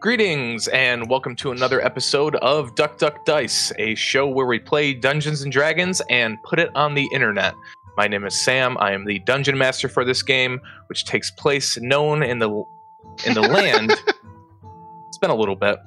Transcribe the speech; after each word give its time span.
Greetings 0.00 0.68
and 0.68 1.10
welcome 1.10 1.34
to 1.34 1.50
another 1.50 1.84
episode 1.84 2.36
of 2.36 2.76
Duck 2.76 2.98
Duck 2.98 3.24
Dice, 3.24 3.72
a 3.80 3.96
show 3.96 4.28
where 4.28 4.46
we 4.46 4.60
play 4.60 4.94
Dungeons 4.94 5.42
and 5.42 5.50
Dragons 5.50 6.00
and 6.08 6.40
put 6.44 6.60
it 6.60 6.70
on 6.76 6.94
the 6.94 7.08
internet. 7.12 7.52
My 7.96 8.06
name 8.06 8.24
is 8.24 8.40
Sam. 8.40 8.76
I 8.78 8.92
am 8.92 9.06
the 9.06 9.18
dungeon 9.18 9.58
master 9.58 9.88
for 9.88 10.04
this 10.04 10.22
game, 10.22 10.60
which 10.86 11.04
takes 11.04 11.32
place 11.32 11.76
known 11.80 12.22
in 12.22 12.38
the 12.38 12.48
in 13.26 13.34
the 13.34 13.40
land. 13.40 13.90
it's 15.08 15.18
been 15.18 15.30
a 15.30 15.34
little 15.34 15.56
bit 15.56 15.78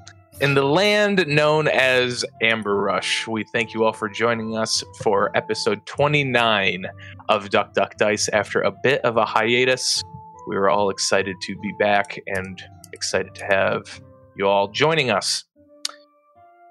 in 0.41 0.55
the 0.55 0.66
land 0.66 1.25
known 1.25 1.70
as 1.70 2.25
Amber 2.41 2.75
Rush. 2.75 3.25
We 3.30 3.46
thank 3.46 3.73
you 3.73 3.86
all 3.86 3.93
for 3.93 4.09
joining 4.09 4.57
us 4.57 4.84
for 5.02 5.32
episode 5.38 5.86
29 5.86 6.86
of 7.30 7.50
Duck 7.50 7.73
Duck 7.73 7.96
Dice 7.96 8.28
after 8.28 8.59
a 8.59 8.73
bit 8.84 9.00
of 9.05 9.16
a 9.16 9.23
hiatus. 9.23 10.04
We 10.50 10.57
were 10.57 10.70
all 10.70 10.89
excited 10.89 11.38
to 11.43 11.57
be 11.59 11.71
back 11.80 12.20
and 12.28 12.62
excited 12.94 13.36
to 13.36 13.46
have 13.46 14.02
you 14.36 14.48
all 14.48 14.68
joining 14.68 15.10
us. 15.10 15.44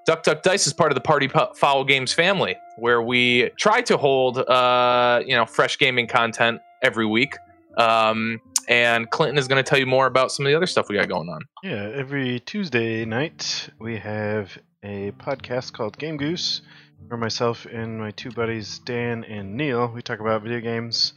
Duck 0.05 0.23
Duck 0.23 0.41
Dice 0.41 0.65
is 0.65 0.73
part 0.73 0.91
of 0.91 0.95
the 0.95 1.01
Party 1.01 1.27
Foul 1.27 1.83
Games 1.83 2.11
family, 2.11 2.55
where 2.77 3.01
we 3.01 3.49
try 3.57 3.81
to 3.81 3.97
hold, 3.97 4.39
uh, 4.39 5.21
you 5.25 5.35
know, 5.35 5.45
fresh 5.45 5.77
gaming 5.77 6.07
content 6.07 6.59
every 6.81 7.05
week. 7.05 7.35
Um, 7.77 8.41
and 8.67 9.09
Clinton 9.09 9.37
is 9.37 9.47
going 9.47 9.63
to 9.63 9.67
tell 9.67 9.79
you 9.79 9.85
more 9.85 10.07
about 10.07 10.31
some 10.31 10.45
of 10.45 10.49
the 10.49 10.55
other 10.55 10.67
stuff 10.67 10.89
we 10.89 10.95
got 10.95 11.07
going 11.07 11.29
on. 11.29 11.41
Yeah, 11.63 11.91
every 11.93 12.39
Tuesday 12.39 13.05
night 13.05 13.69
we 13.79 13.97
have 13.97 14.57
a 14.83 15.11
podcast 15.11 15.73
called 15.73 15.97
Game 15.97 16.17
Goose, 16.17 16.61
where 17.07 17.19
myself 17.19 17.65
and 17.65 17.99
my 17.99 18.11
two 18.11 18.31
buddies 18.31 18.79
Dan 18.79 19.23
and 19.23 19.55
Neil 19.55 19.91
we 19.93 20.01
talk 20.01 20.19
about 20.19 20.41
video 20.43 20.59
games, 20.59 21.13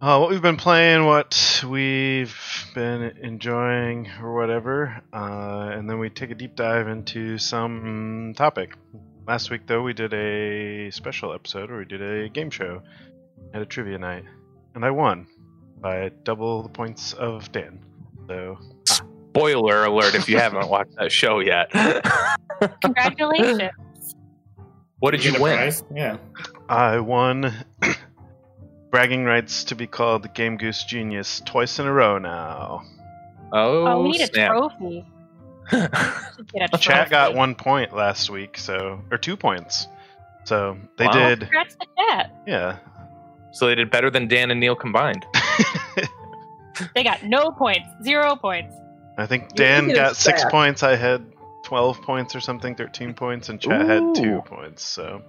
uh, 0.00 0.18
what 0.18 0.30
we've 0.30 0.40
been 0.40 0.56
playing, 0.56 1.04
what 1.04 1.62
we've 1.68 2.36
been 2.74 3.02
enjoying, 3.22 4.08
or 4.22 4.34
whatever, 4.34 5.02
uh, 5.12 5.70
and 5.72 5.88
then 5.88 5.98
we 5.98 6.08
take 6.08 6.30
a 6.30 6.34
deep 6.34 6.56
dive 6.56 6.88
into 6.88 7.36
some 7.36 8.32
topic. 8.36 8.74
Last 9.26 9.50
week, 9.50 9.66
though, 9.66 9.82
we 9.82 9.92
did 9.92 10.14
a 10.14 10.90
special 10.90 11.34
episode 11.34 11.68
where 11.68 11.78
we 11.78 11.84
did 11.84 12.00
a 12.00 12.28
game 12.30 12.50
show 12.50 12.82
at 13.52 13.60
a 13.60 13.66
trivia 13.66 13.98
night, 13.98 14.24
and 14.74 14.84
I 14.84 14.90
won 14.90 15.26
by 15.80 16.10
double 16.24 16.62
the 16.62 16.70
points 16.70 17.12
of 17.12 17.52
Dan. 17.52 17.84
So, 18.26 18.58
ah. 18.90 19.00
spoiler 19.30 19.84
alert 19.84 20.14
if 20.14 20.28
you 20.28 20.38
haven't 20.38 20.68
watched 20.70 20.96
that 20.96 21.12
show 21.12 21.40
yet. 21.40 21.70
Congratulations. 22.82 23.70
What 24.98 25.10
did 25.10 25.24
you, 25.24 25.32
you 25.32 25.42
win? 25.42 25.56
Prize? 25.56 25.84
Yeah. 25.94 26.16
I 26.68 27.00
won 27.00 27.52
bragging 28.90 29.24
rights 29.24 29.64
to 29.64 29.74
be 29.74 29.86
called 29.86 30.22
the 30.22 30.28
Game 30.28 30.56
Goose 30.56 30.84
Genius 30.84 31.40
twice 31.44 31.78
in 31.78 31.86
a 31.86 31.92
row 31.92 32.18
now. 32.18 32.82
Oh, 33.52 33.86
oh 33.86 34.02
we 34.02 34.10
need 34.10 34.32
snap. 34.32 34.50
a 34.50 34.54
trophy. 34.54 35.06
a 35.72 36.78
Chat 36.78 37.10
got 37.10 37.34
one 37.34 37.54
point 37.54 37.94
last 37.94 38.30
week, 38.30 38.58
so 38.58 39.00
or 39.10 39.18
two 39.18 39.36
points. 39.36 39.86
So 40.44 40.76
they 40.96 41.06
wow. 41.06 41.12
did. 41.12 41.40
Congrats 41.40 41.76
to 41.76 41.86
chat. 41.96 42.34
Yeah. 42.46 42.78
So 43.52 43.66
they 43.66 43.74
did 43.74 43.90
better 43.90 44.10
than 44.10 44.26
Dan 44.28 44.50
and 44.50 44.58
Neil 44.58 44.74
combined. 44.74 45.26
they 46.94 47.04
got 47.04 47.24
no 47.24 47.50
points, 47.50 47.86
zero 48.02 48.36
points. 48.36 48.74
I 49.18 49.26
think 49.26 49.54
Dan 49.54 49.88
got 49.92 50.16
six 50.16 50.44
points. 50.46 50.82
I 50.82 50.96
had 50.96 51.24
twelve 51.64 52.00
points 52.02 52.34
or 52.34 52.40
something, 52.40 52.74
thirteen 52.74 53.14
points, 53.14 53.48
and 53.48 53.60
Chat 53.60 53.82
Ooh. 53.82 53.86
had 53.86 54.14
two 54.14 54.42
points. 54.46 54.82
So 54.82 55.22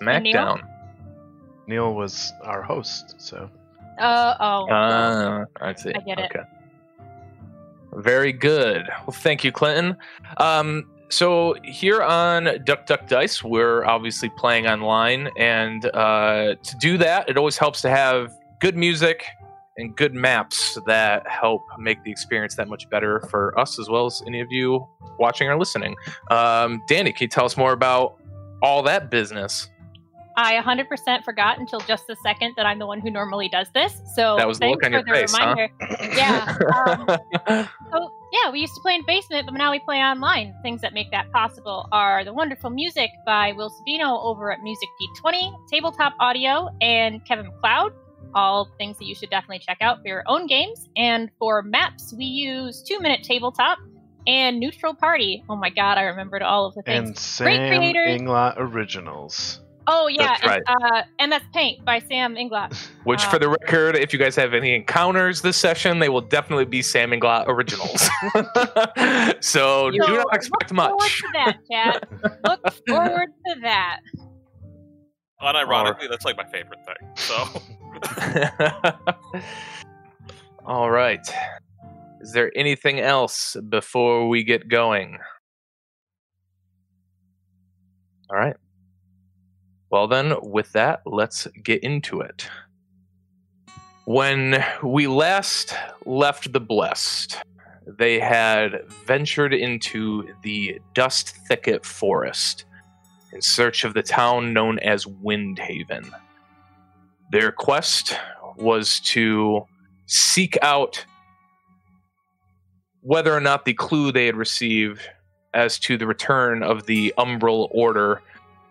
Smackdown. 0.00 0.62
Neil 1.66 1.94
was 1.94 2.32
our 2.42 2.62
host, 2.62 3.14
so. 3.18 3.48
Uh 3.98 4.34
oh. 4.40 4.68
Uh, 4.68 5.44
I 5.60 5.74
see. 5.74 5.92
I 5.94 6.00
get 6.00 6.18
it. 6.18 6.30
Okay. 6.34 6.44
Very 7.94 8.32
good. 8.32 8.88
Well, 9.06 9.12
thank 9.12 9.44
you, 9.44 9.52
Clinton. 9.52 9.96
Um, 10.38 10.90
so 11.10 11.54
here 11.62 12.02
on 12.02 12.48
Duck 12.64 12.86
Duck 12.86 13.06
Dice, 13.06 13.44
we're 13.44 13.84
obviously 13.84 14.30
playing 14.30 14.66
online, 14.66 15.28
and 15.36 15.84
uh, 15.94 16.54
to 16.62 16.76
do 16.80 16.96
that, 16.98 17.28
it 17.28 17.36
always 17.36 17.58
helps 17.58 17.82
to 17.82 17.90
have 17.90 18.32
good 18.60 18.76
music 18.76 19.26
and 19.76 19.94
good 19.96 20.14
maps 20.14 20.78
that 20.86 21.26
help 21.26 21.62
make 21.78 22.02
the 22.04 22.10
experience 22.10 22.54
that 22.56 22.68
much 22.68 22.88
better 22.88 23.20
for 23.30 23.58
us 23.58 23.78
as 23.78 23.88
well 23.88 24.06
as 24.06 24.22
any 24.26 24.40
of 24.40 24.50
you 24.50 24.86
watching 25.18 25.48
or 25.48 25.58
listening. 25.58 25.96
Um, 26.30 26.82
Danny, 26.88 27.12
can 27.12 27.24
you 27.24 27.28
tell 27.28 27.44
us 27.44 27.56
more 27.56 27.72
about 27.72 28.18
all 28.62 28.82
that 28.82 29.10
business? 29.10 29.68
I 30.36 30.54
100% 30.56 31.24
forgot 31.24 31.58
until 31.58 31.80
just 31.80 32.08
a 32.08 32.16
second 32.16 32.54
that 32.56 32.66
I'm 32.66 32.78
the 32.78 32.86
one 32.86 33.00
who 33.00 33.10
normally 33.10 33.48
does 33.48 33.68
this. 33.74 34.00
So 34.14 34.36
that 34.36 34.48
was 34.48 34.58
thanks 34.58 34.78
the 34.82 34.90
for 34.90 35.02
the 35.02 35.10
face, 35.10 35.32
reminder. 35.32 35.68
Huh? 35.80 36.08
Yeah. 36.14 36.58
Um, 36.72 37.68
so 37.92 38.10
yeah, 38.32 38.50
we 38.50 38.60
used 38.60 38.74
to 38.74 38.80
play 38.80 38.94
in 38.94 39.04
basement, 39.04 39.46
but 39.46 39.54
now 39.54 39.70
we 39.70 39.78
play 39.80 39.98
online. 39.98 40.54
Things 40.62 40.80
that 40.80 40.94
make 40.94 41.10
that 41.10 41.30
possible 41.32 41.86
are 41.92 42.24
the 42.24 42.32
wonderful 42.32 42.70
music 42.70 43.10
by 43.26 43.52
Will 43.52 43.70
Savino 43.70 44.22
over 44.24 44.50
at 44.50 44.60
Music 44.62 44.88
D20, 45.22 45.52
Tabletop 45.68 46.14
Audio, 46.18 46.68
and 46.80 47.24
Kevin 47.26 47.46
MacLeod. 47.46 47.92
All 48.34 48.70
things 48.78 48.98
that 48.98 49.04
you 49.04 49.14
should 49.14 49.28
definitely 49.30 49.58
check 49.58 49.78
out 49.80 50.00
for 50.00 50.08
your 50.08 50.22
own 50.26 50.46
games. 50.46 50.88
And 50.96 51.30
for 51.38 51.62
maps, 51.62 52.14
we 52.16 52.24
use 52.24 52.82
Two 52.82 52.98
Minute 53.00 53.22
Tabletop 53.22 53.78
and 54.26 54.58
Neutral 54.58 54.94
Party. 54.94 55.44
Oh 55.48 55.56
my 55.56 55.70
god, 55.70 55.98
I 55.98 56.02
remembered 56.02 56.42
all 56.42 56.66
of 56.66 56.74
the 56.74 56.82
things. 56.82 57.08
And 57.08 57.18
Sam 57.18 57.46
Great 57.46 57.68
creators. 57.68 58.20
Inglot 58.20 58.54
Originals. 58.56 59.60
Oh 59.86 60.06
yeah, 60.06 60.36
that's 60.40 60.46
right. 60.46 60.62
uh, 60.66 61.26
MS 61.26 61.42
Paint 61.52 61.84
by 61.84 61.98
Sam 61.98 62.36
Inglot. 62.36 62.74
Which, 63.04 63.24
uh, 63.24 63.30
for 63.30 63.38
the 63.38 63.48
record, 63.48 63.96
if 63.96 64.12
you 64.12 64.18
guys 64.18 64.36
have 64.36 64.54
any 64.54 64.74
encounters 64.74 65.42
this 65.42 65.56
session, 65.56 65.98
they 65.98 66.08
will 66.08 66.20
definitely 66.20 66.66
be 66.66 66.82
Sam 66.82 67.10
Inglot 67.10 67.46
originals. 67.48 68.08
so, 69.40 69.90
so, 69.90 69.90
do 69.90 69.98
not 69.98 70.34
expect 70.34 70.70
look 70.70 70.76
much. 70.76 70.90
Forward 70.90 71.10
to 71.10 71.28
that, 71.34 71.58
Chad. 71.70 72.08
look 72.44 72.72
forward 72.88 73.28
to 73.46 73.60
that. 73.62 74.00
Unironically, 75.42 76.08
that's 76.08 76.24
like 76.24 76.36
my 76.36 76.46
favorite 76.46 76.78
thing. 76.86 77.08
So. 77.16 77.44
All 80.64 80.90
right. 80.90 81.26
Is 82.20 82.32
there 82.32 82.52
anything 82.54 83.00
else 83.00 83.56
before 83.68 84.28
we 84.28 84.44
get 84.44 84.68
going? 84.68 85.18
All 88.30 88.38
right. 88.38 88.54
Well, 89.92 90.08
then, 90.08 90.34
with 90.42 90.72
that, 90.72 91.02
let's 91.04 91.46
get 91.62 91.82
into 91.84 92.22
it. 92.22 92.48
When 94.06 94.64
we 94.82 95.06
last 95.06 95.74
left 96.06 96.50
the 96.54 96.60
Blessed, 96.60 97.36
they 97.86 98.18
had 98.18 98.90
ventured 99.04 99.52
into 99.52 100.32
the 100.42 100.80
Dust 100.94 101.36
Thicket 101.46 101.84
Forest 101.84 102.64
in 103.34 103.42
search 103.42 103.84
of 103.84 103.92
the 103.92 104.02
town 104.02 104.54
known 104.54 104.78
as 104.78 105.04
Windhaven. 105.04 106.10
Their 107.30 107.52
quest 107.52 108.16
was 108.56 108.98
to 109.00 109.66
seek 110.06 110.56
out 110.62 111.04
whether 113.02 113.34
or 113.34 113.40
not 113.40 113.66
the 113.66 113.74
clue 113.74 114.10
they 114.10 114.24
had 114.24 114.36
received 114.36 115.02
as 115.52 115.78
to 115.80 115.98
the 115.98 116.06
return 116.06 116.62
of 116.62 116.86
the 116.86 117.12
Umbral 117.18 117.68
Order 117.72 118.22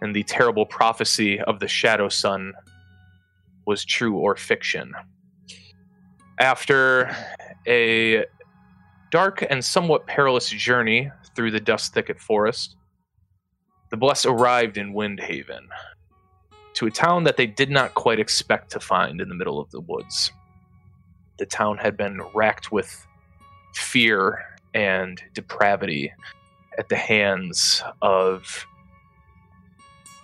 and 0.01 0.15
the 0.15 0.23
terrible 0.23 0.65
prophecy 0.65 1.39
of 1.41 1.59
the 1.59 1.67
Shadow 1.67 2.09
Sun 2.09 2.53
was 3.65 3.85
true 3.85 4.17
or 4.17 4.35
fiction. 4.35 4.93
After 6.39 7.15
a 7.67 8.25
dark 9.11 9.45
and 9.49 9.63
somewhat 9.63 10.07
perilous 10.07 10.49
journey 10.49 11.11
through 11.35 11.51
the 11.51 11.59
dust 11.59 11.93
thicket 11.93 12.19
forest, 12.19 12.75
the 13.89 13.97
Blessed 13.97 14.25
arrived 14.25 14.77
in 14.77 14.93
Windhaven, 14.93 15.67
to 16.73 16.87
a 16.87 16.91
town 16.91 17.25
that 17.25 17.37
they 17.37 17.45
did 17.45 17.69
not 17.69 17.93
quite 17.93 18.19
expect 18.19 18.71
to 18.71 18.79
find 18.79 19.21
in 19.21 19.29
the 19.29 19.35
middle 19.35 19.59
of 19.59 19.69
the 19.71 19.81
woods. 19.81 20.31
The 21.37 21.45
town 21.45 21.77
had 21.77 21.97
been 21.97 22.21
racked 22.33 22.71
with 22.71 23.05
fear 23.73 24.39
and 24.73 25.21
depravity 25.33 26.11
at 26.79 26.89
the 26.89 26.95
hands 26.95 27.83
of 28.01 28.65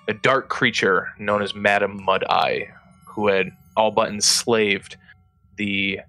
a 0.07 0.13
dark 0.13 0.49
creature 0.49 1.09
known 1.19 1.41
as 1.41 1.53
Madame 1.53 2.03
Mud 2.03 2.23
Eye, 2.29 2.69
who 3.05 3.27
had 3.27 3.51
all 3.75 3.91
but 3.91 4.09
enslaved 4.09 4.97
the 5.57 5.99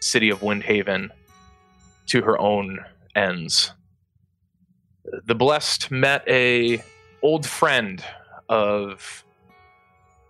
city 0.00 0.30
of 0.30 0.40
Windhaven 0.40 1.10
to 2.06 2.22
her 2.22 2.38
own 2.38 2.78
ends. 3.14 3.72
The 5.26 5.34
blessed 5.34 5.90
met 5.90 6.22
a 6.28 6.82
old 7.22 7.46
friend 7.46 8.02
of 8.48 9.24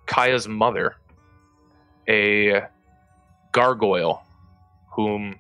Kaya's 0.06 0.48
mother, 0.48 0.96
a 2.08 2.62
gargoyle 3.52 4.22
whom 4.92 5.36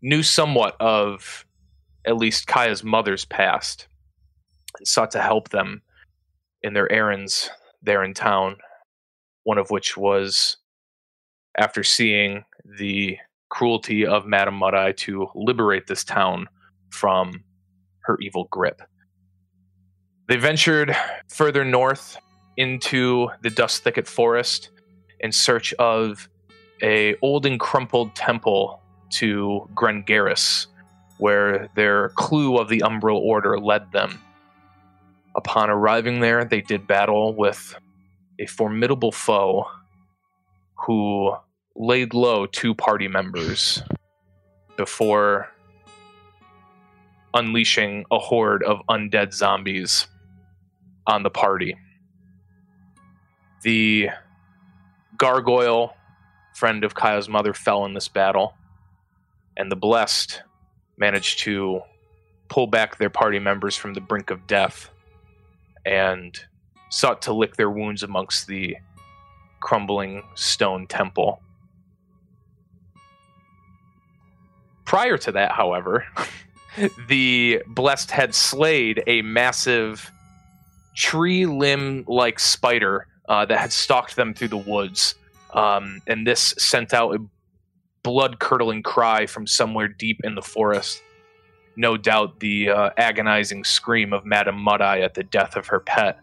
knew 0.00 0.22
somewhat 0.22 0.76
of 0.80 1.46
at 2.04 2.16
least 2.16 2.46
Kaya's 2.46 2.82
mother's 2.82 3.24
past 3.24 3.86
and 4.78 4.86
sought 4.86 5.10
to 5.12 5.20
help 5.20 5.50
them 5.50 5.82
in 6.62 6.74
their 6.74 6.90
errands 6.90 7.50
there 7.82 8.02
in 8.04 8.14
town. 8.14 8.56
One 9.44 9.58
of 9.58 9.70
which 9.70 9.96
was 9.96 10.56
after 11.58 11.82
seeing 11.82 12.44
the 12.78 13.18
cruelty 13.48 14.06
of 14.06 14.26
Madame 14.26 14.54
Mud 14.54 14.96
to 14.96 15.28
liberate 15.34 15.86
this 15.86 16.04
town 16.04 16.48
from 16.90 17.44
her 18.04 18.16
evil 18.20 18.48
grip. 18.50 18.80
They 20.28 20.36
ventured 20.36 20.96
further 21.28 21.64
north 21.64 22.16
into 22.56 23.28
the 23.42 23.50
dust 23.50 23.82
thicket 23.82 24.06
forest 24.06 24.70
in 25.20 25.32
search 25.32 25.72
of 25.74 26.28
a 26.82 27.14
old 27.22 27.46
and 27.46 27.60
crumpled 27.60 28.14
temple 28.14 28.80
to 29.10 29.68
Grengaris, 29.74 30.66
where 31.18 31.68
their 31.74 32.10
clue 32.10 32.58
of 32.58 32.68
the 32.68 32.80
Umbral 32.80 33.18
Order 33.18 33.58
led 33.58 33.92
them. 33.92 34.20
Upon 35.34 35.70
arriving 35.70 36.20
there, 36.20 36.44
they 36.44 36.60
did 36.60 36.86
battle 36.86 37.34
with 37.34 37.74
a 38.38 38.46
formidable 38.46 39.12
foe 39.12 39.66
who 40.86 41.34
laid 41.74 42.12
low 42.12 42.46
two 42.46 42.74
party 42.74 43.08
members 43.08 43.82
before 44.76 45.48
unleashing 47.34 48.04
a 48.10 48.18
horde 48.18 48.62
of 48.62 48.80
undead 48.90 49.32
zombies 49.32 50.06
on 51.06 51.22
the 51.22 51.30
party. 51.30 51.76
The 53.62 54.10
gargoyle, 55.16 55.96
friend 56.54 56.84
of 56.84 56.94
Kaya's 56.94 57.28
mother, 57.28 57.54
fell 57.54 57.86
in 57.86 57.94
this 57.94 58.08
battle, 58.08 58.54
and 59.56 59.70
the 59.70 59.76
blessed 59.76 60.42
managed 60.98 61.38
to 61.40 61.80
pull 62.48 62.66
back 62.66 62.98
their 62.98 63.08
party 63.08 63.38
members 63.38 63.76
from 63.76 63.94
the 63.94 64.00
brink 64.00 64.30
of 64.30 64.46
death 64.46 64.90
and 65.84 66.38
sought 66.90 67.22
to 67.22 67.32
lick 67.32 67.56
their 67.56 67.70
wounds 67.70 68.02
amongst 68.02 68.46
the 68.46 68.76
crumbling 69.60 70.22
stone 70.34 70.86
temple. 70.86 71.40
Prior 74.84 75.16
to 75.18 75.32
that, 75.32 75.52
however, 75.52 76.04
the 77.08 77.62
blessed 77.66 78.10
had 78.10 78.34
slayed 78.34 79.02
a 79.06 79.22
massive 79.22 80.10
tree 80.94 81.46
limb 81.46 82.04
like 82.06 82.38
spider 82.38 83.06
uh, 83.28 83.46
that 83.46 83.58
had 83.58 83.72
stalked 83.72 84.16
them 84.16 84.34
through 84.34 84.48
the 84.48 84.56
woods. 84.56 85.14
Um, 85.54 86.02
and 86.06 86.26
this 86.26 86.54
sent 86.58 86.92
out 86.92 87.14
a 87.14 87.24
blood 88.02 88.38
curdling 88.38 88.82
cry 88.82 89.26
from 89.26 89.46
somewhere 89.46 89.88
deep 89.88 90.20
in 90.24 90.34
the 90.34 90.42
forest. 90.42 91.00
No 91.76 91.96
doubt 91.96 92.40
the 92.40 92.70
uh, 92.70 92.90
agonizing 92.96 93.64
scream 93.64 94.12
of 94.12 94.24
Madame 94.24 94.58
Mud 94.58 94.80
Eye 94.80 95.00
at 95.00 95.14
the 95.14 95.22
death 95.22 95.56
of 95.56 95.66
her 95.68 95.80
pet. 95.80 96.18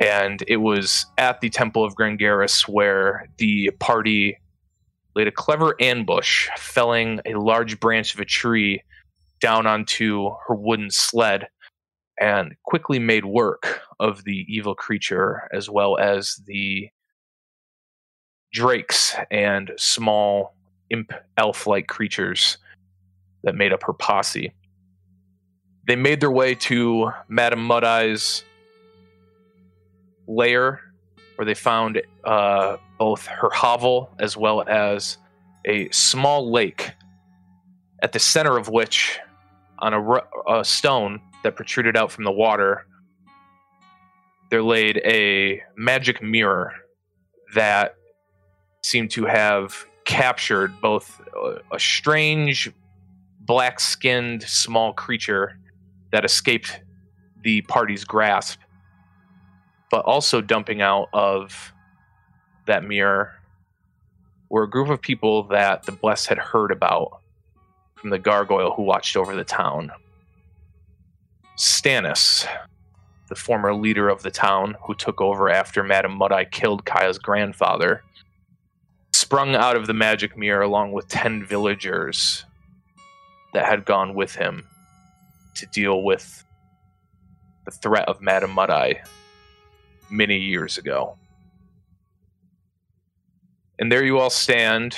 And 0.00 0.42
it 0.48 0.56
was 0.58 1.06
at 1.18 1.40
the 1.40 1.50
Temple 1.50 1.84
of 1.84 1.94
Grengaris 1.94 2.68
where 2.68 3.28
the 3.38 3.70
party 3.78 4.38
laid 5.14 5.28
a 5.28 5.32
clever 5.32 5.76
ambush, 5.80 6.48
felling 6.56 7.20
a 7.24 7.34
large 7.34 7.78
branch 7.78 8.14
of 8.14 8.20
a 8.20 8.24
tree 8.24 8.82
down 9.40 9.66
onto 9.66 10.30
her 10.46 10.54
wooden 10.54 10.90
sled 10.90 11.48
and 12.18 12.54
quickly 12.64 12.98
made 12.98 13.24
work 13.24 13.80
of 14.00 14.24
the 14.24 14.44
evil 14.48 14.74
creature 14.74 15.48
as 15.52 15.68
well 15.68 15.98
as 15.98 16.40
the 16.46 16.88
drakes 18.52 19.16
and 19.30 19.72
small 19.76 20.54
imp 20.90 21.12
elf 21.36 21.66
like 21.66 21.88
creatures 21.88 22.58
that 23.44 23.54
made 23.54 23.72
up 23.72 23.82
her 23.84 23.92
posse. 23.92 24.52
They 25.86 25.96
made 25.96 26.20
their 26.20 26.30
way 26.30 26.54
to 26.56 27.12
Madame 27.28 27.64
Mud 27.64 27.84
Eye's 27.84 28.42
lair 30.26 30.80
where 31.36 31.46
they 31.46 31.54
found 31.54 32.00
uh, 32.24 32.76
both 32.98 33.26
her 33.26 33.50
hovel 33.50 34.10
as 34.18 34.36
well 34.36 34.62
as 34.68 35.18
a 35.66 35.90
small 35.90 36.50
lake, 36.52 36.92
at 38.02 38.12
the 38.12 38.18
center 38.18 38.56
of 38.56 38.68
which, 38.68 39.18
on 39.78 39.94
a, 39.94 40.58
a 40.60 40.64
stone 40.64 41.20
that 41.42 41.56
protruded 41.56 41.96
out 41.96 42.12
from 42.12 42.24
the 42.24 42.32
water, 42.32 42.86
there 44.50 44.62
laid 44.62 44.98
a 45.04 45.62
magic 45.76 46.22
mirror 46.22 46.72
that 47.54 47.96
seemed 48.82 49.10
to 49.10 49.24
have 49.24 49.86
captured 50.04 50.72
both 50.80 51.20
a, 51.34 51.74
a 51.74 51.78
strange 51.80 52.70
black 53.44 53.80
skinned 53.80 54.42
small 54.42 54.92
creature 54.92 55.58
that 56.12 56.24
escaped 56.24 56.80
the 57.42 57.60
party's 57.62 58.04
grasp 58.04 58.58
but 59.94 60.04
also 60.06 60.40
dumping 60.40 60.82
out 60.82 61.08
of 61.12 61.72
that 62.66 62.82
mirror 62.82 63.32
were 64.48 64.64
a 64.64 64.68
group 64.68 64.88
of 64.88 65.00
people 65.00 65.44
that 65.44 65.84
the 65.84 65.92
Blessed 65.92 66.26
had 66.26 66.38
heard 66.38 66.72
about 66.72 67.20
from 67.94 68.10
the 68.10 68.18
gargoyle 68.18 68.72
who 68.74 68.82
watched 68.82 69.16
over 69.16 69.36
the 69.36 69.44
town. 69.44 69.92
Stannis, 71.56 72.44
the 73.28 73.36
former 73.36 73.72
leader 73.72 74.08
of 74.08 74.22
the 74.22 74.32
town 74.32 74.76
who 74.82 74.94
took 74.94 75.20
over 75.20 75.48
after 75.48 75.84
Madame 75.84 76.18
Mudeye 76.18 76.50
killed 76.50 76.84
Kaya's 76.84 77.18
grandfather, 77.18 78.02
sprung 79.12 79.54
out 79.54 79.76
of 79.76 79.86
the 79.86 79.94
magic 79.94 80.36
mirror 80.36 80.62
along 80.62 80.90
with 80.90 81.06
10 81.06 81.44
villagers 81.44 82.44
that 83.54 83.64
had 83.64 83.84
gone 83.84 84.14
with 84.14 84.34
him 84.34 84.66
to 85.54 85.66
deal 85.66 86.02
with 86.02 86.44
the 87.64 87.70
threat 87.70 88.06
of 88.08 88.20
Madame 88.20 88.50
Mudeye 88.50 88.98
many 90.10 90.36
years 90.36 90.76
ago. 90.76 91.16
And 93.78 93.90
there 93.90 94.04
you 94.04 94.18
all 94.18 94.30
stand 94.30 94.96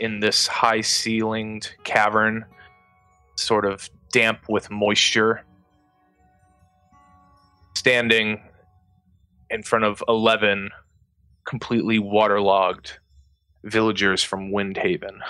in 0.00 0.20
this 0.20 0.46
high 0.46 0.80
ceilinged 0.80 1.70
cavern, 1.84 2.44
sort 3.36 3.64
of 3.64 3.88
damp 4.12 4.48
with 4.48 4.70
moisture, 4.70 5.44
standing 7.76 8.40
in 9.50 9.62
front 9.62 9.84
of 9.84 10.02
11 10.08 10.70
completely 11.44 11.98
waterlogged 11.98 12.98
villagers 13.64 14.22
from 14.22 14.50
Windhaven. 14.50 15.20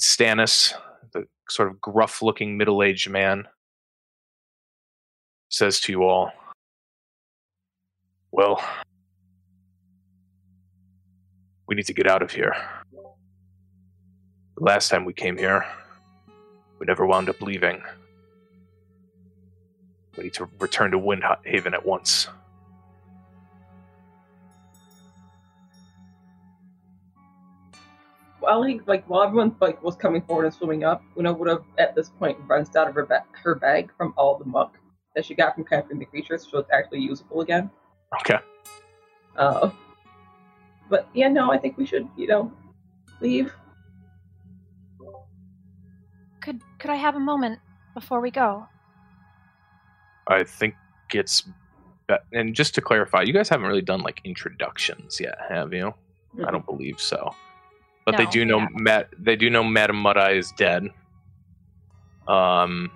Stannis, 0.00 0.72
the 1.12 1.26
sort 1.48 1.68
of 1.68 1.80
gruff 1.80 2.22
looking 2.22 2.56
middle 2.56 2.82
aged 2.82 3.08
man, 3.10 3.46
says 5.48 5.80
to 5.80 5.92
you 5.92 6.02
all, 6.02 6.32
well, 8.32 8.60
we 11.68 11.74
need 11.74 11.86
to 11.86 11.94
get 11.94 12.08
out 12.08 12.22
of 12.22 12.32
here. 12.32 12.56
The 14.56 14.64
last 14.64 14.88
time 14.88 15.04
we 15.04 15.12
came 15.12 15.36
here, 15.36 15.64
we 16.78 16.86
never 16.86 17.06
wound 17.06 17.28
up 17.28 17.40
leaving. 17.40 17.82
We 20.16 20.24
need 20.24 20.34
to 20.34 20.48
return 20.58 20.90
to 20.92 20.98
Windhaven 20.98 21.72
at 21.72 21.86
once. 21.86 22.28
While 28.44 28.62
he, 28.62 28.80
like, 28.86 29.08
while 29.08 29.22
everyone 29.22 29.56
like 29.60 29.82
was 29.82 29.96
coming 29.96 30.20
forward 30.20 30.44
and 30.44 30.52
swimming 30.52 30.84
up, 30.84 31.02
Una 31.18 31.32
would 31.32 31.48
have 31.48 31.64
at 31.78 31.94
this 31.94 32.10
point 32.10 32.36
rinsed 32.46 32.76
out 32.76 32.88
of 32.88 32.94
her, 32.94 33.06
ba- 33.06 33.24
her 33.42 33.54
bag 33.54 33.90
from 33.96 34.12
all 34.18 34.36
the 34.36 34.44
muck 34.44 34.76
that 35.14 35.24
she 35.24 35.34
got 35.34 35.54
from 35.54 35.64
capturing 35.64 35.98
the 35.98 36.04
creatures, 36.04 36.46
so 36.50 36.58
it's 36.58 36.70
actually 36.70 37.00
usable 37.00 37.40
again. 37.40 37.70
Okay. 38.20 38.38
Uh, 39.36 39.70
but 40.90 41.08
yeah, 41.14 41.28
no, 41.28 41.50
I 41.50 41.56
think 41.56 41.78
we 41.78 41.86
should, 41.86 42.06
you 42.18 42.26
know, 42.26 42.52
leave. 43.20 43.50
Could 46.42 46.60
could 46.78 46.90
I 46.90 46.96
have 46.96 47.16
a 47.16 47.20
moment 47.20 47.60
before 47.94 48.20
we 48.20 48.30
go? 48.30 48.66
I 50.28 50.44
think 50.44 50.74
it's. 51.14 51.44
Be- 52.06 52.16
and 52.34 52.54
just 52.54 52.74
to 52.74 52.82
clarify, 52.82 53.22
you 53.22 53.32
guys 53.32 53.48
haven't 53.48 53.66
really 53.66 53.80
done 53.80 54.00
like 54.02 54.20
introductions 54.24 55.18
yet, 55.18 55.38
have 55.48 55.72
you? 55.72 55.94
I 56.46 56.50
don't 56.50 56.66
believe 56.66 57.00
so. 57.00 57.34
But 58.04 58.16
they 58.16 58.26
do 58.26 58.44
know 58.44 58.60
haven't. 58.60 58.80
Matt. 58.80 59.08
They 59.18 59.36
do 59.36 59.48
know 59.48 59.64
Madame 59.64 60.06
is 60.32 60.52
dead. 60.52 60.88
Um, 62.28 62.90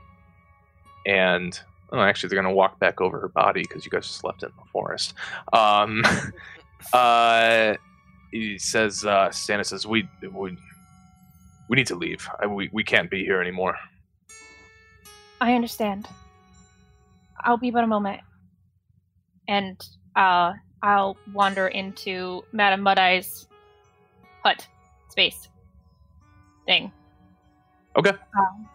and 1.06 1.58
oh, 1.92 2.00
actually, 2.00 2.28
they're 2.28 2.42
gonna 2.42 2.54
walk 2.54 2.78
back 2.78 3.00
over 3.00 3.18
her 3.20 3.28
body 3.28 3.62
because 3.62 3.84
you 3.84 3.90
guys 3.90 4.06
just 4.06 4.24
left 4.24 4.42
it 4.42 4.46
in 4.46 4.52
the 4.56 4.70
forest. 4.70 5.14
Um, 5.52 6.04
uh, 6.92 7.74
he 8.30 8.58
says, 8.58 9.04
uh, 9.04 9.28
Stannis 9.28 9.66
says, 9.66 9.86
"We 9.86 10.08
we 10.22 10.56
we 11.68 11.76
need 11.76 11.86
to 11.86 11.96
leave. 11.96 12.28
I, 12.40 12.46
we 12.46 12.68
we 12.72 12.84
can't 12.84 13.10
be 13.10 13.24
here 13.24 13.40
anymore." 13.40 13.76
I 15.40 15.54
understand. 15.54 16.08
I'll 17.44 17.56
be 17.56 17.70
but 17.70 17.84
a 17.84 17.86
moment. 17.86 18.20
And 19.46 19.80
uh 20.16 20.52
I'll 20.82 21.16
wander 21.32 21.68
into 21.68 22.44
Madame 22.52 22.82
Mud-Eye's 22.82 23.48
hut 24.44 24.66
space 25.18 25.48
thing. 26.64 26.92
Okay. 27.96 28.10
Um, 28.10 28.68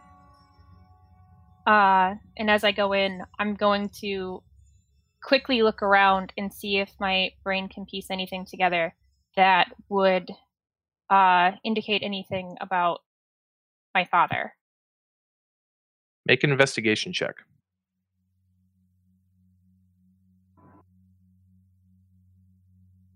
uh 1.65 2.15
and 2.35 2.49
as 2.49 2.65
I 2.65 2.73
go 2.73 2.91
in, 2.91 3.23
I'm 3.39 3.53
going 3.55 3.87
to 4.01 4.43
quickly 5.23 5.61
look 5.61 5.81
around 5.81 6.33
and 6.37 6.51
see 6.53 6.79
if 6.79 6.91
my 6.99 7.29
brain 7.45 7.69
can 7.69 7.85
piece 7.85 8.07
anything 8.11 8.45
together 8.45 8.93
that 9.37 9.71
would 9.87 10.29
uh, 11.09 11.51
indicate 11.63 12.03
anything 12.03 12.57
about 12.59 12.99
my 13.95 14.03
father. 14.03 14.53
Make 16.25 16.43
an 16.43 16.51
investigation 16.51 17.13
check. 17.13 17.35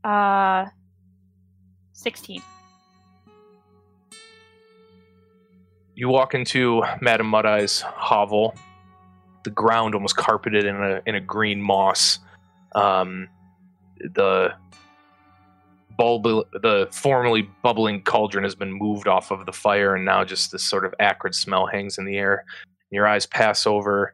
Uh, 0.06 0.68
16. 1.92 2.42
You 5.98 6.10
walk 6.10 6.36
into 6.36 6.84
Madame 7.02 7.26
Mud 7.26 7.48
Eye's 7.48 7.82
hovel. 7.82 8.54
The 9.44 9.50
ground 9.50 9.96
almost 9.96 10.16
carpeted 10.16 10.64
in 10.64 10.76
a 10.76 11.02
in 11.08 11.16
a 11.16 11.20
green 11.20 11.60
moss. 11.60 12.20
Um, 12.76 13.28
the 14.00 14.54
bulb, 15.98 16.22
the 16.62 16.88
formerly 16.92 17.50
bubbling 17.64 18.04
cauldron 18.04 18.44
has 18.44 18.54
been 18.54 18.72
moved 18.72 19.08
off 19.08 19.32
of 19.32 19.48
the 19.48 19.52
fire, 19.52 19.96
and 19.96 20.06
now 20.06 20.24
just 20.24 20.52
this 20.52 20.64
sort 20.64 20.86
of 20.86 20.94
acrid 21.00 21.34
smell 21.34 21.66
hangs 21.66 21.98
in 21.98 22.06
the 22.06 22.16
air. 22.16 22.46
And 22.92 22.96
Your 22.96 23.08
eyes 23.08 23.26
pass 23.26 23.66
over 23.66 24.14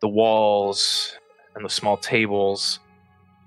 the 0.00 0.08
walls 0.08 1.18
and 1.56 1.64
the 1.64 1.70
small 1.70 1.96
tables, 1.96 2.78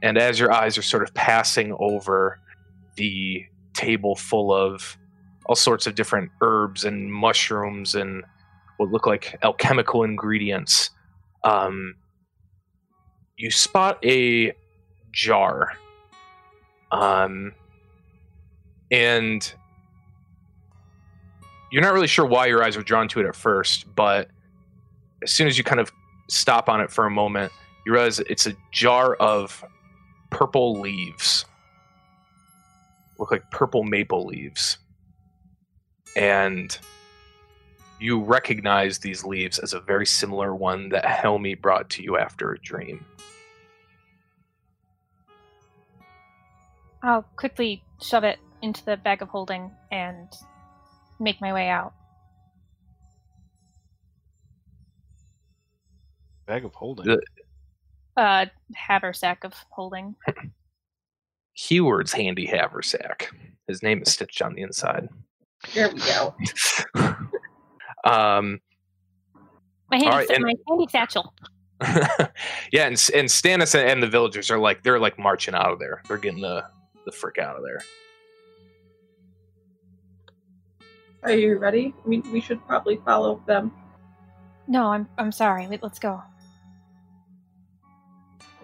and 0.03 0.17
as 0.17 0.37
your 0.37 0.51
eyes 0.51 0.77
are 0.77 0.81
sort 0.81 1.03
of 1.03 1.13
passing 1.13 1.73
over 1.79 2.41
the 2.97 3.45
table 3.73 4.17
full 4.17 4.53
of 4.53 4.97
all 5.49 5.55
sorts 5.55 5.87
of 5.87 5.95
different 5.95 6.29
herbs 6.41 6.85
and 6.85 7.11
mushrooms 7.11 7.95
and 7.95 8.23
what 8.77 8.91
look 8.91 9.07
like 9.07 9.35
alchemical 9.41 10.03
ingredients, 10.03 10.91
um, 11.43 11.95
you 13.35 13.49
spot 13.49 13.97
a 14.05 14.53
jar. 15.11 15.73
Um, 16.91 17.53
and 18.91 19.51
you're 21.71 21.81
not 21.81 21.93
really 21.93 22.05
sure 22.05 22.27
why 22.27 22.45
your 22.45 22.63
eyes 22.63 22.77
were 22.77 22.83
drawn 22.83 23.07
to 23.07 23.19
it 23.19 23.25
at 23.25 23.35
first, 23.35 23.93
but 23.95 24.29
as 25.23 25.31
soon 25.31 25.47
as 25.47 25.57
you 25.57 25.63
kind 25.63 25.81
of 25.81 25.91
stop 26.27 26.69
on 26.69 26.79
it 26.79 26.91
for 26.91 27.07
a 27.07 27.11
moment, 27.11 27.51
you 27.87 27.91
realize 27.91 28.19
it's 28.19 28.45
a 28.45 28.53
jar 28.71 29.15
of 29.15 29.65
purple 30.29 30.79
leaves. 30.79 31.45
Look 33.17 33.31
like 33.31 33.49
purple 33.49 33.83
maple 33.83 34.27
leaves. 34.27 34.77
And 36.19 36.77
you 37.97 38.21
recognize 38.21 38.99
these 38.99 39.23
leaves 39.23 39.57
as 39.57 39.71
a 39.73 39.79
very 39.79 40.05
similar 40.05 40.53
one 40.53 40.89
that 40.89 41.05
Helmi 41.05 41.55
brought 41.55 41.89
to 41.91 42.03
you 42.03 42.17
after 42.17 42.51
a 42.51 42.59
dream. 42.59 43.05
I'll 47.01 47.21
quickly 47.37 47.81
shove 48.01 48.25
it 48.25 48.37
into 48.61 48.83
the 48.83 48.97
bag 48.97 49.21
of 49.21 49.29
holding 49.29 49.71
and 49.91 50.27
make 51.21 51.39
my 51.39 51.53
way 51.53 51.69
out. 51.69 51.93
Bag 56.45 56.65
of 56.65 56.73
holding. 56.75 57.05
The- 57.05 57.21
Uh, 58.17 58.47
haversack 58.75 59.45
of 59.45 59.53
holding. 59.69 60.15
Heward's 61.53 62.11
handy 62.11 62.45
haversack. 62.45 63.33
His 63.67 63.81
name 63.81 64.01
is 64.01 64.11
stitched 64.11 64.41
on 64.41 64.53
the 64.55 64.61
inside. 64.63 65.07
There 65.73 65.89
we 65.89 65.99
go. 65.99 66.35
um, 68.05 68.59
My 69.89 69.97
handy, 69.97 70.07
right, 70.09 70.29
and- 70.29 70.43
my 70.43 70.53
handy 70.67 70.87
satchel. 70.89 71.33
yeah, 72.73 72.87
and 72.87 72.95
and 73.15 73.29
Stannis 73.29 73.73
and, 73.73 73.89
and 73.89 74.03
the 74.03 74.07
villagers 74.07 74.51
are 74.51 74.59
like 74.59 74.83
they're 74.83 74.99
like 74.99 75.17
marching 75.17 75.55
out 75.55 75.71
of 75.71 75.79
there. 75.79 76.01
They're 76.07 76.17
getting 76.17 76.41
the 76.41 76.65
the 77.05 77.11
frick 77.11 77.37
out 77.37 77.55
of 77.55 77.63
there. 77.63 77.81
Are 81.23 81.31
you 81.31 81.57
ready? 81.57 81.93
I 82.03 82.07
mean, 82.07 82.29
we 82.33 82.41
should 82.41 82.65
probably 82.67 82.97
follow 83.05 83.41
them. 83.45 83.71
No, 84.67 84.87
I'm 84.87 85.07
I'm 85.17 85.31
sorry. 85.31 85.67
Wait, 85.67 85.81
let's 85.81 85.99
go. 85.99 86.21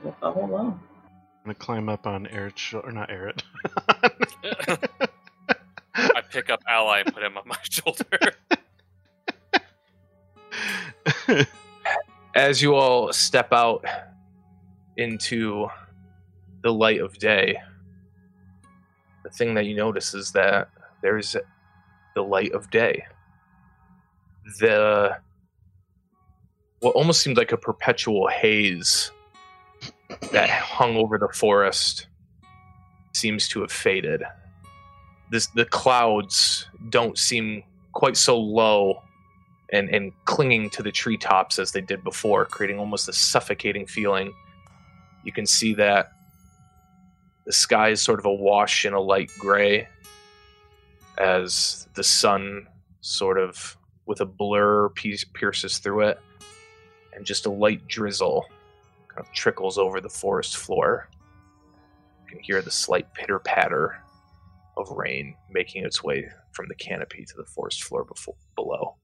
We'll 0.03 0.13
follow 0.19 0.45
along. 0.45 0.79
I'm 1.45 1.45
gonna 1.45 1.55
climb 1.55 1.87
up 1.87 2.05
on 2.07 2.27
Eric's 2.27 2.73
or 2.73 2.91
not 2.91 3.09
Eric. 3.09 3.41
Pick 6.36 6.50
up 6.50 6.62
Ally 6.68 7.00
and 7.00 7.13
put 7.13 7.24
him 7.24 7.38
on 7.38 7.48
my 7.48 7.56
shoulder. 7.70 8.34
As 12.36 12.62
you 12.62 12.75
all 12.75 13.13
step 13.13 13.54
out 13.54 13.86
into 14.98 15.70
the 16.62 16.74
light 16.74 17.00
of 17.00 17.18
day, 17.20 17.56
the 19.24 19.30
thing 19.30 19.54
that 19.54 19.65
you 19.65 19.77
notice 19.77 20.13
is 20.13 20.34
that 20.34 20.68
there's 21.01 21.38
the 22.15 22.22
light 22.22 22.51
of 22.51 22.70
day. 22.70 23.06
The 24.60 25.15
what 26.82 26.96
almost 26.96 27.22
seemed 27.22 27.38
like 27.38 27.54
a 27.54 27.58
perpetual 27.58 28.27
haze 28.27 29.10
that 30.34 30.50
hung 30.50 30.98
over 30.98 31.18
the 31.18 31.30
forest 31.30 32.08
seems 33.13 33.48
to 33.48 33.62
have 33.62 33.72
faded. 33.72 34.24
This 35.36 35.48
the 35.48 35.65
clouds 35.65 36.70
don't 36.88 37.18
seem 37.18 37.63
quite 37.92 38.15
so 38.15 38.39
low 38.39 39.04
and, 39.74 39.89
and 39.89 40.13
clinging 40.24 40.70
to 40.70 40.82
the 40.82 40.94
treetops 40.94 41.60
as 41.60 41.74
they 41.74 41.82
did 41.82 42.06
before, 42.06 42.46
creating 42.46 42.80
almost 42.80 43.10
a 43.10 43.12
suffocating 43.12 43.86
feeling. 43.86 44.34
You 45.25 45.34
can 45.34 45.46
see 45.46 45.74
that 45.74 46.13
the 47.44 47.51
sky 47.51 47.89
is 47.89 48.01
sort 48.01 48.20
of 48.20 48.25
awash 48.25 48.86
in 48.86 48.94
a 48.94 49.00
light 49.01 49.30
gray 49.38 49.89
as 51.18 51.89
the 51.96 52.04
sun 52.06 52.68
sort 53.01 53.38
of 53.38 53.75
with 54.06 54.22
a 54.22 54.25
blur 54.25 54.88
pierces 54.88 55.80
through 55.80 56.08
it 56.08 56.22
and 57.13 57.25
just 57.25 57.46
a 57.46 57.51
light 57.51 57.86
drizzle 57.89 58.46
kind 59.10 59.20
of 59.20 59.34
trickles 59.34 59.77
over 59.77 60.00
the 60.00 60.08
forest 60.08 60.56
floor. 60.56 61.10
You 62.24 62.30
can 62.30 62.39
hear 62.39 62.62
the 62.62 62.72
slight 62.72 63.13
pitter 63.13 63.39
patter 63.39 64.01
of 64.77 64.89
rain 64.91 65.36
making 65.50 65.86
its 65.86 66.03
way 66.03 66.29
from 66.51 66.67
the 66.67 66.75
canopy 66.75 67.25
to 67.25 67.34
the 67.38 67.46
forest 67.46 67.84
floor 67.84 68.03
befo- 68.03 68.38
below. 68.55 68.96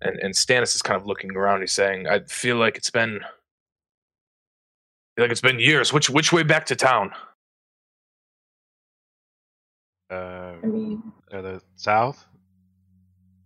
And 0.00 0.16
and 0.18 0.34
Stannis 0.34 0.74
is 0.74 0.82
kind 0.82 1.00
of 1.00 1.06
looking 1.06 1.36
around. 1.36 1.60
He's 1.60 1.72
saying, 1.72 2.06
"I 2.08 2.20
feel 2.20 2.56
like 2.56 2.76
it's 2.76 2.90
been, 2.90 3.20
feel 5.14 5.24
like 5.24 5.30
it's 5.30 5.42
been 5.42 5.60
years. 5.60 5.92
Which 5.92 6.08
which 6.08 6.32
way 6.32 6.42
back 6.42 6.66
to 6.66 6.76
town?" 6.76 7.12
uh, 10.10 10.54
I 10.62 10.66
mean, 10.66 11.12
the 11.30 11.62
south. 11.76 12.26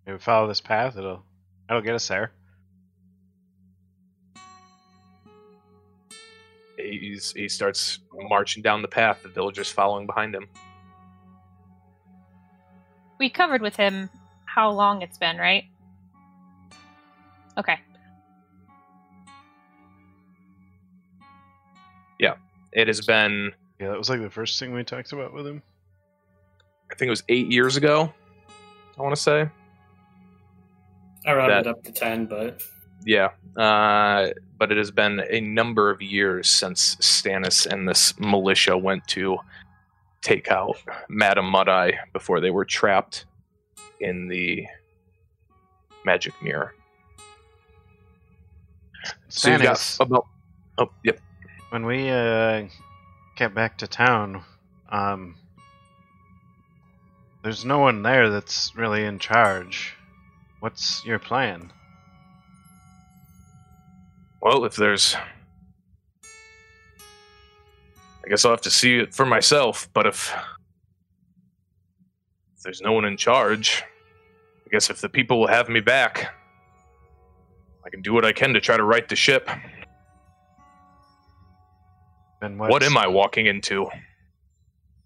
If 0.07 0.12
we 0.12 0.19
follow 0.19 0.49
this 0.49 0.61
path, 0.61 0.97
it'll 0.97 1.25
it'll 1.69 1.83
get 1.83 1.95
us 1.95 2.09
there. 2.09 2.33
He's 6.91 7.33
he 7.33 7.49
starts 7.49 8.00
marching 8.12 8.62
down 8.62 8.83
the 8.83 8.88
path. 8.88 9.23
The 9.23 9.29
villagers 9.29 9.71
following 9.71 10.07
behind 10.07 10.35
him. 10.35 10.49
We 13.19 13.31
covered 13.31 13.62
with 13.62 13.76
him 13.76 14.11
how 14.45 14.71
long 14.71 15.03
it's 15.03 15.19
been, 15.19 15.37
right? 15.38 15.64
Okay. 17.57 17.79
Yeah, 22.19 22.35
it 22.73 22.87
has 22.88 23.00
been, 23.00 23.53
Yeah, 23.81 23.88
that 23.88 23.99
was 23.99 24.09
like 24.11 24.21
the 24.21 24.31
first 24.31 24.59
thing 24.59 24.73
we 24.73 24.85
talked 24.85 25.12
about 25.12 25.33
with 25.33 25.47
him. 25.47 25.62
I 26.91 26.95
think 26.95 27.09
it 27.09 27.11
was 27.11 27.25
eight 27.29 27.50
years 27.50 27.76
ago. 27.76 28.12
I 28.99 29.03
want 29.03 29.14
to 29.14 29.21
say, 29.21 29.49
I 31.26 31.33
rounded 31.35 31.64
That- 31.64 31.71
up 31.71 31.83
to 31.85 31.93
ten, 31.93 32.26
but 32.26 32.62
yeah. 33.05 33.31
Uh, 33.57 34.31
but 34.59 34.73
it 34.73 34.79
has 34.79 34.91
been 34.91 35.23
a 35.31 35.41
number 35.41 35.91
of 35.91 36.03
years 36.03 36.49
since 36.49 36.97
Stannis 36.97 37.67
and 37.67 37.89
this 37.89 38.19
militia 38.19 38.77
went 38.77 39.07
to 39.09 39.39
take 40.23 40.51
out 40.51 40.77
Madame 41.09 41.47
Mud 41.47 41.69
Eye 41.69 41.99
before 42.13 42.41
they 42.41 42.51
were 42.51 42.65
trapped 42.65 43.27
in 44.01 44.29
the 44.29 44.67
magic 46.05 46.35
mirror. 46.43 46.75
So 49.29 49.51
Stannis, 49.51 50.01
about. 50.01 50.27
Oh, 50.79 50.91
yep. 51.05 51.21
when 51.71 51.87
we 51.87 52.11
uh, 52.11 52.65
get 53.37 53.55
back 53.55 53.79
to 53.79 53.87
town, 53.87 54.43
um, 54.91 55.37
there's 57.43 57.65
no 57.65 57.79
one 57.79 58.03
there 58.03 58.31
that's 58.31 58.75
really 58.75 59.05
in 59.05 59.19
charge. 59.19 59.95
What's 60.61 61.05
your 61.05 61.19
plan? 61.19 61.71
Well, 64.45 64.67
if 64.67 64.77
there's. 64.77 65.17
I 68.25 68.29
guess 68.29 68.45
I'll 68.45 68.51
have 68.53 68.61
to 68.61 68.71
see 68.71 68.99
it 68.99 69.15
for 69.15 69.25
myself, 69.25 69.89
but 69.95 70.07
if. 70.07 70.35
If 72.57 72.63
there's 72.63 72.83
no 72.83 72.93
one 72.93 73.07
in 73.07 73.17
charge, 73.17 73.83
I 74.67 74.71
guess 74.71 74.91
if 74.91 75.01
the 75.01 75.09
people 75.09 75.41
will 75.41 75.49
have 75.49 75.71
me 75.71 75.81
back, 75.81 76.35
I 77.87 77.91
can 77.91 78.03
do 78.03 78.13
what 78.13 78.27
I 78.27 78.33
can 78.33 78.53
to 78.53 78.61
try 78.61 78.77
to 78.77 78.85
right 78.85 79.09
the 79.09 79.17
ship. 79.17 79.49
Then 82.43 82.59
What 82.59 82.83
am 82.83 82.99
I 82.99 83.07
walking 83.07 83.47
into? 83.47 83.89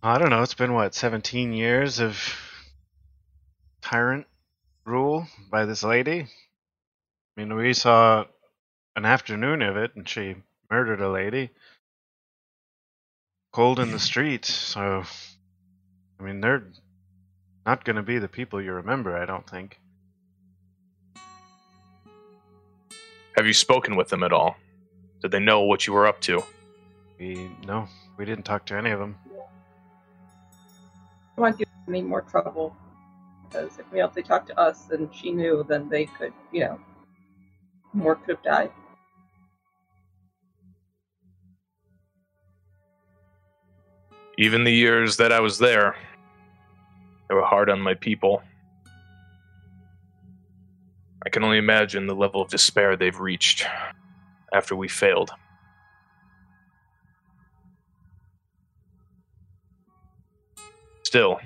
I 0.02 0.18
don't 0.18 0.30
know. 0.30 0.42
It's 0.42 0.54
been 0.54 0.74
what 0.74 0.96
17 0.96 1.52
years 1.52 2.00
of 2.00 2.20
tyrant 3.82 4.26
rule 4.84 5.28
by 5.48 5.64
this 5.64 5.84
lady. 5.84 6.26
I 7.36 7.40
mean, 7.40 7.54
we 7.54 7.72
saw 7.72 8.24
an 8.98 9.04
afternoon 9.04 9.62
of 9.62 9.76
it, 9.76 9.94
and 9.94 10.08
she 10.08 10.34
murdered 10.68 11.00
a 11.00 11.08
lady 11.08 11.50
cold 13.52 13.78
in 13.78 13.92
the 13.92 13.98
street. 14.10 14.44
So, 14.44 15.04
I 16.18 16.22
mean, 16.22 16.40
they're 16.40 16.64
not 17.64 17.84
going 17.84 17.96
to 17.96 18.02
be 18.02 18.18
the 18.18 18.28
people 18.28 18.60
you 18.60 18.72
remember. 18.72 19.16
I 19.16 19.24
don't 19.24 19.48
think. 19.48 19.78
Have 23.36 23.46
you 23.46 23.52
spoken 23.52 23.94
with 23.94 24.08
them 24.08 24.24
at 24.24 24.32
all? 24.32 24.56
Did 25.22 25.30
they 25.30 25.38
know 25.38 25.62
what 25.62 25.86
you 25.86 25.92
were 25.92 26.08
up 26.08 26.20
to? 26.22 26.42
We 27.20 27.50
no, 27.66 27.86
we 28.16 28.24
didn't 28.24 28.44
talk 28.44 28.66
to 28.66 28.74
any 28.74 28.90
of 28.90 28.98
them. 28.98 29.16
I 31.36 31.40
want 31.40 31.56
to 31.56 31.64
give 31.64 31.68
any 31.88 32.02
more 32.02 32.22
trouble 32.22 32.74
because 33.44 33.78
if 33.78 33.90
we 33.92 34.02
they 34.12 34.22
talked 34.22 34.48
to 34.48 34.58
us 34.58 34.90
and 34.90 35.08
she 35.14 35.30
knew, 35.30 35.64
then 35.68 35.88
they 35.88 36.06
could, 36.06 36.32
you 36.50 36.60
know, 36.60 36.80
more 37.92 38.16
could 38.16 38.36
have 38.36 38.42
died. 38.42 38.72
Even 44.40 44.62
the 44.62 44.72
years 44.72 45.16
that 45.16 45.32
I 45.32 45.40
was 45.40 45.58
there, 45.58 45.96
they 47.28 47.34
were 47.34 47.44
hard 47.44 47.68
on 47.68 47.80
my 47.80 47.94
people. 47.94 48.40
I 51.26 51.28
can 51.28 51.42
only 51.42 51.58
imagine 51.58 52.06
the 52.06 52.14
level 52.14 52.40
of 52.40 52.48
despair 52.48 52.96
they've 52.96 53.18
reached 53.18 53.66
after 54.54 54.76
we 54.76 54.86
failed. 54.86 55.32
Still, 61.02 61.40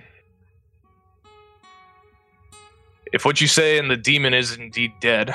if 3.11 3.25
what 3.25 3.41
you 3.41 3.47
say 3.47 3.79
and 3.79 3.91
the 3.91 3.97
demon 3.97 4.35
is 4.35 4.55
indeed 4.55 4.93
dead, 5.01 5.35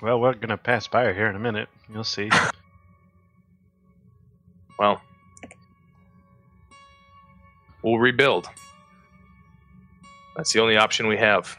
Well, 0.00 0.20
we're 0.20 0.34
gonna 0.34 0.56
pass 0.56 0.86
by 0.86 1.02
her 1.04 1.12
here 1.12 1.26
in 1.26 1.34
a 1.34 1.40
minute. 1.40 1.68
You'll 1.92 2.04
see. 2.04 2.30
well, 4.78 5.02
we'll 7.82 7.98
rebuild. 7.98 8.48
That's 10.36 10.52
the 10.52 10.60
only 10.60 10.76
option 10.76 11.06
we 11.06 11.16
have. 11.18 11.56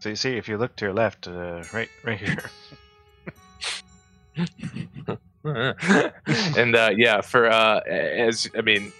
so 0.00 0.08
you 0.08 0.16
see, 0.16 0.36
if 0.36 0.48
you 0.48 0.58
look 0.58 0.76
to 0.76 0.84
your 0.86 0.94
left, 0.94 1.26
uh, 1.28 1.62
right, 1.72 1.88
right 2.04 2.18
here. 2.18 2.50
and 6.56 6.76
uh, 6.76 6.90
yeah, 6.96 7.20
for 7.20 7.48
uh, 7.48 7.80
as 7.80 8.48
I 8.56 8.60
mean, 8.60 8.92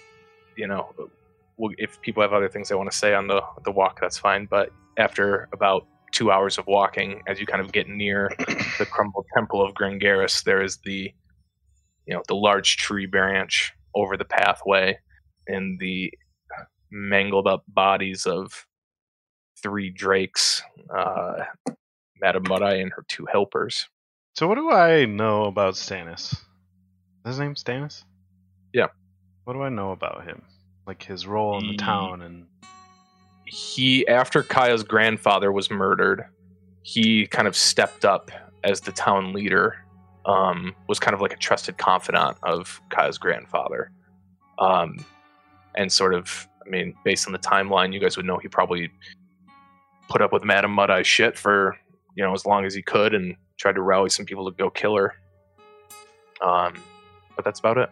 you 0.55 0.67
know, 0.67 0.93
we'll, 1.57 1.73
if 1.77 1.99
people 2.01 2.23
have 2.23 2.33
other 2.33 2.49
things 2.49 2.69
they 2.69 2.75
want 2.75 2.91
to 2.91 2.97
say 2.97 3.13
on 3.13 3.27
the 3.27 3.41
the 3.63 3.71
walk, 3.71 3.99
that's 4.01 4.17
fine. 4.17 4.47
But 4.49 4.71
after 4.97 5.47
about 5.53 5.85
two 6.11 6.31
hours 6.31 6.57
of 6.57 6.65
walking, 6.67 7.21
as 7.27 7.39
you 7.39 7.45
kind 7.45 7.61
of 7.61 7.71
get 7.71 7.87
near 7.87 8.31
the 8.77 8.85
crumbled 8.89 9.25
temple 9.35 9.63
of 9.63 9.73
Gringaris, 9.73 10.43
there 10.43 10.63
is 10.63 10.77
the 10.83 11.13
you 12.05 12.13
know 12.13 12.23
the 12.27 12.35
large 12.35 12.77
tree 12.77 13.05
branch 13.05 13.73
over 13.95 14.17
the 14.17 14.25
pathway, 14.25 14.97
and 15.47 15.79
the 15.79 16.13
mangled 16.91 17.47
up 17.47 17.63
bodies 17.67 18.25
of 18.25 18.65
three 19.61 19.89
drakes, 19.89 20.61
uh, 20.95 21.43
Madame 22.21 22.45
and 22.51 22.91
her 22.93 23.05
two 23.07 23.25
helpers. 23.31 23.87
So 24.35 24.47
what 24.47 24.55
do 24.55 24.71
I 24.71 25.05
know 25.05 25.45
about 25.45 25.73
Stannis? 25.73 26.33
Is 26.33 26.39
his 27.25 27.39
name 27.39 27.55
Stannis? 27.55 28.03
Yeah. 28.73 28.87
What 29.43 29.53
do 29.53 29.61
I 29.61 29.69
know 29.69 29.91
about 29.91 30.23
him? 30.25 30.41
Like 30.87 31.03
his 31.03 31.27
role 31.27 31.57
in 31.57 31.65
the 31.65 31.71
He- 31.71 31.77
town 31.77 32.21
and 32.21 32.45
he 33.45 34.07
after 34.07 34.43
Kaya's 34.43 34.83
grandfather 34.83 35.51
was 35.51 35.71
murdered, 35.71 36.23
he 36.83 37.25
kind 37.27 37.47
of 37.47 37.55
stepped 37.55 38.05
up 38.05 38.31
as 38.63 38.81
the 38.81 38.91
town 38.91 39.33
leader. 39.33 39.77
Um, 40.29 40.75
was 40.87 40.99
kind 40.99 41.15
of 41.15 41.21
like 41.21 41.33
a 41.33 41.37
trusted 41.37 41.79
confidant 41.79 42.37
of 42.43 42.79
Kaya's 42.91 43.17
grandfather, 43.17 43.89
um, 44.59 45.03
and 45.75 45.91
sort 45.91 46.13
of, 46.13 46.47
I 46.63 46.69
mean, 46.69 46.93
based 47.03 47.25
on 47.25 47.33
the 47.33 47.39
timeline, 47.39 47.93
you 47.93 47.99
guys 47.99 48.15
would 48.15 48.27
know 48.27 48.37
he 48.37 48.47
probably 48.47 48.91
put 50.07 50.21
up 50.21 50.31
with 50.31 50.43
Madame 50.43 50.71
Mud 50.71 50.91
Eye 50.91 51.01
shit 51.01 51.35
for 51.35 51.75
you 52.15 52.23
know 52.23 52.33
as 52.33 52.45
long 52.45 52.65
as 52.65 52.75
he 52.75 52.83
could, 52.83 53.15
and 53.15 53.35
tried 53.57 53.73
to 53.73 53.81
rally 53.81 54.09
some 54.09 54.25
people 54.25 54.45
to 54.51 54.55
go 54.55 54.69
kill 54.69 54.95
her. 54.95 55.15
Um, 56.41 56.75
but 57.35 57.43
that's 57.43 57.59
about 57.59 57.79
it. 57.79 57.89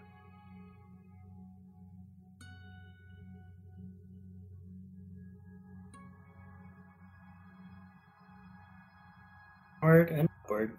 Word 9.81 10.11
and 10.11 10.29
word. 10.49 10.77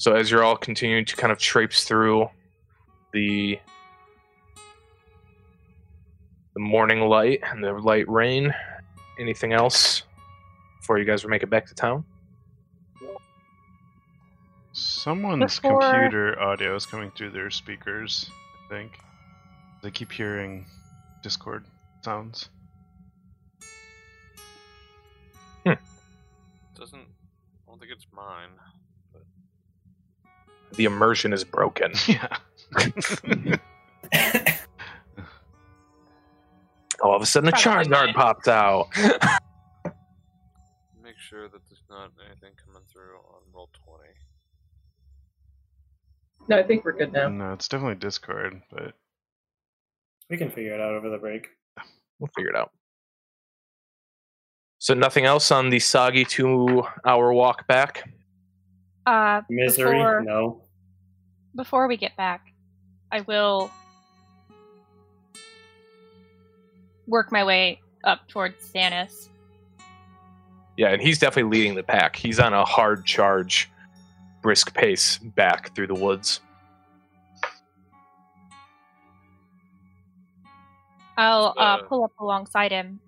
So 0.00 0.14
as 0.14 0.30
you're 0.30 0.42
all 0.42 0.56
continuing 0.56 1.04
to 1.04 1.14
kind 1.14 1.30
of 1.30 1.36
traipse 1.36 1.84
through 1.84 2.30
the 3.12 3.60
the 6.54 6.60
morning 6.60 7.00
light 7.00 7.40
and 7.42 7.62
the 7.62 7.74
light 7.74 8.08
rain, 8.08 8.54
anything 9.18 9.52
else 9.52 10.04
before 10.80 10.98
you 10.98 11.04
guys 11.04 11.22
make 11.26 11.42
it 11.42 11.50
back 11.50 11.66
to 11.66 11.74
town? 11.74 12.06
someone's 14.72 15.60
Before- 15.60 15.80
computer 15.82 16.40
audio 16.40 16.74
is 16.76 16.86
coming 16.86 17.10
through 17.10 17.32
their 17.32 17.50
speakers. 17.50 18.30
I 18.64 18.68
think 18.70 18.98
they 19.82 19.90
keep 19.90 20.10
hearing 20.10 20.64
Discord 21.22 21.66
sounds. 22.02 22.48
Doesn't. 25.66 27.00
I 27.00 27.66
don't 27.66 27.78
think 27.78 27.92
it's 27.92 28.06
mine. 28.14 28.48
The 30.72 30.84
immersion 30.84 31.32
is 31.32 31.44
broken. 31.44 31.92
Yeah. 32.08 32.36
All 37.02 37.14
of 37.16 37.22
a 37.22 37.26
sudden, 37.26 37.48
a 37.48 37.52
Probably 37.52 37.86
Charizard 37.86 38.06
mine. 38.06 38.14
popped 38.14 38.46
out. 38.48 38.88
Make 41.02 41.16
sure 41.18 41.48
that 41.48 41.60
there's 41.68 41.82
not 41.88 42.10
anything 42.26 42.52
coming 42.64 42.82
through 42.92 43.16
on 43.16 43.40
roll 43.54 43.70
twenty. 43.72 44.10
No, 46.48 46.58
I 46.58 46.62
think 46.62 46.84
we're 46.84 46.92
good 46.92 47.12
now. 47.12 47.28
no, 47.28 47.52
it's 47.54 47.68
definitely 47.68 47.94
Discord, 47.96 48.60
but 48.70 48.92
We 50.28 50.36
can 50.36 50.50
figure 50.50 50.74
it 50.74 50.80
out 50.80 50.92
over 50.94 51.08
the 51.08 51.18
break. 51.18 51.48
We'll 52.18 52.30
figure 52.36 52.50
it 52.50 52.56
out. 52.56 52.70
So 54.78 54.94
nothing 54.94 55.24
else 55.24 55.50
on 55.50 55.70
the 55.70 55.78
soggy 55.78 56.24
two-hour 56.24 57.32
walk 57.32 57.66
back. 57.66 58.10
Uh, 59.06 59.42
Misery? 59.48 59.98
Before- 59.98 60.20
No. 60.22 60.62
before 61.56 61.88
we 61.88 61.96
get 61.96 62.16
back, 62.16 62.52
I 63.10 63.22
will 63.22 63.70
work 67.06 67.32
my 67.32 67.42
way 67.44 67.80
up 68.04 68.28
towards 68.28 68.70
Stannis. 68.70 69.28
Yeah, 70.76 70.88
and 70.90 71.02
he's 71.02 71.18
definitely 71.18 71.50
leading 71.58 71.74
the 71.74 71.82
pack. 71.82 72.14
He's 72.16 72.38
on 72.38 72.52
a 72.54 72.64
hard 72.64 73.04
charge, 73.04 73.68
brisk 74.42 74.72
pace 74.74 75.18
back 75.18 75.74
through 75.74 75.88
the 75.88 75.94
woods. 75.94 76.40
I'll 81.16 81.54
uh, 81.58 81.60
Uh. 81.60 81.82
pull 81.82 82.04
up 82.04 82.12
alongside 82.18 82.70
him. 82.72 83.00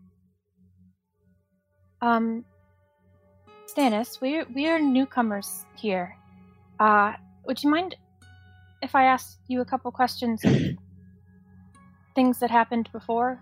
Um, 2.03 2.45
Stannis, 3.77 4.21
we're 4.21 4.45
we're 4.55 4.79
newcomers 4.79 5.65
here. 5.77 6.17
Uh, 6.81 7.13
would 7.47 7.63
you 7.63 7.71
mind 7.71 7.97
if 8.83 8.95
I 8.95 9.05
asked 9.05 9.39
you 9.49 9.61
a 9.61 9.65
couple 9.65 9.91
questions 9.93 10.43
things 12.15 12.39
that 12.41 12.51
happened 12.51 12.89
before? 12.93 13.41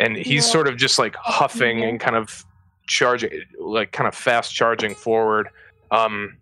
and 0.00 0.16
he's 0.16 0.46
Yeah. 0.46 0.52
sort 0.52 0.68
of 0.68 0.76
just 0.76 0.96
like 1.00 1.16
huffing 1.16 1.82
and 1.82 1.98
kind 1.98 2.14
of 2.14 2.46
charging 2.86 3.30
like 3.58 3.90
kind 3.90 4.06
of 4.06 4.14
fast 4.14 4.54
charging 4.54 4.94
forward 4.94 5.48
um 5.90 6.36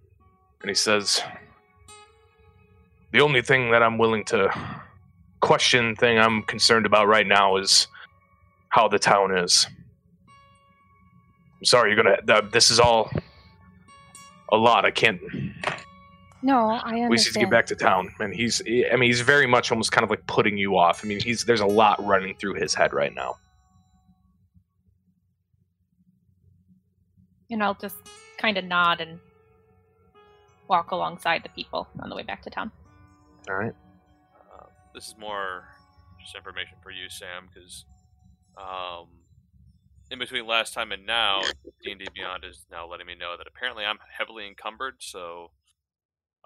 and 0.60 0.68
he 0.68 0.74
says 0.74 1.22
the 3.12 3.20
only 3.22 3.40
thing 3.40 3.70
that 3.70 3.82
i'm 3.82 3.96
willing 3.96 4.22
to 4.24 4.48
question 5.40 5.96
thing 5.96 6.18
i'm 6.18 6.42
concerned 6.42 6.84
about 6.84 7.08
right 7.08 7.26
now 7.26 7.56
is 7.56 7.88
how 8.68 8.86
the 8.86 8.98
town 8.98 9.34
is 9.36 9.66
sorry 11.66 11.92
you're 11.92 12.02
gonna 12.02 12.16
th- 12.26 12.52
this 12.52 12.70
is 12.70 12.78
all 12.80 13.10
a 14.52 14.56
lot 14.56 14.84
i 14.84 14.90
can't 14.90 15.20
No, 16.42 16.68
I 16.68 17.00
understand. 17.00 17.10
we 17.10 17.16
need 17.16 17.24
to 17.32 17.38
get 17.40 17.50
back 17.50 17.66
to 17.66 17.74
town 17.74 18.14
and 18.20 18.32
he's 18.32 18.62
i 18.92 18.96
mean 18.96 19.08
he's 19.10 19.20
very 19.20 19.46
much 19.46 19.70
almost 19.72 19.90
kind 19.92 20.04
of 20.04 20.10
like 20.10 20.24
putting 20.26 20.56
you 20.56 20.76
off 20.78 21.04
i 21.04 21.08
mean 21.08 21.20
he's 21.20 21.44
there's 21.44 21.60
a 21.60 21.66
lot 21.66 22.04
running 22.06 22.36
through 22.36 22.54
his 22.54 22.72
head 22.74 22.92
right 22.92 23.14
now 23.14 23.36
And 27.50 27.62
I'll 27.62 27.74
just 27.74 27.96
kind 28.38 28.58
of 28.58 28.64
nod 28.64 29.00
and 29.00 29.20
walk 30.68 30.90
alongside 30.90 31.44
the 31.44 31.48
people 31.50 31.86
on 32.00 32.08
the 32.10 32.16
way 32.16 32.24
back 32.24 32.42
to 32.42 32.50
town. 32.50 32.72
All 33.48 33.54
right. 33.54 33.72
this 34.94 35.06
is 35.06 35.14
more 35.18 35.68
just 36.20 36.34
information 36.34 36.76
for 36.82 36.90
you, 36.90 37.08
Sam, 37.08 37.48
because 37.52 37.84
um, 38.58 39.06
in 40.10 40.18
between 40.18 40.46
last 40.46 40.72
time 40.74 40.92
and 40.92 41.04
now, 41.06 41.42
D 41.82 41.90
and 41.90 42.00
D 42.00 42.06
Beyond 42.14 42.44
is 42.44 42.64
now 42.70 42.86
letting 42.86 43.06
me 43.06 43.14
know 43.14 43.36
that 43.36 43.46
apparently 43.46 43.84
I'm 43.84 43.98
heavily 44.18 44.46
encumbered. 44.46 44.96
So 45.00 45.50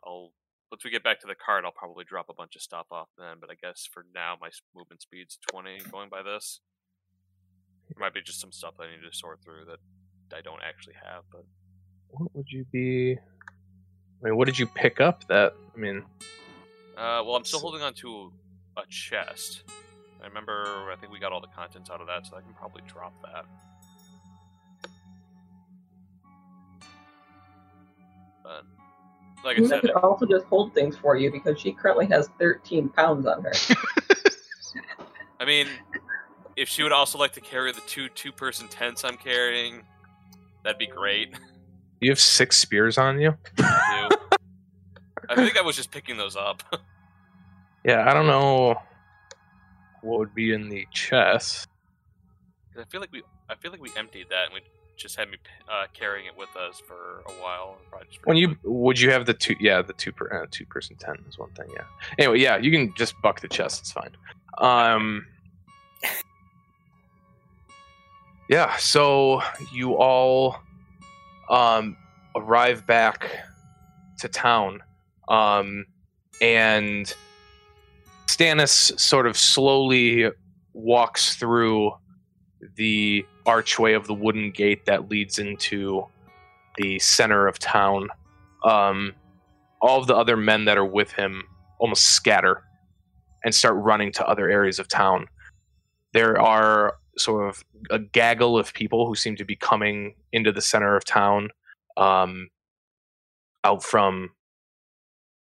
I'll 0.04 0.32
once 0.70 0.84
we 0.84 0.90
get 0.90 1.02
back 1.02 1.20
to 1.20 1.26
the 1.26 1.34
card, 1.34 1.64
I'll 1.64 1.72
probably 1.72 2.04
drop 2.04 2.26
a 2.28 2.34
bunch 2.34 2.54
of 2.54 2.62
stuff 2.62 2.86
off 2.92 3.08
then. 3.18 3.36
But 3.40 3.50
I 3.50 3.54
guess 3.60 3.88
for 3.90 4.04
now, 4.14 4.36
my 4.40 4.50
movement 4.74 5.02
speed's 5.02 5.38
20 5.50 5.80
going 5.90 6.08
by 6.08 6.22
this. 6.22 6.60
There 7.88 8.00
might 8.00 8.14
be 8.14 8.22
just 8.22 8.40
some 8.40 8.52
stuff 8.52 8.74
that 8.78 8.84
I 8.84 8.90
need 8.92 9.10
to 9.10 9.16
sort 9.16 9.40
through 9.44 9.64
that 9.66 9.78
I 10.36 10.40
don't 10.42 10.60
actually 10.62 10.94
have, 11.04 11.24
but 11.32 11.44
What 12.10 12.34
would 12.34 12.46
you 12.48 12.64
be? 12.72 13.18
I 13.18 14.26
mean, 14.28 14.36
what 14.36 14.46
did 14.46 14.58
you 14.58 14.66
pick 14.66 15.00
up? 15.00 15.26
That 15.26 15.54
I 15.74 15.78
mean, 15.78 16.04
Uh, 16.96 17.22
well, 17.26 17.34
I'm 17.34 17.44
still 17.44 17.60
holding 17.60 17.82
on 17.82 17.94
to 17.94 18.32
a 18.76 18.82
chest. 18.88 19.64
I 20.22 20.26
remember, 20.26 20.90
I 20.92 20.96
think 20.96 21.12
we 21.12 21.18
got 21.18 21.32
all 21.32 21.40
the 21.40 21.48
contents 21.48 21.90
out 21.90 22.00
of 22.00 22.06
that, 22.06 22.26
so 22.26 22.36
I 22.36 22.40
can 22.40 22.52
probably 22.52 22.82
drop 22.86 23.14
that. 23.22 23.44
But, 28.42 28.64
like 29.44 29.58
I 29.58 29.62
I 29.62 29.66
said, 29.66 29.80
could 29.80 29.92
also 29.92 30.26
just 30.26 30.44
hold 30.46 30.74
things 30.74 30.96
for 30.96 31.16
you 31.16 31.30
because 31.30 31.58
she 31.58 31.72
currently 31.72 32.06
has 32.06 32.28
13 32.38 32.90
pounds 32.90 33.26
on 33.26 33.42
her. 33.42 33.52
I 35.40 35.46
mean, 35.46 35.66
if 36.56 36.68
she 36.68 36.82
would 36.82 36.92
also 36.92 37.18
like 37.18 37.32
to 37.32 37.40
carry 37.40 37.72
the 37.72 37.80
two 37.86 38.08
two-person 38.10 38.68
tents 38.68 39.04
I'm 39.04 39.16
carrying, 39.16 39.82
that'd 40.64 40.78
be 40.78 40.86
great. 40.86 41.34
you 42.00 42.10
have 42.10 42.20
six 42.20 42.58
spears 42.58 42.98
on 42.98 43.18
you. 43.18 43.30
too. 43.56 43.64
I 45.28 45.36
think 45.36 45.56
I 45.56 45.62
was 45.62 45.76
just 45.76 45.90
picking 45.90 46.16
those 46.16 46.36
up. 46.36 46.62
Yeah, 47.82 48.06
I 48.06 48.12
don't 48.12 48.26
know 48.26 48.76
what 50.02 50.18
would 50.18 50.34
be 50.34 50.52
in 50.52 50.68
the 50.68 50.86
chest. 50.92 51.68
I 52.78 52.84
feel 52.84 53.00
like 53.00 53.12
we, 53.12 53.22
I 53.48 53.54
feel 53.56 53.70
like 53.70 53.80
we 53.80 53.90
emptied 53.96 54.26
that 54.30 54.46
and 54.46 54.54
we 54.54 54.60
just 54.96 55.16
had 55.16 55.30
me 55.30 55.38
uh, 55.70 55.86
carrying 55.92 56.26
it 56.26 56.36
with 56.36 56.54
us 56.56 56.80
for 56.80 57.22
a 57.26 57.32
while. 57.42 57.78
When 58.24 58.36
you 58.36 58.56
would 58.64 59.00
you 59.00 59.10
have 59.10 59.26
the 59.26 59.34
two? 59.34 59.56
Yeah, 59.58 59.82
the 59.82 59.94
two 59.94 60.12
per 60.12 60.42
uh, 60.42 60.46
two 60.50 60.66
person 60.66 60.96
tent 60.96 61.20
is 61.28 61.38
one 61.38 61.50
thing. 61.50 61.68
Yeah. 61.74 61.84
Anyway, 62.18 62.38
yeah, 62.38 62.58
you 62.58 62.70
can 62.70 62.94
just 62.94 63.14
buck 63.22 63.40
the 63.40 63.48
chest. 63.48 63.80
It's 63.80 63.92
fine. 63.92 64.10
Um. 64.58 65.26
Yeah. 68.48 68.76
So 68.76 69.42
you 69.72 69.94
all 69.94 70.58
um 71.48 71.96
arrive 72.36 72.86
back 72.86 73.30
to 74.18 74.28
town, 74.28 74.82
um, 75.28 75.86
and 76.42 77.12
Stannis 78.40 78.98
sort 78.98 79.26
of 79.26 79.36
slowly 79.36 80.30
walks 80.72 81.36
through 81.36 81.92
the 82.76 83.26
archway 83.44 83.92
of 83.92 84.06
the 84.06 84.14
wooden 84.14 84.50
gate 84.50 84.86
that 84.86 85.10
leads 85.10 85.38
into 85.38 86.06
the 86.78 86.98
center 87.00 87.46
of 87.46 87.58
town. 87.58 88.08
Um, 88.64 89.14
all 89.82 90.00
of 90.00 90.06
the 90.06 90.16
other 90.16 90.38
men 90.38 90.64
that 90.64 90.78
are 90.78 90.86
with 90.86 91.12
him 91.12 91.42
almost 91.78 92.04
scatter 92.04 92.62
and 93.44 93.54
start 93.54 93.74
running 93.76 94.10
to 94.12 94.26
other 94.26 94.48
areas 94.48 94.78
of 94.78 94.88
town. 94.88 95.26
There 96.14 96.40
are 96.40 96.96
sort 97.18 97.46
of 97.46 97.62
a 97.90 97.98
gaggle 97.98 98.58
of 98.58 98.72
people 98.72 99.06
who 99.06 99.14
seem 99.14 99.36
to 99.36 99.44
be 99.44 99.56
coming 99.56 100.14
into 100.32 100.50
the 100.50 100.62
center 100.62 100.96
of 100.96 101.04
town 101.04 101.50
um, 101.98 102.48
out 103.64 103.82
from 103.82 104.30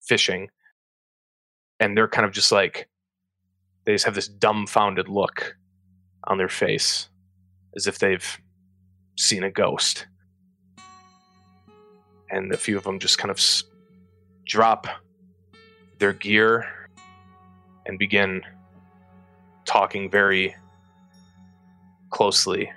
fishing. 0.03 0.51
And 1.81 1.97
they're 1.97 2.09
kind 2.09 2.27
of 2.27 2.33
just 2.33 2.53
like, 2.53 2.89
they 3.85 3.93
just 3.93 4.05
have 4.05 4.15
this 4.15 4.29
dumbfounded 4.29 5.09
look 5.09 5.57
on 6.25 6.39
their 6.39 6.49
face 6.49 7.09
as 7.77 7.87
if 7.87 7.99
they've 7.99 8.39
seen 9.17 9.45
a 9.45 9.51
ghost 9.51 10.07
and 12.31 12.53
a 12.53 12.57
few 12.57 12.77
of 12.77 12.85
them 12.85 12.99
just 12.99 13.19
kind 13.19 13.31
of 13.31 13.37
s- 13.37 13.63
drop 14.45 14.87
their 15.99 16.13
gear 16.13 16.67
and 17.87 17.99
begin 17.99 18.43
talking 19.65 20.11
very 20.11 20.55
closely 22.11 22.71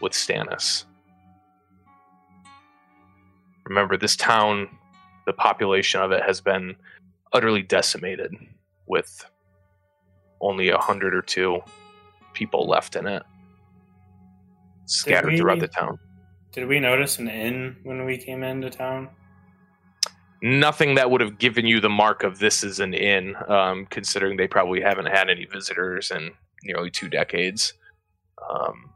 with 0.00 0.12
Stannis. 0.12 0.84
Remember, 3.64 3.96
this 3.96 4.16
town, 4.16 4.68
the 5.26 5.32
population 5.32 6.00
of 6.00 6.12
it 6.12 6.22
has 6.24 6.40
been 6.40 6.76
utterly 7.32 7.62
decimated 7.62 8.34
with 8.86 9.24
only 10.40 10.68
a 10.68 10.78
hundred 10.78 11.14
or 11.14 11.22
two 11.22 11.60
people 12.32 12.66
left 12.66 12.96
in 12.96 13.06
it, 13.06 13.22
scattered 14.86 15.32
we- 15.32 15.38
throughout 15.38 15.60
the 15.60 15.68
town. 15.68 15.98
Did 16.52 16.68
we 16.68 16.80
notice 16.80 17.18
an 17.18 17.28
inn 17.28 17.76
when 17.82 18.04
we 18.04 18.18
came 18.18 18.42
into 18.42 18.68
town? 18.68 19.08
nothing 20.42 20.96
that 20.96 21.08
would 21.10 21.20
have 21.20 21.38
given 21.38 21.64
you 21.66 21.80
the 21.80 21.88
mark 21.88 22.24
of 22.24 22.40
this 22.40 22.64
is 22.64 22.80
an 22.80 22.92
inn, 22.92 23.36
um, 23.48 23.86
considering 23.86 24.36
they 24.36 24.48
probably 24.48 24.80
haven't 24.80 25.06
had 25.06 25.30
any 25.30 25.44
visitors 25.46 26.10
in 26.10 26.32
nearly 26.64 26.90
two 26.90 27.08
decades. 27.08 27.74
Um, 28.50 28.90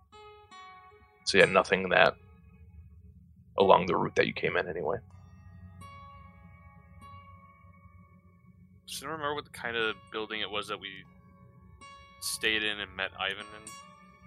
so 1.25 1.39
yeah, 1.39 1.45
nothing 1.45 1.89
that 1.91 2.15
along 3.59 3.87
the 3.87 3.97
route 3.97 4.17
that 4.17 4.27
you 4.27 4.33
came 4.33 4.57
in 4.57 4.69
anyway. 4.69 4.97
Just 8.87 9.03
don't 9.03 9.11
remember 9.11 9.35
what 9.35 9.45
the 9.45 9.51
kind 9.51 9.77
of 9.77 9.97
building 10.13 10.41
it 10.41 10.51
was 10.51 10.69
that 10.69 10.79
we 10.79 10.89
stayed 12.21 12.63
in 12.63 12.81
and 12.81 12.95
met 12.97 13.11
Ivan 13.19 13.39
in. 13.41 13.71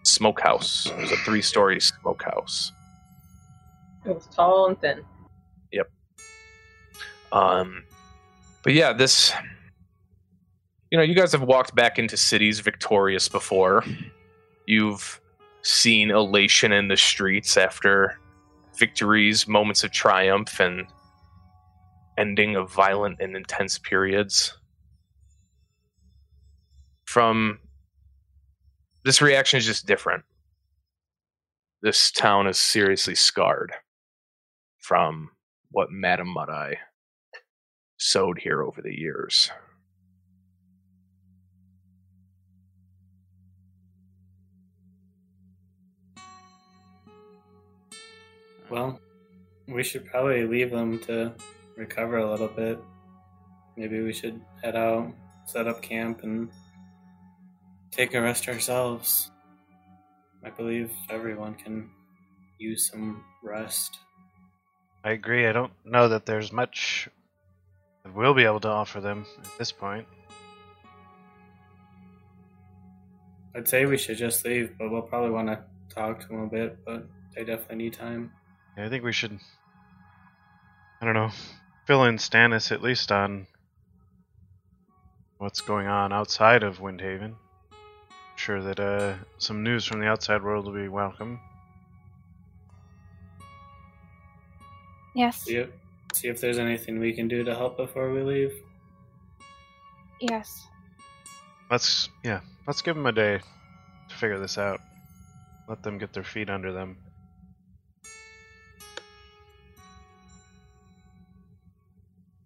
Smokehouse. 0.03 0.85
It 0.87 0.97
was 0.97 1.11
a 1.11 1.17
three-story 1.17 1.79
smokehouse. 1.79 2.71
It 4.05 4.13
was 4.15 4.27
tall 4.27 4.67
and 4.67 4.79
thin. 4.79 5.01
Yep. 5.71 5.91
Um, 7.31 7.83
but 8.63 8.73
yeah, 8.73 8.93
this. 8.93 9.33
You 10.91 10.97
know, 10.97 11.03
you 11.03 11.13
guys 11.13 11.31
have 11.33 11.43
walked 11.43 11.75
back 11.75 11.99
into 11.99 12.17
cities 12.17 12.59
victorious 12.59 13.27
before. 13.27 13.83
You've 14.65 15.21
seen 15.61 16.09
elation 16.09 16.71
in 16.71 16.87
the 16.87 16.97
streets 16.97 17.57
after 17.57 18.19
victories, 18.75 19.47
moments 19.47 19.83
of 19.83 19.91
triumph, 19.91 20.59
and 20.59 20.87
ending 22.19 22.57
of 22.57 22.71
violent 22.71 23.21
and 23.21 23.35
intense 23.35 23.79
periods. 23.79 24.57
From 27.05 27.59
this 29.05 29.21
reaction 29.21 29.57
is 29.57 29.65
just 29.65 29.87
different. 29.87 30.25
This 31.81 32.11
town 32.11 32.45
is 32.45 32.57
seriously 32.57 33.15
scarred 33.15 33.71
from 34.77 35.31
what 35.71 35.91
Madame 35.91 36.35
Mudeye 36.35 36.75
sowed 37.97 38.39
here 38.39 38.61
over 38.61 38.81
the 38.81 38.93
years. 38.93 39.49
Well, 48.69 48.99
we 49.67 49.83
should 49.83 50.05
probably 50.05 50.45
leave 50.45 50.69
them 50.69 50.99
to 50.99 51.33
recover 51.79 52.17
a 52.17 52.29
little 52.29 52.49
bit. 52.49 52.77
Maybe 53.77 54.01
we 54.01 54.11
should 54.11 54.41
head 54.61 54.75
out, 54.75 55.13
set 55.45 55.65
up 55.65 55.81
camp, 55.81 56.23
and 56.23 56.51
take 57.89 58.13
a 58.13 58.21
rest 58.21 58.49
ourselves. 58.49 59.31
I 60.43 60.49
believe 60.49 60.91
everyone 61.09 61.55
can 61.55 61.89
use 62.59 62.89
some 62.91 63.23
rest. 63.41 63.97
I 65.03 65.11
agree. 65.11 65.47
I 65.47 65.53
don't 65.53 65.71
know 65.85 66.09
that 66.09 66.25
there's 66.25 66.51
much 66.51 67.07
that 68.03 68.13
we'll 68.13 68.33
be 68.33 68.43
able 68.43 68.59
to 68.59 68.67
offer 68.67 68.99
them 68.99 69.25
at 69.37 69.57
this 69.57 69.71
point. 69.71 70.05
I'd 73.55 73.67
say 73.67 73.85
we 73.85 73.97
should 73.97 74.17
just 74.17 74.45
leave, 74.45 74.77
but 74.77 74.91
we'll 74.91 75.01
probably 75.01 75.31
want 75.31 75.47
to 75.47 75.63
talk 75.93 76.19
to 76.19 76.27
them 76.27 76.41
a 76.41 76.47
bit, 76.47 76.77
but 76.85 77.07
they 77.33 77.43
definitely 77.45 77.77
need 77.77 77.93
time. 77.93 78.31
Yeah, 78.77 78.85
I 78.85 78.89
think 78.89 79.03
we 79.03 79.13
should. 79.13 79.39
I 81.01 81.05
don't 81.05 81.13
know. 81.13 81.31
Fill 81.89 82.03
in 82.03 82.17
Stannis 82.17 82.71
at 82.71 82.83
least 82.83 83.11
on 83.11 83.47
what's 85.39 85.59
going 85.59 85.87
on 85.87 86.13
outside 86.13 86.61
of 86.61 86.77
Windhaven. 86.77 87.33
I'm 87.71 88.17
Sure 88.35 88.61
that 88.61 88.79
uh, 88.79 89.15
some 89.39 89.63
news 89.63 89.85
from 89.85 89.99
the 89.99 90.05
outside 90.05 90.43
world 90.43 90.65
will 90.67 90.73
be 90.73 90.87
welcome. 90.87 91.39
Yes. 95.15 95.41
See 95.41 95.55
if, 95.55 95.69
see 96.13 96.27
if 96.27 96.39
there's 96.39 96.59
anything 96.59 96.99
we 96.99 97.11
can 97.11 97.27
do 97.27 97.43
to 97.43 97.55
help 97.55 97.77
before 97.77 98.13
we 98.13 98.21
leave. 98.21 98.53
Yes. 100.21 100.67
Let's 101.71 102.07
yeah, 102.23 102.41
let's 102.67 102.83
give 102.83 102.97
them 102.97 103.07
a 103.07 103.11
day 103.11 103.39
to 104.09 104.15
figure 104.15 104.37
this 104.37 104.59
out. 104.59 104.79
Let 105.67 105.81
them 105.81 105.97
get 105.97 106.13
their 106.13 106.23
feet 106.23 106.51
under 106.51 106.71
them. 106.71 106.97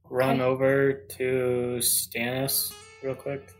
Run 0.10 0.42
Okay. 0.42 0.44
over 0.44 0.94
to 0.94 1.78
Stannis 1.80 2.74
real 3.02 3.16
quick. 3.16 3.52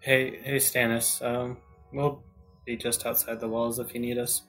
Hey, 0.00 0.38
hey, 0.42 0.56
Stannis. 0.56 1.22
Um, 1.24 1.58
we'll 1.92 2.22
be 2.64 2.76
just 2.76 3.06
outside 3.06 3.40
the 3.40 3.48
walls 3.48 3.78
if 3.78 3.94
you 3.94 4.00
need 4.00 4.18
us. 4.18 4.42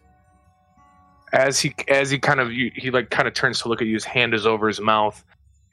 As 1.33 1.59
he 1.59 1.73
as 1.89 2.09
he 2.09 2.19
kind 2.19 2.39
of 2.39 2.53
you, 2.53 2.71
he 2.75 2.89
like 2.89 3.09
kind 3.09 3.27
of 3.27 3.33
turns 3.33 3.61
to 3.61 3.67
look 3.69 3.81
at 3.81 3.87
you. 3.87 3.95
His 3.95 4.05
hand 4.05 4.33
is 4.33 4.45
over 4.47 4.67
his 4.67 4.79
mouth. 4.79 5.23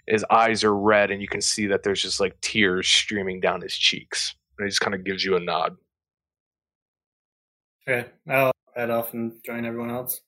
His 0.07 0.25
eyes 0.29 0.65
are 0.65 0.75
red, 0.75 1.11
and 1.11 1.23
you 1.23 1.29
can 1.29 1.41
see 1.41 1.67
that 1.69 1.83
there's 1.85 2.03
just 2.03 2.19
like 2.21 2.39
tears 2.41 2.89
streaming 2.89 3.41
down 3.41 3.61
his 3.61 3.77
cheeks. 3.77 4.35
And 4.59 4.67
he 4.67 4.71
just 4.71 4.81
kind 4.81 4.95
of 4.95 5.05
gives 5.05 5.25
you 5.25 5.37
a 5.37 5.41
nod. 5.41 5.77
Okay, 7.89 8.09
I'll 8.29 8.53
head 8.75 8.91
off 8.91 9.15
and 9.15 9.33
join 9.45 9.65
everyone 9.65 9.91
else. 9.91 10.21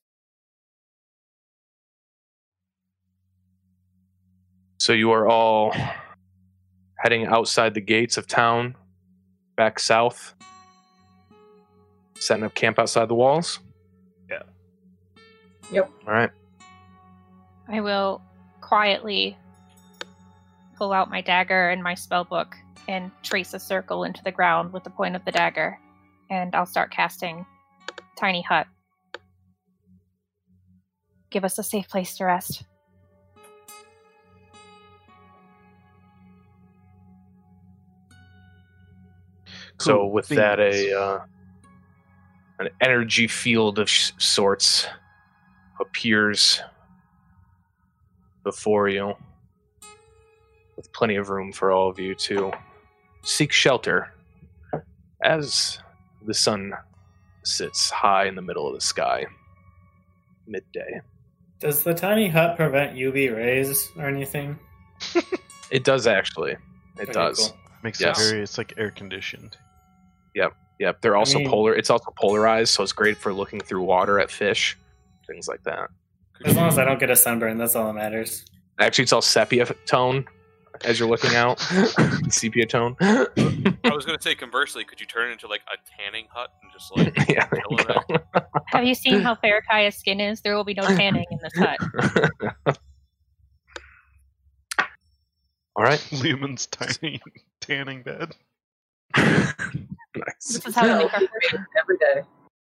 So 4.87 4.93
you 4.93 5.11
are 5.11 5.27
all 5.27 5.75
heading 6.95 7.25
outside 7.25 7.73
the 7.73 7.81
gates 7.81 8.15
of 8.15 8.25
town, 8.25 8.73
back 9.57 9.79
south, 9.79 10.33
setting 12.17 12.45
up 12.45 12.55
camp 12.55 12.79
outside 12.79 13.09
the 13.09 13.13
walls. 13.13 13.59
Yeah. 14.29 14.43
Yep. 15.73 15.91
All 16.07 16.13
right. 16.13 16.29
I 17.67 17.81
will 17.81 18.21
quietly 18.61 19.35
pull 20.77 20.93
out 20.93 21.09
my 21.09 21.19
dagger 21.19 21.67
and 21.67 21.83
my 21.83 21.93
spell 21.93 22.23
book 22.23 22.55
and 22.87 23.11
trace 23.23 23.53
a 23.53 23.59
circle 23.59 24.05
into 24.05 24.23
the 24.23 24.31
ground 24.31 24.71
with 24.71 24.85
the 24.85 24.89
point 24.89 25.17
of 25.17 25.25
the 25.25 25.33
dagger, 25.33 25.77
and 26.29 26.55
I'll 26.55 26.65
start 26.65 26.91
casting 26.91 27.45
Tiny 28.15 28.41
Hut. 28.41 28.67
Give 31.29 31.43
us 31.43 31.59
a 31.59 31.63
safe 31.63 31.89
place 31.89 32.15
to 32.15 32.23
rest. 32.23 32.63
So 39.79 39.93
Cool 39.97 40.11
with 40.11 40.27
that, 40.29 40.59
a 40.59 40.93
uh, 40.99 41.19
an 42.59 42.69
energy 42.81 43.27
field 43.27 43.77
of 43.79 43.89
sh- 43.89 44.11
sorts 44.17 44.87
appears 45.79 46.61
before 48.43 48.87
you, 48.89 49.13
with 50.75 50.91
plenty 50.93 51.15
of 51.15 51.29
room 51.29 51.51
for 51.53 51.71
all 51.71 51.89
of 51.89 51.99
you 51.99 52.15
to 52.15 52.51
seek 53.23 53.51
shelter 53.51 54.11
as 55.23 55.79
the 56.25 56.33
sun 56.33 56.73
sits 57.43 57.89
high 57.89 58.25
in 58.25 58.35
the 58.35 58.41
middle 58.41 58.67
of 58.67 58.73
the 58.73 58.81
sky, 58.81 59.25
midday. 60.47 61.01
Does 61.59 61.83
the 61.83 61.93
tiny 61.93 62.27
hut 62.27 62.55
prevent 62.55 62.95
UV 62.95 63.35
rays 63.35 63.89
or 63.97 64.05
anything? 64.07 64.57
It 65.69 65.83
does 65.83 66.07
actually. 66.07 66.51
It 66.51 67.03
Okay, 67.03 67.11
does. 67.11 67.37
cool. 67.49 67.57
Makes 67.83 68.01
Yes. 68.01 68.19
it 68.19 68.29
very. 68.31 68.41
It's 68.43 68.57
like 68.57 68.73
air 68.77 68.89
conditioned. 68.91 69.57
Yep. 70.37 70.53
Yep. 70.79 71.01
They're 71.01 71.17
also 71.17 71.39
mean- 71.39 71.49
polar. 71.49 71.73
It's 71.75 71.89
also 71.89 72.13
polarized, 72.19 72.73
so 72.73 72.83
it's 72.83 72.91
great 72.91 73.17
for 73.17 73.33
looking 73.33 73.59
through 73.59 73.81
water 73.83 74.19
at 74.19 74.29
fish, 74.29 74.77
things 75.25 75.47
like 75.47 75.63
that. 75.63 75.89
As 76.45 76.55
long 76.55 76.67
as 76.67 76.77
I 76.77 76.85
don't 76.85 76.99
get 76.99 77.09
a 77.09 77.15
sunburn, 77.15 77.57
that's 77.57 77.75
all 77.75 77.87
that 77.87 77.93
matters. 77.93 78.45
Actually, 78.79 79.03
it's 79.03 79.13
all 79.13 79.23
sepia 79.23 79.65
tone 79.87 80.25
as 80.85 80.99
you're 80.99 81.09
looking 81.09 81.35
out. 81.35 81.59
Sepia 82.29 82.67
tone. 82.67 82.95
I 83.01 83.25
was 83.85 84.05
gonna 84.05 84.21
say 84.21 84.35
conversely, 84.35 84.83
could 84.83 84.99
you 84.99 85.07
turn 85.07 85.29
it 85.29 85.33
into 85.33 85.47
like 85.47 85.61
a 85.73 85.77
tanning 85.97 86.27
hut 86.31 86.51
and 86.61 86.71
just 86.71 86.95
like 86.95 87.17
yeah, 87.29 87.47
you 87.51 87.77
Chill 87.77 87.97
it 87.97 88.23
go. 88.33 88.41
Have 88.67 88.85
you 88.85 88.93
seen 88.93 89.21
how 89.21 89.33
fair 89.33 89.63
Kaya's 89.67 89.95
skin 89.95 90.19
is? 90.19 90.41
There 90.41 90.55
will 90.55 90.63
be 90.63 90.75
no 90.75 90.83
tanning 90.83 91.25
in 91.31 91.39
this 91.41 91.53
hut. 91.57 92.77
all 95.75 95.83
right. 95.83 96.07
Lumen's 96.11 96.67
tiny 96.67 97.19
tanning 97.61 98.03
bed. 98.03 98.35
Nice. 100.53 100.57
This 100.63 100.65
is 100.67 100.75
how 100.75 100.83
we 100.87 101.03
make 101.03 101.13
our 101.13 101.19
fortune. 101.19 101.65
Every 101.79 101.97
day. 101.97 102.21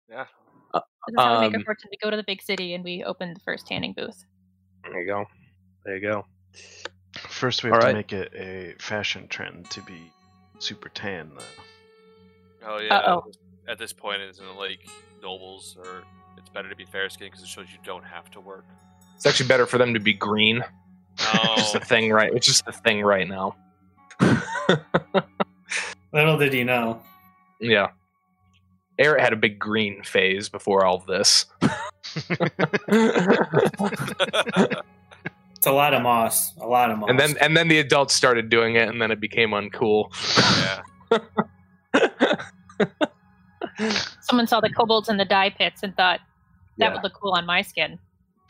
yeah. 0.09 0.25
This 0.73 0.81
is 1.09 1.15
how 1.17 1.33
we 1.41 1.47
make 1.47 1.55
Um, 1.55 1.59
our 1.61 1.65
fortune. 1.65 1.89
We 1.91 1.97
go 2.01 2.09
to 2.09 2.17
the 2.17 2.23
big 2.23 2.41
city 2.41 2.73
and 2.73 2.83
we 2.83 3.03
open 3.03 3.33
the 3.33 3.39
first 3.41 3.67
tanning 3.67 3.93
booth. 3.93 4.23
There 4.83 4.99
you 5.01 5.07
go. 5.07 5.25
There 5.85 5.95
you 5.97 6.01
go. 6.01 6.25
First, 7.29 7.63
we 7.63 7.69
have 7.69 7.75
All 7.75 7.81
to 7.81 7.87
right. 7.87 7.95
make 7.95 8.11
it 8.13 8.33
a 8.35 8.75
fashion 8.81 9.27
trend 9.27 9.69
to 9.71 9.81
be 9.83 10.11
super 10.59 10.89
tan. 10.89 11.31
Though. 11.35 11.43
Oh 12.67 12.77
yeah. 12.79 12.95
Uh-oh. 12.97 13.31
At 13.67 13.77
this 13.79 13.93
point, 13.93 14.21
isn't 14.21 14.45
it 14.45 14.57
like 14.57 14.79
nobles 15.21 15.75
or 15.79 16.03
it's 16.37 16.49
better 16.49 16.69
to 16.69 16.75
be 16.75 16.85
fair 16.85 17.09
skinned 17.09 17.31
because 17.31 17.43
it 17.43 17.47
shows 17.49 17.67
you 17.71 17.77
don't 17.83 18.03
have 18.03 18.29
to 18.31 18.39
work. 18.41 18.65
It's 19.15 19.25
actually 19.25 19.47
better 19.47 19.65
for 19.65 19.77
them 19.77 19.93
to 19.93 19.99
be 19.99 20.13
green. 20.13 20.57
No. 20.59 21.55
Just 21.55 21.73
the 21.73 21.79
thing, 21.79 22.11
right? 22.11 22.33
It's 22.33 22.45
just 22.45 22.65
the 22.65 22.73
thing 22.73 23.01
right 23.01 23.27
now. 23.27 23.55
Little 26.13 26.37
did 26.37 26.53
you 26.53 26.65
know. 26.65 27.01
Yeah. 27.59 27.87
Eric 28.97 29.21
had 29.21 29.33
a 29.33 29.35
big 29.35 29.59
green 29.59 30.01
phase 30.03 30.47
before 30.49 30.85
all 30.85 30.95
of 30.95 31.05
this. 31.05 31.45
It's 35.57 35.67
a 35.67 35.71
lot 35.71 35.93
of 35.93 36.01
moss. 36.01 36.55
A 36.59 36.65
lot 36.67 36.91
of 36.91 36.99
moss. 36.99 37.09
and 37.09 37.19
then 37.19 37.35
and 37.41 37.57
then 37.57 37.67
the 37.67 37.79
adults 37.79 38.13
started 38.13 38.49
doing 38.49 38.75
it 38.75 38.87
and 38.87 39.01
then 39.01 39.11
it 39.11 39.19
became 39.19 39.49
uncool. 39.51 40.09
yeah. 41.11 41.19
Someone 44.21 44.47
saw 44.47 44.61
the 44.61 44.69
kobolds 44.69 45.09
in 45.09 45.17
the 45.17 45.25
dye 45.25 45.49
pits 45.49 45.83
and 45.83 45.95
thought 45.95 46.19
that 46.77 46.85
Yeah. 46.87 46.93
would 46.93 47.03
look 47.03 47.13
cool 47.13 47.31
on 47.33 47.45
my 47.45 47.61
skin. 47.61 47.99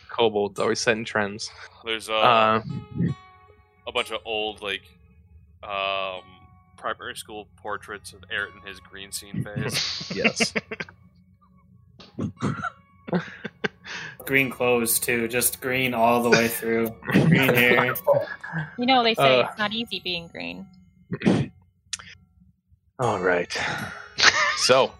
Kobolds 0.09 0.59
always 0.59 0.79
setting 0.79 1.05
trends. 1.05 1.49
There's 1.83 2.09
uh, 2.09 2.13
Uh, 2.13 2.61
a 3.87 3.91
bunch 3.91 4.11
of 4.11 4.19
old 4.25 4.61
like 4.61 4.83
um 5.63 6.21
primary 6.85 7.15
school 7.15 7.47
portraits 7.55 8.13
of 8.13 8.21
Eret 8.31 8.49
in 8.61 8.61
his 8.67 8.79
green 8.79 9.11
scene 9.11 9.43
phase. 9.43 10.11
yes. 10.15 10.53
green 14.25 14.51
clothes 14.51 14.99
too, 14.99 15.27
just 15.27 15.61
green 15.61 15.95
all 15.95 16.21
the 16.21 16.29
way 16.29 16.47
through. 16.47 16.89
green 17.01 17.53
hair. 17.55 17.95
You 18.77 18.85
know, 18.85 19.03
they 19.03 19.15
say 19.15 19.41
Uh. 19.41 19.47
it's 19.49 19.57
not 19.57 19.73
easy 19.73 19.99
being 20.03 20.27
green. 20.27 20.67
All 22.99 23.19
right. 23.19 23.51
So 24.57 24.91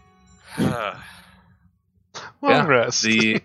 Uh, 0.57 0.95
Long 2.41 2.51
Yeah, 2.51 2.65
rest. 2.65 3.03
the 3.03 3.35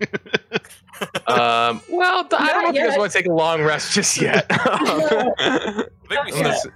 um, 1.29 1.81
well, 1.91 2.25
th- 2.25 2.41
I 2.41 2.47
don't 2.53 2.63
know 2.65 2.69
if 2.71 2.75
you 2.75 2.87
guys 2.89 2.99
want 2.99 3.13
to 3.13 3.19
take 3.19 3.27
a 3.29 3.33
long 3.33 3.63
rest 3.63 3.93
just 3.93 4.21
yet. 4.21 4.47
I 4.51 5.85
think 6.09 6.25
we 6.27 6.33
unless, 6.33 6.63
said 6.63 6.73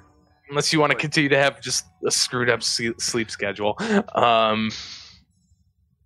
unless 0.48 0.72
you 0.72 0.80
want 0.80 0.92
to 0.92 0.98
continue 0.98 1.28
to 1.30 1.38
have 1.38 1.61
just 1.61 1.87
a 2.07 2.11
screwed 2.11 2.50
up 2.50 2.62
sleep 2.62 3.30
schedule. 3.30 3.76
Um, 4.14 4.70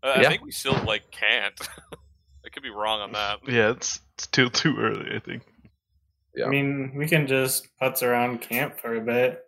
uh, 0.02 0.06
I 0.06 0.22
Yeah. 0.22 0.28
think 0.28 0.42
we 0.42 0.50
still 0.52 0.80
like 0.84 1.10
can't. 1.10 1.58
I 2.44 2.48
could 2.50 2.62
be 2.62 2.70
wrong 2.70 3.00
on 3.00 3.12
that. 3.12 3.40
yeah, 3.46 3.70
it's 3.70 4.00
still 4.16 4.48
too 4.50 4.76
early. 4.78 5.14
I 5.14 5.18
think. 5.18 5.42
Yeah. 6.34 6.46
I 6.46 6.48
mean, 6.48 6.92
we 6.94 7.06
can 7.08 7.26
just 7.26 7.68
putz 7.82 8.02
around 8.02 8.40
camp 8.40 8.78
for 8.80 8.94
a 8.94 9.00
bit, 9.00 9.40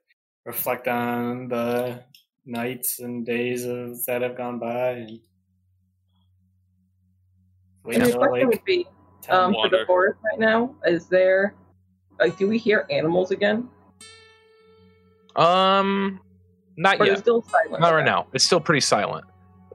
reflect 0.45 0.89
on 0.89 1.49
the 1.49 2.03
nights 2.45 2.99
and 2.99 3.25
days 3.25 3.65
of, 3.65 4.05
that 4.07 4.23
have 4.23 4.37
gone 4.37 4.59
by, 4.59 4.91
and 4.91 5.21
wait 7.85 7.97
And 7.97 8.07
the 8.07 8.11
till 8.11 8.21
like 8.31 8.47
would 8.47 8.65
be, 8.65 8.87
um, 9.29 9.53
for 9.53 9.69
the 9.69 9.85
forest 9.87 10.19
right 10.31 10.41
now, 10.41 10.75
is 10.85 11.07
there, 11.07 11.55
like, 12.19 12.37
do 12.37 12.49
we 12.49 12.59
hear 12.59 12.87
animals 12.91 13.31
again? 13.31 13.69
Um, 15.41 16.21
not 16.77 17.01
Or 17.01 17.07
yet. 17.07 17.19
still 17.19 17.43
silent? 17.43 17.81
Not 17.81 17.93
right 17.95 18.05
now. 18.05 18.27
It's 18.33 18.45
still 18.45 18.61
pretty 18.61 18.81
silent. 18.81 19.25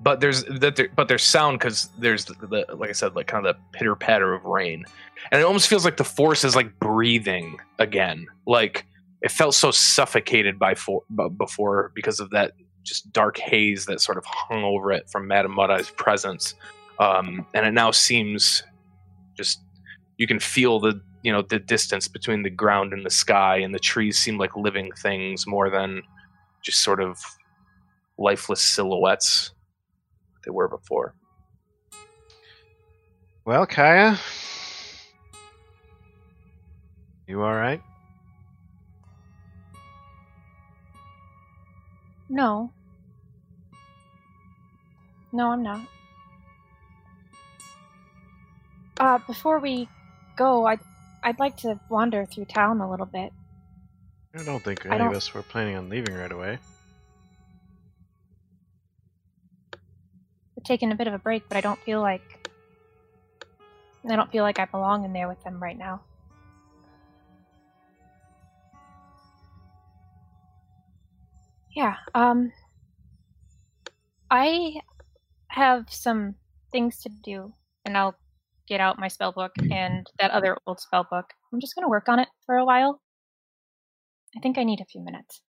But 0.01 0.19
there's 0.19 0.43
that, 0.45 0.75
there, 0.75 0.89
but 0.95 1.07
there's 1.07 1.23
sound 1.23 1.57
because 1.59 1.89
there's 1.97 2.25
the, 2.25 2.35
the 2.67 2.75
like 2.75 2.89
I 2.89 2.93
said, 2.93 3.15
like 3.15 3.27
kind 3.27 3.45
of 3.45 3.55
the 3.55 3.61
pitter 3.77 3.95
patter 3.95 4.33
of 4.33 4.43
rain, 4.43 4.85
and 5.31 5.41
it 5.41 5.43
almost 5.43 5.67
feels 5.67 5.83
like 5.85 5.97
the 5.97 6.03
force 6.03 6.43
is 6.43 6.55
like 6.55 6.77
breathing 6.79 7.57
again. 7.79 8.27
Like 8.45 8.85
it 9.21 9.31
felt 9.31 9.55
so 9.55 9.71
suffocated 9.71 10.59
by 10.59 10.75
for, 10.75 11.01
before 11.37 11.91
because 11.95 12.19
of 12.19 12.29
that 12.31 12.51
just 12.83 13.11
dark 13.13 13.37
haze 13.37 13.85
that 13.87 13.99
sort 14.01 14.17
of 14.17 14.25
hung 14.25 14.63
over 14.63 14.91
it 14.91 15.09
from 15.09 15.27
Madame 15.27 15.55
Mud 15.55 15.71
Eye's 15.71 15.89
presence, 15.89 16.53
um, 16.99 17.45
and 17.55 17.65
it 17.65 17.71
now 17.71 17.89
seems 17.89 18.61
just 19.35 19.61
you 20.17 20.27
can 20.27 20.39
feel 20.39 20.79
the 20.79 21.01
you 21.25 21.31
know 21.31 21.41
the 21.41 21.57
distance 21.57 22.07
between 22.07 22.43
the 22.43 22.51
ground 22.51 22.93
and 22.93 23.03
the 23.03 23.09
sky, 23.09 23.57
and 23.57 23.73
the 23.73 23.79
trees 23.79 24.19
seem 24.19 24.37
like 24.37 24.55
living 24.55 24.91
things 24.91 25.47
more 25.47 25.71
than 25.71 26.03
just 26.61 26.83
sort 26.83 27.01
of 27.01 27.19
lifeless 28.19 28.61
silhouettes 28.61 29.51
they 30.45 30.51
were 30.51 30.67
before. 30.67 31.15
Well, 33.43 33.65
Kaya, 33.65 34.19
you 37.27 37.41
all 37.41 37.55
right? 37.55 37.81
No. 42.29 42.71
No, 45.31 45.49
I'm 45.49 45.63
not. 45.63 45.81
Uh, 48.99 49.17
before 49.25 49.59
we 49.59 49.89
go, 50.37 50.65
I'd, 50.67 50.79
I'd 51.25 51.39
like 51.39 51.57
to 51.57 51.79
wander 51.89 52.23
through 52.23 52.45
town 52.45 52.81
a 52.81 52.89
little 52.89 53.07
bit. 53.07 53.33
I 54.37 54.43
don't 54.43 54.63
think 54.63 54.85
any 54.85 54.99
don't... 54.99 55.07
of 55.07 55.15
us 55.15 55.33
were 55.33 55.41
planning 55.41 55.75
on 55.75 55.89
leaving 55.89 56.13
right 56.13 56.31
away. 56.31 56.59
We're 60.55 60.63
taking 60.63 60.91
a 60.91 60.95
bit 60.95 61.07
of 61.07 61.15
a 61.15 61.17
break, 61.17 61.49
but 61.49 61.57
I 61.57 61.61
don't 61.61 61.79
feel 61.79 61.99
like 61.99 62.47
I 64.07 64.15
don't 64.15 64.31
feel 64.31 64.43
like 64.43 64.59
I 64.59 64.65
belong 64.65 65.03
in 65.03 65.13
there 65.13 65.27
with 65.27 65.43
them 65.43 65.61
right 65.61 65.77
now. 65.77 66.01
Yeah, 71.75 71.95
um 72.13 72.51
I 74.29 74.75
have 75.47 75.85
some 75.89 76.35
things 76.71 76.99
to 77.01 77.09
do 77.09 77.51
and 77.83 77.97
I'll 77.97 78.15
get 78.67 78.81
out 78.81 78.99
my 78.99 79.07
spell 79.07 79.31
book 79.31 79.51
and 79.71 80.07
that 80.19 80.31
other 80.31 80.57
old 80.65 80.79
spell 80.79 81.05
book. 81.09 81.25
I'm 81.53 81.59
just 81.59 81.75
going 81.75 81.83
to 81.83 81.89
work 81.89 82.09
on 82.09 82.19
it 82.19 82.27
for 82.45 82.55
a 82.55 82.65
while. 82.65 83.01
I 84.35 84.39
think 84.39 84.57
I 84.57 84.63
need 84.63 84.81
a 84.81 84.85
few 84.85 85.01
minutes. 85.01 85.41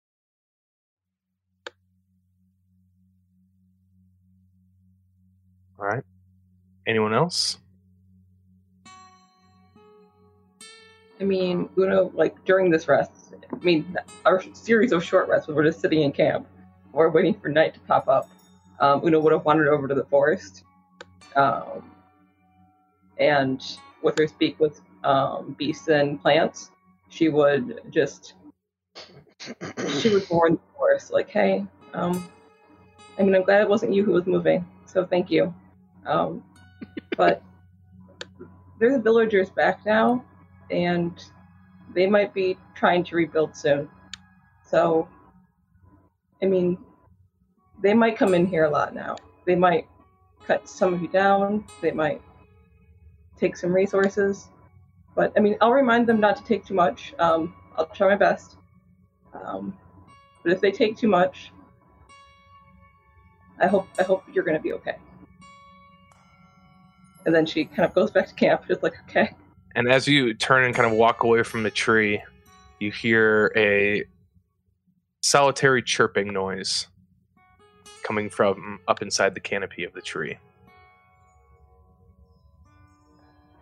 All 5.78 5.86
right. 5.86 6.04
Anyone 6.86 7.14
else? 7.14 7.58
I 11.20 11.24
mean, 11.24 11.68
Una, 11.78 12.02
like 12.02 12.44
during 12.44 12.70
this 12.70 12.88
rest, 12.88 13.34
I 13.50 13.56
mean, 13.64 13.96
our 14.24 14.42
series 14.52 14.92
of 14.92 15.02
short 15.02 15.28
rests, 15.28 15.46
when 15.46 15.56
we're 15.56 15.64
just 15.64 15.80
sitting 15.80 16.02
in 16.02 16.12
camp, 16.12 16.46
we're 16.92 17.08
waiting 17.08 17.34
for 17.34 17.48
night 17.48 17.74
to 17.74 17.80
pop 17.80 18.08
up. 18.08 18.28
Um, 18.80 19.02
Una 19.04 19.20
would 19.20 19.32
have 19.32 19.44
wandered 19.44 19.68
over 19.68 19.88
to 19.88 19.94
the 19.94 20.04
forest, 20.04 20.64
um, 21.36 21.90
and 23.18 23.62
with 24.02 24.18
her 24.18 24.26
speak 24.26 24.58
with 24.60 24.80
um, 25.04 25.54
beasts 25.58 25.88
and 25.88 26.20
plants, 26.20 26.70
she 27.08 27.28
would 27.28 27.80
just 27.90 28.34
she 29.98 30.16
warn 30.30 30.54
the 30.54 30.60
forest, 30.76 31.12
like, 31.12 31.30
"Hey, 31.30 31.66
um, 31.92 32.28
I 33.18 33.22
mean, 33.22 33.34
I'm 33.34 33.42
glad 33.42 33.62
it 33.62 33.68
wasn't 33.68 33.92
you 33.92 34.04
who 34.04 34.12
was 34.12 34.26
moving, 34.26 34.66
so 34.86 35.04
thank 35.04 35.30
you." 35.30 35.54
Um, 36.06 36.42
but 37.16 37.42
there's 38.78 38.94
the 38.94 39.02
villagers 39.02 39.50
back 39.50 39.84
now, 39.86 40.24
and 40.70 41.12
they 41.94 42.06
might 42.06 42.34
be 42.34 42.58
trying 42.74 43.04
to 43.04 43.16
rebuild 43.16 43.56
soon. 43.56 43.88
So, 44.66 45.08
I 46.42 46.46
mean, 46.46 46.78
they 47.82 47.94
might 47.94 48.16
come 48.16 48.34
in 48.34 48.46
here 48.46 48.64
a 48.64 48.70
lot 48.70 48.94
now. 48.94 49.16
They 49.44 49.54
might 49.54 49.86
cut 50.46 50.68
some 50.68 50.94
of 50.94 51.02
you 51.02 51.08
down. 51.08 51.64
They 51.80 51.92
might 51.92 52.20
take 53.38 53.56
some 53.56 53.72
resources. 53.72 54.48
But 55.14 55.32
I 55.36 55.40
mean, 55.40 55.56
I'll 55.60 55.72
remind 55.72 56.06
them 56.06 56.20
not 56.20 56.36
to 56.36 56.44
take 56.44 56.64
too 56.64 56.74
much. 56.74 57.14
Um, 57.18 57.54
I'll 57.76 57.86
try 57.86 58.08
my 58.08 58.16
best. 58.16 58.56
Um, 59.32 59.76
but 60.42 60.52
if 60.52 60.60
they 60.60 60.70
take 60.70 60.96
too 60.96 61.08
much, 61.08 61.52
I 63.60 63.66
hope 63.66 63.88
I 63.98 64.02
hope 64.02 64.24
you're 64.32 64.44
to 64.44 64.58
be 64.58 64.72
okay. 64.74 64.96
And 67.26 67.34
then 67.34 67.46
she 67.46 67.64
kind 67.64 67.86
of 67.86 67.94
goes 67.94 68.10
back 68.10 68.28
to 68.28 68.34
camp, 68.34 68.66
just 68.68 68.82
like, 68.82 68.94
okay. 69.08 69.30
And 69.74 69.90
as 69.90 70.06
you 70.06 70.34
turn 70.34 70.64
and 70.64 70.74
kind 70.74 70.90
of 70.90 70.96
walk 70.96 71.22
away 71.22 71.42
from 71.42 71.62
the 71.62 71.70
tree, 71.70 72.22
you 72.80 72.90
hear 72.90 73.50
a 73.56 74.04
solitary 75.22 75.82
chirping 75.82 76.32
noise 76.32 76.88
coming 78.02 78.28
from 78.28 78.78
up 78.86 79.00
inside 79.00 79.34
the 79.34 79.40
canopy 79.40 79.84
of 79.84 79.92
the 79.94 80.02
tree. 80.02 80.36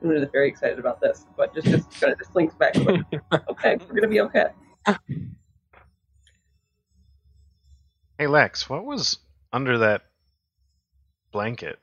I'm 0.03 0.09
really 0.09 0.27
very 0.33 0.49
excited 0.49 0.79
about 0.79 1.01
this, 1.01 1.27
but 1.37 1.55
just 1.55 1.69
just 1.69 2.01
kind 2.01 2.13
of 2.13 2.19
just 2.19 2.35
links 2.35 2.55
back. 2.55 2.75
Like, 2.77 3.01
okay, 3.51 3.77
we're 3.89 3.95
gonna 3.95 4.09
be 4.09 4.21
okay. 4.23 4.47
Hey 8.19 8.27
Lex, 8.27 8.69
what 8.69 8.85
was 8.85 9.19
under 9.53 9.79
that 9.79 10.03
blanket? 11.31 11.79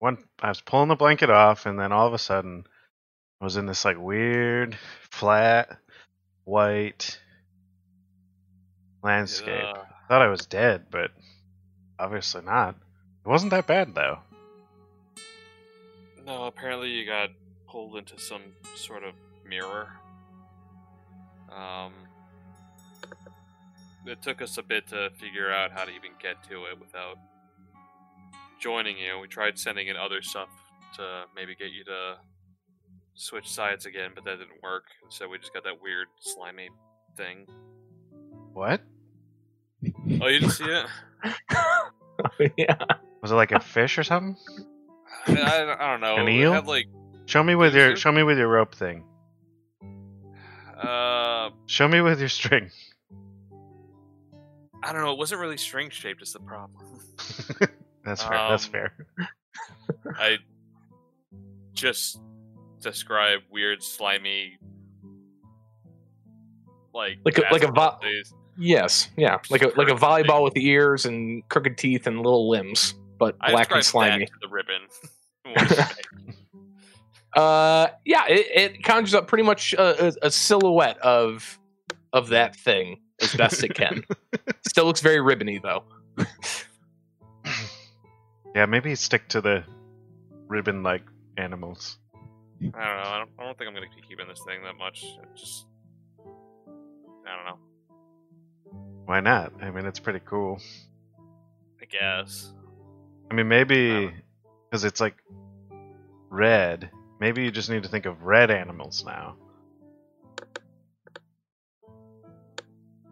One, 0.00 0.18
I 0.40 0.48
was 0.48 0.60
pulling 0.60 0.88
the 0.88 0.96
blanket 0.96 1.30
off, 1.30 1.66
and 1.66 1.78
then 1.78 1.92
all 1.92 2.06
of 2.06 2.14
a 2.14 2.18
sudden, 2.18 2.64
I 3.40 3.44
was 3.44 3.56
in 3.56 3.66
this 3.66 3.84
like 3.84 3.98
weird, 3.98 4.76
flat, 5.10 5.78
white 6.44 7.18
landscape. 9.02 9.64
Ugh. 9.64 9.86
Thought 10.08 10.22
I 10.22 10.28
was 10.28 10.46
dead, 10.46 10.86
but 10.90 11.10
obviously 11.98 12.42
not. 12.42 12.74
It 13.24 13.28
wasn't 13.28 13.50
that 13.52 13.66
bad 13.66 13.94
though. 13.94 14.18
No, 16.24 16.44
apparently 16.44 16.88
you 16.88 17.04
got 17.04 17.30
pulled 17.68 17.96
into 17.96 18.18
some 18.18 18.42
sort 18.74 19.04
of 19.04 19.14
mirror. 19.46 19.88
Um, 21.54 21.92
it 24.06 24.22
took 24.22 24.40
us 24.40 24.56
a 24.56 24.62
bit 24.62 24.86
to 24.88 25.10
figure 25.18 25.52
out 25.52 25.70
how 25.70 25.84
to 25.84 25.90
even 25.90 26.12
get 26.20 26.42
to 26.48 26.64
it 26.64 26.80
without 26.80 27.16
joining 28.58 28.96
you. 28.96 29.18
We 29.20 29.28
tried 29.28 29.58
sending 29.58 29.88
in 29.88 29.96
other 29.96 30.22
stuff 30.22 30.48
to 30.96 31.24
maybe 31.36 31.54
get 31.54 31.72
you 31.72 31.84
to 31.84 32.16
switch 33.14 33.48
sides 33.48 33.84
again, 33.84 34.12
but 34.14 34.24
that 34.24 34.38
didn't 34.38 34.62
work. 34.62 34.84
So 35.10 35.28
we 35.28 35.38
just 35.38 35.52
got 35.52 35.64
that 35.64 35.82
weird 35.82 36.08
slimy 36.20 36.70
thing. 37.16 37.46
What? 38.54 38.80
Oh, 40.20 40.28
you 40.28 40.40
didn't 40.40 40.50
see 40.50 40.64
it? 40.64 40.86
oh, 41.54 42.48
yeah. 42.56 42.76
Was 43.20 43.30
it 43.30 43.34
like 43.34 43.52
a 43.52 43.60
fish 43.60 43.98
or 43.98 44.04
something? 44.04 44.36
I, 45.26 45.32
I, 45.40 45.88
I 45.88 45.90
don't 45.92 46.00
know. 46.00 46.16
An 46.16 46.28
eel? 46.28 46.52
had 46.52 46.66
like 46.66 46.86
Show 47.26 47.42
me 47.42 47.54
with 47.54 47.74
your 47.74 47.92
it? 47.92 47.98
show 47.98 48.12
me 48.12 48.22
with 48.22 48.38
your 48.38 48.48
rope 48.48 48.74
thing. 48.74 49.04
uh, 50.78 51.50
Show 51.66 51.88
me 51.88 52.00
with 52.00 52.20
your 52.20 52.28
string. 52.28 52.70
I 54.82 54.92
don't 54.92 55.02
know. 55.02 55.12
It 55.12 55.18
wasn't 55.18 55.40
really 55.40 55.56
string 55.56 55.88
shaped. 55.90 56.20
Is 56.22 56.32
the 56.34 56.40
problem. 56.40 57.00
that's 58.04 58.22
fair. 58.22 58.48
that's 58.48 58.66
Um, 58.66 58.72
fair. 58.72 59.06
I 60.18 60.36
just 61.72 62.20
describe 62.80 63.40
weird, 63.50 63.82
slimy, 63.82 64.58
like 66.92 67.18
Like 67.24 67.38
a- 67.38 67.46
like 67.50 67.62
a 67.62 67.72
vo- 67.72 67.98
days. 68.02 68.32
Yes. 68.58 69.08
Yeah. 69.16 69.38
Like 69.50 69.62
a 69.62 69.68
like 69.76 69.88
a 69.88 69.94
volleyball 69.94 70.44
with 70.44 70.52
the 70.54 70.66
ears 70.66 71.06
and 71.06 71.42
crooked 71.48 71.78
teeth 71.78 72.06
and 72.06 72.18
little 72.18 72.48
limbs, 72.48 72.94
but 73.18 73.36
I 73.40 73.50
black 73.52 73.70
and 73.72 73.82
slimy. 73.84 74.26
that 74.26 74.32
to 74.32 74.38
the 74.42 74.48
ribbon. 74.48 74.82
What 75.54 75.68
do 75.68 75.74
you 75.74 75.82
say? 75.82 75.92
Uh, 77.34 77.88
yeah, 78.04 78.26
it, 78.28 78.46
it 78.54 78.84
conjures 78.84 79.14
up 79.14 79.26
pretty 79.26 79.42
much 79.42 79.72
a, 79.72 80.06
a, 80.06 80.12
a 80.22 80.30
silhouette 80.30 80.98
of 80.98 81.58
of 82.12 82.28
that 82.28 82.54
thing 82.54 83.00
as 83.20 83.34
best 83.34 83.64
it 83.64 83.74
can. 83.74 84.04
Still 84.68 84.84
looks 84.84 85.00
very 85.00 85.20
ribbony 85.20 85.58
though. 85.58 85.84
yeah, 88.54 88.66
maybe 88.66 88.94
stick 88.94 89.28
to 89.30 89.40
the 89.40 89.64
ribbon 90.46 90.84
like 90.84 91.02
animals. 91.36 91.98
I 92.60 92.62
don't 92.62 92.72
know. 92.72 92.78
I 92.80 93.18
don't, 93.18 93.30
I 93.40 93.44
don't 93.44 93.58
think 93.58 93.68
I'm 93.68 93.74
gonna 93.74 93.88
keep 93.92 94.08
keeping 94.08 94.28
this 94.28 94.40
thing 94.46 94.62
that 94.62 94.76
much. 94.76 95.02
It 95.02 95.28
just, 95.34 95.66
I 97.26 97.34
don't 97.34 97.46
know. 97.46 97.58
Why 99.06 99.18
not? 99.18 99.52
I 99.60 99.70
mean, 99.72 99.86
it's 99.86 99.98
pretty 99.98 100.20
cool. 100.24 100.60
I 101.82 101.86
guess. 101.86 102.52
I 103.30 103.34
mean, 103.34 103.48
maybe 103.48 104.12
because 104.74 104.82
it's 104.82 105.00
like 105.00 105.14
red. 106.30 106.90
Maybe 107.20 107.44
you 107.44 107.52
just 107.52 107.70
need 107.70 107.84
to 107.84 107.88
think 107.88 108.06
of 108.06 108.24
red 108.24 108.50
animals 108.50 109.04
now. 109.06 109.36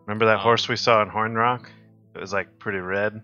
Remember 0.05 0.27
that 0.27 0.39
Um, 0.39 0.41
horse 0.41 0.69
we 0.69 0.75
saw 0.75 1.03
in 1.03 1.09
Horn 1.09 1.37
Rock? 1.37 1.71
It 2.17 2.21
was 2.21 2.33
like 2.33 2.59
pretty 2.59 2.81
red. 2.81 3.23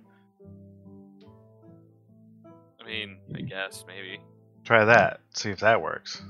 I 2.81 2.87
mean, 2.87 3.19
I 3.35 3.41
guess 3.41 3.85
maybe. 3.89 4.21
Try 4.63 4.85
that. 4.85 5.19
See 5.35 5.51
if 5.51 5.59
that 5.59 5.83
works. 5.83 6.23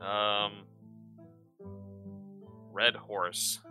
Um, 0.00 0.62
red 2.72 2.96
horse. 2.96 3.60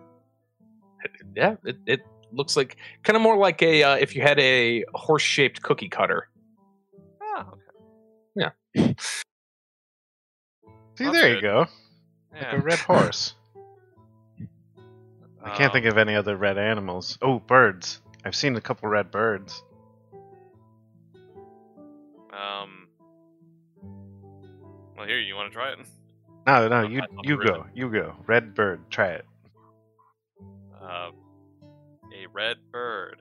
Yeah, 1.35 1.55
it, 1.63 1.77
it 1.87 2.01
looks 2.31 2.55
like 2.55 2.77
kind 3.03 3.15
of 3.15 3.21
more 3.23 3.37
like 3.37 3.61
a 3.61 3.83
uh, 3.83 3.95
if 3.95 4.15
you 4.15 4.21
had 4.21 4.39
a 4.39 4.85
horse 4.93 5.21
shaped 5.23 5.61
cookie 5.61 5.89
cutter. 5.89 6.29
Okay. 8.77 8.95
See, 10.97 11.03
That's 11.03 11.17
there 11.17 11.29
you 11.35 11.35
good. 11.35 11.41
go. 11.41 11.65
Like 12.33 12.53
a 12.53 12.59
red 12.59 12.79
horse. 12.79 13.35
I 15.43 15.55
can't 15.57 15.71
think 15.73 15.85
Um, 15.85 15.91
of 15.91 15.97
any 15.97 16.15
other 16.15 16.35
red 16.37 16.57
animals. 16.57 17.17
Oh, 17.21 17.39
birds. 17.39 18.01
I've 18.23 18.35
seen 18.35 18.55
a 18.55 18.61
couple 18.61 18.89
red 18.89 19.11
birds. 19.11 19.61
Um. 22.33 22.87
Well, 24.97 25.05
here, 25.05 25.19
you 25.19 25.35
want 25.35 25.51
to 25.51 25.53
try 25.55 25.71
it? 25.71 25.79
No, 26.47 26.67
no, 26.67 26.81
you 26.87 27.01
you 27.23 27.37
ribbon. 27.37 27.53
go, 27.55 27.65
you 27.73 27.89
go. 27.89 28.15
Red 28.27 28.53
bird, 28.55 28.79
try 28.89 29.09
it. 29.09 29.25
Uh, 30.81 31.09
a 32.13 32.27
red 32.33 32.57
bird. 32.71 33.17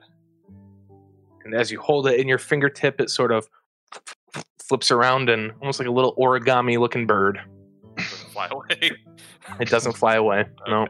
And 1.43 1.53
as 1.53 1.71
you 1.71 1.79
hold 1.79 2.07
it 2.07 2.19
in 2.19 2.27
your 2.27 2.37
fingertip, 2.37 2.99
it 3.01 3.09
sort 3.09 3.31
of 3.31 3.47
flips 4.67 4.91
around 4.91 5.29
and 5.29 5.51
almost 5.61 5.79
like 5.79 5.87
a 5.87 5.91
little 5.91 6.15
origami 6.15 6.77
looking 6.79 7.05
bird. 7.05 7.39
Doesn't 7.97 8.29
fly 8.31 8.47
away. 8.51 8.91
It 9.59 9.69
doesn't 9.69 9.93
fly 9.93 10.15
away. 10.15 10.45
No. 10.67 10.87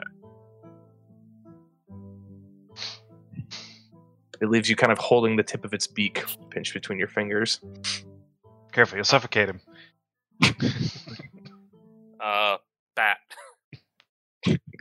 It 4.42 4.50
leaves 4.50 4.70
you 4.70 4.76
kind 4.76 4.92
of 4.92 4.98
holding 4.98 5.36
the 5.38 5.44
tip 5.44 5.64
of 5.66 5.74
its 5.74 5.88
beak 5.88 6.24
pinched 6.50 6.74
between 6.74 7.00
your 7.00 7.08
fingers. 7.08 7.62
Careful, 8.72 8.98
you'll 8.98 9.06
suffocate 9.06 9.50
him. 9.50 9.62
Uh, 12.20 12.58
bat. 12.96 13.18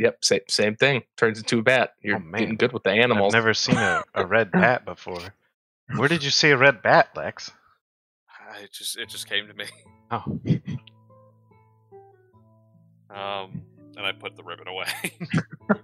Yep, 0.00 0.24
same, 0.24 0.40
same 0.48 0.76
thing. 0.76 1.02
Turns 1.18 1.36
into 1.38 1.58
a 1.58 1.62
bat. 1.62 1.92
You're 2.00 2.16
Oh, 2.16 2.20
man. 2.20 2.40
getting 2.40 2.56
good 2.56 2.72
with 2.72 2.84
the 2.84 2.90
I've 2.92 3.00
animals. 3.00 3.34
never 3.34 3.52
seen 3.52 3.76
a, 3.76 4.02
a 4.14 4.24
red 4.24 4.50
bat 4.50 4.86
before. 4.86 5.20
Where 5.96 6.08
did 6.08 6.24
you 6.24 6.30
see 6.30 6.48
a 6.50 6.56
red 6.56 6.80
bat, 6.80 7.10
Lex? 7.14 7.50
It 8.62 8.72
just 8.72 8.96
it 8.98 9.08
just 9.08 9.28
came 9.28 9.46
to 9.48 9.54
me. 9.54 9.66
Oh, 10.10 10.22
Um, 13.10 13.62
and 13.96 14.04
I 14.06 14.12
put 14.12 14.36
the 14.36 14.42
ribbon 14.42 14.68
away. 14.68 14.86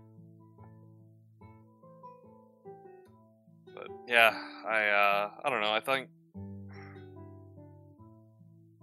but 3.74 3.88
yeah, 4.06 4.38
I 4.68 4.84
uh, 4.88 5.30
I 5.44 5.50
don't 5.50 5.62
know. 5.62 5.72
I 5.72 5.80
think 5.80 6.08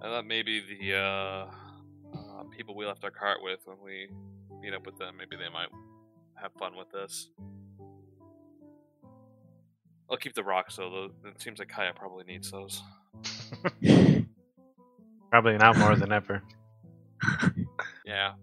I 0.02 0.06
thought 0.08 0.26
maybe 0.26 0.60
the 0.60 0.96
uh, 0.98 1.46
uh, 2.18 2.44
people 2.56 2.76
we 2.76 2.86
left 2.86 3.04
our 3.04 3.12
cart 3.12 3.40
with 3.44 3.60
when 3.66 3.78
we 3.84 4.10
meet 4.62 4.74
up 4.74 4.86
with 4.86 4.98
them, 4.98 5.16
maybe 5.18 5.36
they 5.36 5.50
might 5.54 5.70
have 6.36 6.52
fun 6.54 6.76
with 6.76 6.90
this. 6.92 7.30
I'll 10.10 10.18
keep 10.18 10.34
the 10.34 10.44
rocks 10.44 10.78
though. 10.78 10.90
though. 10.90 11.30
It 11.30 11.42
seems 11.42 11.60
like 11.60 11.70
Kaya 11.70 11.94
probably 11.96 12.24
needs 12.26 12.50
those. 12.52 12.82
probably 15.32 15.58
now 15.58 15.74
more 15.74 15.96
than 15.96 16.12
ever. 16.12 16.42
Yeah. 18.06 18.34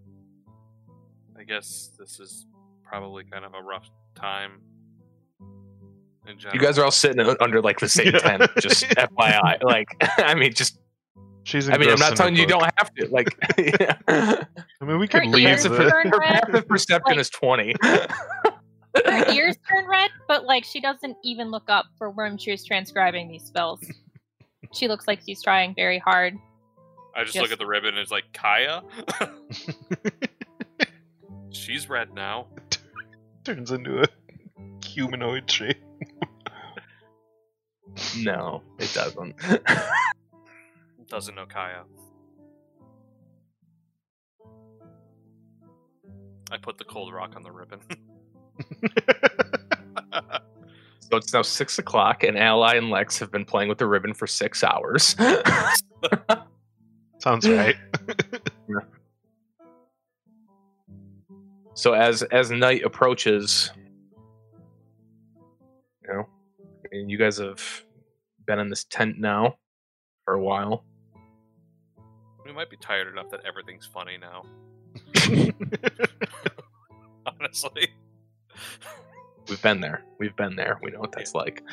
I 1.37 1.43
guess 1.43 1.89
this 1.97 2.19
is 2.19 2.45
probably 2.83 3.23
kind 3.23 3.43
of 3.43 3.55
a 3.55 3.61
rough 3.63 3.89
time. 4.13 4.61
In 6.27 6.37
general. 6.37 6.53
You 6.55 6.61
guys 6.61 6.77
are 6.77 6.85
all 6.85 6.91
sitting 6.91 7.19
under 7.41 7.61
like 7.63 7.79
the 7.79 7.89
same 7.89 8.07
Yeah. 8.13 8.19
tent, 8.37 8.51
just 8.59 8.83
FYI. 8.83 9.63
Like, 9.63 9.87
I 10.19 10.35
mean, 10.35 10.53
just 10.53 10.79
She's. 11.45 11.67
I 11.67 11.73
mean, 11.79 11.89
I'm 11.89 11.93
engrossed 11.93 11.99
not 12.01 12.11
in 12.11 12.17
telling 12.17 12.35
you 12.35 12.41
you 12.41 12.47
book. 12.47 12.59
don't 12.59 12.73
have 12.77 12.93
to. 12.93 13.07
Like, 13.07 13.35
yeah. 13.57 14.43
I 14.81 14.85
mean, 14.85 14.99
we 14.99 15.07
Her 15.11 15.21
could 15.21 15.29
leave. 15.29 15.47
ears 15.47 15.63
passive, 15.63 15.71
the- 15.77 15.89
turn 15.89 16.09
her 16.09 16.19
red. 16.19 16.43
passive 16.43 16.67
perception 16.67 17.11
Like- 17.13 17.19
is 17.19 17.29
20. 17.31 17.73
Her 17.83 19.31
ears 19.33 19.55
turn 19.67 19.87
red, 19.89 20.11
but 20.27 20.45
like 20.45 20.63
she 20.63 20.79
doesn't 20.79 21.17
even 21.23 21.49
look 21.49 21.69
up 21.69 21.85
for 21.97 22.09
when 22.11 22.37
she's 22.37 22.63
transcribing 22.63 23.29
these 23.29 23.43
spells. 23.45 23.81
She 24.73 24.87
looks 24.87 25.07
like 25.07 25.21
she's 25.25 25.41
trying 25.41 25.73
very 25.75 25.99
hard. 25.99 26.35
I 27.15 27.23
just 27.23 27.35
Yes. 27.35 27.43
look 27.43 27.51
at 27.51 27.59
the 27.59 27.65
ribbon 27.65 27.89
and 27.89 27.99
it's 27.99 28.11
like 28.11 28.25
Kaya. 28.33 28.81
She's 31.49 31.89
red 31.89 32.13
now. 32.13 32.47
turns 33.45 33.71
into 33.71 34.01
a 34.01 34.05
humanoid 34.85 35.49
shape. 35.49 35.77
no, 38.17 38.61
it 38.79 38.91
doesn't. 38.93 39.35
Doesn't 41.07 41.35
know 41.35 41.45
Kaya. 41.45 41.83
I 46.51 46.57
put 46.57 46.79
the 46.79 46.83
cold 46.83 47.13
rock 47.13 47.33
on 47.35 47.43
the 47.43 47.51
ribbon. 47.51 47.79
So 51.11 51.17
it's 51.17 51.33
now 51.33 51.43
six 51.43 51.77
o'clock, 51.77 52.23
and 52.23 52.35
Ally 52.37 52.75
and 52.75 52.89
Lex 52.89 53.19
have 53.19 53.31
been 53.31 53.45
playing 53.45 53.69
with 53.69 53.77
the 53.77 53.85
ribbon 53.85 54.13
for 54.15 54.25
six 54.25 54.63
hours. 54.63 55.15
Sounds 57.19 57.47
right. 57.47 57.75
so 61.75 61.93
as 61.93 62.23
as 62.23 62.49
night 62.49 62.83
approaches, 62.83 63.69
you 66.01 66.11
know, 66.11 66.27
and 66.91 67.11
you 67.11 67.19
guys 67.19 67.37
have 67.37 67.61
been 68.47 68.57
in 68.57 68.69
this 68.69 68.85
tent 68.85 69.19
now 69.19 69.57
for 70.23 70.33
a 70.33 70.41
while. 70.41 70.83
we 72.43 72.51
might 72.51 72.71
be 72.71 72.77
tired 72.77 73.07
enough 73.07 73.29
that 73.29 73.41
everything's 73.45 73.85
funny 73.85 74.17
now. 74.17 74.43
Honestly. 77.27 77.89
We've 79.49 79.61
been 79.61 79.81
there. 79.81 80.03
We've 80.19 80.35
been 80.35 80.55
there. 80.55 80.79
We 80.81 80.91
know 80.91 80.99
what 80.99 81.11
that's 81.11 81.33
like. 81.35 81.63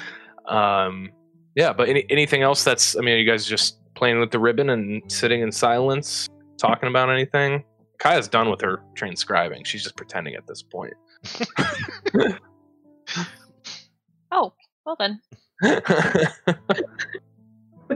Um, 0.47 1.11
yeah, 1.55 1.73
but 1.73 1.89
any, 1.89 2.05
anything 2.11 2.43
else 2.43 2.65
that's? 2.65 2.97
I 2.97 3.01
mean, 3.01 3.15
are 3.15 3.19
you 3.19 3.29
guys 3.31 3.47
just 3.47 3.79
playing 3.95 4.21
with 4.21 4.31
the 4.31 4.39
ribbon 4.39 4.71
and 4.71 5.03
sitting 5.11 5.43
in 5.43 5.53
silence, 5.53 6.29
talking 6.59 6.89
about 6.89 7.11
anything? 7.11 7.65
Kaya's 7.99 8.29
done 8.29 8.51
with 8.51 8.61
her 8.63 8.83
transcribing. 8.95 9.65
She's 9.65 9.83
just 9.83 9.97
pretending 9.97 10.35
at 10.35 10.47
this 10.47 10.63
point. 10.63 10.95
Oh, 14.33 14.55
well 14.87 14.97
then. 14.99 15.21
Look, 15.63 15.77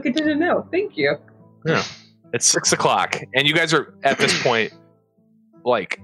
I 0.05 0.09
didn't 0.11 0.39
know. 0.39 0.67
Thank 0.71 0.95
you. 0.95 1.17
Yeah. 1.65 1.83
It's 2.31 2.45
six 2.45 2.71
o'clock, 2.71 3.19
and 3.33 3.47
you 3.47 3.55
guys 3.55 3.73
are 3.73 3.95
at 4.03 4.19
this 4.19 4.41
point, 4.43 4.71
like, 5.65 5.99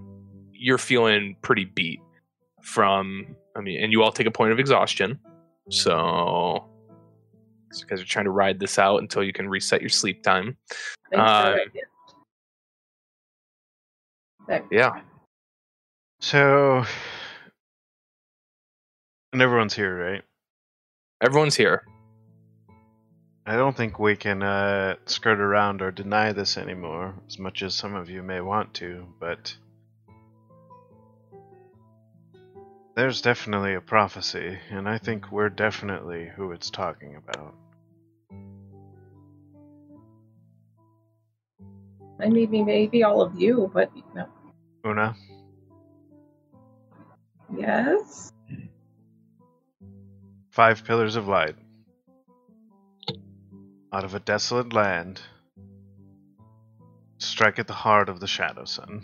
you're 0.51 0.80
feeling 0.80 1.36
pretty 1.41 1.65
beat 1.65 2.01
from. 2.61 3.36
I 3.56 3.62
mean, 3.62 3.84
and 3.84 3.91
you 3.91 4.01
all 4.04 4.12
take 4.12 4.28
a 4.28 4.32
point 4.32 4.51
of 4.51 4.60
exhaustion, 4.60 5.20
so 5.70 6.66
you 7.74 7.86
guys 7.88 8.01
are 8.01 8.06
trying 8.06 8.26
to 8.26 8.32
ride 8.32 8.60
this 8.60 8.78
out 8.80 9.01
until 9.01 9.24
you 9.24 9.34
can 9.34 9.47
reset 9.49 9.82
your 9.82 9.89
sleep 9.89 10.24
time. 10.24 10.58
Thanks 11.12 11.22
Uh, 11.30 11.43
for 11.43 11.49
that 11.49 11.68
idea. 11.68 11.82
That- 14.47 14.66
Yeah. 14.72 15.01
so, 16.20 16.84
and 19.32 19.41
everyone's 19.41 19.74
here, 19.76 20.12
right? 20.12 20.24
Everyone's 21.22 21.56
here. 21.56 21.86
I 23.45 23.56
don't 23.58 23.76
think 23.76 23.99
we 23.99 24.16
can 24.16 24.41
uh, 24.41 24.95
skirt 25.06 25.39
around 25.39 25.82
or 25.82 25.91
deny 25.91 26.32
this 26.32 26.58
anymore, 26.58 27.14
as 27.28 27.38
much 27.39 27.62
as 27.62 27.76
some 27.76 27.93
of 27.93 28.10
you 28.10 28.24
may 28.24 28.39
want 28.41 28.74
to, 28.76 29.06
but 29.20 29.56
there's 32.96 33.22
definitely 33.22 33.74
a 33.74 33.82
prophecy, 33.82 34.60
and 34.70 34.88
I 34.88 34.98
think 34.98 35.26
mm-hmm. 35.26 35.36
we're 35.36 35.50
definitely 35.50 36.30
who 36.36 36.52
it's 36.52 36.70
talking 36.70 37.16
about. 37.16 37.56
I 42.20 42.30
mean, 42.30 42.66
maybe 42.66 43.04
all 43.04 43.22
of 43.22 43.39
you, 43.39 43.70
but 43.74 43.91
no. 44.16 44.28
Una, 44.86 45.16
Yes. 47.56 48.32
five 50.50 50.84
pillars 50.86 51.16
of 51.16 51.28
light. 51.28 51.56
Out 53.91 54.04
of 54.04 54.16
a 54.16 54.20
desolate 54.20 54.74
land, 54.74 55.22
strike 57.20 57.60
at 57.60 57.68
the 57.68 57.74
heart 57.74 58.10
of 58.10 58.20
the 58.20 58.28
Shadow 58.28 58.66
Sun. 58.66 59.04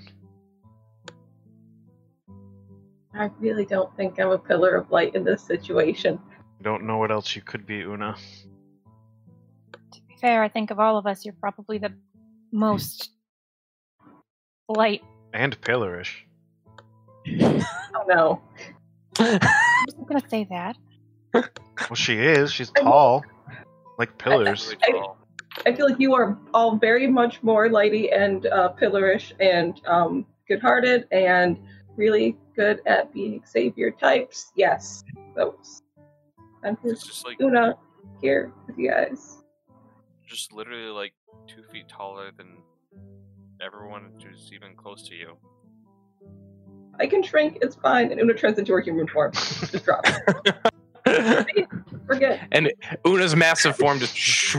I 3.13 3.29
really 3.39 3.65
don't 3.65 3.95
think 3.95 4.19
I'm 4.19 4.31
a 4.31 4.37
pillar 4.37 4.75
of 4.75 4.91
light 4.91 5.15
in 5.15 5.23
this 5.23 5.41
situation. 5.41 6.19
I 6.59 6.63
don't 6.63 6.83
know 6.83 6.97
what 6.97 7.11
else 7.11 7.35
you 7.35 7.41
could 7.41 7.65
be, 7.65 7.81
Una. 7.81 8.15
To 9.91 10.01
be 10.07 10.15
fair, 10.19 10.43
I 10.43 10.49
think 10.49 10.71
of 10.71 10.79
all 10.79 10.97
of 10.97 11.07
us, 11.07 11.25
you're 11.25 11.33
probably 11.39 11.77
the 11.77 11.93
most 12.51 13.11
light. 14.67 15.01
And 15.33 15.59
pillarish. 15.61 16.11
Oh 17.95 18.05
no. 18.07 18.41
I 19.19 19.83
wasn't 19.87 20.07
gonna 20.07 20.29
say 20.29 20.47
that. 20.49 20.77
Well, 21.33 21.95
she 21.95 22.13
is. 22.19 22.51
She's 22.51 22.69
tall. 22.71 23.23
Like 23.97 24.17
pillars. 24.17 24.75
Really 24.87 24.99
tall. 24.99 25.17
I 25.65 25.73
feel 25.73 25.89
like 25.89 25.99
you 25.99 26.13
are 26.13 26.37
all 26.53 26.77
very 26.77 27.07
much 27.07 27.41
more 27.43 27.67
lighty 27.67 28.15
and 28.15 28.45
uh, 28.45 28.73
pillarish 28.79 29.33
and 29.39 29.81
um, 29.87 30.25
good-hearted 30.47 31.07
and 31.11 31.57
really 31.99 32.37
good 32.55 32.79
at 32.85 33.13
being 33.13 33.41
savior 33.45 33.91
types. 33.91 34.51
Yes, 34.55 35.03
those. 35.35 35.83
I'm 36.63 36.77
just 36.83 37.05
just 37.05 37.25
like 37.25 37.39
Una 37.41 37.75
here 38.21 38.51
with 38.65 38.77
you 38.77 38.89
guys. 38.89 39.43
just 40.27 40.53
literally 40.53 40.89
like 40.89 41.13
two 41.45 41.61
feet 41.71 41.87
taller 41.89 42.31
than 42.35 42.57
everyone 43.61 44.11
who's 44.23 44.51
even 44.53 44.75
close 44.75 45.07
to 45.09 45.15
you. 45.15 45.35
I 46.99 47.07
can 47.07 47.21
shrink. 47.21 47.59
It's 47.61 47.75
fine. 47.75 48.11
And 48.11 48.19
Una 48.19 48.33
turns 48.33 48.57
into 48.57 48.71
her 48.73 48.79
human 48.81 49.07
form. 49.07 49.31
Just 49.33 49.83
drop. 49.85 50.05
Forget. 52.05 52.47
and 52.51 52.71
Una's 53.05 53.35
massive 53.35 53.75
form 53.75 53.99
just 53.99 54.15
sh- 54.15 54.57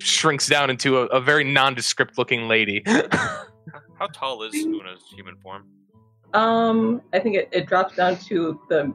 shrinks 0.00 0.48
down 0.48 0.70
into 0.70 0.98
a, 0.98 1.06
a 1.06 1.20
very 1.20 1.44
nondescript 1.44 2.18
looking 2.18 2.48
lady. 2.48 2.82
How 2.86 4.06
tall 4.12 4.42
is 4.42 4.54
Una's 4.54 5.00
human 5.14 5.36
form? 5.36 5.66
Um, 6.34 7.00
I 7.12 7.18
think 7.20 7.36
it, 7.36 7.48
it 7.52 7.66
drops 7.66 7.96
down 7.96 8.16
to 8.26 8.60
the 8.68 8.92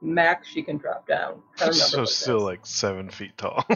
max 0.00 0.48
she 0.48 0.62
can 0.62 0.76
drop 0.76 1.06
down. 1.08 1.42
I 1.60 1.64
don't 1.66 1.74
remember 1.74 1.74
so 1.74 2.04
still 2.04 2.36
is. 2.38 2.42
like 2.44 2.66
seven 2.66 3.10
feet 3.10 3.36
tall. 3.36 3.64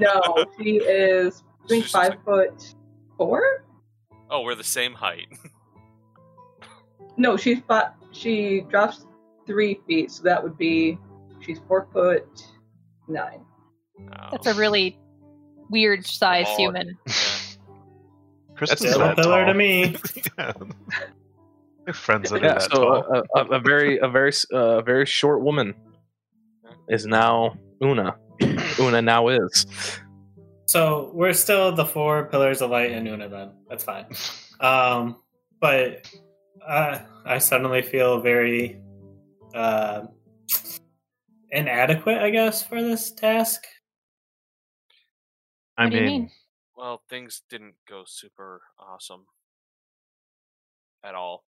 No, 0.00 0.44
she 0.58 0.76
is 0.76 1.42
I 1.64 1.68
think 1.68 1.84
She's 1.84 1.92
five 1.92 2.10
like- 2.10 2.24
foot 2.24 2.74
four. 3.16 3.64
Oh, 4.30 4.42
we're 4.42 4.54
the 4.54 4.64
same 4.64 4.94
height. 4.94 5.28
No, 7.16 7.36
she's 7.36 7.58
fi- 7.68 7.92
she 8.12 8.62
drops 8.70 9.06
three 9.46 9.80
feet, 9.86 10.10
so 10.10 10.22
that 10.24 10.42
would 10.42 10.56
be 10.58 10.98
she's 11.40 11.58
four 11.68 11.88
foot 11.92 12.26
nine. 13.08 13.44
Um, 13.98 14.28
That's 14.30 14.46
a 14.46 14.54
really 14.54 14.98
weird 15.70 16.06
size 16.06 16.46
Small. 16.46 16.58
human. 16.58 16.98
Kristen's 18.54 18.80
Still 18.80 18.98
that 19.00 19.18
a 19.18 19.22
pillar 19.22 19.44
to 19.46 19.54
me. 19.54 19.96
yeah. 21.82 21.86
They're 21.86 21.94
friends 21.94 22.30
that 22.30 22.42
are 22.42 22.46
Yeah, 22.46 22.54
that 22.54 22.70
so 22.72 22.84
tall. 22.84 23.24
a, 23.34 23.40
a, 23.40 23.44
a 23.56 23.60
very 23.60 23.98
a 23.98 24.08
very 24.08 24.28
s- 24.28 24.44
uh, 24.52 24.80
very 24.82 25.06
short 25.06 25.42
woman 25.42 25.74
is 26.88 27.06
now 27.06 27.56
Una. 27.82 28.16
Una 28.78 29.02
now 29.02 29.28
is. 29.28 29.66
So 30.66 31.10
we're 31.12 31.32
still 31.34 31.72
the 31.74 31.84
four 31.84 32.26
pillars 32.26 32.62
of 32.62 32.70
light 32.70 32.92
in 32.92 33.06
Una 33.06 33.28
then. 33.28 33.52
That's 33.68 33.84
fine. 33.84 34.06
Um, 34.60 35.16
but 35.60 36.06
uh, 36.64 37.00
I 37.24 37.38
suddenly 37.38 37.82
feel 37.82 38.20
very 38.20 38.80
uh, 39.52 40.06
inadequate, 41.50 42.18
I 42.18 42.30
guess, 42.30 42.62
for 42.62 42.80
this 42.80 43.10
task. 43.10 43.64
I 45.76 45.86
what 45.86 45.94
mean, 45.94 46.06
mean? 46.06 46.30
Well, 46.76 47.02
things 47.10 47.42
didn't 47.50 47.74
go 47.88 48.04
super 48.06 48.62
awesome 48.78 49.26
at 51.02 51.16
all. 51.16 51.42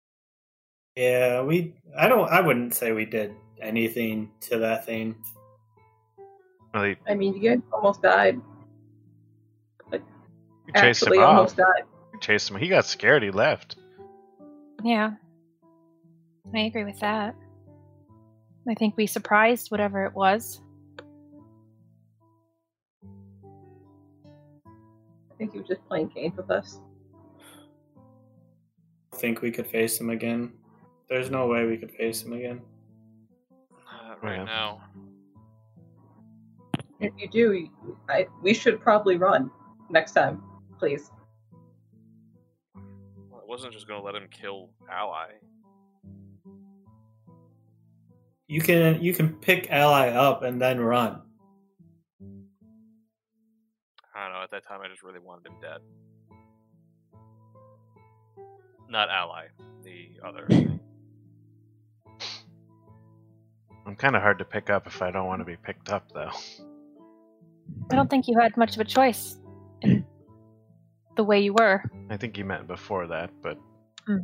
Yeah, 0.96 1.42
we. 1.42 1.74
I 1.96 2.08
don't. 2.08 2.28
I 2.30 2.40
wouldn't 2.40 2.74
say 2.74 2.92
we 2.92 3.04
did 3.06 3.34
anything 3.60 4.30
to 4.42 4.58
that 4.58 4.84
thing. 4.84 5.14
well, 6.74 6.84
he, 6.84 6.96
I 7.08 7.14
mean, 7.14 7.34
you 7.34 7.50
guys 7.50 7.60
almost 7.72 8.02
died. 8.02 8.40
he 9.90 9.98
chased 10.74 11.02
him 11.02 11.08
Actually, 11.08 11.18
off. 11.18 11.28
almost 11.36 11.56
died. 11.56 11.84
He 12.12 12.18
chased 12.18 12.50
him. 12.50 12.56
He 12.56 12.68
got 12.68 12.84
scared. 12.84 13.22
He 13.22 13.30
left. 13.30 13.76
Yeah. 14.82 15.12
I 16.54 16.60
agree 16.60 16.84
with 16.84 16.98
that. 17.00 17.34
I 18.68 18.74
think 18.74 18.96
we 18.96 19.06
surprised 19.06 19.70
whatever 19.70 20.04
it 20.04 20.14
was. 20.14 20.60
I 25.30 25.34
think 25.38 25.52
he 25.52 25.58
was 25.58 25.68
just 25.68 25.84
playing 25.88 26.08
games 26.14 26.36
with 26.36 26.50
us. 26.50 26.78
Think 29.14 29.40
we 29.40 29.50
could 29.50 29.66
face 29.66 29.98
him 30.00 30.10
again? 30.10 30.52
There's 31.12 31.30
no 31.30 31.46
way 31.46 31.66
we 31.66 31.76
could 31.76 31.90
face 31.90 32.22
him 32.22 32.32
again. 32.32 32.62
Not 33.70 34.18
oh, 34.22 34.26
right 34.26 34.36
Yeah. 34.38 34.44
now. 34.44 34.80
If 37.00 37.12
you 37.18 37.28
do, 37.28 37.52
you- 37.52 37.98
I, 38.08 38.28
we 38.40 38.54
should 38.54 38.80
probably 38.80 39.18
run 39.18 39.50
next 39.90 40.12
time, 40.12 40.42
please. 40.78 41.10
Well, 42.74 43.42
I 43.42 43.44
wasn't 43.44 43.74
just 43.74 43.86
gonna 43.86 44.02
let 44.02 44.14
him 44.14 44.26
kill 44.30 44.70
Ally. 44.90 45.32
You 48.48 48.62
can 48.62 49.02
you 49.02 49.12
can 49.12 49.34
pick 49.34 49.70
ally 49.70 50.08
up 50.08 50.42
and 50.42 50.58
then 50.62 50.80
run. 50.80 51.20
I 54.14 54.24
don't 54.24 54.32
know. 54.32 54.42
At 54.42 54.50
that 54.52 54.66
time, 54.66 54.80
I 54.80 54.88
just 54.88 55.02
really 55.02 55.20
wanted 55.20 55.46
him 55.46 55.60
dead. 55.60 55.82
Not 58.88 59.10
Ally, 59.10 59.48
the 59.82 60.18
other. 60.24 60.48
I'm 63.86 63.96
kind 63.96 64.16
of 64.16 64.22
hard 64.22 64.38
to 64.38 64.44
pick 64.44 64.70
up 64.70 64.86
if 64.86 65.02
I 65.02 65.10
don't 65.10 65.26
want 65.26 65.40
to 65.40 65.44
be 65.44 65.56
picked 65.56 65.90
up, 65.90 66.12
though. 66.12 66.30
I 67.90 67.96
don't 67.96 68.08
think 68.08 68.28
you 68.28 68.38
had 68.38 68.56
much 68.56 68.74
of 68.74 68.80
a 68.80 68.84
choice 68.84 69.38
in 69.80 70.04
the 71.16 71.24
way 71.24 71.40
you 71.40 71.54
were. 71.54 71.82
I 72.10 72.16
think 72.16 72.38
you 72.38 72.44
meant 72.44 72.66
before 72.66 73.08
that, 73.08 73.30
but. 73.42 73.58
Hmm. 74.06 74.18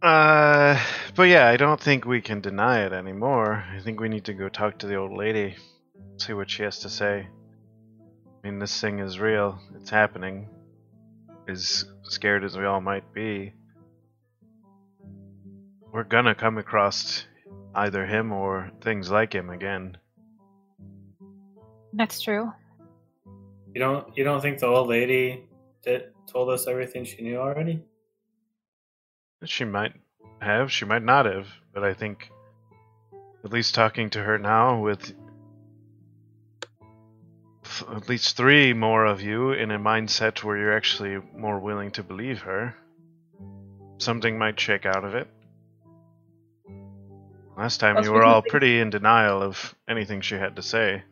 Uh, 0.00 0.80
but 1.16 1.24
yeah, 1.24 1.48
I 1.48 1.56
don't 1.56 1.80
think 1.80 2.04
we 2.04 2.20
can 2.20 2.40
deny 2.40 2.84
it 2.84 2.92
anymore. 2.92 3.64
I 3.74 3.80
think 3.80 3.98
we 3.98 4.08
need 4.08 4.26
to 4.26 4.32
go 4.32 4.48
talk 4.48 4.78
to 4.78 4.86
the 4.86 4.94
old 4.94 5.12
lady, 5.12 5.56
see 6.18 6.34
what 6.34 6.50
she 6.50 6.62
has 6.62 6.78
to 6.80 6.88
say. 6.88 7.26
I 7.26 8.48
mean, 8.48 8.60
this 8.60 8.80
thing 8.80 9.00
is 9.00 9.18
real. 9.18 9.58
It's 9.74 9.90
happening. 9.90 10.48
As 11.48 11.84
scared 12.02 12.44
as 12.44 12.56
we 12.56 12.64
all 12.64 12.80
might 12.80 13.12
be, 13.12 13.54
we're 15.92 16.04
gonna 16.04 16.34
come 16.34 16.58
across 16.58 17.24
either 17.74 18.06
him 18.06 18.32
or 18.32 18.70
things 18.80 19.10
like 19.10 19.32
him 19.32 19.50
again. 19.50 19.96
That's 21.92 22.20
true. 22.20 22.52
You 23.74 23.80
don't 23.80 24.16
you 24.16 24.24
don't 24.24 24.40
think 24.40 24.58
the 24.58 24.66
old 24.66 24.88
lady 24.88 25.44
did, 25.82 26.12
told 26.26 26.50
us 26.50 26.66
everything 26.66 27.04
she 27.04 27.22
knew 27.22 27.36
already? 27.36 27.82
She 29.44 29.64
might 29.64 29.92
have, 30.40 30.72
she 30.72 30.84
might 30.84 31.02
not 31.02 31.26
have, 31.26 31.46
but 31.72 31.84
I 31.84 31.94
think 31.94 32.30
at 33.44 33.52
least 33.52 33.74
talking 33.74 34.10
to 34.10 34.22
her 34.22 34.38
now 34.38 34.80
with 34.80 35.14
f- 37.64 37.84
at 37.94 38.08
least 38.08 38.36
three 38.36 38.72
more 38.72 39.04
of 39.06 39.22
you 39.22 39.52
in 39.52 39.70
a 39.70 39.78
mindset 39.78 40.42
where 40.42 40.56
you're 40.56 40.76
actually 40.76 41.20
more 41.36 41.58
willing 41.58 41.92
to 41.92 42.02
believe 42.02 42.40
her, 42.40 42.74
something 43.98 44.38
might 44.38 44.58
shake 44.58 44.86
out 44.86 45.04
of 45.04 45.14
it. 45.14 45.28
Last 47.58 47.80
time 47.80 47.96
Plus 47.96 48.06
you 48.06 48.12
were 48.12 48.22
all 48.22 48.40
think- 48.40 48.52
pretty 48.52 48.78
in 48.78 48.88
denial 48.88 49.42
of 49.42 49.74
anything 49.88 50.20
she 50.20 50.36
had 50.36 50.54
to 50.56 50.62
say. 50.62 51.02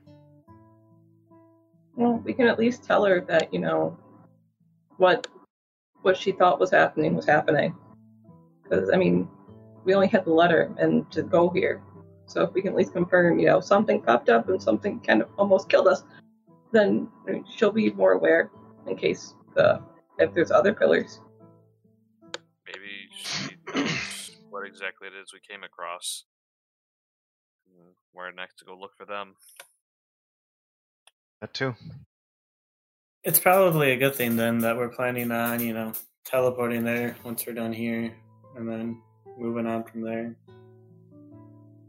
Well, 1.96 2.22
we 2.24 2.34
can 2.34 2.46
at 2.46 2.56
least 2.56 2.84
tell 2.84 3.04
her 3.04 3.20
that 3.22 3.52
you 3.52 3.58
know 3.58 3.98
what 4.98 5.26
what 6.02 6.16
she 6.16 6.30
thought 6.30 6.60
was 6.60 6.70
happening 6.70 7.16
was 7.16 7.26
happening. 7.26 7.74
Because 8.62 8.90
I 8.90 8.96
mean, 8.96 9.28
we 9.84 9.94
only 9.94 10.06
had 10.06 10.24
the 10.24 10.30
letter 10.30 10.72
and 10.78 11.10
to 11.10 11.24
go 11.24 11.50
here. 11.50 11.82
So 12.26 12.42
if 12.42 12.52
we 12.54 12.62
can 12.62 12.70
at 12.70 12.76
least 12.76 12.92
confirm, 12.92 13.40
you 13.40 13.46
know, 13.46 13.58
something 13.60 14.00
popped 14.00 14.28
up 14.28 14.48
and 14.48 14.62
something 14.62 15.00
kind 15.00 15.22
of 15.22 15.28
almost 15.36 15.68
killed 15.68 15.88
us, 15.88 16.04
then 16.70 17.08
she'll 17.56 17.72
be 17.72 17.90
more 17.90 18.12
aware 18.12 18.52
in 18.86 18.96
case 18.96 19.34
the 19.56 19.82
if 20.20 20.32
there's 20.32 20.52
other 20.52 20.72
pillars. 20.72 21.20
Maybe 22.66 23.08
she 23.12 23.56
knows 23.74 24.36
what 24.48 24.64
exactly 24.64 25.08
it 25.08 25.14
is 25.20 25.32
we 25.32 25.40
came 25.40 25.64
across. 25.64 26.24
And 27.76 27.94
Where 28.12 28.32
next 28.32 28.58
to 28.58 28.64
go 28.64 28.76
look 28.78 28.96
for 28.96 29.04
them. 29.04 29.34
That 31.40 31.52
too. 31.52 31.74
It's 33.22 33.40
probably 33.40 33.90
a 33.92 33.96
good 33.96 34.14
thing 34.14 34.36
then 34.36 34.60
that 34.60 34.76
we're 34.76 34.88
planning 34.88 35.30
on, 35.32 35.60
you 35.60 35.74
know, 35.74 35.92
teleporting 36.24 36.84
there 36.84 37.16
once 37.24 37.46
we're 37.46 37.54
done 37.54 37.72
here 37.72 38.14
and 38.56 38.68
then 38.68 39.00
moving 39.36 39.66
on 39.66 39.84
from 39.84 40.02
there. 40.02 40.34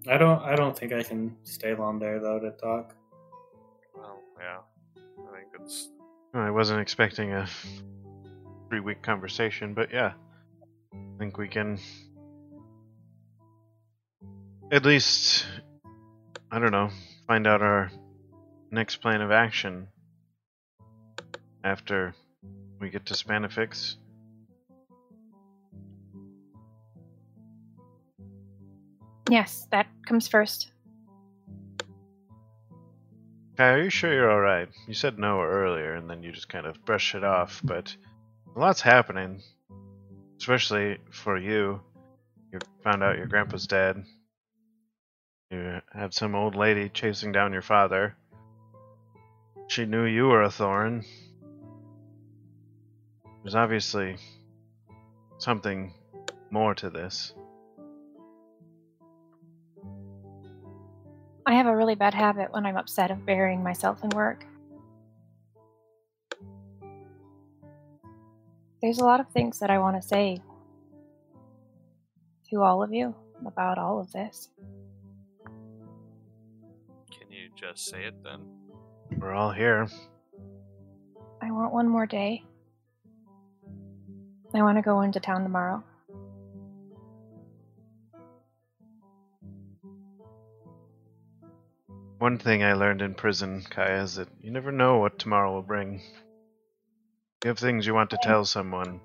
I 0.10 0.18
don't 0.18 0.42
I 0.42 0.56
don't 0.56 0.78
think 0.78 0.94
I 0.94 1.04
can 1.04 1.36
stay 1.44 1.76
long 1.76 2.00
there 2.00 2.20
though 2.20 2.40
to 2.40 2.52
talk. 2.52 2.96
Well, 3.96 4.20
yeah. 4.40 4.60
I 4.98 5.38
think 5.38 5.48
it's 5.62 5.90
I 6.34 6.52
wasn't 6.52 6.82
expecting 6.82 7.34
a 7.34 7.48
three 8.70 8.80
week 8.80 9.02
conversation, 9.02 9.74
but 9.74 9.92
yeah. 9.92 10.14
I 10.94 11.20
think 11.20 11.38
we 11.38 11.48
can 11.48 11.80
at 14.72 14.86
least 14.86 15.46
I 16.50 16.60
don't 16.60 16.72
know, 16.72 16.90
find 17.28 17.46
out 17.46 17.62
our 17.62 17.92
next 18.72 18.98
plan 18.98 19.22
of 19.22 19.32
action 19.32 19.88
after 21.64 22.14
we 22.80 22.90
get 22.90 23.06
to 23.08 23.14
Spanifix. 23.14 23.96
Yes, 29.30 29.68
that 29.72 29.88
comes 30.06 30.28
first. 30.28 30.72
Kai, 33.58 33.74
are 33.74 33.84
you 33.84 33.90
sure 33.90 34.14
you're 34.14 34.32
alright? 34.32 34.70
You 34.88 34.94
said 34.94 35.20
no 35.20 35.42
earlier 35.42 35.96
and 35.96 36.10
then 36.10 36.24
you 36.24 36.32
just 36.32 36.48
kind 36.48 36.66
of 36.66 36.86
brushed 36.86 37.16
it 37.16 37.24
off, 37.24 37.60
but 37.64 37.94
a 38.56 38.60
lot's 38.60 38.82
happening. 38.82 39.42
Especially 40.40 41.00
for 41.10 41.38
you. 41.38 41.82
You 42.54 42.60
found 42.84 43.04
out 43.04 43.18
your 43.18 43.26
grandpa's 43.26 43.68
dead. 43.68 44.06
You 45.50 45.80
had 45.94 46.14
some 46.14 46.36
old 46.36 46.56
lady 46.56 46.90
chasing 46.90 47.32
down 47.32 47.54
your 47.54 47.62
father. 47.62 48.16
She 49.68 49.86
knew 49.86 50.04
you 50.04 50.28
were 50.28 50.44
a 50.44 50.52
thorn. 50.52 51.06
There's 53.44 53.56
obviously 53.56 54.18
something 55.38 55.94
more 56.52 56.76
to 56.76 56.90
this. 56.90 57.34
I 61.46 61.54
have 61.54 61.68
a 61.68 61.76
really 61.76 61.96
bad 61.96 62.14
habit 62.14 62.52
when 62.52 62.66
I'm 62.66 62.76
upset 62.76 63.10
of 63.10 63.26
burying 63.26 63.64
myself 63.64 64.04
in 64.04 64.10
work. 64.10 64.46
There's 68.82 69.00
a 69.00 69.06
lot 69.06 69.22
of 69.22 69.30
things 69.30 69.60
that 69.60 69.70
I 69.70 69.80
want 69.80 69.96
to 69.96 70.06
say 70.06 70.42
to 72.50 72.64
all 72.64 72.84
of 72.84 72.94
you 72.94 73.16
about 73.46 73.78
all 73.78 74.00
of 74.00 74.12
this. 74.12 74.50
Can 77.58 77.68
you 77.68 77.74
just 77.74 77.90
say 77.90 78.04
it 78.04 78.16
then? 78.24 78.42
We're 79.18 79.34
all 79.34 79.52
here. 79.52 79.88
I 81.42 81.52
want 81.52 81.74
one 81.74 81.88
more 81.88 82.06
day. 82.06 82.44
I 84.54 84.62
want 84.62 84.78
to 84.78 84.82
go 84.82 85.02
into 85.02 85.20
town 85.20 85.44
tomorrow. 85.44 85.84
One 92.20 92.40
thing 92.40 92.64
I 92.64 92.74
learned 92.74 93.02
in 93.02 93.14
prison, 93.14 93.64
Kaya, 93.70 94.02
is 94.02 94.16
that 94.16 94.30
you 94.42 94.50
never 94.50 94.72
know 94.72 94.98
what 94.98 95.20
tomorrow 95.20 95.54
will 95.54 95.62
bring. 95.62 96.02
You 97.44 97.50
have 97.50 97.60
things 97.60 97.86
you 97.86 97.94
want 97.94 98.10
to 98.10 98.18
tell 98.24 98.44
someone. 98.44 99.00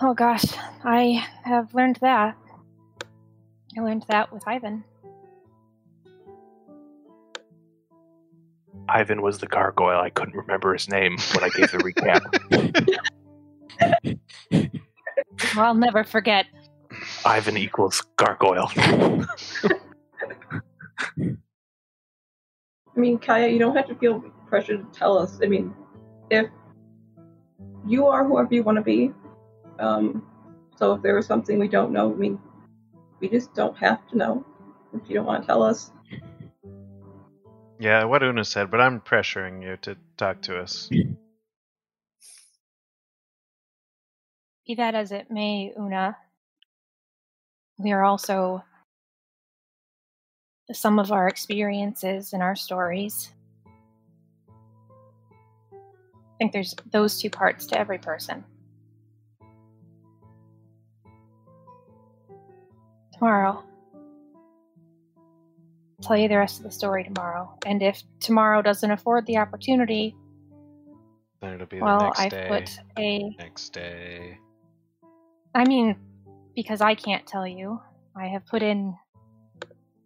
Oh 0.00 0.14
gosh, 0.14 0.44
I 0.84 1.26
have 1.44 1.74
learned 1.74 1.98
that. 2.00 2.36
I 3.78 3.80
learned 3.80 4.04
that 4.08 4.32
with 4.32 4.42
Ivan. 4.44 4.82
Ivan 8.88 9.22
was 9.22 9.38
the 9.38 9.46
gargoyle. 9.46 10.00
I 10.00 10.10
couldn't 10.10 10.34
remember 10.34 10.72
his 10.72 10.88
name 10.88 11.16
when 11.32 11.44
I 11.44 11.48
gave 11.50 11.70
the 11.70 11.78
recap. 11.78 12.20
Well, 15.54 15.66
I'll 15.66 15.74
never 15.74 16.02
forget. 16.02 16.46
Ivan 17.24 17.56
equals 17.56 18.02
gargoyle. 18.16 18.70
I 18.76 19.68
mean, 22.96 23.18
Kaya, 23.18 23.46
you 23.48 23.60
don't 23.60 23.76
have 23.76 23.86
to 23.86 23.94
feel 23.94 24.20
pressure 24.48 24.78
to 24.78 24.84
tell 24.92 25.16
us. 25.16 25.38
I 25.42 25.46
mean, 25.46 25.72
if 26.30 26.48
you 27.86 28.08
are 28.08 28.24
whoever 28.24 28.52
you 28.52 28.64
want 28.64 28.76
to 28.76 28.82
be, 28.82 29.12
um, 29.78 30.26
so 30.76 30.94
if 30.94 31.02
there 31.02 31.16
is 31.18 31.26
something 31.26 31.58
we 31.60 31.68
don't 31.68 31.92
know, 31.92 32.12
I 32.12 32.16
mean, 32.16 32.40
we 33.20 33.28
just 33.28 33.54
don't 33.54 33.76
have 33.78 34.06
to 34.08 34.16
know. 34.16 34.44
If 34.94 35.08
you 35.08 35.16
don't 35.16 35.26
want 35.26 35.42
to 35.42 35.46
tell 35.46 35.62
us, 35.62 35.90
Yeah, 37.78 38.04
what 38.04 38.22
Una 38.22 38.44
said, 38.44 38.70
but 38.70 38.80
I'm 38.80 39.00
pressuring 39.00 39.62
you 39.62 39.76
to 39.82 39.96
talk 40.16 40.42
to 40.42 40.58
us. 40.58 40.88
Be 44.66 44.74
that 44.76 44.94
as 44.94 45.12
it 45.12 45.30
may, 45.30 45.72
Una, 45.78 46.16
we 47.78 47.92
are 47.92 48.02
also 48.04 48.64
some 50.72 50.98
of 50.98 51.12
our 51.12 51.28
experiences 51.28 52.32
and 52.32 52.42
our 52.42 52.56
stories. 52.56 53.32
I 55.72 56.36
think 56.38 56.52
there's 56.52 56.74
those 56.92 57.20
two 57.20 57.30
parts 57.30 57.66
to 57.66 57.78
every 57.78 57.98
person. 57.98 58.44
Tomorrow. 63.18 63.64
I'll 66.00 66.02
tell 66.02 66.16
you 66.16 66.28
the 66.28 66.38
rest 66.38 66.58
of 66.58 66.64
the 66.64 66.70
story 66.70 67.02
tomorrow. 67.02 67.52
And 67.66 67.82
if 67.82 68.02
tomorrow 68.20 68.62
doesn't 68.62 68.90
afford 68.90 69.26
the 69.26 69.38
opportunity, 69.38 70.14
Then 71.40 71.54
it'll 71.54 71.66
be 71.66 71.78
the 71.78 71.84
well, 71.84 72.00
next 72.02 72.20
I've 72.20 72.30
day. 72.30 72.46
put 72.48 72.78
a 72.96 73.30
Next 73.38 73.72
day. 73.72 74.38
I 75.54 75.64
mean, 75.64 75.96
because 76.54 76.80
I 76.80 76.94
can't 76.94 77.26
tell 77.26 77.46
you, 77.46 77.80
I 78.16 78.28
have 78.28 78.46
put 78.46 78.62
in 78.62 78.94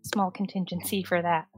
small 0.02 0.30
contingency 0.30 1.02
for 1.02 1.20
that. 1.20 1.48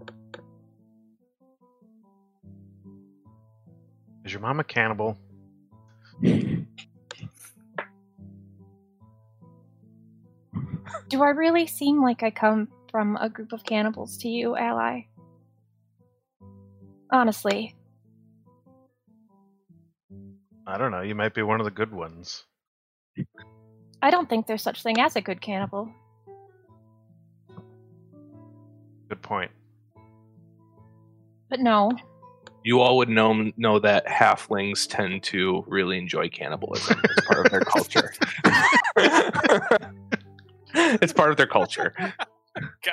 Is 4.24 4.32
your 4.32 4.40
mom 4.40 4.58
a 4.58 4.64
cannibal? 4.64 5.16
Do 11.14 11.22
I 11.22 11.30
really 11.30 11.68
seem 11.68 12.02
like 12.02 12.24
I 12.24 12.32
come 12.32 12.66
from 12.90 13.16
a 13.20 13.28
group 13.28 13.52
of 13.52 13.62
cannibals 13.62 14.16
to 14.16 14.28
you, 14.28 14.56
ally? 14.56 15.02
Honestly, 17.12 17.76
I 20.66 20.76
don't 20.76 20.90
know. 20.90 21.02
You 21.02 21.14
might 21.14 21.32
be 21.32 21.42
one 21.42 21.60
of 21.60 21.66
the 21.66 21.70
good 21.70 21.92
ones. 21.92 22.46
I 24.02 24.10
don't 24.10 24.28
think 24.28 24.48
there's 24.48 24.60
such 24.60 24.82
thing 24.82 24.98
as 24.98 25.14
a 25.14 25.20
good 25.20 25.40
cannibal. 25.40 25.88
Good 29.08 29.22
point. 29.22 29.52
But 31.48 31.60
no, 31.60 31.92
you 32.64 32.80
all 32.80 32.96
would 32.96 33.08
know 33.08 33.52
know 33.56 33.78
that 33.78 34.04
halflings 34.08 34.88
tend 34.88 35.22
to 35.24 35.62
really 35.68 35.96
enjoy 35.96 36.28
cannibalism 36.28 37.00
as 37.04 37.24
part 37.26 37.46
of 37.46 37.52
their 37.52 37.60
culture. 37.70 38.12
it's 40.74 41.12
part 41.12 41.30
of 41.30 41.36
their 41.36 41.46
culture. 41.46 41.94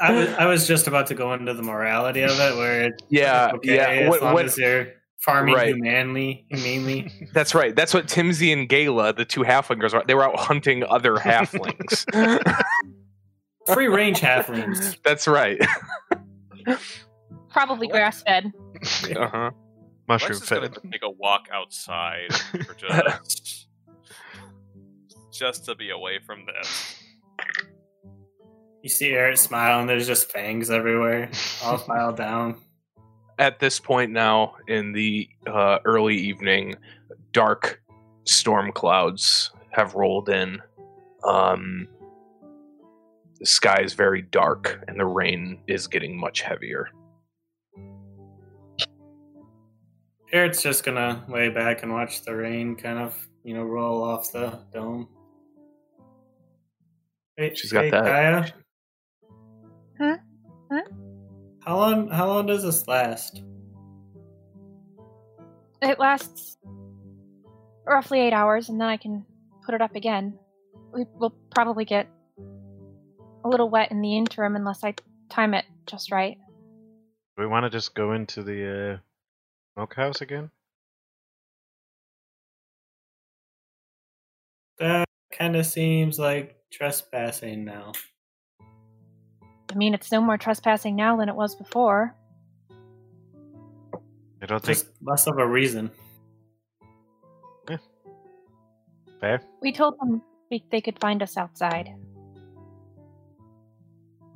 I 0.00 0.12
was 0.12 0.28
I 0.38 0.46
was 0.46 0.66
just 0.68 0.86
about 0.86 1.06
to 1.06 1.14
go 1.14 1.32
into 1.32 1.54
the 1.54 1.62
morality 1.62 2.22
of 2.22 2.32
it, 2.38 2.56
where 2.56 2.82
it's 2.86 3.02
yeah, 3.08 3.52
okay 3.54 3.76
yeah. 3.76 3.86
as 3.88 4.08
What- 4.10 4.22
long 4.22 4.34
what- 4.34 4.44
as 4.46 4.56
they're 4.56 4.94
farming 5.20 5.54
Right. 5.54 5.74
humanely, 5.74 6.46
humanely. 6.50 7.10
that's 7.32 7.54
right. 7.54 7.74
That's 7.74 7.94
what 7.94 8.06
Timsy 8.06 8.52
and 8.52 8.68
Gala, 8.68 9.12
the 9.14 9.24
two 9.24 9.40
halflingers, 9.42 9.94
are. 9.94 10.04
They 10.06 10.14
were 10.14 10.24
out 10.24 10.38
hunting 10.38 10.84
other 10.84 11.14
halflings. 11.16 12.04
Free 13.72 13.88
range 13.88 14.20
halflings. 14.20 14.96
that's 15.04 15.26
right. 15.26 15.58
probably 17.50 17.88
grass 17.88 18.22
fed. 18.22 18.52
Uh-huh. 19.16 19.50
Mushroom 20.06 20.32
Lex 20.32 20.42
is 20.42 20.48
gonna 20.48 20.68
fed. 20.68 20.92
take 20.92 21.02
a 21.02 21.10
walk 21.10 21.48
outside 21.52 22.32
for 22.32 22.74
just 22.74 23.67
just 25.38 25.64
to 25.66 25.74
be 25.74 25.90
away 25.90 26.18
from 26.18 26.44
this. 26.46 26.96
You 28.82 28.88
see 28.88 29.10
Eric 29.12 29.38
smile, 29.38 29.80
and 29.80 29.88
there's 29.88 30.06
just 30.06 30.32
fangs 30.32 30.70
everywhere, 30.70 31.30
all 31.62 31.78
filed 31.78 32.16
down. 32.16 32.60
At 33.38 33.60
this 33.60 33.78
point 33.78 34.10
now, 34.10 34.56
in 34.66 34.92
the 34.92 35.28
uh, 35.46 35.78
early 35.84 36.16
evening, 36.16 36.74
dark 37.32 37.80
storm 38.24 38.72
clouds 38.72 39.52
have 39.70 39.94
rolled 39.94 40.28
in. 40.28 40.60
Um, 41.24 41.86
the 43.38 43.46
sky 43.46 43.80
is 43.82 43.94
very 43.94 44.22
dark, 44.22 44.84
and 44.88 44.98
the 44.98 45.06
rain 45.06 45.60
is 45.68 45.86
getting 45.86 46.18
much 46.18 46.40
heavier. 46.40 46.88
Eric's 50.32 50.62
just 50.62 50.84
gonna 50.84 51.24
lay 51.28 51.48
back 51.48 51.82
and 51.82 51.92
watch 51.92 52.22
the 52.22 52.34
rain 52.34 52.74
kind 52.74 52.98
of, 52.98 53.16
you 53.44 53.54
know, 53.54 53.62
roll 53.62 54.02
off 54.02 54.32
the 54.32 54.58
dome. 54.72 55.08
Hey, 57.38 57.54
She's 57.54 57.70
got 57.70 57.84
hey, 57.84 57.90
that. 57.90 58.04
Kaya? 58.04 58.52
Huh? 59.96 60.16
Huh? 60.72 60.82
How 61.60 61.76
long? 61.76 62.08
How 62.08 62.26
long 62.26 62.46
does 62.46 62.64
this 62.64 62.88
last? 62.88 63.44
It 65.80 66.00
lasts 66.00 66.58
roughly 67.86 68.18
eight 68.18 68.32
hours, 68.32 68.68
and 68.68 68.80
then 68.80 68.88
I 68.88 68.96
can 68.96 69.24
put 69.64 69.76
it 69.76 69.80
up 69.80 69.94
again. 69.94 70.36
We 70.92 71.04
will 71.14 71.32
probably 71.54 71.84
get 71.84 72.08
a 73.44 73.48
little 73.48 73.70
wet 73.70 73.92
in 73.92 74.02
the 74.02 74.16
interim 74.16 74.56
unless 74.56 74.82
I 74.82 74.94
time 75.28 75.54
it 75.54 75.64
just 75.86 76.10
right. 76.10 76.38
Do 77.36 77.44
we 77.44 77.46
want 77.46 77.66
to 77.66 77.70
just 77.70 77.94
go 77.94 78.14
into 78.14 78.42
the 78.42 78.94
uh, 78.94 78.98
smokehouse 79.76 80.22
again? 80.22 80.50
That 84.80 85.06
kind 85.30 85.54
of 85.54 85.64
seems 85.66 86.18
like 86.18 86.57
trespassing 86.70 87.64
now. 87.64 87.92
I 89.70 89.74
mean, 89.74 89.94
it's 89.94 90.10
no 90.10 90.20
more 90.20 90.38
trespassing 90.38 90.96
now 90.96 91.16
than 91.16 91.28
it 91.28 91.34
was 91.34 91.54
before. 91.54 92.14
I 94.40 94.46
don't 94.46 94.62
think 94.62 94.78
Just 94.78 94.90
less 95.02 95.26
of 95.26 95.38
a 95.38 95.46
reason. 95.46 95.90
fair. 99.20 99.40
We 99.60 99.72
told 99.72 99.98
them 99.98 100.22
we, 100.48 100.64
they 100.70 100.80
could 100.80 100.98
find 101.00 101.22
us 101.24 101.36
outside. 101.36 101.92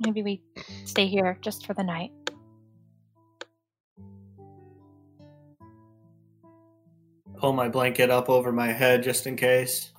Maybe 0.01 0.21
we 0.21 0.41
stay 0.83 1.07
here 1.07 1.37
just 1.41 1.65
for 1.65 1.73
the 1.73 1.83
night. 1.83 2.11
Pull 7.37 7.53
my 7.53 7.69
blanket 7.69 8.09
up 8.09 8.29
over 8.29 8.51
my 8.51 8.67
head 8.73 9.03
just 9.03 9.25
in 9.25 9.37
case. 9.37 9.92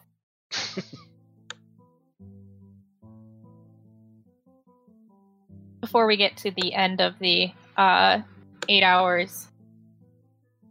Before 5.94 6.08
we 6.08 6.16
get 6.16 6.36
to 6.38 6.50
the 6.50 6.74
end 6.74 7.00
of 7.00 7.16
the 7.20 7.52
uh, 7.76 8.20
eight 8.68 8.82
hours, 8.82 9.46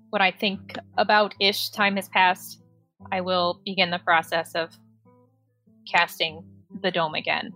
what 0.10 0.22
I 0.22 0.32
think 0.32 0.76
about 0.98 1.34
ish 1.40 1.70
time 1.70 1.96
has 1.96 2.10
passed, 2.10 2.60
I 3.10 3.22
will 3.22 3.62
begin 3.64 3.90
the 3.90 4.00
process 4.00 4.54
of 4.54 4.78
casting 5.90 6.44
the 6.82 6.92
dome 6.92 7.16
again. 7.16 7.54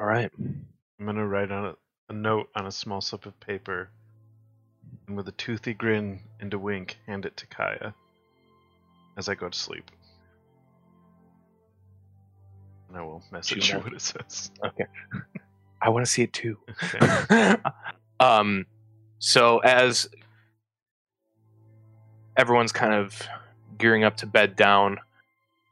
All 0.00 0.06
right. 0.06 0.32
I'm 0.40 1.06
gonna 1.06 1.24
write 1.24 1.52
on 1.52 1.66
a, 1.66 1.74
a 2.08 2.14
note 2.14 2.48
on 2.56 2.66
a 2.66 2.72
small 2.72 3.00
slip 3.00 3.26
of 3.26 3.38
paper, 3.38 3.90
and 5.06 5.16
with 5.16 5.28
a 5.28 5.32
toothy 5.32 5.72
grin 5.72 6.18
and 6.40 6.52
a 6.52 6.58
wink, 6.58 6.98
hand 7.06 7.26
it 7.26 7.36
to 7.36 7.46
Kaya 7.46 7.94
as 9.16 9.28
I 9.28 9.36
go 9.36 9.48
to 9.48 9.56
sleep. 9.56 9.88
I 12.96 13.02
will 13.02 13.22
message 13.32 13.68
you 13.68 13.74
that. 13.74 13.84
what 13.84 13.92
it 13.92 14.00
says. 14.00 14.50
Okay. 14.64 14.86
I 15.80 15.88
want 15.90 16.04
to 16.04 16.10
see 16.10 16.22
it 16.22 16.32
too. 16.32 16.56
Okay. 16.82 17.56
um, 18.20 18.66
so 19.18 19.58
as 19.58 20.08
everyone's 22.36 22.72
kind 22.72 22.94
of 22.94 23.20
gearing 23.78 24.04
up 24.04 24.16
to 24.18 24.26
bed 24.26 24.56
down, 24.56 24.98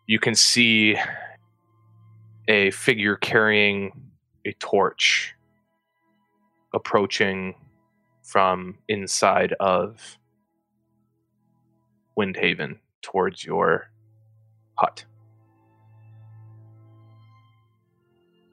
you 0.06 0.18
can 0.18 0.34
see 0.34 0.96
a 2.48 2.70
figure 2.72 3.16
carrying 3.16 3.92
a 4.44 4.52
torch 4.54 5.34
approaching 6.74 7.54
from 8.22 8.78
inside 8.88 9.52
of 9.60 10.18
Windhaven 12.18 12.78
towards 13.02 13.44
your 13.44 13.90
hut. 14.76 15.04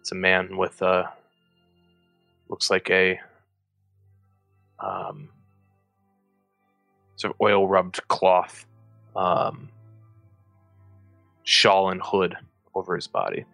It's 0.10 0.14
a 0.14 0.16
man 0.16 0.58
with 0.58 0.82
a 0.82 1.14
looks 2.50 2.72
like 2.72 2.90
a 2.90 3.20
um, 4.80 5.30
sort 7.16 7.36
of 7.36 7.40
oil 7.40 7.68
rubbed 7.68 8.08
cloth 8.08 8.66
um, 9.16 9.70
shawl 11.44 11.92
and 11.92 12.02
hood 12.04 12.36
over 12.74 12.96
his 12.96 13.06
body. 13.06 13.46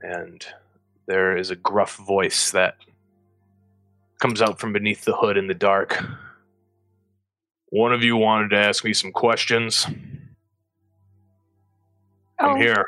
And 0.00 0.46
there 1.08 1.36
is 1.36 1.50
a 1.50 1.56
gruff 1.56 1.96
voice 1.96 2.52
that 2.52 2.76
comes 4.20 4.40
out 4.40 4.60
from 4.60 4.72
beneath 4.72 5.04
the 5.04 5.16
hood 5.16 5.36
in 5.36 5.48
the 5.48 5.54
dark. 5.54 6.00
One 7.70 7.92
of 7.92 8.04
you 8.04 8.16
wanted 8.16 8.50
to 8.50 8.58
ask 8.58 8.84
me 8.84 8.92
some 8.92 9.10
questions. 9.10 9.88
I'm 12.38 12.50
oh, 12.50 12.56
here. 12.56 12.84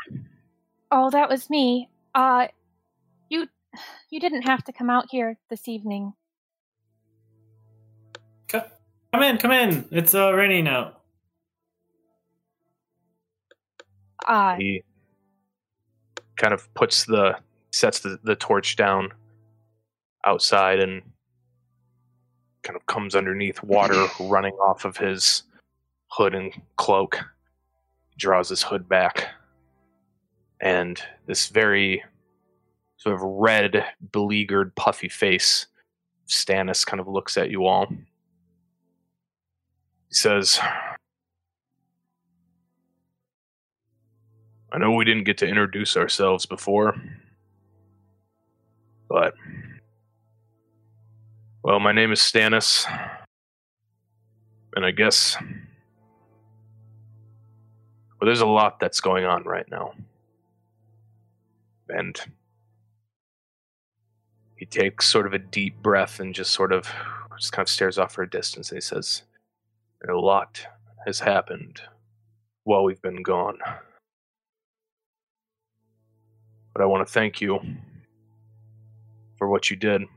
oh, 0.90 1.11
that 1.11 1.28
was 1.28 1.49
me. 1.49 1.88
Uh, 2.14 2.49
you, 3.28 3.46
you 4.11 4.20
didn't 4.20 4.42
have 4.42 4.64
to 4.64 4.72
come 4.72 4.90
out 4.90 5.07
here 5.11 5.38
this 5.49 5.68
evening. 5.68 6.12
Co- 8.49 8.64
Come 9.12 9.22
in, 9.22 9.38
come 9.38 9.53
in. 9.53 9.86
It's 9.90 10.14
uh, 10.14 10.32
raining 10.32 10.68
out. 10.68 11.01
Uh, 14.26 14.57
He 14.57 14.82
kind 16.36 16.53
of 16.53 16.72
puts 16.74 17.05
the 17.07 17.36
sets 17.70 18.01
the, 18.01 18.18
the 18.22 18.36
torch 18.36 18.76
down 18.76 19.11
outside 20.26 20.78
and 20.80 21.03
kind 22.62 22.76
of 22.76 22.84
comes 22.86 23.14
underneath 23.14 23.62
water 23.62 24.07
running 24.20 24.55
off 24.55 24.84
of 24.84 24.96
his 24.96 25.44
hood 26.11 26.34
and 26.34 26.53
cloak 26.76 27.18
draws 28.18 28.49
his 28.49 28.62
hood 28.62 28.88
back 28.88 29.28
and 30.61 31.02
this 31.26 31.48
very 31.48 32.02
sort 32.96 33.14
of 33.14 33.22
red 33.22 33.84
beleaguered 34.12 34.74
puffy 34.74 35.09
face 35.09 35.66
stannis 36.26 36.84
kind 36.84 37.00
of 37.00 37.09
looks 37.09 37.36
at 37.36 37.50
you 37.50 37.66
all. 37.66 37.86
He 37.86 40.14
says 40.14 40.61
I 44.70 44.78
know 44.78 44.92
we 44.92 45.04
didn't 45.04 45.24
get 45.24 45.38
to 45.38 45.46
introduce 45.46 45.96
ourselves 45.96 46.44
before, 46.44 46.94
but 49.09 49.32
well, 51.62 51.80
my 51.80 51.92
name 51.92 52.12
is 52.12 52.20
Stannis, 52.20 52.86
and 54.76 54.84
I 54.84 54.90
guess 54.90 55.36
well, 58.20 58.26
there's 58.26 58.42
a 58.42 58.46
lot 58.46 58.78
that's 58.78 59.00
going 59.00 59.24
on 59.24 59.44
right 59.44 59.68
now, 59.70 59.94
and 61.89 62.18
he 64.57 64.66
takes 64.66 65.07
sort 65.07 65.26
of 65.26 65.32
a 65.32 65.39
deep 65.39 65.82
breath 65.82 66.20
and 66.20 66.34
just 66.34 66.53
sort 66.53 66.72
of 66.72 66.91
just 67.39 67.53
kind 67.53 67.64
of 67.66 67.70
stares 67.70 67.99
off 67.99 68.12
for 68.12 68.22
a 68.22 68.30
distance, 68.30 68.70
and 68.70 68.76
he 68.76 68.80
says, 68.80 69.22
"A 70.09 70.12
lot 70.12 70.66
has 71.07 71.20
happened 71.20 71.80
while 72.64 72.84
we've 72.84 73.03
been 73.03 73.22
gone." 73.22 73.59
but 76.78 76.84
I 76.84 76.86
want 76.86 77.05
to 77.05 77.12
thank 77.12 77.41
you 77.41 77.59
for 79.36 79.49
what 79.49 79.68
you 79.68 79.74
did. 79.74 80.01
And 80.01 80.09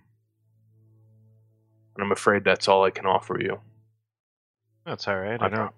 I'm 1.98 2.12
afraid 2.12 2.44
that's 2.44 2.68
all 2.68 2.84
I 2.84 2.92
can 2.92 3.08
offer 3.08 3.42
you. 3.42 3.60
That's 4.86 5.08
all 5.08 5.18
right. 5.18 5.42
I 5.42 5.48
I 5.48 5.50
don't 5.50 5.74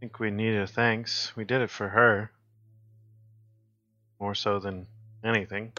think 0.00 0.18
we 0.18 0.30
need 0.30 0.56
a 0.56 0.66
thanks. 0.66 1.36
We 1.36 1.44
did 1.44 1.60
it 1.60 1.68
for 1.68 1.90
her. 1.90 2.30
More 4.24 4.34
so 4.34 4.58
than 4.58 4.86
anything. 5.22 5.74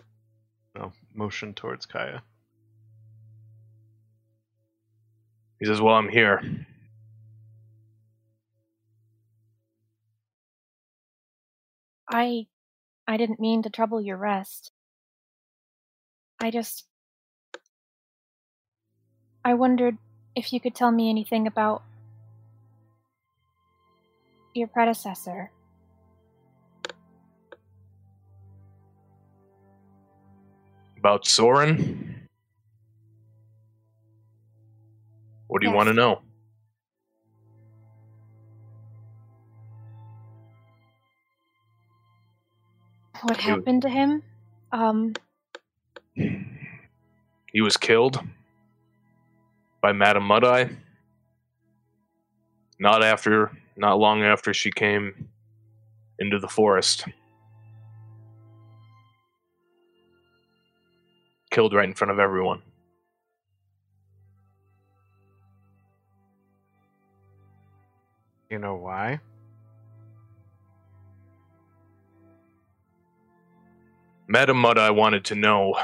No, 0.75 0.93
motion 1.15 1.55
towards 1.55 1.87
Kaya. 1.87 2.21
He 5.59 5.65
says, 5.65 5.81
Well, 5.81 5.95
I'm 5.95 6.09
here. 6.09 6.43
I, 12.07 12.45
I 13.07 13.17
didn't 13.17 13.39
mean 13.39 13.63
to 13.63 13.71
trouble 13.71 13.99
your 13.99 14.17
rest. 14.17 14.71
I 16.39 16.51
just, 16.51 16.85
I 19.43 19.55
wondered 19.55 19.97
if 20.35 20.53
you 20.53 20.59
could 20.59 20.75
tell 20.75 20.91
me 20.91 21.09
anything 21.09 21.47
about 21.47 21.81
your 24.53 24.67
predecessor. 24.67 25.49
About 31.05 31.27
Soren? 31.27 32.27
What 35.45 35.61
do 35.61 35.67
you 35.67 35.71
want 35.71 35.85
to 35.85 35.93
know? 35.93 36.23
What 43.21 43.37
He- 43.37 43.49
happened 43.51 43.83
to 43.83 43.89
him? 43.89 44.23
Um, 44.71 45.13
He 46.15 47.61
was 47.61 47.77
killed 47.77 48.19
by 49.81 49.91
Madame 49.91 50.23
Mud 50.23 50.43
Eye. 50.43 50.75
Not 52.79 53.03
after, 53.03 53.51
not 53.77 53.99
long 53.99 54.23
after 54.23 54.55
she 54.55 54.71
came 54.71 55.29
into 56.17 56.39
the 56.39 56.47
forest. 56.47 57.05
Killed 61.55 61.73
right 61.73 61.87
in 61.87 61.93
front 61.93 62.11
of 62.11 62.19
everyone. 62.19 62.61
You 68.51 68.59
know 68.59 68.75
why? 68.75 69.21
Madam 74.27 74.57
Madame 74.57 74.77
I 74.77 74.89
wanted 74.89 75.23
to 75.23 75.35
know 75.35 75.75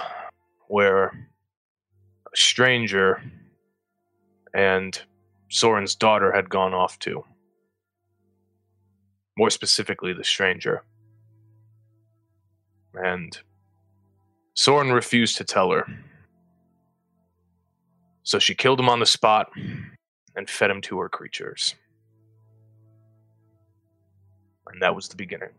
where 0.68 1.06
a 1.06 2.36
stranger 2.36 3.24
and 4.54 5.02
Soren's 5.50 5.96
daughter 5.96 6.34
had 6.34 6.50
gone 6.50 6.74
off 6.74 7.00
to. 7.00 7.24
More 9.38 9.50
specifically, 9.50 10.12
the 10.12 10.26
stranger. 10.26 10.84
And 12.94 13.40
Soren 14.54 14.92
refused 14.92 15.38
to 15.38 15.44
tell 15.44 15.72
her. 15.72 15.86
So 18.24 18.40
she 18.40 18.54
killed 18.54 18.80
him 18.80 18.90
on 18.90 19.00
the 19.00 19.06
spot 19.06 19.50
and 20.36 20.50
fed 20.50 20.70
him 20.70 20.82
to 20.82 21.00
her 21.00 21.10
creatures. 21.10 21.76
And 24.68 24.82
that 24.82 24.96
was 24.96 25.10
the 25.10 25.16
beginning. 25.16 25.50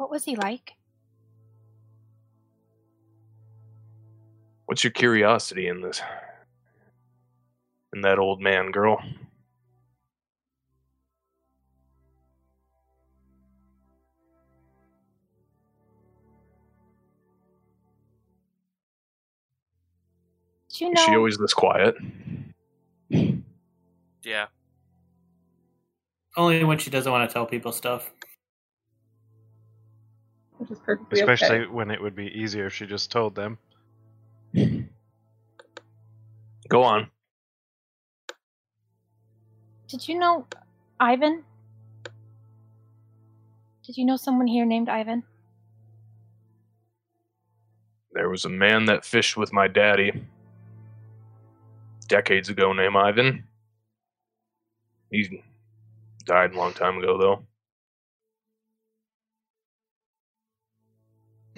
what 0.00 0.10
was 0.10 0.24
he 0.24 0.34
like? 0.34 0.72
What's 4.64 4.82
your 4.82 4.92
curiosity 4.92 5.68
in 5.68 5.82
this? 5.82 6.00
In 7.94 8.00
that 8.00 8.18
old 8.18 8.40
man, 8.40 8.70
girl? 8.70 9.00
Did 20.80 20.86
you 20.86 20.94
Is 20.94 21.00
she 21.00 21.14
always 21.14 21.36
this 21.36 21.52
quiet? 21.52 21.94
Yeah. 24.22 24.46
Only 26.38 26.64
when 26.64 26.78
she 26.78 26.88
doesn't 26.88 27.12
want 27.12 27.28
to 27.28 27.34
tell 27.34 27.44
people 27.44 27.70
stuff. 27.70 28.10
Which 30.56 30.70
is 30.70 30.78
perfectly 30.78 31.20
Especially 31.20 31.58
okay. 31.58 31.70
when 31.70 31.90
it 31.90 32.00
would 32.00 32.16
be 32.16 32.28
easier 32.28 32.66
if 32.66 32.72
she 32.72 32.86
just 32.86 33.10
told 33.10 33.34
them. 33.34 33.58
Go 36.70 36.82
on. 36.82 37.10
Did 39.88 40.08
you 40.08 40.18
know 40.18 40.46
Ivan? 40.98 41.42
Did 43.84 43.98
you 43.98 44.06
know 44.06 44.16
someone 44.16 44.46
here 44.46 44.64
named 44.64 44.88
Ivan? 44.88 45.24
There 48.12 48.30
was 48.30 48.46
a 48.46 48.50
man 48.50 48.86
that 48.86 49.04
fished 49.04 49.36
with 49.36 49.52
my 49.52 49.68
daddy. 49.68 50.24
Decades 52.10 52.48
ago 52.50 52.72
named 52.74 52.96
Ivan. 52.96 53.44
He 55.10 55.42
died 56.26 56.52
a 56.52 56.56
long 56.58 56.74
time 56.74 56.98
ago, 56.98 57.16
though. 57.16 57.46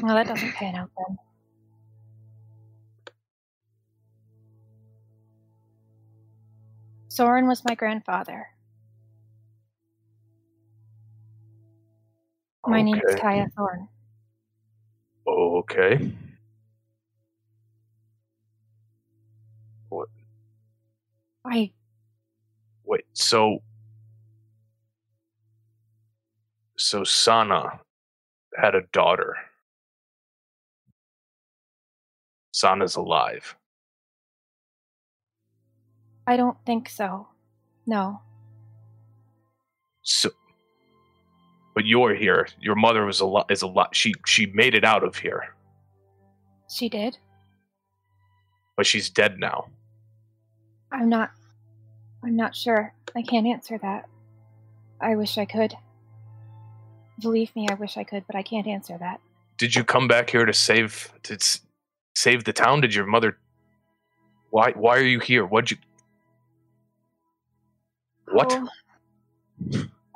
Well, 0.01 0.15
that 0.15 0.29
doesn't 0.29 0.53
pan 0.53 0.77
out 0.77 0.91
then. 0.97 1.19
Soren 7.09 7.47
was 7.47 7.63
my 7.65 7.75
grandfather. 7.75 8.47
My 12.67 12.81
name 12.81 12.97
is 12.97 13.03
Okay. 13.11 13.21
Kaya 13.21 13.49
Thorn. 13.57 13.89
Okay. 15.27 16.13
I 21.45 21.73
Wait, 22.85 23.05
so. 23.13 23.63
So 26.77 27.05
Sana 27.05 27.81
had 28.57 28.75
a 28.75 28.83
daughter. 28.93 29.37
Sana's 32.53 32.97
alive. 32.97 33.57
I 36.27 36.37
don't 36.37 36.57
think 36.67 36.89
so. 36.89 37.29
No. 37.87 38.21
So, 40.03 40.31
but 41.75 41.87
you're 41.87 42.15
here. 42.15 42.49
Your 42.61 42.75
mother 42.75 43.05
was 43.07 43.21
a 43.21 43.27
lot. 43.27 43.51
Is 43.51 43.63
a 43.63 43.67
lot. 43.67 43.95
She 43.95 44.15
she 44.27 44.47
made 44.47 44.75
it 44.75 44.85
out 44.85 45.05
of 45.05 45.17
here, 45.17 45.55
She 46.69 46.89
did. 46.89 47.17
but 48.77 48.87
she's 48.87 49.09
dead 49.09 49.39
now. 49.39 49.67
I'm 50.93 51.09
not 51.09 51.31
I'm 52.25 52.37
not 52.37 52.55
sure. 52.55 52.95
I 53.17 53.23
can't 53.23 53.47
answer 53.47 53.79
that. 53.79 54.09
I 55.01 55.17
wish 55.17 55.39
I 55.39 55.45
could. 55.45 55.75
Believe 57.21 57.55
me, 57.57 57.69
I 57.69 57.75
wish 57.75 57.97
I 57.97 58.05
could, 58.05 58.25
but 58.27 58.37
I 58.37 58.43
can't 58.43 58.67
answer 58.67 58.97
that. 58.99 59.21
Did 59.59 59.75
you 59.75 59.85
come 59.85 60.07
back 60.09 60.31
here 60.31 60.45
to 60.45 60.53
save 60.53 61.13
to 61.25 61.35
s- 61.35 61.61
save 62.15 62.45
the 62.45 62.53
town? 62.53 62.81
Did 62.81 62.95
your 62.95 63.07
mother? 63.07 63.39
Why 64.51 64.73
why 64.73 64.99
are 64.99 65.05
you 65.05 65.21
here? 65.21 65.45
What'd 65.47 65.71
you? 65.71 65.79
What? 68.31 68.53
Oh, 68.53 68.69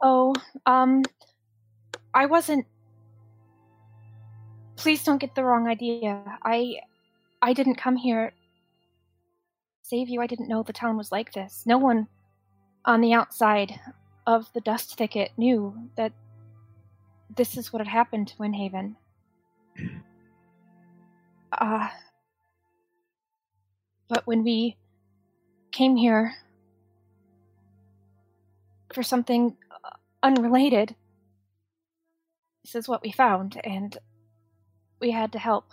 oh 0.03 0.35
um 0.67 1.03
I 2.15 2.27
wasn't 2.27 2.67
Please 4.77 5.03
don't 5.03 5.19
get 5.19 5.35
the 5.35 5.43
wrong 5.43 5.67
idea. 5.69 6.23
I 6.43 6.81
I 7.43 7.53
didn't 7.55 7.77
come 7.77 7.97
here 7.97 8.33
save 9.89 10.09
you. 10.09 10.21
I 10.21 10.27
didn't 10.27 10.49
know 10.49 10.63
the 10.63 10.73
town 10.73 10.97
was 10.97 11.13
like 11.13 11.33
this. 11.33 11.63
No 11.65 11.79
one 11.79 12.09
on 12.85 13.01
the 13.01 13.13
outside 13.13 13.79
of 14.27 14.53
the 14.53 14.61
dust 14.61 14.99
thicket 14.99 15.31
knew 15.37 15.75
that 15.97 16.13
this 17.37 17.57
is 17.57 17.73
what 17.73 17.81
had 17.81 17.89
happened 17.89 18.29
to 18.29 18.37
Windhaven. 18.37 18.97
Uh, 21.59 21.89
but 24.09 24.27
when 24.27 24.43
we 24.43 24.77
came 25.71 25.97
here 25.97 26.35
for 28.93 29.03
something 29.03 29.57
uh, 29.71 29.91
unrelated, 30.23 30.95
this 32.63 32.75
is 32.75 32.89
what 32.89 33.03
we 33.03 33.11
found, 33.11 33.59
and 33.65 33.97
we 35.01 35.13
had 35.13 35.33
to 35.33 35.39
help. 35.39 35.71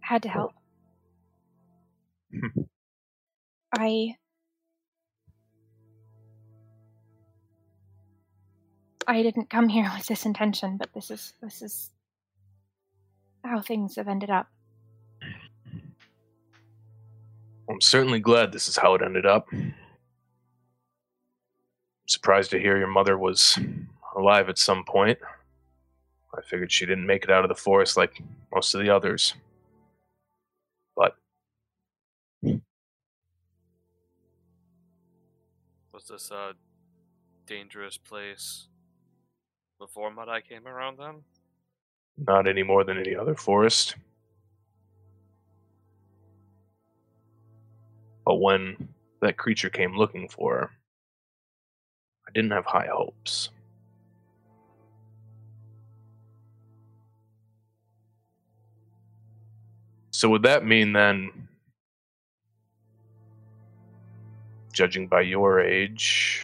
Had 0.00 0.24
to 0.24 0.28
help. 0.28 0.59
Hmm. 2.32 2.62
I. 3.76 4.16
I 9.06 9.22
didn't 9.22 9.50
come 9.50 9.68
here 9.68 9.90
with 9.96 10.06
this 10.06 10.24
intention, 10.24 10.76
but 10.76 10.92
this 10.94 11.10
is 11.10 11.34
this 11.42 11.62
is 11.62 11.90
how 13.44 13.60
things 13.60 13.96
have 13.96 14.08
ended 14.08 14.30
up. 14.30 14.48
I'm 17.68 17.80
certainly 17.80 18.18
glad 18.20 18.52
this 18.52 18.68
is 18.68 18.76
how 18.76 18.94
it 18.94 19.02
ended 19.02 19.26
up. 19.26 19.46
I'm 19.52 19.74
surprised 22.06 22.50
to 22.50 22.58
hear 22.58 22.76
your 22.76 22.88
mother 22.88 23.16
was 23.16 23.58
alive 24.16 24.48
at 24.48 24.58
some 24.58 24.84
point. 24.84 25.18
I 26.36 26.42
figured 26.42 26.72
she 26.72 26.86
didn't 26.86 27.06
make 27.06 27.24
it 27.24 27.30
out 27.30 27.44
of 27.44 27.48
the 27.48 27.54
forest 27.54 27.96
like 27.96 28.20
most 28.52 28.74
of 28.74 28.80
the 28.80 28.90
others. 28.90 29.34
But 30.96 31.14
this 36.10 36.30
a 36.30 36.52
dangerous 37.46 37.96
place 37.96 38.68
before 39.78 40.10
Mud 40.10 40.28
Eye 40.28 40.40
came 40.42 40.66
around 40.66 40.98
then? 40.98 41.22
not 42.26 42.46
any 42.46 42.62
more 42.62 42.84
than 42.84 42.98
any 42.98 43.14
other 43.16 43.34
forest. 43.34 43.96
But 48.24 48.36
when 48.36 48.88
that 49.20 49.36
creature 49.36 49.70
came 49.70 49.96
looking 49.96 50.28
for 50.28 50.54
her, 50.54 50.70
I 52.28 52.32
didn't 52.32 52.52
have 52.52 52.66
high 52.66 52.88
hopes. 52.92 53.50
So 60.10 60.28
would 60.28 60.42
that 60.42 60.66
mean 60.66 60.92
then, 60.92 61.48
judging 64.72 65.06
by 65.06 65.22
your 65.22 65.60
age, 65.60 66.42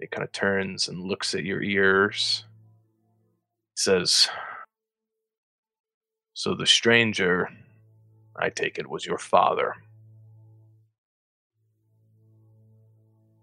it 0.00 0.10
kind 0.10 0.24
of 0.24 0.32
turns 0.32 0.88
and 0.88 1.00
looks 1.00 1.34
at 1.34 1.44
your 1.44 1.62
ears, 1.62 2.44
says, 3.76 4.28
So 6.34 6.54
the 6.54 6.66
stranger, 6.66 7.48
I 8.36 8.50
take 8.50 8.78
it, 8.78 8.88
was 8.88 9.06
your 9.06 9.18
father. 9.18 9.74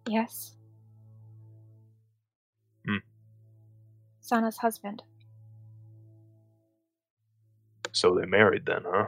Yes. 0.08 0.56
Hmm. 2.86 2.98
Sana's 4.22 4.58
husband. 4.58 5.04
So 7.92 8.16
they 8.16 8.26
married 8.26 8.66
then, 8.66 8.84
huh? 8.86 9.08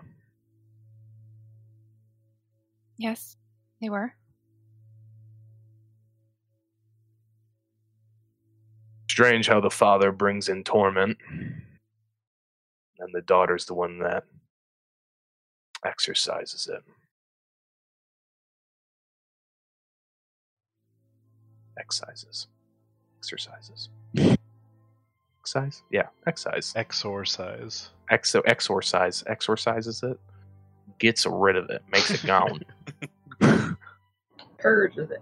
Yes, 2.97 3.35
they 3.81 3.89
were. 3.89 4.13
Strange 9.11 9.45
how 9.45 9.59
the 9.59 9.69
father 9.69 10.09
brings 10.13 10.47
in 10.47 10.63
torment, 10.63 11.17
and 12.97 13.13
the 13.13 13.21
daughter's 13.23 13.65
the 13.65 13.73
one 13.73 13.99
that 13.99 14.23
exercises 15.85 16.69
it. 16.73 16.81
Excises. 21.77 22.47
Exercises. 23.17 23.89
Excise? 25.41 25.83
Yeah, 25.91 26.07
excise. 26.25 26.71
Exorcise. 26.77 27.89
Exo 28.13 28.41
exorcise. 28.45 29.25
Exorcises 29.27 30.03
it. 30.03 30.17
Gets 30.99 31.25
rid 31.25 31.57
of 31.57 31.69
it. 31.69 31.81
Makes 31.91 32.11
it 32.11 32.25
gone. 32.25 32.63
Purges 34.57 35.11
it. 35.11 35.21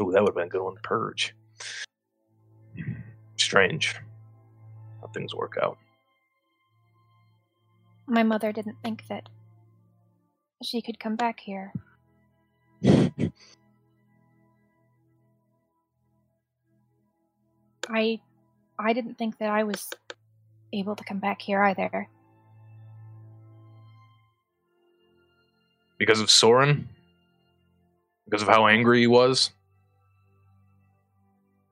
Ooh, 0.00 0.10
that 0.10 0.22
would 0.22 0.30
have 0.30 0.34
been 0.34 0.46
a 0.46 0.48
good 0.48 0.64
one. 0.64 0.76
Purge. 0.82 1.34
Strange 3.44 3.94
how 5.02 5.08
things 5.08 5.34
work 5.34 5.58
out. 5.62 5.76
My 8.06 8.22
mother 8.22 8.52
didn't 8.52 8.78
think 8.82 9.06
that 9.08 9.28
she 10.62 10.80
could 10.80 10.98
come 10.98 11.14
back 11.14 11.40
here. 11.40 11.74
I 17.90 18.18
I 18.78 18.94
didn't 18.94 19.18
think 19.18 19.36
that 19.38 19.50
I 19.50 19.64
was 19.64 19.86
able 20.72 20.96
to 20.96 21.04
come 21.04 21.18
back 21.18 21.42
here 21.42 21.62
either. 21.62 22.08
Because 25.98 26.20
of 26.20 26.30
Soren? 26.30 26.88
Because 28.24 28.40
of 28.40 28.48
how 28.48 28.66
angry 28.68 29.00
he 29.00 29.06
was? 29.06 29.50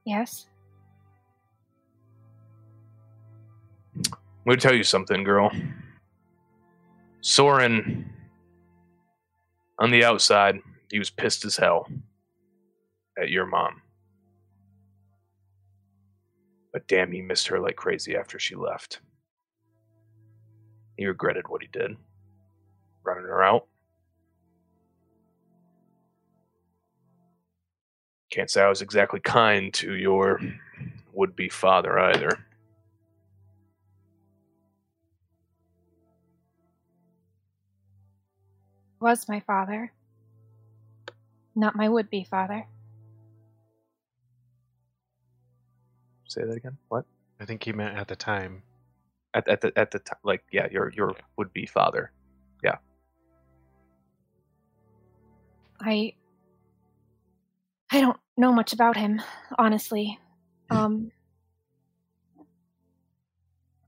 Yes. 0.05 0.47
Going 4.45 4.59
to 4.59 4.63
tell 4.63 4.75
you 4.75 4.85
something, 4.85 5.23
girl. 5.23 5.51
Soren, 7.21 8.13
on 9.79 9.91
the 9.91 10.05
outside, 10.05 10.59
he 10.91 10.99
was 10.99 11.11
pissed 11.11 11.45
as 11.45 11.57
hell 11.57 11.89
at 13.17 13.31
your 13.31 13.47
mom. 13.47 13.83
But 16.73 16.89
damn, 16.89 17.13
he 17.13 17.23
missed 17.23 17.47
her 17.49 17.61
like 17.61 17.77
crazy 17.77 18.17
after 18.17 18.39
she 18.39 18.57
left. 18.57 19.01
He 20.97 21.07
regretted 21.07 21.49
what 21.49 21.63
he 21.63 21.69
did. 21.73 21.97
running 23.05 23.25
her 23.25 23.43
out. 23.43 23.67
Can't 28.31 28.51
say 28.51 28.63
I 28.63 28.69
was 28.69 28.83
exactly 28.83 29.21
kind 29.21 29.73
to 29.75 29.95
your 29.95 30.41
would 31.13 31.37
be 31.37 31.49
father 31.49 31.99
either. 31.99 32.47
Was 39.03 39.29
my 39.29 39.41
father. 39.41 39.93
Not 41.57 41.75
my 41.75 41.89
would 41.89 42.09
be 42.09 42.23
father. 42.23 42.69
Say 46.29 46.43
that 46.43 46.57
again. 46.57 46.79
What? 46.89 47.05
I 47.41 47.45
think 47.45 47.65
he 47.65 47.73
meant 47.73 47.99
at 47.99 48.07
the 48.07 48.15
time. 48.15 48.63
At, 49.35 49.49
at 49.49 49.61
the 49.61 49.73
at 49.77 49.91
the 49.91 49.99
time, 49.99 50.21
like 50.23 50.45
yeah, 50.53 50.69
your 50.71 50.93
your 50.95 51.17
would 51.37 51.53
be 51.53 51.67
father. 51.67 52.13
Yeah. 52.63 52.77
I 55.81 56.15
I 57.91 58.01
don't 58.01 58.21
know 58.37 58.53
much 58.53 58.73
about 58.73 58.97
him, 58.97 59.21
honestly. 59.59 60.21
Um 60.71 61.11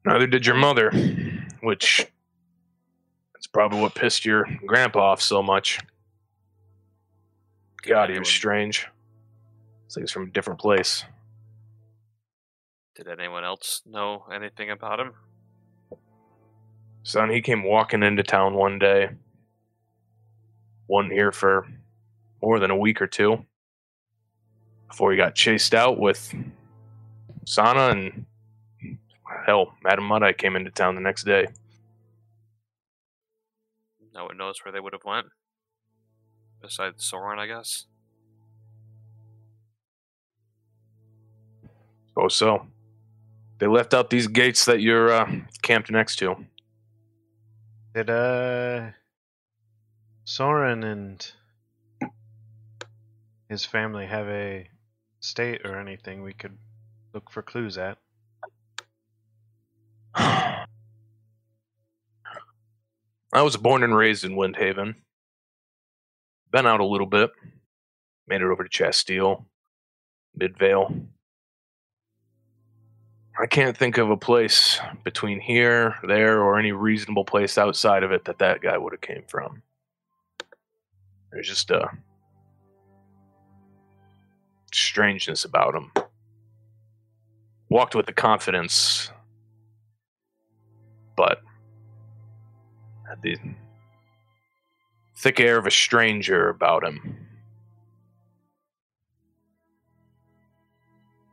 Neither 0.05 0.27
did 0.27 0.45
your 0.45 0.57
mother, 0.57 0.91
which 1.63 1.99
that's 1.99 2.11
probably 3.55 3.81
what 3.81 3.95
pissed 3.95 4.25
your 4.25 4.47
grandpa 4.67 5.13
off 5.13 5.23
so 5.23 5.43
much. 5.43 5.79
God, 7.83 8.11
he 8.11 8.19
was 8.19 8.29
strange. 8.29 8.89
It's 9.87 9.97
like 9.97 10.03
he's 10.03 10.11
from 10.11 10.25
a 10.25 10.31
different 10.31 10.59
place. 10.59 11.05
Did 12.97 13.09
anyone 13.09 13.45
else 13.45 13.83
know 13.87 14.25
anything 14.35 14.71
about 14.71 14.99
him? 14.99 15.13
Son, 17.05 17.31
he 17.31 17.41
came 17.41 17.63
walking 17.63 18.03
into 18.03 18.23
town 18.25 18.55
one 18.55 18.79
day. 18.79 19.11
Wasn't 20.89 21.13
here 21.13 21.33
for 21.33 21.67
more 22.43 22.59
than 22.59 22.71
a 22.71 22.77
week 22.77 23.01
or 23.01 23.07
two. 23.07 23.45
Before 24.89 25.13
he 25.13 25.17
got 25.17 25.35
chased 25.35 25.75
out 25.75 25.99
with 25.99 26.35
Sana 27.47 27.91
and 27.91 28.27
hell, 29.47 29.75
Madam 29.83 30.05
Mud 30.05 30.23
Eye 30.23 30.33
came 30.33 30.57
into 30.57 30.71
town 30.71 30.95
the 30.95 31.01
next 31.01 31.25
day. 31.25 31.47
No 34.15 34.27
one 34.27 34.37
knows 34.37 34.65
where 34.65 34.73
they 34.73 34.81
would 34.81 34.93
have 34.93 35.05
went. 35.05 35.27
Besides 36.63 37.05
Soren, 37.05 37.39
I 37.39 37.47
guess. 37.47 37.87
Oh, 42.17 42.29
so 42.29 42.67
they 43.59 43.67
left 43.67 43.93
out 43.93 44.09
these 44.09 44.29
gates 44.29 44.65
that 44.67 44.81
you're 44.81 45.13
uh, 45.13 45.31
camped 45.63 45.91
next 45.91 46.17
to. 46.17 46.37
Did 47.95 48.09
uh 48.11 48.91
Soren 50.25 50.85
and 50.85 51.33
his 53.49 53.65
family 53.65 54.07
have 54.07 54.29
a 54.29 54.69
state 55.21 55.61
or 55.65 55.79
anything 55.79 56.23
we 56.23 56.33
could 56.33 56.57
look 57.13 57.31
for 57.31 57.43
clues 57.43 57.79
at? 57.79 57.99
I 63.35 63.43
was 63.43 63.57
born 63.57 63.83
and 63.83 63.97
raised 63.97 64.25
in 64.25 64.37
Windhaven. 64.37 64.95
Been 66.53 66.67
out 66.67 66.79
a 66.79 66.87
little 66.87 67.09
bit. 67.09 67.33
Made 68.29 68.43
it 68.43 68.45
over 68.45 68.63
to 68.63 68.71
Chastile, 68.71 69.45
Midvale. 70.37 70.95
I 73.37 73.47
can't 73.47 73.77
think 73.77 73.99
of 73.99 74.09
a 74.09 74.17
place 74.17 74.79
between 75.03 75.41
here, 75.41 75.97
there, 76.07 76.41
or 76.41 76.61
any 76.61 76.71
reasonable 76.71 77.25
place 77.25 77.59
outside 77.59 78.05
of 78.05 78.13
it 78.13 78.25
that 78.27 78.39
that 78.39 78.63
guy 78.63 78.79
would 78.79 78.93
have 78.93 79.01
came 79.01 79.25
from. 79.27 79.63
There's 81.33 81.49
just 81.49 81.73
a 81.73 81.91
strangeness 84.73 85.45
about 85.45 85.75
him. 85.75 85.91
Walked 87.69 87.97
with 87.97 88.07
the 88.07 88.13
confidence, 88.13 89.11
but 91.17 91.41
the 93.25 93.37
thick 95.17 95.41
air 95.41 95.59
of 95.59 95.67
a 95.67 95.71
stranger 95.71 96.49
about 96.51 96.85
him. 96.85 97.27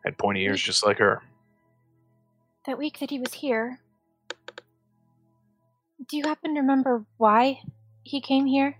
Had 0.04 0.18
pointy 0.18 0.44
ears 0.44 0.62
just 0.62 0.86
like 0.86 0.98
her. 0.98 1.22
that 2.66 2.78
week 2.78 3.00
that 3.00 3.10
he 3.10 3.20
was 3.20 3.34
here. 3.34 3.80
Do 6.08 6.18
you 6.18 6.24
happen 6.24 6.56
to 6.56 6.62
remember 6.62 7.06
why 7.18 7.62
he 8.04 8.22
came 8.22 8.46
here? 8.46 8.78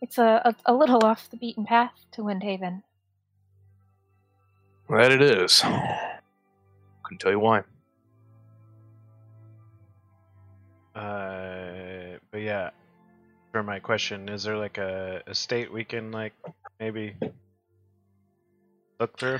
It's 0.00 0.18
a, 0.18 0.42
a, 0.44 0.72
a 0.72 0.74
little 0.74 1.04
off 1.04 1.28
the 1.30 1.36
beaten 1.36 1.64
path 1.64 1.92
to 2.12 2.22
Windhaven. 2.22 2.82
That 4.88 5.12
it 5.12 5.22
is. 5.22 5.60
Couldn't 7.04 7.18
tell 7.20 7.30
you 7.30 7.38
why. 7.38 7.62
Uh, 10.94 12.18
but 12.30 12.38
yeah, 12.42 12.70
for 13.50 13.62
my 13.62 13.78
question, 13.78 14.28
is 14.28 14.42
there 14.44 14.56
like 14.56 14.78
a, 14.78 15.22
a 15.26 15.34
state 15.34 15.72
we 15.72 15.84
can 15.84 16.10
like 16.12 16.34
maybe 16.80 17.14
look 19.00 19.18
through? 19.18 19.38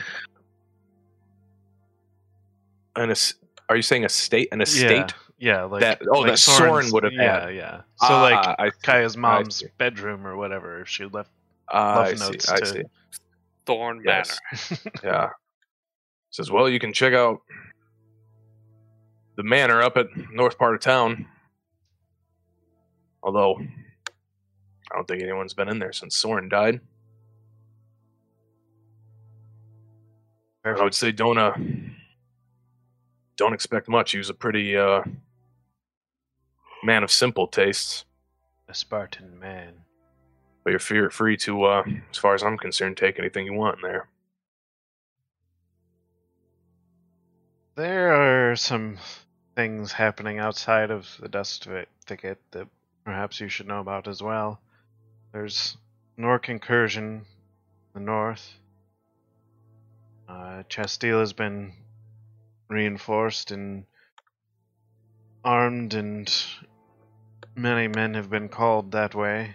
An 2.97 3.11
es- 3.11 3.35
are 3.69 3.77
you 3.77 3.83
saying 3.83 4.05
a 4.05 4.09
state? 4.09 4.49
An 4.53 4.61
estate? 4.61 5.15
Yeah, 5.39 5.55
yeah 5.59 5.63
like 5.65 5.81
That- 5.81 6.03
oh, 6.11 6.21
like 6.21 6.33
that 6.33 6.39
Soren 6.39 6.91
would 6.93 7.05
have 7.05 7.13
yeah, 7.13 7.47
had. 7.47 7.55
Yeah, 7.55 7.77
So 7.97 8.07
Ah, 8.15 8.23
like 8.23 8.57
I. 8.59 8.71
Kaya's 8.83 9.17
I 9.17 9.21
mom's 9.21 9.57
see. 9.57 9.67
bedroom 9.79 10.27
or 10.27 10.37
whatever, 10.37 10.81
if 10.81 10.89
she 10.89 11.05
left. 11.07 11.31
Ah, 11.71 12.01
I 12.03 12.09
love 12.11 12.19
see. 12.19 12.25
notes 12.25 12.49
I 12.51 12.59
to- 12.61 12.67
see. 12.67 12.83
Thorn 13.65 14.03
Yes. 14.05 14.39
Manor. 14.51 14.81
Yeah. 15.05 15.29
Says, 16.31 16.51
well, 16.51 16.69
you 16.69 16.81
can 16.81 16.93
check 16.95 17.13
out 17.13 17.43
the 19.37 19.43
manor 19.43 19.83
up 19.83 19.97
at 19.97 20.07
north 20.33 20.59
part 20.59 20.75
of 20.75 20.81
town. 20.81 21.27
Although, 23.23 23.57
I 23.61 24.97
don't 24.97 25.07
think 25.07 25.23
anyone's 25.23 25.55
been 25.55 25.69
in 25.69 25.79
there 25.79 25.93
since 25.93 26.17
Soren 26.17 26.49
died. 26.49 26.81
I 30.65 30.83
would 30.83 30.95
say 30.95 31.11
don't 31.11 31.39
uh, 31.39 31.55
don't 33.37 33.53
expect 33.53 33.89
much. 33.89 34.13
He 34.13 34.19
was 34.19 34.31
a 34.31 34.35
pretty 34.35 34.77
uh, 34.77 35.03
man 36.85 37.03
of 37.03 37.11
simple 37.11 37.49
tastes. 37.49 38.05
A 38.69 38.75
Spartan 38.75 39.39
man. 39.39 39.75
But 40.63 40.71
you're 40.71 40.79
free, 40.79 41.09
free 41.11 41.37
to, 41.39 41.65
uh, 41.65 41.83
as 42.11 42.17
far 42.17 42.35
as 42.35 42.43
I'm 42.45 42.57
concerned, 42.57 42.97
take 42.97 43.19
anything 43.19 43.45
you 43.47 43.55
want 43.55 43.79
in 43.79 43.83
there. 43.83 44.09
There 47.75 48.13
are 48.13 48.55
some 48.55 48.99
things 49.57 49.93
happening 49.93 50.39
outside 50.39 50.91
of 50.91 51.09
the 51.21 51.29
dust 51.29 51.65
Thi- 51.65 51.87
thicket 52.07 52.39
that 52.53 52.69
perhaps 53.05 53.41
you 53.41 53.49
should 53.49 53.67
know 53.67 53.81
about 53.81 54.09
as 54.09 54.23
well. 54.23 54.61
There's 55.33 55.77
Nork 56.17 56.49
incursion 56.49 57.05
in 57.05 57.25
the 57.95 58.01
north. 58.01 58.59
Uh, 60.29 60.63
has 61.19 61.33
been 61.33 61.73
reinforced 62.69 63.51
and 63.51 63.85
armed, 65.45 65.95
and 65.95 66.33
many 67.55 67.89
men 67.89 68.15
have 68.15 68.31
been 68.31 68.49
called 68.49 68.93
that 68.93 69.15
way. 69.15 69.55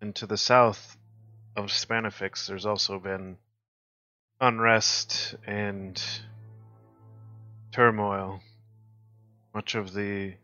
And 0.00 0.14
to 0.16 0.26
the 0.26 0.36
south 0.36 0.96
of 1.56 1.66
Spanifix, 1.66 2.46
there's 2.46 2.66
also 2.66 2.98
been 2.98 3.38
unrest 4.40 5.34
and 5.46 6.02
turmoil. 7.72 8.40
Much 9.54 9.74
of 9.74 9.94
the 9.94 10.34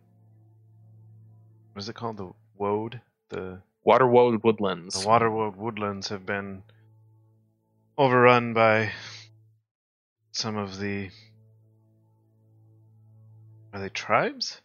what 1.81 1.85
is 1.85 1.89
it 1.89 1.95
called? 1.95 2.19
The 2.19 2.31
woad? 2.59 3.01
The 3.31 3.63
Waterwood 3.87 4.45
Woodlands. 4.45 5.03
the 5.03 5.09
Waterwood 5.09 5.57
woodlands 5.57 6.09
have 6.09 6.27
been 6.27 6.63
overrun 7.97 8.53
by 8.53 8.93
some 10.31 10.59
of 10.59 10.79
the 10.79 11.09
are 13.73 13.81
they 13.81 13.89
tribes? 13.89 14.61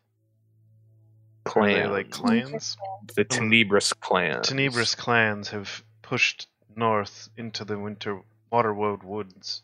Are 1.45 1.65
they 1.65 1.83
clans. 1.83 1.89
like 1.89 2.09
clans? 2.09 2.77
the 3.15 3.23
Tenebris 3.23 3.97
clan. 4.01 4.41
Tenebris 4.41 4.97
clans 4.97 5.47
have 5.51 5.85
pushed 6.01 6.49
north 6.75 7.29
into 7.37 7.63
the 7.63 7.79
winter 7.79 8.19
Waterwood 8.51 9.03
woods 9.03 9.61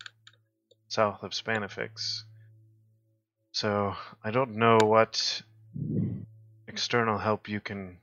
south 0.88 1.22
of 1.22 1.32
Spanifix. 1.32 2.22
So 3.52 3.93
I 4.24 4.32
don't 4.32 4.56
know 4.56 4.78
what 4.82 5.41
external 6.72 7.17
help 7.17 7.49
you 7.49 7.59
can 7.59 7.97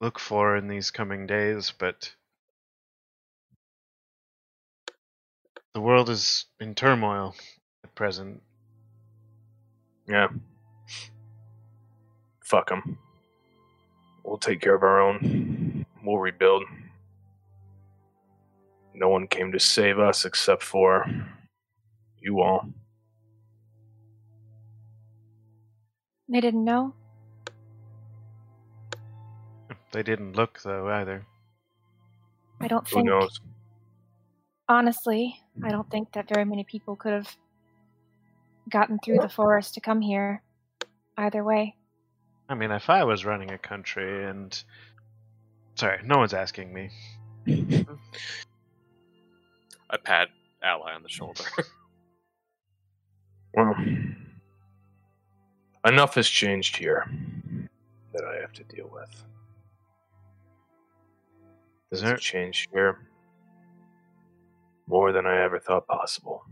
look 0.00 0.20
for 0.20 0.56
in 0.56 0.68
these 0.68 0.92
coming 0.92 1.26
days, 1.26 1.72
but 1.76 2.14
the 5.74 5.80
world 5.80 6.08
is 6.08 6.46
in 6.60 6.76
turmoil 6.76 7.34
at 7.82 7.92
present. 7.96 8.40
Yeah. 10.08 10.28
fuck 12.44 12.68
them. 12.68 12.96
We'll 14.22 14.38
take 14.38 14.60
care 14.60 14.76
of 14.76 14.84
our 14.84 15.00
own. 15.00 15.84
We'll 16.04 16.18
rebuild. 16.18 16.62
No 18.94 19.08
one 19.08 19.26
came 19.26 19.50
to 19.50 19.58
save 19.58 19.98
us 19.98 20.24
except 20.24 20.62
for 20.62 21.06
you 22.20 22.40
all. 22.40 22.68
They 26.28 26.40
didn't 26.40 26.64
know. 26.64 26.94
They 29.92 30.02
didn't 30.02 30.36
look 30.36 30.60
though 30.62 30.88
either. 30.88 31.26
I 32.60 32.68
don't 32.68 32.88
Who 32.88 32.96
think. 32.96 33.06
knows? 33.06 33.40
Honestly, 34.68 35.40
I 35.64 35.70
don't 35.70 35.90
think 35.90 36.12
that 36.12 36.28
very 36.28 36.44
many 36.44 36.64
people 36.64 36.94
could 36.94 37.12
have 37.12 37.36
gotten 38.70 38.98
through 39.04 39.18
the 39.18 39.28
forest 39.28 39.74
to 39.74 39.80
come 39.80 40.00
here. 40.00 40.42
Either 41.16 41.42
way. 41.42 41.74
I 42.48 42.54
mean, 42.54 42.70
if 42.70 42.88
I 42.88 43.04
was 43.04 43.24
running 43.24 43.50
a 43.50 43.58
country 43.58 44.26
and 44.26 44.62
sorry, 45.74 46.00
no 46.04 46.18
one's 46.18 46.34
asking 46.34 46.72
me. 46.72 46.90
I 49.90 49.96
pat 49.96 50.28
ally 50.62 50.92
on 50.94 51.02
the 51.02 51.08
shoulder. 51.08 51.44
Well, 53.52 53.74
enough 55.84 56.14
has 56.14 56.28
changed 56.28 56.76
here 56.76 57.10
that 58.12 58.24
I 58.24 58.40
have 58.40 58.52
to 58.52 58.62
deal 58.62 58.88
with. 58.92 59.24
There's 61.90 62.02
there 62.02 62.14
a 62.14 62.20
change 62.20 62.68
here 62.72 62.98
more 64.86 65.12
than 65.12 65.26
I 65.26 65.42
ever 65.42 65.58
thought 65.58 65.86
possible. 65.86 66.44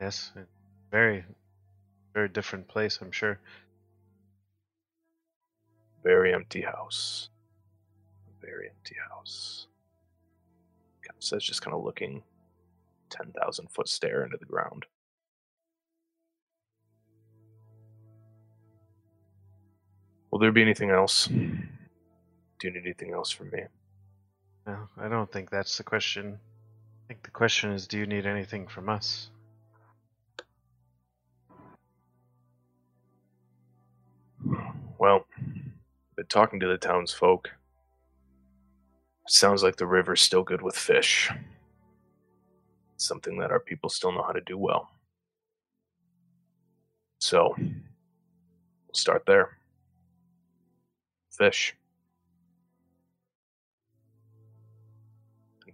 yes, 0.00 0.32
very, 0.90 1.24
very 2.14 2.28
different 2.28 2.68
place, 2.68 2.98
I'm 3.02 3.12
sure. 3.12 3.40
Very 6.02 6.32
empty 6.32 6.62
house. 6.62 7.28
Very 8.40 8.68
empty 8.68 8.96
house. 9.10 9.66
Of 11.08 11.24
says 11.24 11.42
just 11.42 11.62
kind 11.62 11.74
of 11.74 11.82
looking 11.82 12.22
10,000 13.10 13.70
foot 13.70 13.88
stare 13.88 14.24
into 14.24 14.36
the 14.36 14.44
ground. 14.44 14.86
Will 20.30 20.38
there 20.38 20.52
be 20.52 20.62
anything 20.62 20.90
else? 20.90 21.28
Do 22.58 22.68
you 22.68 22.74
need 22.74 22.84
anything 22.84 23.12
else 23.12 23.30
from 23.30 23.50
me? 23.50 23.62
No, 24.66 24.88
I 24.98 25.08
don't 25.08 25.30
think 25.30 25.50
that's 25.50 25.78
the 25.78 25.84
question. 25.84 26.38
I 27.04 27.06
think 27.08 27.22
the 27.22 27.30
question 27.30 27.72
is, 27.72 27.86
do 27.86 27.98
you 27.98 28.06
need 28.06 28.26
anything 28.26 28.66
from 28.66 28.88
us? 28.88 29.30
Well, 34.98 35.26
been 36.16 36.26
talking 36.26 36.58
to 36.60 36.66
the 36.66 36.76
townsfolk. 36.76 37.50
Sounds 39.28 39.62
like 39.62 39.76
the 39.76 39.86
river's 39.86 40.20
still 40.20 40.42
good 40.42 40.60
with 40.60 40.74
fish. 40.76 41.30
Something 42.96 43.38
that 43.38 43.52
our 43.52 43.60
people 43.60 43.88
still 43.88 44.10
know 44.10 44.22
how 44.22 44.32
to 44.32 44.40
do 44.40 44.58
well. 44.58 44.90
So, 47.20 47.54
we'll 47.56 48.94
start 48.94 49.24
there. 49.26 49.58
Fish. 51.30 51.77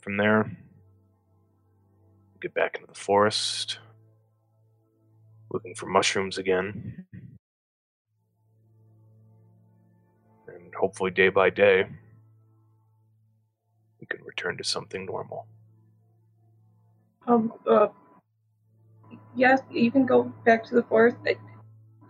From 0.04 0.18
there, 0.18 0.54
get 2.42 2.52
back 2.52 2.74
into 2.74 2.86
the 2.86 3.00
forest, 3.00 3.78
looking 5.50 5.74
for 5.74 5.86
mushrooms 5.86 6.36
again. 6.36 7.06
and 10.46 10.74
hopefully 10.74 11.10
day 11.10 11.30
by 11.30 11.48
day 11.48 11.86
we 13.98 14.06
can 14.06 14.22
return 14.24 14.58
to 14.58 14.62
something 14.62 15.06
normal. 15.06 15.46
Um, 17.26 17.54
uh, 17.66 17.88
yes, 19.34 19.62
you 19.70 19.90
can 19.90 20.04
go 20.04 20.24
back 20.44 20.64
to 20.66 20.74
the 20.74 20.82
forest. 20.82 21.16
I 21.26 21.36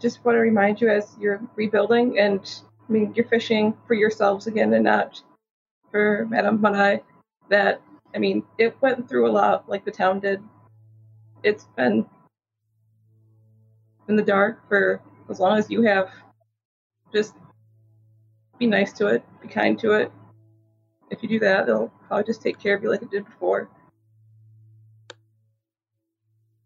just 0.01 0.24
want 0.24 0.34
to 0.34 0.40
remind 0.40 0.80
you 0.80 0.88
as 0.88 1.14
you're 1.20 1.40
rebuilding, 1.55 2.18
and 2.18 2.40
I 2.88 2.92
mean, 2.92 3.12
you're 3.14 3.28
fishing 3.28 3.72
for 3.86 3.95
yourselves 3.95 4.49
again 4.49 4.74
and 4.74 4.82
not 4.82 5.22
for 5.92 6.26
Madame 6.28 6.59
Manai, 6.59 7.01
that, 7.55 7.80
I 8.14 8.18
mean, 8.18 8.42
it 8.59 8.76
went 8.80 9.09
through 9.09 9.30
a 9.30 9.32
lot 9.32 9.68
like 9.68 9.84
the 9.84 9.92
town 9.92 10.18
did. 10.18 10.42
It's 11.44 11.66
been 11.76 12.05
in 14.09 14.16
the 14.16 14.22
dark 14.22 14.68
for 14.68 15.00
as 15.30 15.38
long 15.38 15.57
as 15.57 15.70
you 15.70 15.82
have. 15.82 16.11
Just 17.12 17.34
be 18.59 18.66
nice 18.66 18.92
to 18.94 19.07
it, 19.07 19.24
be 19.40 19.46
kind 19.46 19.78
to 19.78 19.92
it. 19.92 20.11
If 21.11 21.22
you 21.22 21.28
do 21.28 21.38
that, 21.40 21.68
it'll 21.68 21.92
probably 22.09 22.24
just 22.24 22.42
take 22.42 22.59
care 22.59 22.74
of 22.74 22.82
you 22.82 22.90
like 22.90 23.02
it 23.02 23.11
did 23.11 23.24
before. 23.24 23.68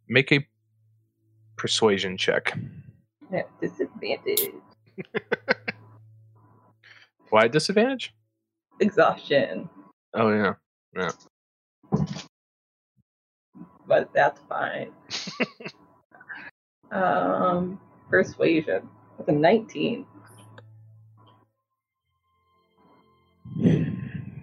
Make 0.08 0.32
a 0.32 0.46
persuasion 1.56 2.16
check. 2.16 2.56
At 3.30 3.48
disadvantage. 3.60 4.52
Why 7.28 7.46
disadvantage? 7.46 8.14
Exhaustion. 8.80 9.68
Oh 10.14 10.30
yeah. 10.30 10.54
But 13.86 14.12
that's 14.12 14.40
fine. 14.48 14.92
um, 16.92 17.80
persuasion. 18.10 18.88
With 19.16 19.28
a 19.28 19.32
19. 19.32 20.06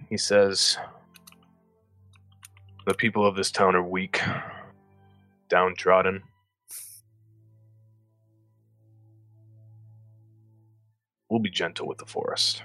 He 0.08 0.16
says 0.16 0.78
the 2.86 2.94
people 2.94 3.26
of 3.26 3.36
this 3.36 3.50
town 3.50 3.74
are 3.74 3.82
weak, 3.82 4.20
downtrodden. 5.48 6.22
We'll 11.28 11.40
be 11.40 11.50
gentle 11.50 11.88
with 11.88 11.98
the 11.98 12.06
forest. 12.06 12.62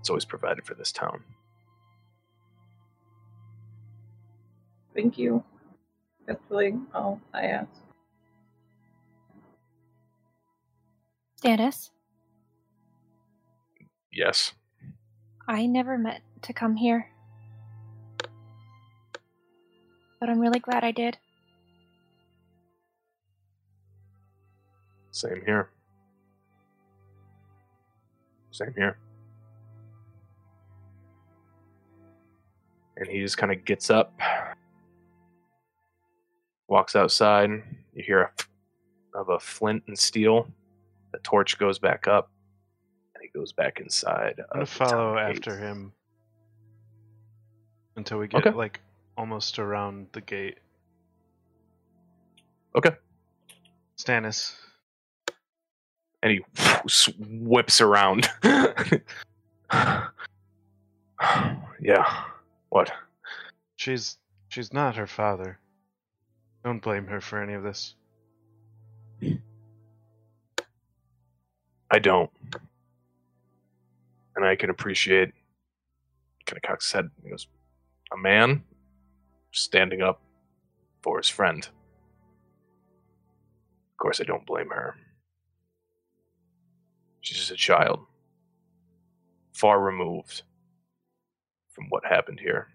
It's 0.00 0.08
always 0.08 0.24
provided 0.24 0.64
for 0.64 0.74
this 0.74 0.92
town. 0.92 1.24
Thank 4.98 5.16
you. 5.16 5.44
That's 6.26 6.42
really 6.48 6.74
all 6.92 7.20
I 7.32 7.44
ask. 7.44 7.70
Stannis, 11.40 11.90
Yes. 14.12 14.54
I 15.46 15.66
never 15.66 15.96
meant 15.98 16.24
to 16.42 16.52
come 16.52 16.74
here. 16.74 17.12
But 20.18 20.30
I'm 20.30 20.40
really 20.40 20.58
glad 20.58 20.82
I 20.82 20.90
did. 20.90 21.16
Same 25.12 25.42
here. 25.46 25.70
Same 28.50 28.74
here. 28.76 28.98
And 32.96 33.06
he 33.08 33.20
just 33.20 33.38
kind 33.38 33.52
of 33.52 33.64
gets 33.64 33.90
up, 33.90 34.12
walks 36.68 36.94
outside. 36.96 37.50
You 37.94 38.02
hear 38.04 38.22
a 38.22 38.30
of 39.18 39.28
a 39.30 39.40
flint 39.40 39.82
and 39.88 39.98
steel. 39.98 40.46
The 41.12 41.18
torch 41.20 41.58
goes 41.58 41.78
back 41.78 42.06
up, 42.06 42.30
and 43.14 43.22
he 43.22 43.28
goes 43.36 43.52
back 43.52 43.80
inside. 43.80 44.34
I'm 44.38 44.46
gonna 44.52 44.62
of 44.62 44.70
the 44.70 44.78
town 44.78 44.88
follow 44.90 45.14
gate. 45.16 45.36
after 45.36 45.58
him 45.58 45.92
until 47.96 48.18
we 48.18 48.28
get 48.28 48.46
Okay. 48.46 48.56
like 48.56 48.80
almost 49.16 49.58
around 49.58 50.06
the 50.12 50.20
gate. 50.20 50.58
Okay. 52.76 52.90
Stannis, 53.98 54.54
and 56.22 56.30
he 56.30 56.40
whips 57.18 57.80
around. 57.80 58.28
yeah. 61.80 62.24
What? 62.68 62.92
she's 63.76 64.18
she's 64.48 64.72
not 64.72 64.94
her 64.96 65.06
father. 65.06 65.58
Don't 66.68 66.82
blame 66.82 67.06
her 67.06 67.22
for 67.22 67.42
any 67.42 67.54
of 67.54 67.62
this. 67.62 67.94
I 71.90 71.98
don't. 71.98 72.30
And 74.36 74.44
I 74.44 74.54
can 74.54 74.68
appreciate 74.68 75.32
kind 76.44 76.58
of 76.58 76.68
cocks 76.68 76.84
his 76.84 76.92
head. 76.92 77.08
He 77.24 77.30
goes, 77.30 77.48
a 78.12 78.18
man 78.18 78.64
standing 79.50 80.02
up 80.02 80.20
for 81.00 81.16
his 81.16 81.30
friend. 81.30 81.64
Of 81.64 83.96
course, 83.96 84.20
I 84.20 84.24
don't 84.24 84.44
blame 84.44 84.68
her. 84.68 84.94
She's 87.22 87.38
just 87.38 87.50
a 87.50 87.56
child, 87.56 88.00
far 89.54 89.80
removed 89.80 90.42
from 91.70 91.86
what 91.88 92.04
happened 92.04 92.40
here. 92.40 92.68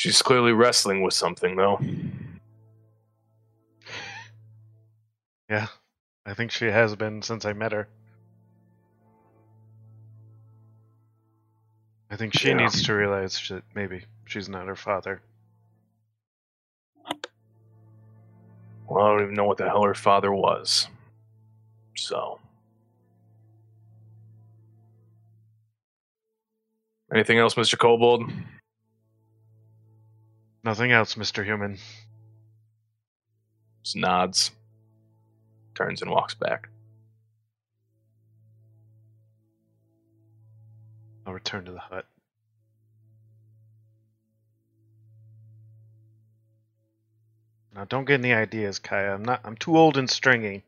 She's 0.00 0.22
clearly 0.22 0.52
wrestling 0.52 1.02
with 1.02 1.12
something, 1.12 1.56
though. 1.56 1.78
Yeah, 5.50 5.66
I 6.24 6.32
think 6.32 6.52
she 6.52 6.64
has 6.64 6.96
been 6.96 7.20
since 7.20 7.44
I 7.44 7.52
met 7.52 7.72
her. 7.72 7.86
I 12.10 12.16
think 12.16 12.32
she 12.32 12.48
Yeah. 12.48 12.54
needs 12.54 12.82
to 12.84 12.94
realize 12.94 13.46
that 13.50 13.62
maybe 13.74 14.06
she's 14.24 14.48
not 14.48 14.68
her 14.68 14.74
father. 14.74 15.20
Well, 18.88 19.04
I 19.04 19.10
don't 19.10 19.22
even 19.24 19.34
know 19.34 19.44
what 19.44 19.58
the 19.58 19.68
hell 19.68 19.84
her 19.84 19.94
father 19.94 20.32
was. 20.32 20.88
So. 21.94 22.40
Anything 27.12 27.36
else, 27.36 27.54
Mr. 27.54 27.76
Kobold? 27.76 28.32
Nothing 30.62 30.92
else, 30.92 31.14
Mr. 31.14 31.44
Human. 31.44 31.78
Just 33.82 33.96
nods, 33.96 34.50
turns 35.74 36.02
and 36.02 36.10
walks 36.10 36.34
back. 36.34 36.68
I'll 41.26 41.32
return 41.32 41.64
to 41.64 41.72
the 41.72 41.78
hut. 41.78 42.06
Now, 47.74 47.84
don't 47.84 48.04
get 48.04 48.20
any 48.20 48.34
ideas, 48.34 48.78
Kaya. 48.78 49.14
I'm 49.14 49.24
not. 49.24 49.40
I'm 49.44 49.56
too 49.56 49.76
old 49.78 49.96
and 49.96 50.10
stringy. 50.10 50.64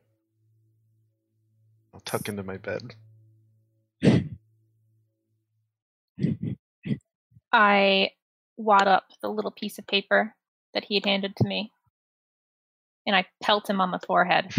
I'll 1.93 2.01
tuck 2.01 2.28
into 2.28 2.43
my 2.43 2.56
bed. 2.56 2.94
I 7.52 8.10
wad 8.57 8.89
up 8.89 9.05
the 9.20 9.29
little 9.29 9.51
piece 9.51 9.79
of 9.79 9.87
paper 9.87 10.35
that 10.74 10.85
he 10.85 10.95
had 10.95 11.07
handed 11.07 11.37
to 11.37 11.47
me, 11.47 11.73
and 13.07 13.16
I 13.16 13.27
pelt 13.43 13.69
him 13.69 13.81
on 13.81 13.91
the 13.91 14.01
forehead. 14.07 14.55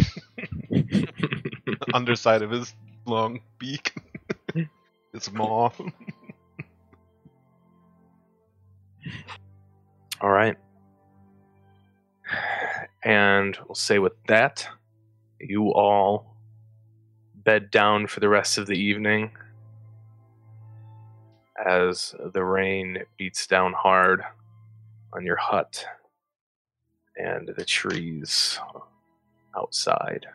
Underside 1.94 2.42
of 2.42 2.52
his 2.52 2.74
long 3.06 3.40
beak. 3.60 3.94
his 5.14 5.32
maw. 5.32 5.70
All 10.22 10.30
right. 10.30 10.58
And 13.04 13.58
we'll 13.68 13.76
say 13.76 14.00
with 14.00 14.14
that, 14.28 14.68
you 15.40 15.74
all 15.74 16.38
bed 17.36 17.70
down 17.70 18.08
for 18.08 18.22
the 18.22 18.30
rest 18.30 18.58
of 18.58 18.68
the 18.68 18.74
evening 18.74 19.32
as 21.66 22.14
the 22.34 22.44
rain 22.44 23.00
beats 23.18 23.48
down 23.48 23.74
hard 23.74 24.24
on 25.14 25.26
your 25.26 25.38
hut 25.38 25.86
and 27.16 27.50
the 27.56 27.66
trees 27.66 28.60
outside. 29.58 30.26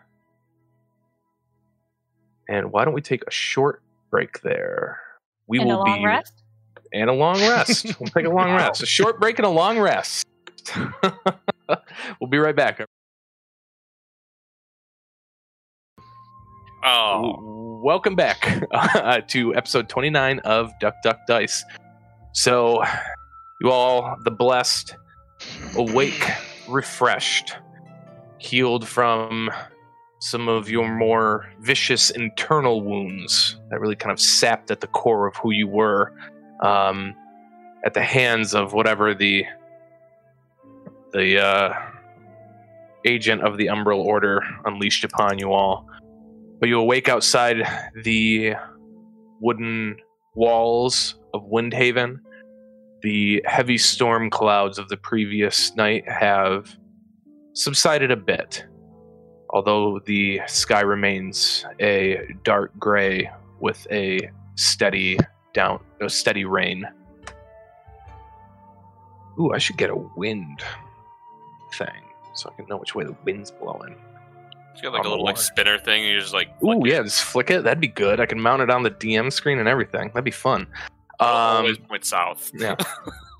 And 2.48 2.72
why 2.72 2.84
don't 2.84 2.94
we 2.94 3.02
take 3.02 3.24
a 3.26 3.30
short 3.30 3.82
break 4.10 4.40
there? 4.40 5.00
We 5.46 5.58
and 5.58 5.68
will 5.68 5.82
a 5.82 5.84
long 5.84 5.98
be 6.00 6.06
rest. 6.06 6.32
and 6.92 7.10
a 7.10 7.12
long 7.12 7.40
rest. 7.40 7.86
We'll 8.00 8.10
take 8.10 8.26
a 8.26 8.30
long 8.30 8.52
rest. 8.52 8.82
A 8.82 8.86
short 8.86 9.20
break 9.20 9.38
and 9.38 9.46
a 9.46 9.50
long 9.50 9.78
rest. 9.78 10.26
we'll 12.20 12.30
be 12.30 12.38
right 12.38 12.56
back. 12.56 12.80
Oh, 16.84 17.57
Welcome 17.82 18.16
back 18.16 18.66
uh, 18.72 19.20
to 19.28 19.54
episode 19.54 19.88
29 19.88 20.40
of 20.40 20.76
Duck 20.80 20.96
Duck 21.04 21.20
Dice. 21.28 21.64
So, 22.32 22.82
you 23.60 23.70
all, 23.70 24.16
the 24.24 24.32
blessed, 24.32 24.96
awake, 25.76 26.28
refreshed, 26.68 27.54
healed 28.38 28.86
from 28.88 29.48
some 30.18 30.48
of 30.48 30.68
your 30.68 30.92
more 30.92 31.48
vicious 31.60 32.10
internal 32.10 32.82
wounds 32.82 33.56
that 33.70 33.78
really 33.78 33.94
kind 33.94 34.10
of 34.10 34.18
sapped 34.18 34.72
at 34.72 34.80
the 34.80 34.88
core 34.88 35.28
of 35.28 35.36
who 35.36 35.52
you 35.52 35.68
were 35.68 36.12
um, 36.64 37.14
at 37.84 37.94
the 37.94 38.02
hands 38.02 38.54
of 38.54 38.72
whatever 38.72 39.14
the 39.14 39.46
the 41.12 41.40
uh, 41.40 41.74
agent 43.04 43.42
of 43.42 43.56
the 43.56 43.66
Umbral 43.66 44.04
Order 44.04 44.42
unleashed 44.64 45.04
upon 45.04 45.38
you 45.38 45.52
all. 45.52 45.87
But 46.60 46.68
you 46.68 46.78
awake 46.78 47.08
outside 47.08 47.62
the 48.02 48.54
wooden 49.40 49.96
walls 50.34 51.14
of 51.32 51.44
Windhaven. 51.44 52.18
The 53.02 53.42
heavy 53.46 53.78
storm 53.78 54.28
clouds 54.28 54.78
of 54.78 54.88
the 54.88 54.96
previous 54.96 55.74
night 55.76 56.08
have 56.08 56.76
subsided 57.52 58.10
a 58.10 58.16
bit, 58.16 58.66
although 59.50 60.00
the 60.04 60.40
sky 60.48 60.80
remains 60.80 61.64
a 61.80 62.26
dark 62.42 62.76
gray 62.78 63.30
with 63.60 63.86
a 63.92 64.30
steady 64.56 65.18
down, 65.54 65.80
a 66.00 66.08
steady 66.08 66.44
rain. 66.44 66.84
Ooh, 69.38 69.52
I 69.52 69.58
should 69.58 69.76
get 69.76 69.90
a 69.90 69.96
wind 70.16 70.62
thing 71.74 72.02
so 72.34 72.50
I 72.50 72.56
can 72.56 72.66
know 72.66 72.78
which 72.78 72.96
way 72.96 73.04
the 73.04 73.16
wind's 73.24 73.52
blowing. 73.52 73.96
It's 74.78 74.82
got 74.84 74.92
like 74.92 75.04
a 75.04 75.08
little 75.08 75.24
like 75.24 75.36
spinner 75.36 75.76
thing. 75.78 76.04
You 76.04 76.20
just 76.20 76.32
like 76.32 76.48
Ooh, 76.62 76.66
flick 76.74 76.78
it. 76.86 76.86
yeah, 76.92 77.02
just 77.02 77.24
flick 77.24 77.50
it. 77.50 77.64
That'd 77.64 77.80
be 77.80 77.88
good. 77.88 78.20
I 78.20 78.26
can 78.26 78.40
mount 78.40 78.62
it 78.62 78.70
on 78.70 78.84
the 78.84 78.90
DM 78.92 79.32
screen 79.32 79.58
and 79.58 79.68
everything. 79.68 80.08
That'd 80.08 80.24
be 80.24 80.30
fun. 80.30 80.66
It'll 81.20 81.32
Um, 81.32 81.56
always 81.56 81.78
point 81.78 82.04
south. 82.04 82.52
yeah. 82.54 82.76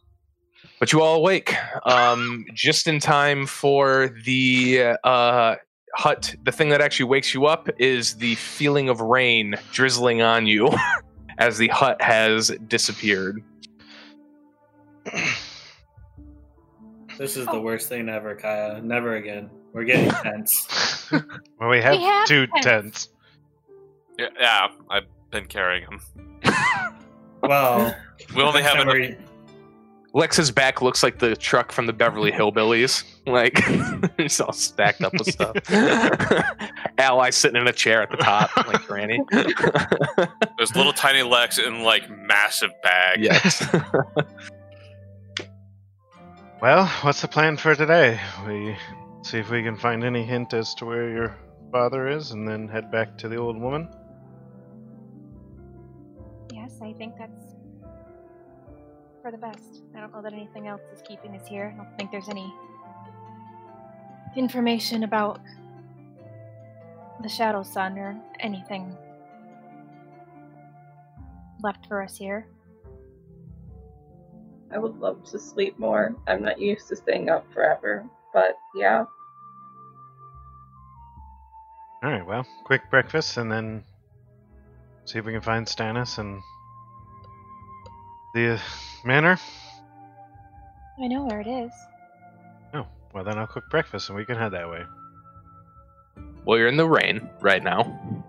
but 0.81 0.93
you 0.93 1.01
all 1.01 1.15
awake 1.16 1.55
um, 1.86 2.44
just 2.55 2.89
in 2.89 2.98
time 2.98 3.47
for 3.47 4.12
the 4.24 4.97
uh, 5.05 5.55
hut. 5.94 6.35
The 6.43 6.51
thing 6.52 6.70
that 6.70 6.81
actually 6.81 7.06
wakes 7.09 7.32
you 7.35 7.47
up 7.47 7.69
is 7.78 8.15
the 8.16 8.35
feeling 8.35 8.89
of 8.89 9.01
rain 9.01 9.55
drizzling 9.73 10.23
on 10.23 10.47
you 10.48 10.70
as 11.39 11.56
the 11.56 11.69
hut 11.69 12.02
has 12.02 12.51
disappeared. 12.66 13.43
This 17.16 17.36
is 17.36 17.47
the 17.47 17.60
worst 17.60 17.89
thing 17.89 18.09
ever, 18.09 18.35
Kaya. 18.35 18.81
Never 18.82 19.16
again. 19.16 19.51
We're 19.78 19.84
getting 19.84 20.10
tense. 20.10 21.09
well, 21.60 21.70
we 21.70 21.80
have, 21.80 21.96
have 21.96 22.26
two 22.26 22.48
tents. 22.48 22.64
tents. 22.64 23.09
Yeah, 24.18 24.26
yeah, 24.40 24.68
I've 24.90 25.06
been 25.30 25.46
carrying 25.46 25.86
them. 25.88 26.00
Well, 27.40 27.94
We 28.34 28.42
only 28.42 28.62
have 28.62 28.74
enough. 28.74 28.88
every, 28.88 29.16
Lex's 30.12 30.50
back 30.50 30.82
looks 30.82 31.05
like 31.05 31.20
the 31.20 31.36
truck 31.36 31.70
from 31.70 31.86
the 31.86 31.92
Beverly 31.92 32.32
Hillbillies. 32.32 33.05
Like, 33.28 33.60
it's 34.18 34.40
all 34.40 34.52
stacked 34.52 35.02
up 35.02 35.12
with 35.12 35.30
stuff. 35.30 35.55
Ally 36.98 37.28
sitting 37.30 37.60
in 37.60 37.68
a 37.68 37.72
chair 37.72 38.02
at 38.02 38.10
the 38.10 38.16
top, 38.16 38.50
like 38.56 38.86
Granny. 38.86 39.20
There's 39.30 40.74
little 40.74 40.94
tiny 40.94 41.22
Lex 41.22 41.59
in 41.59 41.82
like 41.84 42.09
massive 42.10 42.70
bag. 42.82 43.20
yes. 43.22 43.68
Well, 46.60 46.86
what's 47.02 47.20
the 47.20 47.28
plan 47.28 47.56
for 47.56 47.74
today? 47.76 48.18
We 48.46 48.76
see 49.28 49.38
if 49.38 49.50
we 49.50 49.62
can 49.62 49.76
find 49.76 50.05
any 50.05 50.24
hint 50.24 50.55
as 50.55 50.74
to 50.74 50.86
where 50.86 51.10
your 51.10 51.36
father 51.70 52.09
is, 52.09 52.30
and 52.30 52.48
then 52.48 52.66
head 52.66 52.90
back 52.90 53.18
to 53.18 53.28
the 53.28 53.36
old 53.36 53.60
woman. 53.60 53.86
Yes, 56.50 56.78
I 56.82 56.94
think 56.94 57.12
that's 57.18 57.55
for 59.20 59.30
the 59.30 59.36
best. 59.36 59.82
I 59.94 60.00
don't 60.00 60.12
know 60.12 60.22
that 60.22 60.32
anything 60.32 60.66
else 60.66 60.80
is 60.94 61.02
keeping 61.06 61.36
us 61.36 61.46
here. 61.46 61.74
I 61.74 61.76
don't 61.76 61.94
think 61.98 62.10
there's 62.10 62.30
any 62.30 62.50
information 64.34 65.02
about 65.02 65.40
the 67.22 67.28
Shadow 67.28 67.62
Sun 67.62 67.98
or 67.98 68.18
anything 68.40 68.96
left 71.62 71.86
for 71.86 72.02
us 72.02 72.16
here. 72.16 72.46
I 74.72 74.78
would 74.78 74.98
love 74.98 75.22
to 75.24 75.38
sleep 75.38 75.78
more. 75.78 76.16
I'm 76.26 76.42
not 76.42 76.59
used 76.59 76.88
to 76.88 76.96
staying 76.96 77.28
up 77.28 77.44
forever. 77.52 78.06
But 78.32 78.56
yeah, 78.74 79.05
All 82.03 82.11
right. 82.11 82.25
Well, 82.27 82.47
quick 82.65 82.91
breakfast, 82.91 83.37
and 83.37 83.51
then 83.51 83.85
see 85.05 85.19
if 85.19 85.25
we 85.25 85.33
can 85.33 85.41
find 85.41 85.66
Stannis 85.66 86.19
and 86.19 86.41
the 88.35 88.55
uh, 88.55 88.59
manor. 89.05 89.39
I 91.03 91.07
know 91.07 91.25
where 91.25 91.41
it 91.41 91.47
is. 91.47 91.73
Oh, 92.75 92.87
well 93.15 93.25
then 93.25 93.39
I'll 93.39 93.47
cook 93.47 93.65
breakfast, 93.70 94.09
and 94.09 94.19
we 94.19 94.25
can 94.25 94.37
head 94.37 94.53
that 94.53 94.69
way. 94.69 94.83
Well, 96.45 96.59
you're 96.59 96.69
in 96.69 96.77
the 96.77 96.89
rain 96.89 97.29
right 97.41 97.62
now 97.62 98.25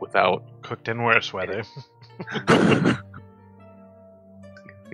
without. 0.00 0.42
Cooked 0.62 0.88
in 0.88 1.02
worse 1.02 1.32
weather. 1.32 1.62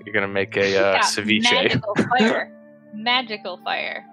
You're 0.04 0.12
going 0.12 0.22
to 0.22 0.28
make 0.28 0.56
a 0.56 0.76
uh, 0.76 0.92
Yeah, 0.94 1.00
ceviche. 1.00 1.42
Magical 1.52 1.94
fire. 1.94 2.52
Magical 2.94 3.56
fire. 3.58 4.04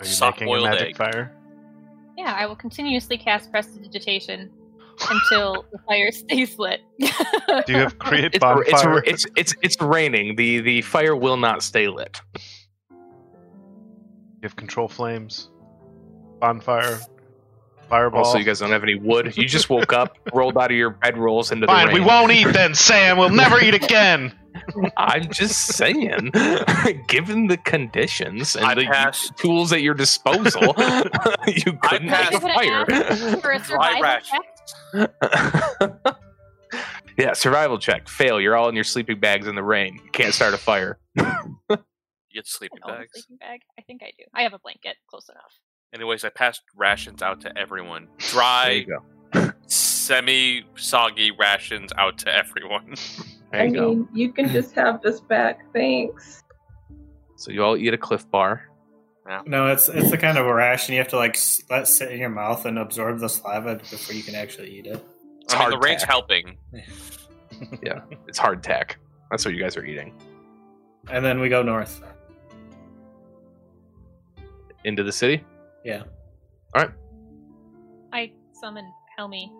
Are 0.00 0.04
you 0.06 0.10
Soft 0.12 0.40
making 0.40 0.54
a 0.56 0.60
magic 0.62 0.88
egg. 0.88 0.96
fire? 0.96 1.36
Yeah, 2.16 2.34
I 2.36 2.46
will 2.46 2.56
continuously 2.56 3.16
cast 3.18 3.50
Prestidigitation 3.50 4.50
until 5.10 5.64
the 5.72 5.78
fire 5.86 6.10
stays 6.12 6.58
lit. 6.58 6.80
Do 6.98 7.72
you 7.72 7.78
have 7.78 7.98
create 7.98 8.34
It's, 8.34 8.38
bonfire? 8.38 8.98
it's, 9.06 9.24
it's 9.24 9.26
it's 9.36 9.54
it's 9.62 9.80
raining. 9.80 10.36
The 10.36 10.60
the 10.60 10.82
fire 10.82 11.14
will 11.16 11.36
not 11.36 11.62
stay 11.62 11.88
lit. 11.88 12.20
you 12.90 12.96
have 14.42 14.56
control 14.56 14.88
flames, 14.88 15.50
bonfire, 16.40 16.98
fireball. 17.88 18.24
Also, 18.24 18.38
you 18.38 18.44
guys 18.44 18.58
don't 18.60 18.70
have 18.70 18.82
any 18.82 18.94
wood. 18.96 19.36
You 19.36 19.46
just 19.46 19.68
woke 19.70 19.92
up, 19.92 20.16
rolled 20.34 20.56
out 20.58 20.70
of 20.70 20.76
your 20.76 20.92
bedrolls 20.92 21.52
into 21.52 21.66
the 21.66 21.72
Fine, 21.72 21.88
rain. 21.88 21.94
we 21.94 22.00
won't 22.00 22.32
eat 22.32 22.48
then, 22.52 22.74
Sam. 22.74 23.16
We'll 23.18 23.28
never 23.30 23.60
eat 23.62 23.74
again. 23.74 24.32
I'm 24.96 25.30
just 25.30 25.66
saying, 25.76 26.30
given 27.08 27.46
the 27.46 27.56
conditions 27.64 28.56
and 28.56 28.64
I 28.64 28.74
the 28.74 28.84
pass. 28.86 29.30
tools 29.36 29.72
at 29.72 29.82
your 29.82 29.94
disposal, 29.94 30.62
you 31.46 31.72
couldn't 31.82 32.08
pass. 32.08 32.30
make 32.32 32.40
a 32.40 32.40
Give 32.40 32.44
it 32.44 32.50
an 32.50 32.54
fire. 32.54 33.36
For 33.40 33.50
a 33.52 33.64
survival 33.64 34.18
check. 34.22 35.90
yeah, 37.18 37.32
survival 37.32 37.78
check. 37.78 38.08
Fail. 38.08 38.40
You're 38.40 38.56
all 38.56 38.68
in 38.68 38.74
your 38.74 38.84
sleeping 38.84 39.20
bags 39.20 39.46
in 39.46 39.54
the 39.54 39.62
rain. 39.62 40.00
Can't 40.12 40.34
start 40.34 40.54
a 40.54 40.58
fire. 40.58 40.98
You 41.16 41.24
get 42.32 42.46
sleeping 42.46 42.78
I 42.84 42.90
bags. 42.98 43.10
sleeping 43.12 43.36
bag. 43.38 43.60
I 43.78 43.82
think 43.82 44.02
I 44.02 44.12
do. 44.16 44.24
I 44.34 44.42
have 44.42 44.54
a 44.54 44.58
blanket. 44.58 44.96
Close 45.08 45.28
enough. 45.28 45.52
Anyways, 45.92 46.24
I 46.24 46.28
passed 46.28 46.62
rations 46.76 47.20
out 47.22 47.40
to 47.40 47.58
everyone. 47.58 48.06
Dry, 48.18 48.86
semi 49.66 50.62
soggy 50.76 51.32
rations 51.32 51.92
out 51.98 52.18
to 52.18 52.32
everyone. 52.32 52.94
There 53.52 53.60
I 53.62 53.64
you 53.64 53.74
go. 53.74 53.88
mean, 53.94 54.08
you 54.12 54.32
can 54.32 54.48
just 54.48 54.74
have 54.74 55.02
this 55.02 55.20
back. 55.20 55.60
Thanks. 55.72 56.42
So 57.36 57.50
you 57.50 57.64
all 57.64 57.76
eat 57.76 57.92
a 57.94 57.98
Cliff 57.98 58.28
Bar. 58.30 58.62
No, 59.46 59.68
it's 59.68 59.88
it's 59.88 60.10
the 60.10 60.18
kind 60.18 60.38
of 60.38 60.46
a 60.46 60.52
ration 60.52 60.92
you 60.92 60.98
have 61.00 61.08
to 61.08 61.16
like 61.16 61.36
s- 61.36 61.62
let 61.70 61.86
sit 61.86 62.10
in 62.10 62.18
your 62.18 62.30
mouth 62.30 62.66
and 62.66 62.78
absorb 62.78 63.20
the 63.20 63.28
saliva 63.28 63.76
before 63.76 64.14
you 64.14 64.24
can 64.24 64.34
actually 64.34 64.70
eat 64.70 64.86
it. 64.86 65.04
It's 65.42 65.54
I 65.54 65.58
mean, 65.58 65.70
the 65.70 65.76
hard 65.76 65.84
rain's 65.84 66.00
tack. 66.02 66.10
helping. 66.10 66.56
Yeah, 67.82 68.00
it's 68.26 68.38
hardtack. 68.38 68.92
That's 69.30 69.44
what 69.44 69.52
you 69.54 69.60
guys 69.60 69.76
are 69.76 69.84
eating. 69.84 70.14
And 71.10 71.22
then 71.24 71.40
we 71.40 71.48
go 71.50 71.62
north. 71.62 72.02
Into 74.84 75.02
the 75.02 75.12
city. 75.12 75.44
Yeah. 75.84 76.04
All 76.74 76.82
right. 76.82 76.90
I 78.12 78.32
summon 78.52 78.90
Helmy. 79.18 79.52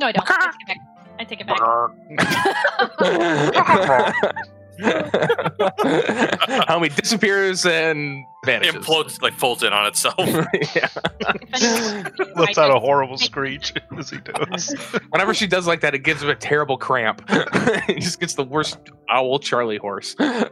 No, 0.00 0.08
I 0.08 0.12
don't. 0.12 0.28
I 1.18 1.24
take 1.24 1.40
it 1.40 1.46
back. 1.46 1.58
I 1.60 1.88
take 3.52 3.68
it 3.68 3.88
back. 3.88 4.14
Helmy 6.68 6.88
disappears 6.90 7.64
and 7.64 8.24
vanishes. 8.44 8.74
Implodes, 8.74 9.22
like 9.22 9.32
folds 9.34 9.62
in 9.62 9.72
on 9.72 9.86
itself. 9.86 10.14
yeah. 10.18 10.88
Lets 12.36 12.58
out 12.58 12.70
a 12.70 12.78
horrible 12.78 13.16
screech 13.18 13.72
as 13.98 14.10
he 14.10 14.18
does. 14.18 14.74
Whenever 15.10 15.32
she 15.34 15.46
does 15.46 15.66
like 15.66 15.80
that, 15.80 15.94
it 15.94 16.00
gives 16.00 16.22
him 16.22 16.28
a 16.28 16.34
terrible 16.34 16.76
cramp. 16.76 17.22
he 17.86 17.94
just 17.94 18.20
gets 18.20 18.34
the 18.34 18.44
worst 18.44 18.78
owl 19.08 19.38
Charlie 19.38 19.78
horse. 19.78 20.14
Kaya 20.14 20.50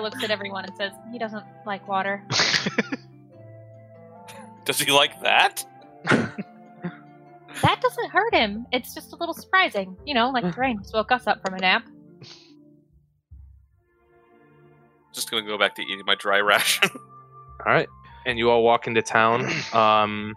looks 0.00 0.22
at 0.22 0.30
everyone 0.30 0.64
and 0.64 0.76
says, 0.76 0.92
"He 1.10 1.18
doesn't 1.18 1.44
like 1.66 1.88
water." 1.88 2.22
Does 4.64 4.78
he 4.78 4.92
like 4.92 5.20
that? 5.22 5.64
That 7.60 7.80
doesn't 7.80 8.10
hurt 8.10 8.34
him. 8.34 8.66
It's 8.72 8.94
just 8.94 9.12
a 9.12 9.16
little 9.16 9.34
surprising, 9.34 9.96
you 10.06 10.14
know, 10.14 10.30
like 10.30 10.44
the 10.44 10.60
rain 10.60 10.78
just 10.80 10.94
woke 10.94 11.12
us 11.12 11.26
up 11.26 11.40
from 11.44 11.54
a 11.54 11.58
nap. 11.58 11.86
Just 15.12 15.30
gonna 15.30 15.46
go 15.46 15.58
back 15.58 15.74
to 15.74 15.82
eating 15.82 16.02
my 16.06 16.14
dry 16.14 16.38
ration. 16.38 16.88
all 16.94 17.66
right, 17.66 17.86
and 18.24 18.38
you 18.38 18.48
all 18.48 18.62
walk 18.62 18.86
into 18.86 19.02
town, 19.02 19.46
um, 19.74 20.34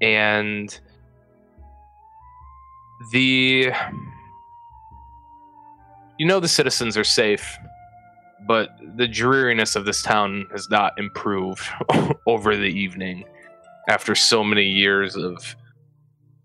and 0.00 0.78
the 3.10 3.72
you 6.18 6.26
know 6.26 6.38
the 6.38 6.46
citizens 6.46 6.96
are 6.96 7.02
safe, 7.02 7.58
but 8.46 8.68
the 8.96 9.08
dreariness 9.08 9.74
of 9.74 9.84
this 9.86 10.02
town 10.02 10.46
has 10.52 10.70
not 10.70 10.92
improved 10.98 11.66
over 12.28 12.56
the 12.56 12.62
evening 12.62 13.24
after 13.88 14.14
so 14.14 14.44
many 14.44 14.64
years 14.64 15.16
of 15.16 15.56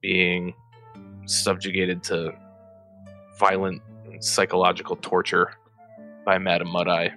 being 0.08 0.54
subjugated 1.26 2.02
to 2.02 2.34
violent 3.38 3.82
psychological 4.22 4.96
torture 4.96 5.52
by 6.26 6.38
Madame 6.38 6.70
Mud 6.70 6.88
Eye. 6.88 7.14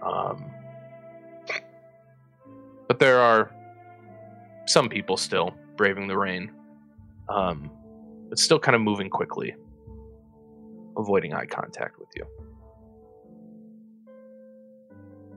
Um, 0.00 0.48
but 2.86 3.00
there 3.00 3.18
are 3.18 3.50
some 4.66 4.88
people 4.88 5.16
still 5.16 5.52
braving 5.76 6.06
the 6.06 6.16
rain, 6.16 6.52
um, 7.28 7.68
but 8.28 8.38
still 8.38 8.60
kind 8.60 8.76
of 8.76 8.80
moving 8.80 9.10
quickly, 9.10 9.56
avoiding 10.96 11.34
eye 11.34 11.46
contact 11.46 11.98
with 11.98 12.10
you. 12.14 12.24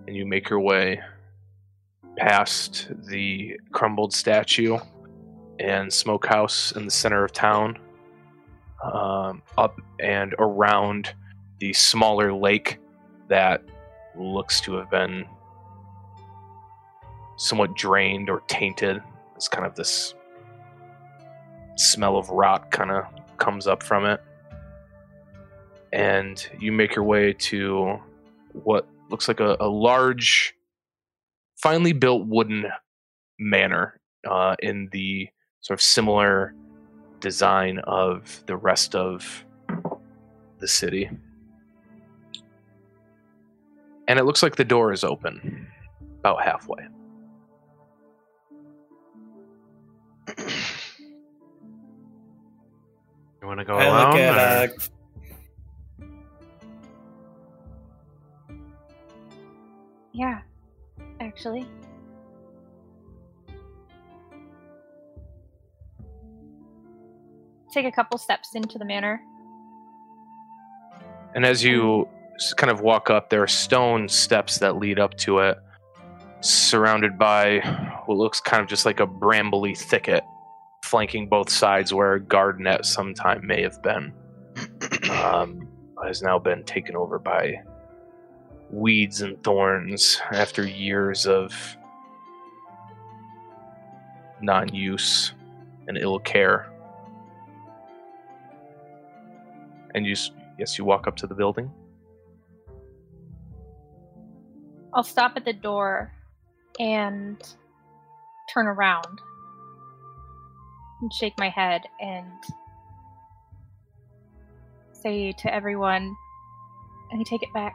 And 0.05 0.15
you 0.15 0.27
make 0.27 0.47
your 0.47 0.59
way 0.59 1.01
past 2.17 2.91
the 3.07 3.59
crumbled 3.71 4.13
statue 4.13 4.77
and 5.63 5.91
smokehouse 5.91 6.73
in 6.73 6.85
the 6.85 6.91
center 6.91 7.23
of 7.23 7.31
town, 7.31 7.79
um, 8.83 9.41
up 9.57 9.79
and 9.99 10.35
around 10.37 11.13
the 11.59 11.71
smaller 11.71 12.33
lake 12.33 12.79
that 13.29 13.63
looks 14.15 14.59
to 14.59 14.73
have 14.73 14.91
been 14.91 15.25
somewhat 17.37 17.75
drained 17.75 18.29
or 18.29 18.41
tainted. 18.47 19.01
It's 19.35 19.47
kind 19.47 19.65
of 19.65 19.73
this 19.75 20.13
smell 21.77 22.17
of 22.17 22.29
rot 22.29 22.69
kind 22.69 22.91
of 22.91 23.05
comes 23.37 23.65
up 23.65 23.81
from 23.81 24.05
it. 24.05 24.21
And 25.93 26.45
you 26.59 26.71
make 26.71 26.95
your 26.95 27.05
way 27.05 27.33
to 27.33 27.99
what 28.51 28.87
looks 29.09 29.27
like 29.27 29.39
a, 29.39 29.55
a 29.59 29.67
large, 29.67 30.55
finely 31.55 31.93
built 31.93 32.27
wooden 32.27 32.65
manor 33.39 33.99
uh, 34.29 34.55
in 34.59 34.89
the 34.91 35.29
sort 35.63 35.79
of 35.79 35.81
similar 35.81 36.53
design 37.19 37.79
of 37.79 38.43
the 38.47 38.55
rest 38.55 38.95
of 38.95 39.43
the 40.59 40.67
city. 40.67 41.09
And 44.07 44.19
it 44.19 44.23
looks 44.25 44.43
like 44.43 44.57
the 44.57 44.65
door 44.65 44.91
is 44.91 45.03
open 45.05 45.67
about 46.19 46.43
halfway. 46.43 46.85
You 53.41 53.47
want 53.47 53.59
to 53.59 53.65
go 53.65 53.75
I 53.75 53.85
alone? 53.85 54.09
look 54.11 54.19
or- 54.19 54.21
at 54.21 54.69
uh, 54.69 54.73
Yeah, 60.13 60.41
actually. 61.19 61.67
Take 67.73 67.85
a 67.87 67.91
couple 67.91 68.19
steps 68.19 68.53
into 68.53 68.77
the 68.77 68.85
manor. 68.85 69.23
And 71.33 71.43
as 71.43 71.63
you 71.63 72.07
kind 72.55 72.71
of 72.71 72.81
walk 72.81 73.09
up, 73.09 73.31
there 73.31 73.41
are 73.41 73.47
stone 73.47 74.07
steps 74.07 74.59
that 74.59 74.77
lead 74.77 74.99
up 74.99 75.17
to 75.17 75.39
it, 75.39 75.57
surrounded 76.41 77.17
by 77.17 77.61
what 78.05 78.19
looks 78.19 78.39
kind 78.39 78.61
of 78.61 78.69
just 78.69 78.85
like 78.85 78.99
a 78.99 79.07
brambly 79.07 79.75
thicket, 79.75 80.23
flanking 80.83 81.27
both 81.27 81.49
sides 81.49 81.91
where 81.91 82.13
a 82.13 82.19
garden 82.19 82.67
at 82.67 82.85
some 82.85 83.15
time 83.15 83.45
may 83.47 83.63
have 83.63 83.81
been. 83.81 84.13
Um, 85.11 85.67
has 86.05 86.21
now 86.21 86.37
been 86.37 86.63
taken 86.63 86.95
over 86.95 87.17
by 87.17 87.61
weeds 88.69 89.21
and 89.21 89.41
thorns 89.43 90.19
after 90.31 90.67
years 90.67 91.25
of 91.25 91.53
non 94.41 94.73
use 94.73 95.33
and 95.87 95.97
ill 95.97 96.19
care. 96.19 96.72
And 99.93 100.05
you, 100.05 100.15
yes, 100.57 100.77
you 100.77 100.85
walk 100.85 101.07
up 101.07 101.15
to 101.17 101.27
the 101.27 101.35
building. 101.35 101.71
I'll 104.93 105.03
stop 105.03 105.33
at 105.35 105.45
the 105.45 105.53
door 105.53 106.11
and 106.79 107.41
turn 108.53 108.67
around 108.67 109.21
and 111.01 111.11
shake 111.13 111.33
my 111.37 111.49
head 111.49 111.81
and 111.99 112.31
say 114.93 115.31
to 115.33 115.53
everyone, 115.53 116.15
I 117.11 117.23
take 117.23 117.43
it 117.43 117.53
back. 117.53 117.73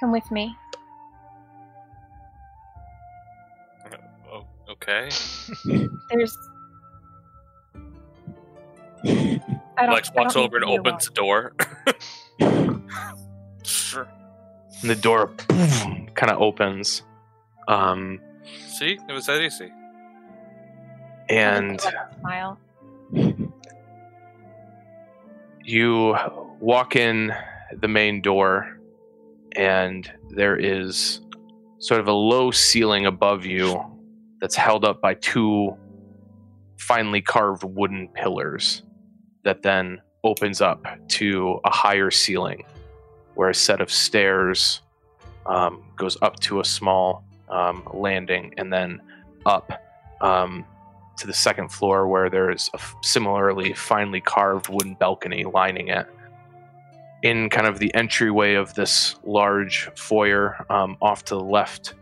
Come 0.00 0.12
with 0.12 0.30
me. 0.30 0.56
Oh, 4.30 4.44
okay. 4.70 5.08
There's. 6.10 6.36
I 9.78 9.86
don't, 9.86 9.94
Lex 9.94 10.10
I 10.10 10.20
walks 10.22 10.34
don't 10.34 10.44
over 10.44 10.56
and 10.56 10.64
to 10.66 10.72
be 10.72 10.78
opens 10.78 11.06
the 11.06 11.14
door. 11.14 11.54
sure. 13.64 14.08
And 14.82 14.90
the 14.90 14.96
door 14.96 15.32
kind 16.14 16.30
of 16.32 16.40
opens. 16.40 17.02
Um, 17.68 18.20
See, 18.66 18.98
it 19.08 19.12
was 19.12 19.26
that 19.26 19.40
easy. 19.42 19.70
and 21.28 21.80
smile. 22.20 22.58
you 25.64 26.16
walk 26.60 26.96
in 26.96 27.32
the 27.80 27.88
main 27.88 28.22
door 28.22 28.80
and 29.52 30.10
there 30.30 30.56
is 30.56 31.20
sort 31.78 32.00
of 32.00 32.08
a 32.08 32.12
low 32.12 32.50
ceiling 32.50 33.06
above 33.06 33.44
you 33.44 33.80
that's 34.40 34.56
held 34.56 34.84
up 34.84 35.00
by 35.00 35.14
two 35.14 35.76
finely 36.78 37.20
carved 37.20 37.64
wooden 37.64 38.08
pillars 38.14 38.82
that 39.48 39.62
then 39.62 39.98
opens 40.24 40.60
up 40.60 40.84
to 41.08 41.58
a 41.64 41.70
higher 41.70 42.10
ceiling 42.10 42.66
where 43.34 43.48
a 43.48 43.54
set 43.54 43.80
of 43.80 43.90
stairs 43.90 44.82
um, 45.46 45.82
goes 45.96 46.18
up 46.20 46.38
to 46.38 46.60
a 46.60 46.64
small 46.64 47.24
um, 47.48 47.82
landing 47.94 48.52
and 48.58 48.70
then 48.70 49.00
up 49.46 49.72
um, 50.20 50.66
to 51.16 51.26
the 51.26 51.32
second 51.32 51.70
floor 51.70 52.06
where 52.08 52.28
there's 52.28 52.68
a 52.74 52.76
f- 52.76 52.94
similarly 53.02 53.72
finely 53.72 54.20
carved 54.20 54.68
wooden 54.68 54.94
balcony 54.96 55.44
lining 55.44 55.88
it. 55.88 56.06
In 57.22 57.48
kind 57.48 57.66
of 57.66 57.78
the 57.78 57.92
entryway 57.94 58.52
of 58.52 58.74
this 58.74 59.16
large 59.24 59.88
foyer, 59.96 60.66
um, 60.68 60.98
off 61.00 61.24
to 61.24 61.36
the 61.36 61.40
left, 61.40 61.94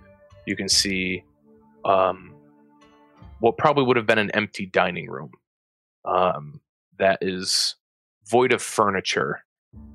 you 0.46 0.56
can 0.56 0.68
see 0.68 1.22
um, 1.84 2.34
what 3.38 3.56
probably 3.56 3.84
would 3.84 3.96
have 3.96 4.06
been 4.06 4.18
an 4.18 4.32
empty 4.32 4.66
dining 4.66 5.08
room 5.08 5.30
um, 6.04 6.60
that 6.98 7.18
is 7.20 7.76
void 8.28 8.52
of 8.52 8.62
furniture. 8.62 9.44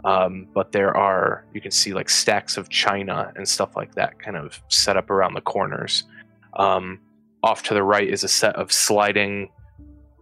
Um, 0.03 0.47
but 0.53 0.71
there 0.71 0.95
are, 0.95 1.45
you 1.53 1.61
can 1.61 1.71
see 1.71 1.93
like 1.93 2.09
stacks 2.09 2.57
of 2.57 2.69
china 2.69 3.31
and 3.35 3.47
stuff 3.47 3.75
like 3.75 3.95
that 3.95 4.19
kind 4.19 4.37
of 4.37 4.61
set 4.67 4.97
up 4.97 5.09
around 5.09 5.33
the 5.33 5.41
corners. 5.41 6.03
Um, 6.53 6.99
off 7.43 7.63
to 7.63 7.73
the 7.73 7.83
right 7.83 8.07
is 8.07 8.23
a 8.23 8.27
set 8.27 8.55
of 8.55 8.71
sliding 8.71 9.49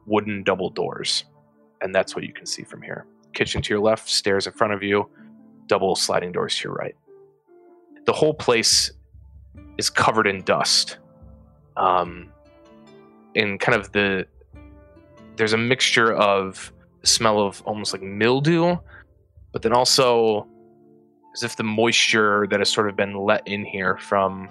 wooden 0.06 0.44
double 0.44 0.70
doors. 0.70 1.26
And 1.82 1.94
that's 1.94 2.16
what 2.16 2.24
you 2.24 2.34
can 2.34 2.46
see 2.46 2.64
from 2.64 2.82
here. 2.82 3.06
Kitchen 3.34 3.62
to 3.62 3.74
your 3.74 3.82
left, 3.82 4.10
stairs 4.10 4.48
in 4.48 4.54
front 4.54 4.74
of 4.74 4.82
you, 4.82 5.10
double 5.68 5.96
sliding 5.96 6.32
doors 6.32 6.58
to 6.58 6.70
your 6.70 6.74
right. 6.74 6.96
The 8.06 8.14
whole 8.14 8.34
place 8.34 8.92
is 9.78 9.90
covered 9.90 10.28
in 10.28 10.42
dust. 10.44 10.98
Um, 11.78 12.32
in 13.36 13.58
kind 13.58 13.80
of 13.80 13.92
the, 13.92 14.26
there's 15.40 15.54
a 15.54 15.58
mixture 15.58 16.12
of 16.12 16.74
smell 17.04 17.40
of 17.40 17.62
almost 17.62 17.94
like 17.94 18.02
mildew, 18.02 18.76
but 19.54 19.62
then 19.62 19.72
also 19.72 20.46
as 21.34 21.44
if 21.44 21.56
the 21.56 21.64
moisture 21.64 22.46
that 22.50 22.60
has 22.60 22.70
sort 22.70 22.90
of 22.90 22.98
been 22.98 23.16
let 23.16 23.48
in 23.48 23.64
here 23.64 23.96
from 24.00 24.50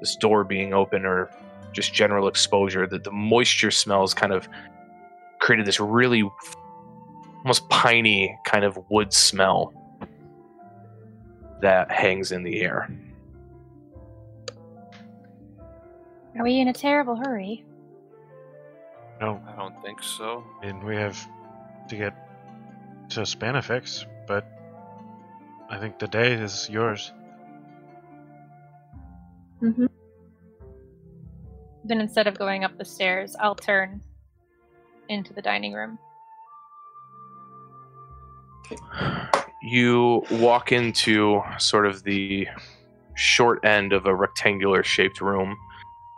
this 0.00 0.16
door 0.16 0.44
being 0.44 0.72
open 0.72 1.04
or 1.04 1.30
just 1.72 1.92
general 1.92 2.26
exposure 2.26 2.86
that 2.86 3.04
the 3.04 3.10
moisture 3.10 3.70
smells 3.70 4.14
kind 4.14 4.32
of 4.32 4.48
created 5.40 5.66
this 5.66 5.78
really 5.78 6.22
almost 7.42 7.68
piney 7.68 8.34
kind 8.46 8.64
of 8.64 8.78
wood 8.88 9.12
smell 9.12 9.74
that 11.60 11.90
hangs 11.90 12.32
in 12.32 12.42
the 12.44 12.62
air. 12.62 12.88
Are 16.38 16.44
we 16.44 16.60
in 16.60 16.68
a 16.68 16.72
terrible 16.72 17.16
hurry? 17.16 17.62
No, 19.20 19.42
I 19.46 19.56
don't 19.56 19.80
think 19.82 20.02
so. 20.02 20.44
and 20.62 20.82
we 20.84 20.94
have 20.96 21.18
to 21.88 21.96
get 21.96 22.14
to 23.10 23.20
Spanifex, 23.20 24.04
but 24.26 24.46
I 25.70 25.78
think 25.78 25.98
the 25.98 26.08
day 26.08 26.32
is 26.32 26.68
yours. 26.70 27.12
Mm-hmm. 29.62 29.86
Then 31.84 32.00
instead 32.00 32.26
of 32.26 32.38
going 32.38 32.64
up 32.64 32.76
the 32.76 32.84
stairs, 32.84 33.36
I'll 33.40 33.54
turn 33.54 34.02
into 35.08 35.32
the 35.32 35.42
dining 35.42 35.72
room. 35.72 35.98
You 39.62 40.24
walk 40.32 40.72
into 40.72 41.42
sort 41.58 41.86
of 41.86 42.02
the 42.02 42.48
short 43.14 43.64
end 43.64 43.92
of 43.92 44.06
a 44.06 44.14
rectangular 44.14 44.82
shaped 44.82 45.20
room 45.20 45.56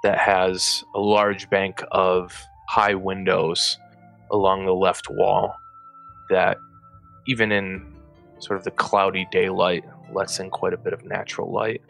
that 0.03 0.19
has 0.19 0.85
a 0.95 1.01
large 1.01 1.49
bank 1.51 1.83
of 1.93 2.35
high 2.69 2.95
windows 2.95 3.79
along 4.31 4.67
the 4.67 4.75
left 4.75 5.09
wall 5.09 5.57
that 6.29 6.59
even 7.27 7.51
in 7.51 7.95
sort 8.41 8.59
of 8.59 8.65
the 8.65 8.71
cloudy 8.71 9.27
daylight 9.33 9.85
lets 10.13 10.39
in 10.39 10.51
quite 10.51 10.75
a 10.75 10.77
bit 10.77 10.93
of 10.93 11.03
natural 11.03 11.51
light. 11.51 11.81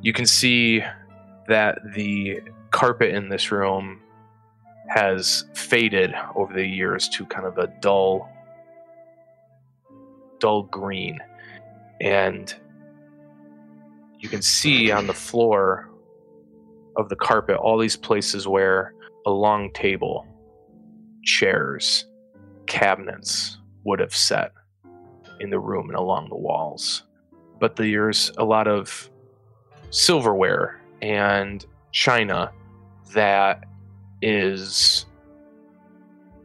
You 0.00 0.14
can 0.14 0.24
see 0.24 0.82
that 1.46 1.78
the 1.94 2.40
carpet 2.70 3.14
in 3.14 3.28
this 3.28 3.52
room 3.52 4.00
has 4.88 5.44
faded 5.54 6.14
over 6.34 6.54
the 6.54 6.66
years 6.66 7.06
to 7.10 7.26
kind 7.26 7.46
of 7.46 7.58
a 7.58 7.66
dull 7.80 8.30
dull 10.38 10.62
green 10.64 11.18
and 12.00 12.54
you 14.20 14.28
can 14.28 14.42
see 14.42 14.90
on 14.90 15.06
the 15.06 15.14
floor 15.14 15.90
of 16.96 17.08
the 17.08 17.16
carpet 17.16 17.56
all 17.56 17.78
these 17.78 17.96
places 17.96 18.46
where 18.46 18.94
a 19.26 19.30
long 19.30 19.70
table 19.72 20.26
chairs 21.22 22.06
cabinets 22.66 23.58
would 23.84 24.00
have 24.00 24.14
set 24.14 24.52
in 25.40 25.50
the 25.50 25.58
room 25.58 25.88
and 25.88 25.98
along 25.98 26.28
the 26.28 26.36
walls 26.36 27.02
but 27.60 27.76
there's 27.76 28.30
a 28.38 28.44
lot 28.44 28.66
of 28.66 29.10
silverware 29.90 30.80
and 31.02 31.66
china 31.92 32.50
that 33.12 33.64
is 34.22 35.06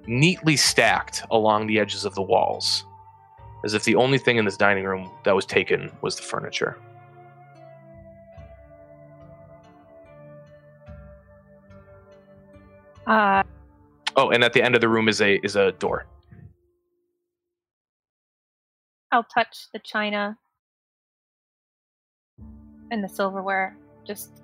neatly 0.08 0.56
stacked 0.56 1.24
along 1.32 1.68
the 1.68 1.80
edges 1.80 2.06
of 2.06 2.16
the 2.16 2.22
walls 2.22 2.86
as 3.64 3.74
if 3.74 3.84
the 3.84 3.96
only 3.96 4.18
thing 4.18 4.38
in 4.38 4.46
this 4.46 4.58
dining 4.58 4.84
room 4.84 5.10
that 5.24 5.36
was 5.36 5.46
taken 5.46 5.92
was 6.02 6.16
the 6.16 6.22
furniture. 6.22 6.78
Uh, 13.08 13.44
Oh, 14.16 14.30
and 14.30 14.44
at 14.44 14.54
the 14.54 14.62
end 14.62 14.76
of 14.76 14.82
the 14.82 14.90
room 14.90 15.08
is 15.08 15.22
a 15.22 15.44
is 15.46 15.56
a 15.56 15.72
door. 15.74 16.06
I'll 19.12 19.24
touch 19.24 19.68
the 19.74 19.80
china 19.80 20.38
and 22.92 23.04
the 23.04 23.10
silverware, 23.10 23.76
just 24.06 24.42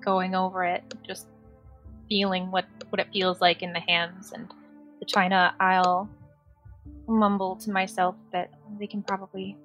going 0.00 0.34
over 0.34 0.64
it, 0.64 0.82
just 1.06 1.26
feeling 2.08 2.50
what 2.50 2.66
what 2.90 2.98
it 2.98 3.08
feels 3.12 3.40
like 3.40 3.62
in 3.62 3.72
the 3.72 3.80
hands 3.80 4.32
and 4.32 4.52
the 4.98 5.06
china. 5.06 5.54
I'll 5.60 6.08
mumble 7.06 7.56
to 7.56 7.70
myself 7.70 8.16
that 8.32 8.50
they 8.78 8.86
can 8.86 9.02
probably 9.02 9.56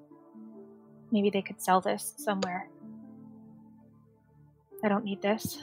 maybe 1.11 1.31
they 1.31 1.41
could 1.41 1.60
sell 1.60 1.81
this 1.81 2.14
somewhere. 2.18 2.68
I 4.84 4.89
don't 4.89 5.03
need 5.03 5.22
this. 5.22 5.57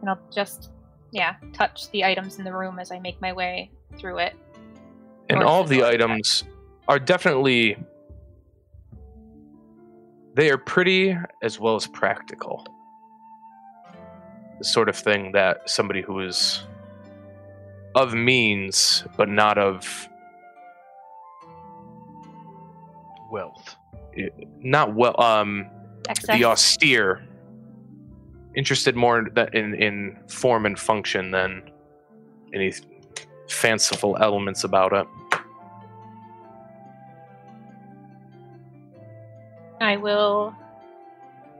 And 0.00 0.10
I'll 0.10 0.20
just 0.32 0.70
yeah, 1.12 1.36
touch 1.52 1.90
the 1.90 2.04
items 2.04 2.38
in 2.38 2.44
the 2.44 2.52
room 2.52 2.78
as 2.78 2.90
I 2.90 2.98
make 2.98 3.20
my 3.20 3.32
way 3.32 3.70
through 3.96 4.18
it. 4.18 4.36
And 5.28 5.42
all 5.42 5.62
of 5.62 5.68
the 5.68 5.76
scissors. 5.76 5.94
items 5.94 6.44
are 6.88 6.98
definitely 6.98 7.76
they 10.34 10.50
are 10.50 10.58
pretty 10.58 11.16
as 11.42 11.58
well 11.58 11.74
as 11.74 11.86
practical. 11.86 12.66
The 14.58 14.64
sort 14.64 14.88
of 14.88 14.96
thing 14.96 15.32
that 15.32 15.68
somebody 15.68 16.02
who 16.02 16.20
is 16.20 16.62
of 17.94 18.14
means 18.14 19.04
but 19.16 19.28
not 19.28 19.58
of 19.58 20.08
Wealth. 23.30 23.74
not 24.60 24.94
well 24.94 25.20
um 25.20 25.68
Excess. 26.08 26.38
the 26.38 26.44
austere 26.44 27.25
interested 28.56 28.96
more 28.96 29.18
in, 29.18 29.28
in 29.52 29.74
in 29.74 30.18
form 30.28 30.66
and 30.66 30.78
function 30.78 31.30
than 31.30 31.62
any 32.54 32.72
fanciful 33.48 34.16
elements 34.20 34.64
about 34.64 34.92
it 34.92 35.06
I 39.80 39.96
will 39.98 40.54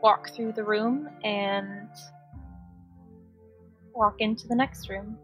walk 0.03 0.31
through 0.31 0.53
the 0.53 0.65
room 0.65 1.09
and 1.25 1.89
walk 3.95 4.17
into 4.21 4.49
the 4.49 4.55
next 4.55 4.89
room. 4.89 5.19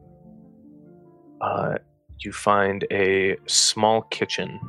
uh, 1.41 1.77
you 2.21 2.33
find 2.33 2.87
a 2.93 3.37
small 3.47 4.03
kitchen 4.03 4.61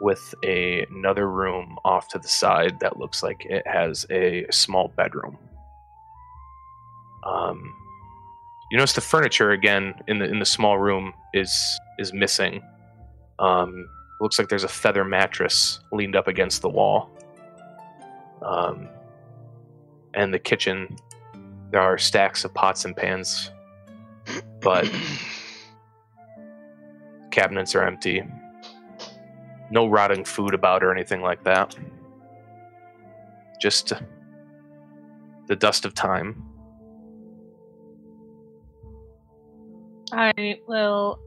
with 0.00 0.34
a, 0.44 0.86
another 0.90 1.30
room 1.30 1.76
off 1.84 2.08
to 2.08 2.18
the 2.18 2.28
side 2.28 2.78
that 2.80 2.98
looks 2.98 3.22
like 3.22 3.44
it 3.46 3.66
has 3.66 4.06
a 4.10 4.46
small 4.50 4.88
bedroom. 4.96 5.38
Um, 7.28 7.74
you 8.70 8.78
notice 8.78 8.94
the 8.94 9.02
furniture 9.02 9.52
again 9.52 9.94
in 10.08 10.20
the 10.20 10.26
in 10.26 10.40
the 10.40 10.46
small 10.46 10.78
room 10.78 11.14
is 11.34 11.80
is 11.98 12.12
missing. 12.14 12.62
Um, 13.40 13.88
looks 14.20 14.38
like 14.38 14.48
there's 14.48 14.64
a 14.64 14.68
feather 14.68 15.04
mattress 15.04 15.80
leaned 15.92 16.16
up 16.16 16.28
against 16.28 16.62
the 16.62 16.70
wall. 16.70 17.10
Um, 18.42 18.88
and 20.14 20.34
the 20.34 20.40
kitchen 20.40 20.96
There 21.70 21.82
are 21.82 21.98
stacks 21.98 22.44
of 22.44 22.54
pots 22.54 22.86
and 22.86 22.96
pans, 22.96 23.52
but 24.60 24.90
cabinets 27.30 27.74
are 27.74 27.84
empty. 27.84 28.24
No 29.70 29.88
rotting 29.88 30.24
food 30.24 30.54
about 30.54 30.82
or 30.84 30.92
anything 30.92 31.22
like 31.22 31.44
that. 31.44 31.76
Just 33.60 33.92
the 35.48 35.56
dust 35.56 35.84
of 35.86 35.94
time. 35.94 36.47
I 40.12 40.60
will 40.66 41.18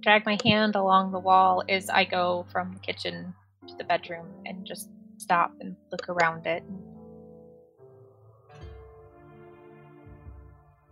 drag 0.00 0.26
my 0.26 0.38
hand 0.44 0.76
along 0.76 1.12
the 1.12 1.18
wall 1.18 1.62
as 1.68 1.88
I 1.88 2.04
go 2.04 2.46
from 2.52 2.72
the 2.72 2.80
kitchen 2.80 3.34
to 3.66 3.74
the 3.76 3.84
bedroom 3.84 4.26
and 4.44 4.64
just 4.64 4.90
stop 5.18 5.52
and 5.60 5.74
look 5.90 6.08
around 6.08 6.46
it. 6.46 6.62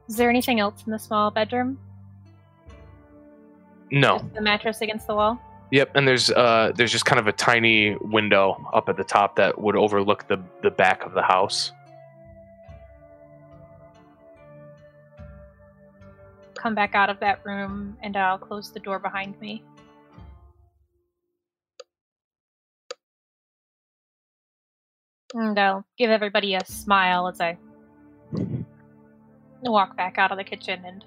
Is 0.08 0.16
there 0.16 0.30
anything 0.30 0.60
else 0.60 0.82
in 0.86 0.92
the 0.92 0.98
small 0.98 1.30
bedroom? 1.30 1.78
No. 3.90 4.18
Just 4.18 4.34
the 4.34 4.40
mattress 4.40 4.80
against 4.80 5.06
the 5.06 5.14
wall? 5.14 5.40
Yep, 5.70 5.96
and 5.96 6.06
there's 6.06 6.30
uh 6.30 6.72
there's 6.74 6.92
just 6.92 7.06
kind 7.06 7.18
of 7.18 7.26
a 7.26 7.32
tiny 7.32 7.96
window 8.00 8.62
up 8.74 8.88
at 8.88 8.96
the 8.96 9.04
top 9.04 9.36
that 9.36 9.58
would 9.60 9.76
overlook 9.76 10.28
the 10.28 10.42
the 10.62 10.70
back 10.70 11.04
of 11.04 11.12
the 11.12 11.22
house. 11.22 11.72
Come 16.62 16.76
back 16.76 16.94
out 16.94 17.10
of 17.10 17.18
that 17.18 17.44
room 17.44 17.96
and 18.02 18.16
I'll 18.16 18.38
close 18.38 18.70
the 18.70 18.78
door 18.78 19.00
behind 19.00 19.40
me. 19.40 19.64
And 25.34 25.58
I'll 25.58 25.84
give 25.98 26.08
everybody 26.08 26.54
a 26.54 26.64
smile 26.64 27.26
as 27.26 27.40
I 27.40 27.58
walk 29.60 29.96
back 29.96 30.18
out 30.18 30.30
of 30.30 30.38
the 30.38 30.44
kitchen 30.44 30.84
and 30.84 31.04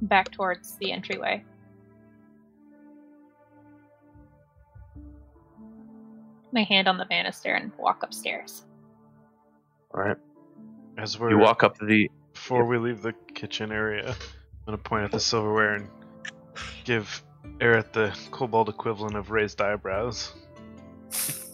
back 0.00 0.32
towards 0.32 0.78
the 0.78 0.90
entryway. 0.90 1.44
My 6.50 6.62
hand 6.62 6.88
on 6.88 6.96
the 6.96 7.04
banister 7.04 7.52
and 7.52 7.72
walk 7.78 8.02
upstairs. 8.04 8.64
All 9.94 10.00
right. 10.00 10.16
As 10.96 11.18
we're 11.18 11.30
You 11.30 11.38
walk 11.38 11.62
up 11.62 11.76
the 11.76 12.08
before 12.32 12.64
we 12.64 12.78
leave 12.78 13.02
the 13.02 13.12
kitchen 13.34 13.70
area, 13.70 14.16
I'm 14.68 14.72
gonna 14.74 14.82
point 14.82 15.04
at 15.04 15.12
the 15.12 15.18
silverware 15.18 15.76
and 15.76 15.88
give 16.84 17.22
Eric 17.58 17.94
the 17.94 18.14
kobold 18.30 18.68
equivalent 18.68 19.16
of 19.16 19.30
raised 19.30 19.62
eyebrows. 19.62 20.34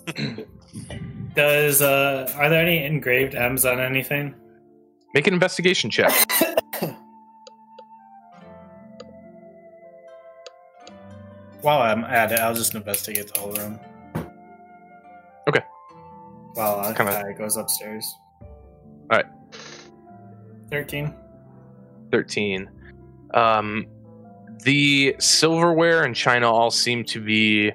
Does 1.37 1.81
uh, 1.81 2.35
are 2.37 2.49
there 2.49 2.61
any 2.61 2.85
engraved 2.85 3.37
M's 3.37 3.65
on 3.65 3.79
anything? 3.79 4.35
make 5.15 5.29
an 5.29 5.33
investigation 5.33 5.91
check. 5.91 6.13
While 11.61 11.83
I'm 11.83 12.03
at 12.03 12.33
it, 12.33 12.41
I'll 12.41 12.53
just 12.57 12.75
investigate 12.75 13.33
the 13.33 13.39
whole 13.39 13.53
room. 13.53 13.79
Okay. 15.49 15.63
While 16.55 16.81
I 16.81 16.93
Kinda- 16.93 17.13
guy 17.13 17.33
goes 17.39 17.57
upstairs. 17.57 18.13
Alright. 19.09 19.27
Thirteen. 20.69 21.15
13. 22.11 22.69
Um, 23.35 23.87
the 24.63 25.15
silverware 25.19 26.05
and 26.05 26.15
china 26.15 26.51
all 26.51 26.71
seem 26.71 27.05
to 27.05 27.21
be 27.21 27.73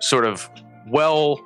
sort 0.00 0.24
of 0.24 0.48
well. 0.88 1.40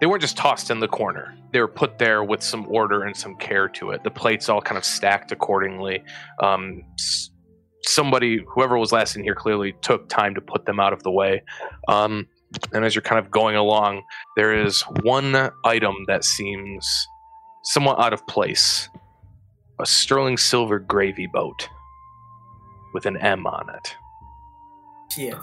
They 0.00 0.06
weren't 0.06 0.20
just 0.20 0.36
tossed 0.36 0.70
in 0.70 0.80
the 0.80 0.88
corner. 0.88 1.34
They 1.52 1.60
were 1.60 1.68
put 1.68 1.98
there 1.98 2.22
with 2.22 2.42
some 2.42 2.66
order 2.68 3.04
and 3.04 3.16
some 3.16 3.36
care 3.36 3.68
to 3.70 3.90
it. 3.90 4.04
The 4.04 4.10
plates 4.10 4.48
all 4.48 4.60
kind 4.60 4.76
of 4.76 4.84
stacked 4.84 5.32
accordingly. 5.32 6.02
Um, 6.42 6.82
somebody, 7.86 8.44
whoever 8.46 8.76
was 8.76 8.92
last 8.92 9.16
in 9.16 9.22
here, 9.22 9.34
clearly 9.34 9.74
took 9.80 10.08
time 10.08 10.34
to 10.34 10.40
put 10.40 10.66
them 10.66 10.78
out 10.78 10.92
of 10.92 11.02
the 11.02 11.10
way. 11.10 11.42
Um, 11.88 12.26
and 12.72 12.84
as 12.84 12.94
you're 12.94 13.02
kind 13.02 13.24
of 13.24 13.30
going 13.30 13.56
along, 13.56 14.02
there 14.36 14.54
is 14.64 14.82
one 15.02 15.50
item 15.64 15.94
that 16.06 16.24
seems 16.24 17.08
somewhat 17.62 17.98
out 17.98 18.12
of 18.12 18.26
place 18.26 18.88
a 19.80 19.86
sterling 19.86 20.36
silver 20.36 20.78
gravy 20.78 21.26
boat 21.26 21.68
with 22.92 23.06
an 23.06 23.16
M 23.18 23.46
on 23.46 23.68
it. 23.70 23.96
Yeah. 25.16 25.40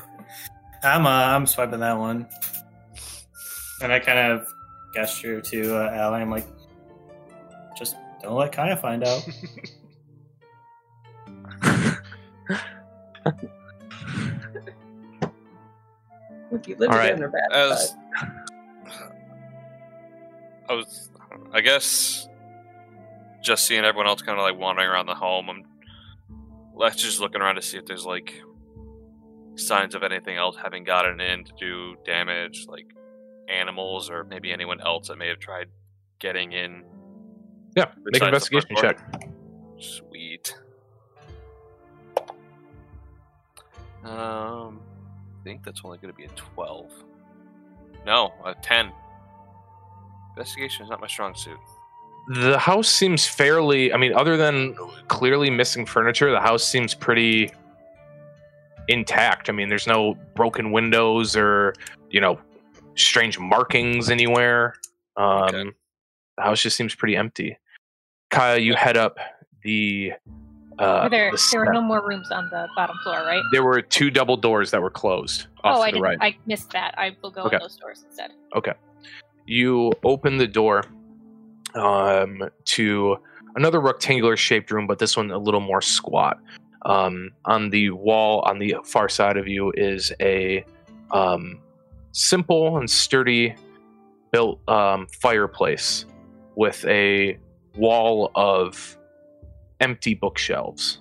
I'm 0.84 1.06
uh, 1.06 1.10
I'm 1.10 1.46
swiping 1.46 1.80
that 1.82 1.98
one. 1.98 2.28
And 3.82 3.92
I 3.92 4.00
kind 4.00 4.20
of 4.20 4.48
gesture 4.94 5.42
to 5.42 5.76
uh, 5.76 5.92
Allie. 5.92 6.22
I'm 6.22 6.30
like, 6.30 6.48
just 7.78 7.96
don't 8.22 8.36
let 8.36 8.52
Kaya 8.52 8.78
find 8.78 9.04
out. 9.04 9.28
If 16.52 16.68
you 16.68 16.76
live 16.76 16.90
All 16.92 16.98
right. 16.98 17.12
together, 17.12 17.30
bad 17.30 17.52
As 17.54 17.90
side. 17.90 17.98
I 20.70 20.74
was, 20.74 21.10
I 21.54 21.62
guess, 21.62 22.28
just 23.42 23.66
seeing 23.66 23.84
everyone 23.84 24.08
else 24.08 24.22
kind 24.22 24.38
of 24.40 24.44
like 24.44 24.58
wandering 24.58 24.88
around 24.88 25.08
the 25.08 25.16
home. 25.16 25.50
I'm 25.50 25.64
let's 26.76 27.02
just 27.02 27.20
looking 27.20 27.42
around 27.42 27.56
to 27.56 27.62
see 27.62 27.78
if 27.78 27.86
there's 27.86 28.06
like 28.06 28.34
signs 29.56 29.96
of 29.96 30.04
anything 30.04 30.38
else 30.38 30.56
having 30.62 30.84
gotten 30.84 31.20
in 31.20 31.44
to 31.44 31.52
do 31.60 31.96
damage, 32.06 32.66
like 32.68 32.88
animals 33.50 34.10
or 34.10 34.24
maybe 34.24 34.52
anyone 34.52 34.80
else 34.82 35.08
that 35.10 35.18
may 35.18 35.28
have 35.28 35.40
tried 35.40 35.68
getting 36.20 36.52
in. 36.54 36.84
Yeah, 37.76 37.92
make 38.06 38.22
an 38.22 38.28
investigation 38.30 38.76
check. 38.76 39.00
Sweet. 39.80 40.56
Um, 44.04 44.82
I 45.40 45.44
think 45.44 45.64
that's 45.64 45.82
only 45.84 45.98
going 46.00 46.14
to 46.14 46.18
be 46.18 46.26
a 46.26 46.30
twelve. 46.30 46.92
No, 48.06 48.34
a 48.44 48.56
ten. 48.56 48.92
Investigation 50.36 50.84
is 50.84 50.90
not 50.90 51.02
my 51.02 51.08
strong 51.08 51.36
suit. 51.36 51.58
The 52.30 52.58
house 52.58 52.88
seems 52.88 53.28
fairly. 53.28 53.92
I 53.94 53.98
mean, 53.98 54.14
other 54.14 54.38
than 54.38 54.76
clearly 55.08 55.50
missing 55.50 55.86
furniture, 55.86 56.32
the 56.32 56.40
house 56.40 56.64
seems 56.64 56.94
pretty 56.94 57.52
intact. 58.88 59.50
I 59.50 59.54
mean, 59.54 59.70
there's 59.70 59.88
no 59.88 60.16
broken 60.36 60.72
windows 60.72 61.36
or 61.36 61.74
you 62.10 62.22
know 62.22 62.40
strange 62.96 63.40
markings 63.40 64.10
anywhere. 64.10 64.76
Um, 65.18 65.44
Okay. 65.44 65.64
The 66.38 66.44
house 66.44 66.62
just 66.62 66.78
seems 66.78 66.96
pretty 66.96 67.16
empty. 67.18 67.58
kyle 68.30 68.58
you 68.58 68.76
head 68.76 68.98
up 68.98 69.18
the. 69.64 70.14
Uh, 70.80 71.02
Were 71.04 71.10
there, 71.10 71.32
the 71.32 71.48
there 71.52 71.60
were 71.66 71.74
no 71.74 71.82
more 71.82 72.02
rooms 72.08 72.32
on 72.32 72.50
the 72.50 72.68
bottom 72.76 72.98
floor, 73.04 73.18
right? 73.18 73.44
There 73.52 73.64
were 73.64 73.82
two 73.82 74.10
double 74.10 74.38
doors 74.38 74.72
that 74.72 74.82
were 74.82 74.90
closed 74.90 75.48
off 75.64 75.76
oh, 75.76 75.80
to 75.80 75.82
I 75.82 75.86
the 75.88 75.92
didn't. 75.94 76.04
right. 76.04 76.18
I 76.22 76.38
missed 76.48 76.72
that. 76.72 76.96
I 76.98 77.16
will 77.22 77.30
go 77.30 77.42
Okay. 77.44 77.58
in 77.58 77.62
those 77.62 77.76
doors 77.76 78.04
instead. 78.08 78.32
Okay. 78.56 78.74
You 79.46 79.92
open 80.04 80.38
the 80.38 80.48
door 80.48 80.86
um, 81.76 82.50
to 82.66 83.18
another 83.56 83.80
rectangular 83.80 84.38
shaped 84.38 84.72
room, 84.72 84.88
but 84.88 85.00
this 85.00 85.18
one 85.18 85.32
a 85.32 85.38
little 85.38 85.60
more 85.60 85.82
squat. 85.82 86.38
Um, 86.84 87.32
on 87.46 87.70
the 87.70 87.92
wall 87.92 88.42
on 88.48 88.58
the 88.58 88.76
far 88.84 89.08
side 89.08 89.38
of 89.38 89.48
you 89.48 89.72
is 89.76 90.12
a 90.20 90.66
um, 91.12 91.60
simple 92.12 92.78
and 92.78 92.90
sturdy 92.90 93.56
built 94.32 94.68
um, 94.68 95.08
fireplace 95.22 96.06
with 96.56 96.84
a 96.86 97.38
wall 97.76 98.32
of 98.36 98.98
empty 99.80 100.14
bookshelves. 100.14 101.00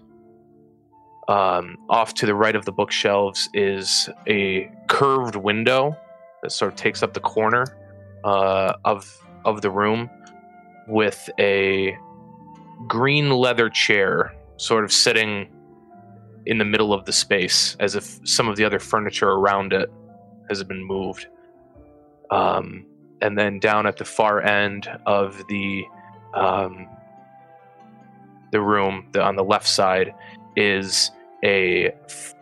Um, 1.29 1.77
off 1.89 2.15
to 2.15 2.27
the 2.27 2.35
right 2.35 2.57
of 2.57 2.65
the 2.65 2.73
bookshelves 2.73 3.49
is 3.55 4.09
a 4.29 4.71
curved 4.89 5.37
window 5.37 5.97
that 6.43 6.51
sort 6.51 6.73
of 6.73 6.77
takes 6.77 7.03
up 7.03 7.15
the 7.15 7.21
corner 7.21 7.67
uh, 8.25 8.75
of 8.85 9.17
of 9.45 9.63
the 9.63 9.71
room 9.71 10.11
with 10.91 11.31
a 11.39 11.97
green 12.87 13.31
leather 13.31 13.71
chair 13.71 14.35
sort 14.57 14.85
of 14.85 14.93
sitting 14.93 15.49
in 16.47 16.59
the 16.59 16.65
middle 16.65 16.93
of 16.93 17.05
the 17.05 17.13
space 17.13 17.77
as 17.81 17.95
if 17.95 18.21
some 18.25 18.49
of 18.49 18.57
the 18.57 18.65
other 18.65 18.79
furniture 18.79 19.29
around 19.29 19.73
it 19.73 19.91
has 20.49 20.63
been 20.65 20.85
moved. 20.85 21.27
Um, 22.31 22.87
and 23.21 23.39
then 23.39 23.59
down 23.59 23.87
at 23.87 23.97
the 23.97 24.05
far 24.05 24.41
end 24.43 24.89
of 25.07 25.43
the 25.49 25.85
um, 26.35 26.89
the 28.53 28.61
room 28.61 29.09
the, 29.13 29.23
on 29.23 29.37
the 29.37 29.45
left 29.45 29.67
side 29.67 30.15
is 30.57 31.11
a 31.45 31.93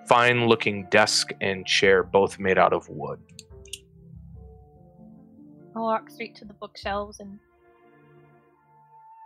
fine 0.07 0.47
looking 0.47 0.87
desk 0.91 1.31
and 1.41 1.67
chair 1.67 2.03
both 2.03 2.39
made 2.39 2.59
out 2.59 2.73
of 2.73 2.89
wood. 2.89 3.21
I'll 5.77 5.83
walk 5.83 6.11
straight 6.11 6.35
to 6.37 6.45
the 6.45 6.55
bookshelves 6.55 7.21
and 7.21 7.39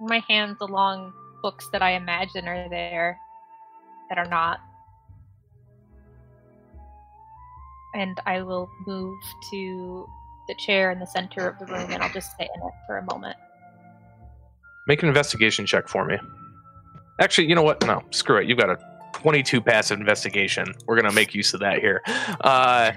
my 0.02 0.22
hands 0.28 0.58
along 0.60 1.12
books 1.42 1.68
that 1.72 1.82
I 1.82 1.92
imagine 1.92 2.48
are 2.48 2.68
there 2.68 3.18
that 4.08 4.18
are 4.18 4.28
not. 4.28 4.60
And 7.94 8.18
I 8.26 8.42
will 8.42 8.70
move 8.86 9.18
to 9.50 10.06
the 10.48 10.54
chair 10.54 10.90
in 10.90 10.98
the 10.98 11.06
center 11.06 11.48
of 11.48 11.58
the 11.58 11.66
room 11.66 11.90
and 11.90 12.02
I'll 12.02 12.12
just 12.12 12.36
sit 12.36 12.48
in 12.54 12.66
it 12.66 12.74
for 12.86 12.98
a 12.98 13.04
moment. 13.04 13.36
Make 14.86 15.02
an 15.02 15.08
investigation 15.08 15.66
check 15.66 15.88
for 15.88 16.04
me. 16.04 16.18
Actually, 17.20 17.48
you 17.48 17.54
know 17.54 17.62
what? 17.62 17.84
No, 17.86 18.02
screw 18.10 18.38
it. 18.38 18.48
You've 18.48 18.58
got 18.58 18.70
a 18.70 18.78
22 19.12 19.60
passive 19.60 20.00
investigation. 20.00 20.74
We're 20.86 20.96
gonna 20.96 21.12
make 21.12 21.34
use 21.34 21.54
of 21.54 21.60
that 21.60 21.78
here. 21.78 22.02
Uh, 22.40 22.92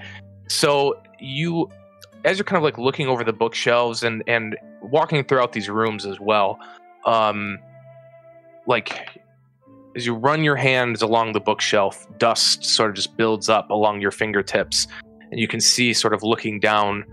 so 0.47 1.01
you, 1.19 1.69
as 2.23 2.37
you're 2.37 2.45
kind 2.45 2.57
of 2.57 2.63
like 2.63 2.77
looking 2.77 3.07
over 3.07 3.23
the 3.23 3.33
bookshelves 3.33 4.03
and 4.03 4.23
and 4.25 4.57
walking 4.81 5.23
throughout 5.23 5.51
these 5.51 5.69
rooms 5.69 6.05
as 6.05 6.19
well, 6.19 6.59
um, 7.05 7.59
like 8.67 9.21
as 9.95 10.05
you 10.05 10.13
run 10.13 10.43
your 10.43 10.55
hands 10.55 11.01
along 11.01 11.33
the 11.33 11.39
bookshelf, 11.39 12.05
dust 12.17 12.63
sort 12.63 12.89
of 12.89 12.95
just 12.95 13.15
builds 13.15 13.49
up 13.49 13.69
along 13.69 14.01
your 14.01 14.11
fingertips, 14.11 14.87
and 15.31 15.39
you 15.39 15.47
can 15.47 15.59
see 15.59 15.93
sort 15.93 16.13
of 16.13 16.23
looking 16.23 16.59
down 16.59 17.05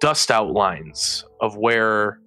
dust 0.00 0.30
outlines 0.30 1.24
of 1.40 1.56
where 1.56 2.20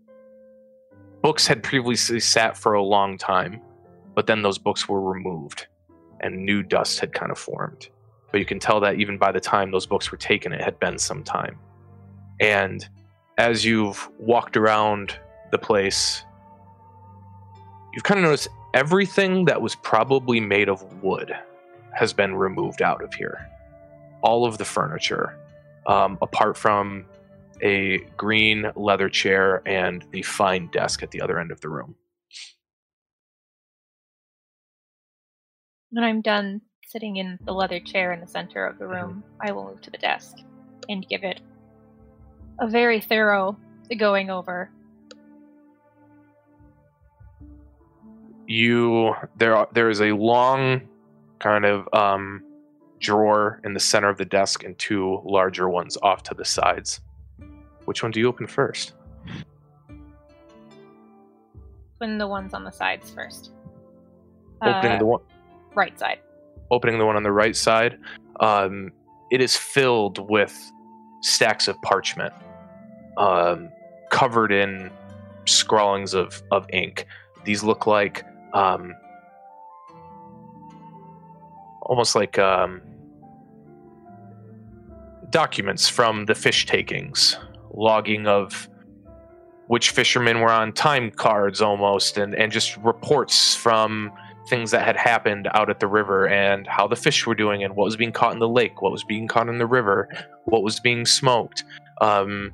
books 1.22 1.48
had 1.48 1.64
previously 1.64 2.20
sat 2.20 2.56
for 2.56 2.74
a 2.74 2.84
long 2.84 3.18
time, 3.18 3.62
but 4.14 4.28
then 4.28 4.42
those 4.42 4.58
books 4.58 4.88
were 4.88 5.02
removed 5.02 5.68
and 6.22 6.46
new 6.46 6.64
dust 6.64 7.00
had 7.00 7.14
kind 7.14 7.32
of 7.32 7.38
formed. 7.38 7.90
But 8.32 8.40
you 8.40 8.46
can 8.46 8.60
tell 8.60 8.80
that 8.82 8.96
even 8.96 9.18
by 9.18 9.32
the 9.32 9.40
time 9.40 9.72
those 9.72 9.86
books 9.86 10.12
were 10.12 10.18
taken, 10.18 10.54
it 10.54 10.62
had 10.62 10.80
been 10.80 10.98
some 10.98 11.24
time. 11.24 11.58
And 12.40 12.88
as 13.38 13.66
you've 13.66 14.10
walked 14.20 14.56
around 14.56 15.18
the 15.56 15.66
place, 15.66 16.24
you've 17.94 18.04
kind 18.04 18.20
of 18.20 18.26
noticed 18.26 18.50
everything 18.74 19.46
that 19.46 19.62
was 19.62 19.76
probably 19.76 20.42
made 20.42 20.68
of 20.68 21.02
wood 21.02 21.34
has 21.94 22.12
been 22.12 22.36
removed 22.36 22.82
out 22.82 23.02
of 23.02 23.14
here. 23.14 23.50
All 24.22 24.46
of 24.46 24.58
the 24.58 24.66
furniture, 24.66 25.38
um, 25.88 26.18
apart 26.22 26.58
from 26.58 27.06
a 27.62 28.00
green 28.18 28.70
leather 28.76 29.08
chair 29.08 29.62
and 29.66 30.04
the 30.12 30.24
fine 30.24 30.68
desk 30.72 31.04
at 31.04 31.12
the 31.12 31.22
other 31.22 31.40
end 31.40 31.52
of 31.52 31.62
the 31.62 31.70
room. 31.70 31.96
When 35.92 36.04
I'm 36.04 36.22
done 36.22 36.62
sitting 36.86 37.16
in 37.16 37.40
the 37.46 37.54
leather 37.54 37.80
chair 37.80 38.12
in 38.12 38.20
the 38.20 38.28
center 38.28 38.66
of 38.66 38.78
the 38.78 38.88
room, 38.88 39.24
I 39.40 39.54
will 39.54 39.70
move 39.70 39.82
to 39.84 39.92
the 39.92 39.98
desk 39.98 40.36
and 40.90 41.08
give 41.08 41.24
it 41.24 41.40
a 42.60 42.68
very 42.68 43.00
thorough 43.00 43.58
going 43.96 44.30
over. 44.30 44.72
You 48.48 49.16
there 49.38 49.56
are, 49.56 49.68
there 49.74 49.90
is 49.90 50.02
a 50.02 50.12
long 50.12 50.82
kind 51.40 51.66
of 51.66 51.88
um, 51.94 52.44
drawer 53.00 53.60
in 53.64 53.74
the 53.74 53.80
center 53.80 54.10
of 54.10 54.18
the 54.18 54.26
desk 54.26 54.64
and 54.64 54.78
two 54.78 55.22
larger 55.26 55.70
ones 55.70 55.98
off 56.02 56.24
to 56.24 56.34
the 56.34 56.46
sides. 56.46 57.02
Which 57.86 58.04
one 58.04 58.12
do 58.12 58.20
you 58.20 58.28
open 58.28 58.48
first? 58.48 58.94
Open 62.02 62.18
the 62.18 62.28
ones 62.28 62.54
on 62.54 62.64
the 62.64 62.72
sides 62.72 63.10
first. 63.10 63.52
Opening 64.62 64.94
Uh, 64.94 64.98
the 65.00 65.06
one 65.06 65.22
right 65.76 65.98
side. 66.00 66.20
opening 66.72 66.98
the 66.98 67.06
one 67.06 67.16
on 67.16 67.24
the 67.24 67.32
right 67.32 67.56
side, 67.56 67.98
um, 68.40 68.92
it 69.32 69.42
is 69.42 69.56
filled 69.56 70.30
with 70.30 70.56
stacks 71.22 71.68
of 71.68 71.80
parchment, 71.82 72.34
um, 73.18 73.70
covered 74.12 74.52
in 74.52 74.90
scrawlings 75.46 76.14
of, 76.14 76.42
of 76.52 76.66
ink. 76.72 77.06
These 77.44 77.64
look 77.64 77.86
like 77.88 78.24
um, 78.56 78.96
almost 81.82 82.16
like 82.16 82.40
um, 82.40 82.82
documents 85.30 85.88
from 85.88 86.26
the 86.26 86.34
fish 86.34 86.66
takings, 86.66 87.38
logging 87.74 88.26
of 88.26 88.70
which 89.68 89.92
fishermen 89.92 90.40
were 90.40 90.52
on 90.52 90.72
time 90.72 91.12
cards 91.12 91.62
almost, 91.62 92.18
and, 92.18 92.34
and 92.36 92.52
just 92.52 92.78
reports 92.78 93.56
from 93.56 94.12
things 94.48 94.72
that 94.72 94.86
had 94.86 94.96
happened 94.96 95.50
out 95.54 95.70
at 95.70 95.80
the 95.80 95.88
river 95.88 96.28
and 96.28 96.68
how 96.68 96.88
the 96.88 96.96
fish 96.96 97.26
were 97.26 97.36
doing 97.36 97.64
and 97.64 97.76
what 97.76 97.86
was 97.86 97.98
being 97.98 98.12
caught 98.12 98.32
in 98.32 98.40
the 98.40 98.48
lake, 98.48 98.82
what 98.82 98.92
was 98.92 99.04
being 99.04 99.28
caught 99.28 99.50
in 99.50 99.58
the 99.58 99.66
river, 99.66 100.08
what 100.46 100.64
was 100.64 100.80
being 100.80 101.06
smoked. 101.06 101.64
Um, 102.00 102.54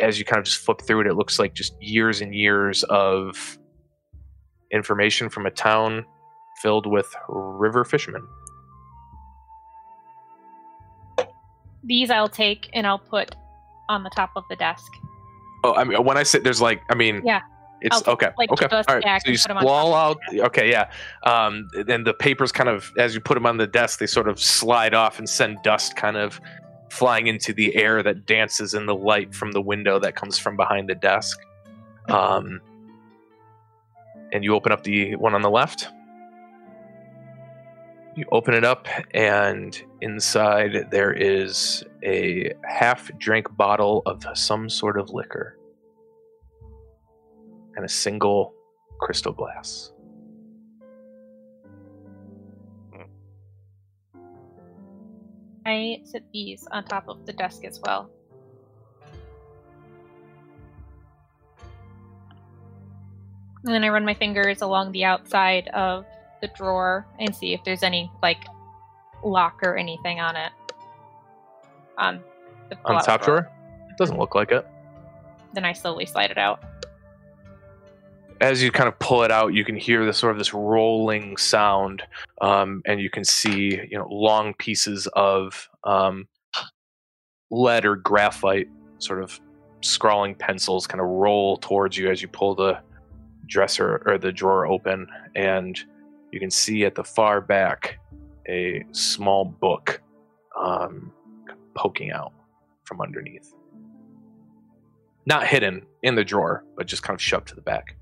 as 0.00 0.18
you 0.18 0.24
kind 0.24 0.38
of 0.38 0.44
just 0.44 0.58
flip 0.58 0.80
through 0.82 1.00
it, 1.00 1.06
it 1.08 1.14
looks 1.14 1.40
like 1.40 1.54
just 1.54 1.74
years 1.82 2.20
and 2.20 2.32
years 2.32 2.84
of 2.84 3.57
information 4.72 5.28
from 5.28 5.46
a 5.46 5.50
town 5.50 6.04
filled 6.56 6.86
with 6.86 7.14
river 7.28 7.84
fishermen. 7.84 8.26
These 11.84 12.10
I'll 12.10 12.28
take 12.28 12.68
and 12.72 12.86
I'll 12.86 12.98
put 12.98 13.34
on 13.88 14.02
the 14.02 14.10
top 14.10 14.30
of 14.36 14.44
the 14.50 14.56
desk. 14.56 14.92
Oh, 15.64 15.74
I 15.74 15.84
mean, 15.84 16.04
when 16.04 16.16
I 16.16 16.22
sit, 16.22 16.44
there's 16.44 16.60
like, 16.60 16.82
I 16.90 16.94
mean, 16.94 17.22
Yeah. 17.24 17.40
it's 17.80 18.06
I'll, 18.06 18.14
okay. 18.14 18.28
like, 18.36 18.50
okay, 18.50 18.66
all 18.66 18.82
right. 18.88 19.22
So 19.22 19.30
you 19.30 19.32
and 19.32 19.40
put 19.42 19.50
'em 19.50 19.56
on 19.58 19.66
out. 19.94 20.18
Okay, 20.46 20.70
yeah. 20.70 20.90
Um, 21.24 21.68
and 21.88 22.06
the 22.06 22.14
papers 22.14 22.52
kind 22.52 22.68
of, 22.68 22.92
as 22.98 23.14
you 23.14 23.20
put 23.20 23.34
them 23.34 23.46
on 23.46 23.56
the 23.56 23.66
desk, 23.66 23.98
they 24.00 24.06
sort 24.06 24.28
of 24.28 24.40
slide 24.40 24.94
off 24.94 25.18
and 25.18 25.28
send 25.28 25.58
dust 25.62 25.96
kind 25.96 26.16
of 26.16 26.40
flying 26.90 27.26
into 27.26 27.52
the 27.52 27.74
air 27.76 28.02
that 28.02 28.26
dances 28.26 28.74
in 28.74 28.86
the 28.86 28.94
light 28.94 29.34
from 29.34 29.52
the 29.52 29.60
window 29.60 29.98
that 29.98 30.14
comes 30.16 30.38
from 30.38 30.56
behind 30.56 30.88
the 30.88 30.94
desk. 30.94 31.38
Um, 32.08 32.60
and 34.32 34.44
you 34.44 34.54
open 34.54 34.72
up 34.72 34.82
the 34.84 35.16
one 35.16 35.34
on 35.34 35.42
the 35.42 35.50
left. 35.50 35.88
You 38.16 38.24
open 38.32 38.54
it 38.54 38.64
up, 38.64 38.88
and 39.14 39.80
inside 40.00 40.90
there 40.90 41.12
is 41.12 41.84
a 42.04 42.52
half 42.64 43.10
drink 43.18 43.46
bottle 43.56 44.02
of 44.06 44.24
some 44.34 44.68
sort 44.68 44.98
of 44.98 45.10
liquor 45.10 45.56
and 47.76 47.84
a 47.84 47.88
single 47.88 48.54
crystal 49.00 49.32
glass. 49.32 49.92
I 55.64 56.00
set 56.02 56.22
these 56.32 56.66
on 56.72 56.84
top 56.84 57.08
of 57.08 57.24
the 57.26 57.32
desk 57.34 57.64
as 57.64 57.78
well. 57.84 58.10
And 63.64 63.74
then 63.74 63.84
I 63.84 63.88
run 63.88 64.04
my 64.04 64.14
fingers 64.14 64.62
along 64.62 64.92
the 64.92 65.04
outside 65.04 65.68
of 65.68 66.04
the 66.40 66.48
drawer 66.48 67.06
and 67.18 67.34
see 67.34 67.52
if 67.52 67.64
there's 67.64 67.82
any 67.82 68.10
like 68.22 68.44
lock 69.24 69.60
or 69.62 69.76
anything 69.76 70.20
on 70.20 70.36
it. 70.36 70.52
On 71.96 72.20
the, 72.68 72.76
On 72.84 72.96
the 72.96 73.02
top 73.02 73.24
drawer? 73.24 73.50
It 73.90 73.96
doesn't 73.98 74.18
look 74.18 74.34
like 74.34 74.52
it. 74.52 74.66
Then 75.52 75.64
I 75.64 75.72
slowly 75.72 76.06
slide 76.06 76.30
it 76.30 76.38
out. 76.38 76.62
As 78.40 78.62
you 78.62 78.70
kind 78.70 78.86
of 78.86 78.96
pull 79.00 79.24
it 79.24 79.32
out, 79.32 79.52
you 79.52 79.64
can 79.64 79.74
hear 79.74 80.06
the 80.06 80.12
sort 80.12 80.30
of 80.30 80.38
this 80.38 80.54
rolling 80.54 81.36
sound, 81.36 82.04
um, 82.40 82.82
and 82.86 83.00
you 83.00 83.10
can 83.10 83.24
see 83.24 83.80
you 83.90 83.98
know 83.98 84.06
long 84.08 84.54
pieces 84.54 85.08
of 85.14 85.68
um, 85.82 86.28
lead 87.50 87.84
or 87.84 87.96
graphite, 87.96 88.68
sort 88.98 89.24
of 89.24 89.40
scrawling 89.80 90.36
pencils, 90.36 90.86
kind 90.86 91.00
of 91.00 91.08
roll 91.08 91.56
towards 91.56 91.96
you 91.96 92.08
as 92.10 92.22
you 92.22 92.28
pull 92.28 92.54
the 92.54 92.78
dresser 93.48 94.02
or 94.06 94.18
the 94.18 94.30
drawer 94.30 94.66
open, 94.66 95.08
and 95.34 95.78
you 96.32 96.38
can 96.38 96.50
see 96.50 96.84
at 96.84 96.94
the 96.94 97.04
far 97.04 97.40
back 97.40 97.98
a 98.48 98.84
small 98.92 99.44
book 99.44 100.00
um, 100.58 101.12
poking 101.74 102.10
out 102.10 102.32
from 102.84 103.00
underneath. 103.00 103.54
Not 105.26 105.46
hidden 105.46 105.84
in 106.02 106.14
the 106.14 106.24
drawer, 106.24 106.64
but 106.76 106.86
just 106.86 107.02
kind 107.02 107.14
of 107.14 107.20
shoved 107.20 107.48
to 107.48 107.54
the 107.54 107.60
back. 107.60 107.96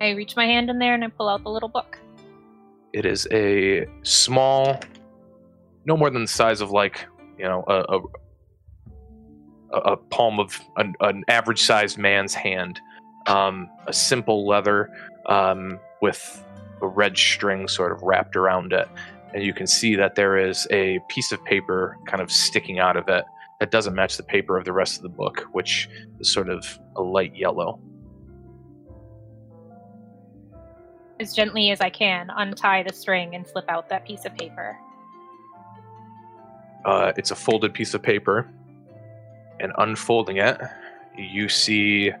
I 0.00 0.10
reach 0.10 0.36
my 0.36 0.44
hand 0.44 0.68
in 0.68 0.78
there 0.78 0.94
and 0.94 1.04
I 1.04 1.08
pull 1.08 1.28
out 1.28 1.42
the 1.44 1.50
little 1.50 1.68
book. 1.68 1.98
It 2.92 3.06
is 3.06 3.26
a 3.32 3.86
small, 4.02 4.78
no 5.86 5.96
more 5.96 6.10
than 6.10 6.22
the 6.22 6.28
size 6.28 6.60
of 6.60 6.70
like 6.70 7.06
you 7.38 7.44
know 7.44 7.64
a 7.66 7.98
a, 9.74 9.92
a 9.92 9.96
palm 9.96 10.38
of 10.38 10.60
an, 10.76 10.94
an 11.00 11.24
average-sized 11.28 11.98
man's 11.98 12.34
hand. 12.34 12.80
Um, 13.26 13.70
a 13.86 13.92
simple 13.92 14.46
leather 14.46 14.90
um, 15.26 15.80
with 16.02 16.44
a 16.82 16.86
red 16.86 17.16
string 17.16 17.68
sort 17.68 17.92
of 17.92 18.02
wrapped 18.02 18.36
around 18.36 18.72
it, 18.72 18.88
and 19.32 19.42
you 19.42 19.54
can 19.54 19.66
see 19.66 19.96
that 19.96 20.14
there 20.14 20.36
is 20.36 20.66
a 20.70 21.00
piece 21.08 21.32
of 21.32 21.42
paper 21.44 21.96
kind 22.06 22.22
of 22.22 22.30
sticking 22.30 22.78
out 22.78 22.96
of 22.96 23.08
it 23.08 23.24
that 23.60 23.70
doesn't 23.70 23.94
match 23.94 24.16
the 24.16 24.22
paper 24.22 24.58
of 24.58 24.64
the 24.64 24.72
rest 24.72 24.96
of 24.96 25.02
the 25.02 25.08
book, 25.08 25.46
which 25.52 25.88
is 26.20 26.30
sort 26.30 26.48
of 26.48 26.78
a 26.96 27.02
light 27.02 27.34
yellow. 27.34 27.80
As 31.20 31.32
gently 31.32 31.70
as 31.70 31.80
I 31.80 31.90
can, 31.90 32.28
untie 32.36 32.82
the 32.82 32.92
string 32.92 33.34
and 33.34 33.46
slip 33.46 33.64
out 33.68 33.88
that 33.88 34.04
piece 34.04 34.24
of 34.24 34.34
paper. 34.34 34.76
Uh, 36.84 37.12
it's 37.16 37.30
a 37.30 37.36
folded 37.36 37.72
piece 37.72 37.94
of 37.94 38.02
paper, 38.02 38.50
and 39.60 39.72
unfolding 39.78 40.36
it, 40.36 40.60
you 41.16 41.48
see 41.48 42.12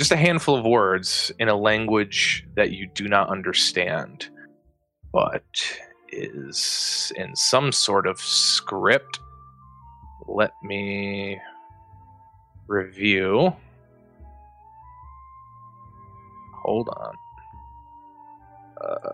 just 0.00 0.12
a 0.12 0.16
handful 0.16 0.56
of 0.56 0.64
words 0.64 1.30
in 1.38 1.50
a 1.50 1.54
language 1.54 2.46
that 2.56 2.70
you 2.72 2.86
do 2.94 3.06
not 3.06 3.28
understand, 3.28 4.30
but 5.12 5.44
is 6.08 7.12
in 7.16 7.36
some 7.36 7.70
sort 7.70 8.06
of 8.06 8.18
script. 8.18 9.20
Let 10.26 10.52
me 10.62 11.38
review. 12.66 13.54
Hold 16.64 16.88
on. 16.88 17.14
Uh. 18.80 19.10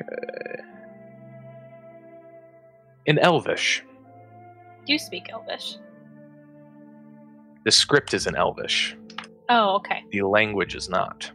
Okay. 0.00 0.62
In 3.06 3.18
Elvish. 3.18 3.84
Do 4.84 4.92
you 4.92 4.98
speak 4.98 5.28
Elvish? 5.30 5.76
The 7.64 7.70
script 7.70 8.14
is 8.14 8.26
in 8.26 8.36
Elvish. 8.36 8.96
Oh, 9.48 9.76
okay. 9.76 10.04
The 10.10 10.22
language 10.22 10.74
is 10.74 10.88
not. 10.88 11.30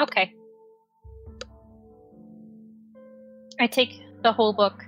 Okay. 0.00 0.32
I 3.60 3.66
take 3.66 4.02
the 4.22 4.32
whole 4.32 4.52
book 4.52 4.84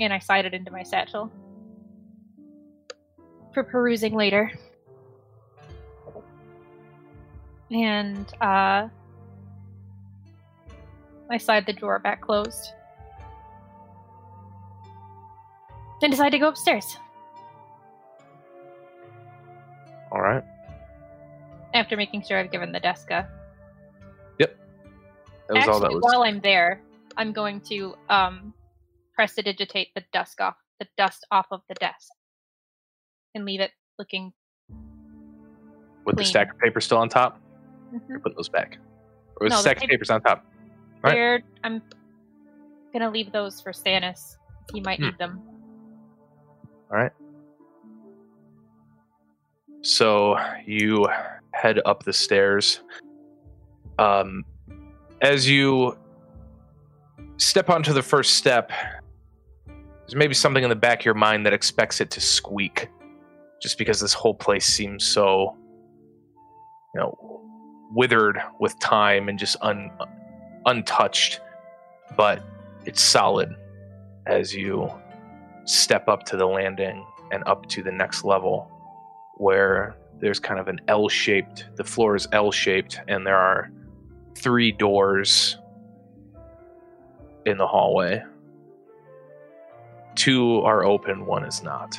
and 0.00 0.12
I 0.12 0.18
slide 0.18 0.44
it 0.44 0.54
into 0.54 0.70
my 0.70 0.82
satchel 0.82 1.30
for 3.54 3.64
perusing 3.64 4.14
later. 4.14 4.52
And 7.70 8.30
uh, 8.40 8.88
I 11.30 11.38
slide 11.38 11.66
the 11.66 11.72
drawer 11.72 11.98
back 11.98 12.20
closed. 12.20 12.72
Then 16.00 16.10
decide 16.10 16.30
to 16.30 16.38
go 16.38 16.48
upstairs 16.48 16.98
All 20.12 20.20
right. 20.20 20.44
after 21.74 21.96
making 21.96 22.22
sure 22.22 22.38
I've 22.38 22.50
given 22.52 22.70
the 22.70 22.80
desk 22.80 23.10
a 23.10 23.28
Yep. 24.38 24.56
That 25.48 25.54
was 25.54 25.58
Actually, 25.58 25.72
all 25.72 25.80
that 25.80 25.92
was. 25.92 26.02
while 26.02 26.22
I'm 26.24 26.40
there, 26.40 26.82
I'm 27.16 27.32
going 27.32 27.60
to 27.62 27.94
um, 28.10 28.52
digitate 29.42 29.88
the 29.94 30.04
dust 30.12 30.40
off 30.40 30.56
the 30.78 30.86
dust 30.98 31.26
off 31.30 31.46
of 31.50 31.62
the 31.68 31.74
desk 31.76 32.10
and 33.34 33.46
leave 33.46 33.60
it 33.60 33.70
looking. 33.98 34.32
With 36.04 36.16
the 36.16 36.24
stack 36.24 36.52
of 36.52 36.58
paper 36.58 36.80
still 36.82 36.98
on 36.98 37.08
top? 37.08 37.40
Mhm. 37.94 38.00
You're 38.08 38.20
putting 38.20 38.36
those 38.36 38.50
back. 38.50 38.76
Or 39.40 39.44
with 39.46 39.50
No, 39.50 39.56
the 39.56 39.62
the 39.62 39.70
stack 39.70 39.82
of 39.82 39.88
papers 39.88 40.10
on 40.10 40.20
top? 40.20 40.44
Right. 41.02 41.12
They're- 41.14 41.42
I'm 41.64 41.82
gonna 42.92 43.10
leave 43.10 43.32
those 43.32 43.60
for 43.60 43.72
Stannis. 43.72 44.36
He 44.72 44.80
might 44.80 44.98
Hmm. 44.98 45.06
need 45.06 45.18
them. 45.18 45.40
All 46.90 46.96
right. 46.96 47.12
So 49.82 50.36
you 50.64 51.06
head 51.52 51.80
up 51.84 52.02
the 52.02 52.12
stairs. 52.12 52.80
Um, 53.98 54.44
as 55.22 55.48
you 55.48 55.96
step 57.36 57.70
onto 57.70 57.92
the 57.92 58.02
first 58.02 58.34
step, 58.34 58.70
there's 59.66 60.14
maybe 60.16 60.34
something 60.34 60.62
in 60.62 60.70
the 60.70 60.76
back 60.76 61.00
of 61.00 61.04
your 61.04 61.14
mind 61.14 61.46
that 61.46 61.52
expects 61.52 62.00
it 62.00 62.10
to 62.12 62.20
squeak, 62.20 62.88
just 63.62 63.78
because 63.78 64.00
this 64.00 64.12
whole 64.12 64.34
place 64.34 64.66
seems 64.66 65.04
so, 65.04 65.56
you 66.94 67.00
know, 67.00 67.42
withered 67.92 68.40
with 68.58 68.78
time 68.80 69.28
and 69.28 69.38
just 69.38 69.56
un, 69.62 69.90
untouched. 70.66 71.40
But 72.16 72.42
it's 72.84 73.02
solid 73.02 73.56
as 74.26 74.54
you 74.54 74.90
step 75.64 76.08
up 76.08 76.24
to 76.24 76.36
the 76.36 76.46
landing 76.46 77.04
and 77.32 77.42
up 77.46 77.66
to 77.66 77.82
the 77.82 77.90
next 77.90 78.24
level 78.24 78.70
where 79.36 79.96
there's 80.18 80.38
kind 80.38 80.58
of 80.58 80.68
an 80.68 80.80
L 80.88 81.08
shaped, 81.08 81.66
the 81.76 81.84
floor 81.84 82.14
is 82.16 82.26
L 82.32 82.50
shaped, 82.50 83.00
and 83.08 83.26
there 83.26 83.36
are 83.36 83.70
three 84.36 84.72
doors 84.72 85.58
in 87.44 87.58
the 87.58 87.66
hallway. 87.66 88.22
Two 90.14 90.60
are 90.62 90.84
open, 90.84 91.26
one 91.26 91.44
is 91.44 91.62
not. 91.62 91.98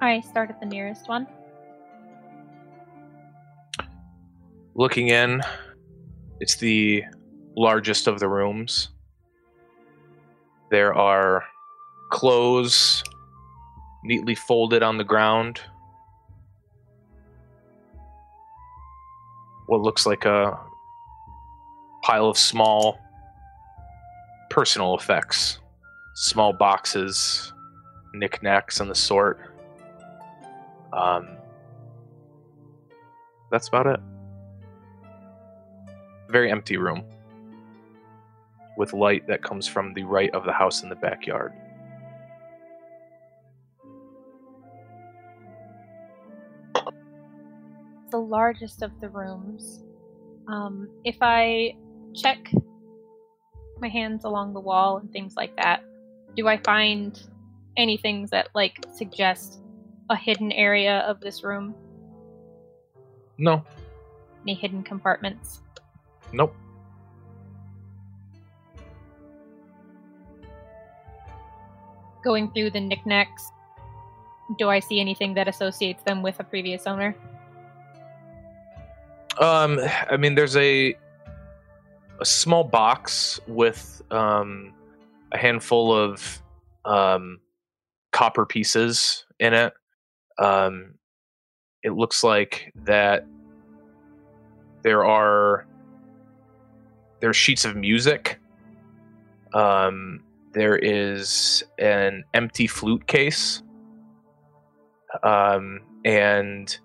I 0.00 0.20
start 0.20 0.50
at 0.50 0.60
the 0.60 0.66
nearest 0.66 1.08
one. 1.08 1.26
Looking 4.76 5.06
in, 5.06 5.40
it's 6.40 6.56
the 6.56 7.04
largest 7.56 8.08
of 8.08 8.18
the 8.18 8.26
rooms. 8.26 8.88
There 10.68 10.92
are 10.92 11.44
clothes 12.10 13.04
neatly 14.02 14.34
folded 14.34 14.82
on 14.82 14.98
the 14.98 15.04
ground. 15.04 15.60
What 19.66 19.80
looks 19.80 20.06
like 20.06 20.24
a 20.24 20.58
pile 22.02 22.26
of 22.26 22.36
small 22.36 22.98
personal 24.50 24.96
effects, 24.96 25.60
small 26.16 26.52
boxes, 26.52 27.52
knickknacks, 28.12 28.80
and 28.80 28.90
the 28.90 28.94
sort. 28.96 29.38
Um, 30.92 31.28
that's 33.52 33.68
about 33.68 33.86
it 33.86 34.00
very 36.28 36.50
empty 36.50 36.76
room 36.76 37.04
with 38.76 38.92
light 38.92 39.26
that 39.28 39.42
comes 39.42 39.66
from 39.66 39.94
the 39.94 40.02
right 40.02 40.34
of 40.34 40.44
the 40.44 40.52
house 40.52 40.82
in 40.82 40.88
the 40.88 40.96
backyard. 40.96 41.52
the 48.14 48.20
largest 48.20 48.80
of 48.82 48.92
the 49.00 49.08
rooms. 49.08 49.82
Um, 50.46 50.88
if 51.04 51.16
I 51.20 51.74
check 52.14 52.48
my 53.80 53.88
hands 53.88 54.22
along 54.22 54.54
the 54.54 54.60
wall 54.60 54.98
and 54.98 55.10
things 55.10 55.34
like 55.36 55.56
that, 55.56 55.82
do 56.36 56.46
I 56.46 56.58
find 56.58 57.20
any 57.76 57.96
things 57.96 58.30
that 58.30 58.50
like 58.54 58.86
suggest 58.94 59.60
a 60.10 60.16
hidden 60.16 60.52
area 60.52 61.00
of 61.00 61.18
this 61.18 61.42
room? 61.42 61.74
No, 63.36 63.64
Any 64.44 64.54
hidden 64.54 64.84
compartments? 64.84 65.63
Nope. 66.34 66.54
Going 72.22 72.50
through 72.52 72.70
the 72.70 72.80
knickknacks, 72.80 73.50
do 74.58 74.68
I 74.68 74.80
see 74.80 75.00
anything 75.00 75.34
that 75.34 75.48
associates 75.48 76.02
them 76.04 76.22
with 76.22 76.40
a 76.40 76.44
previous 76.44 76.86
owner? 76.86 77.14
Um, 79.38 79.80
I 80.10 80.16
mean, 80.16 80.34
there's 80.34 80.56
a 80.56 80.96
a 82.20 82.24
small 82.24 82.64
box 82.64 83.40
with 83.48 84.02
um, 84.10 84.72
a 85.32 85.38
handful 85.38 85.92
of 85.92 86.42
um, 86.84 87.40
copper 88.12 88.46
pieces 88.46 89.24
in 89.40 89.52
it. 89.52 89.72
Um, 90.38 90.94
it 91.82 91.90
looks 91.90 92.22
like 92.22 92.72
that 92.84 93.26
there 94.82 95.04
are 95.04 95.66
there 97.24 97.30
are 97.30 97.32
sheets 97.32 97.64
of 97.64 97.74
music. 97.74 98.38
Um, 99.54 100.20
there 100.52 100.76
is 100.76 101.64
an 101.78 102.22
empty 102.34 102.66
flute 102.66 103.06
case, 103.06 103.62
um, 105.22 105.80
and 106.04 106.78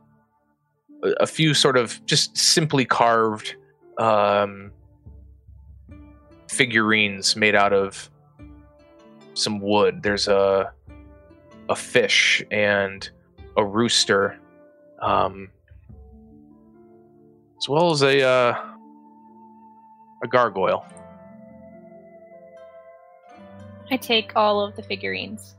a- 1.04 1.28
few 1.28 1.54
sort 1.54 1.76
of 1.76 2.00
just 2.06 2.38
simply 2.38 2.86
carved 2.86 3.58
um, 3.98 4.72
figurines 6.50 7.36
made 7.36 7.54
out 7.54 7.74
of 7.74 8.10
some 9.34 9.60
wood. 9.60 10.04
There's 10.04 10.30
a 10.30 10.72
a 11.68 11.76
fish 11.76 12.42
and 12.50 13.10
a 13.58 13.66
rooster, 13.66 14.40
um, 15.02 15.50
as 17.58 17.68
well 17.68 17.92
as 17.92 18.04
a 18.04 18.26
uh, 18.26 18.69
a 20.24 20.28
gargoyle. 20.28 20.86
I 23.92 23.98
take 23.98 24.34
all 24.36 24.62
of 24.62 24.76
the 24.76 24.84
figurines 24.84 25.56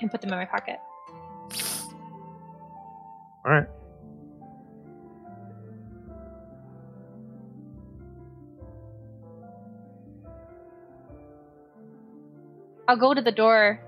and 0.00 0.10
put 0.10 0.20
them 0.20 0.32
in 0.32 0.38
my 0.38 0.44
pocket. 0.44 0.78
All 3.44 3.52
right. 3.52 3.66
I'll 12.88 12.96
go 12.96 13.12
to 13.12 13.20
the 13.20 13.30
door 13.30 13.78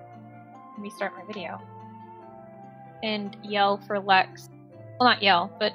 and 0.74 0.85
restart 0.85 1.14
my 1.14 1.24
video 1.27 1.59
and 3.02 3.36
yell 3.43 3.78
for 3.86 3.98
Lex. 3.98 4.51
Well, 4.98 5.09
not 5.09 5.22
yell, 5.22 5.51
but 5.59 5.72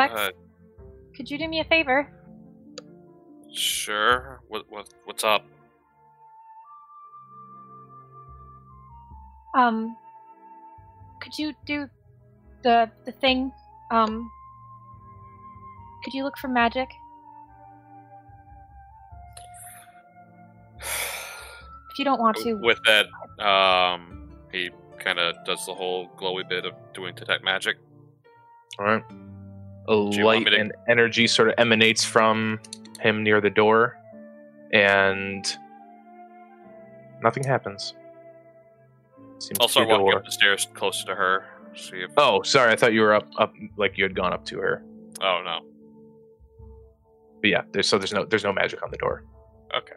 Lex, 0.00 0.14
Uh, 0.14 0.30
could 1.14 1.30
you 1.30 1.36
do 1.36 1.46
me 1.48 1.60
a 1.60 1.64
favor? 1.64 2.10
sure. 3.52 4.40
What 4.48 4.64
what 4.70 4.88
what's 5.04 5.24
up? 5.24 5.44
Um, 9.54 9.96
could 11.20 11.36
you 11.38 11.52
do 11.66 11.88
the 12.62 12.90
the 13.04 13.12
thing? 13.12 13.52
Um, 13.90 14.30
could 16.04 16.14
you 16.14 16.22
look 16.24 16.38
for 16.38 16.48
magic? 16.48 16.88
If 21.90 21.98
you 21.98 22.04
don't 22.04 22.20
want 22.20 22.36
to, 22.38 22.54
With 22.54 22.78
that, 22.86 23.06
um, 23.44 24.30
he 24.52 24.70
kind 24.98 25.18
of 25.18 25.34
does 25.44 25.66
the 25.66 25.74
whole 25.74 26.08
glowy 26.16 26.48
bit 26.48 26.64
of 26.64 26.72
doing 26.94 27.14
detect 27.14 27.44
magic. 27.44 27.76
All 28.78 28.86
right. 28.86 29.04
A 29.90 29.94
light 29.94 30.46
to- 30.46 30.56
and 30.56 30.72
energy 30.88 31.26
sort 31.26 31.48
of 31.48 31.54
emanates 31.58 32.04
from 32.04 32.60
him 33.00 33.22
near 33.22 33.40
the 33.40 33.50
door, 33.50 33.98
and 34.72 35.44
nothing 37.22 37.44
happens. 37.44 37.94
Seems 39.38 39.58
I'll 39.60 39.68
start 39.68 39.88
walking 39.88 40.06
door. 40.06 40.16
up 40.18 40.24
the 40.24 40.32
stairs 40.32 40.68
closer 40.74 41.06
to 41.06 41.14
her. 41.14 41.44
See 41.74 41.98
if. 42.02 42.10
Oh, 42.16 42.42
sorry. 42.42 42.72
I 42.72 42.76
thought 42.76 42.92
you 42.92 43.00
were 43.00 43.14
up, 43.14 43.28
up, 43.38 43.52
like 43.76 43.96
you 43.96 44.04
had 44.04 44.14
gone 44.14 44.32
up 44.32 44.44
to 44.46 44.58
her. 44.58 44.82
Oh 45.20 45.42
no. 45.44 45.60
But 47.40 47.50
yeah, 47.50 47.62
there's 47.72 47.88
so 47.88 47.96
there's 47.98 48.12
no 48.12 48.24
there's 48.24 48.44
no 48.44 48.52
magic 48.52 48.82
on 48.82 48.90
the 48.90 48.98
door. 48.98 49.24
Okay. 49.76 49.94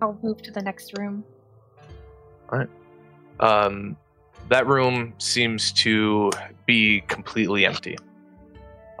I'll 0.00 0.18
move 0.22 0.40
to 0.42 0.50
the 0.50 0.62
next 0.62 0.96
room. 0.98 1.24
Um, 3.40 3.96
that 4.48 4.66
room 4.66 5.14
seems 5.18 5.72
to 5.72 6.30
be 6.66 7.02
completely 7.02 7.66
empty. 7.66 7.96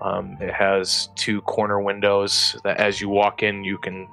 Um, 0.00 0.36
it 0.40 0.52
has 0.52 1.08
two 1.16 1.40
corner 1.42 1.80
windows 1.80 2.56
that, 2.64 2.76
as 2.78 3.00
you 3.00 3.08
walk 3.08 3.42
in, 3.42 3.64
you 3.64 3.78
can 3.78 4.06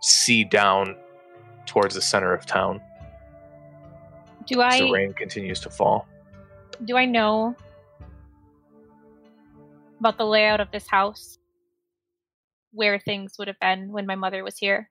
see 0.00 0.44
down 0.44 0.96
towards 1.66 1.94
the 1.94 2.00
center 2.00 2.32
of 2.32 2.46
town. 2.46 2.80
Do 4.46 4.62
As 4.62 4.74
I 4.74 4.78
the 4.80 4.90
rain 4.90 5.12
continues 5.12 5.60
to 5.60 5.70
fall. 5.70 6.06
do 6.84 6.96
I 6.96 7.04
know 7.04 7.54
about 9.98 10.16
the 10.16 10.26
layout 10.26 10.60
of 10.60 10.70
this 10.70 10.86
house? 10.88 11.38
Where 12.72 12.98
things 12.98 13.36
would 13.38 13.48
have 13.48 13.58
been 13.60 13.90
when 13.92 14.06
my 14.06 14.14
mother 14.14 14.44
was 14.44 14.56
here? 14.56 14.90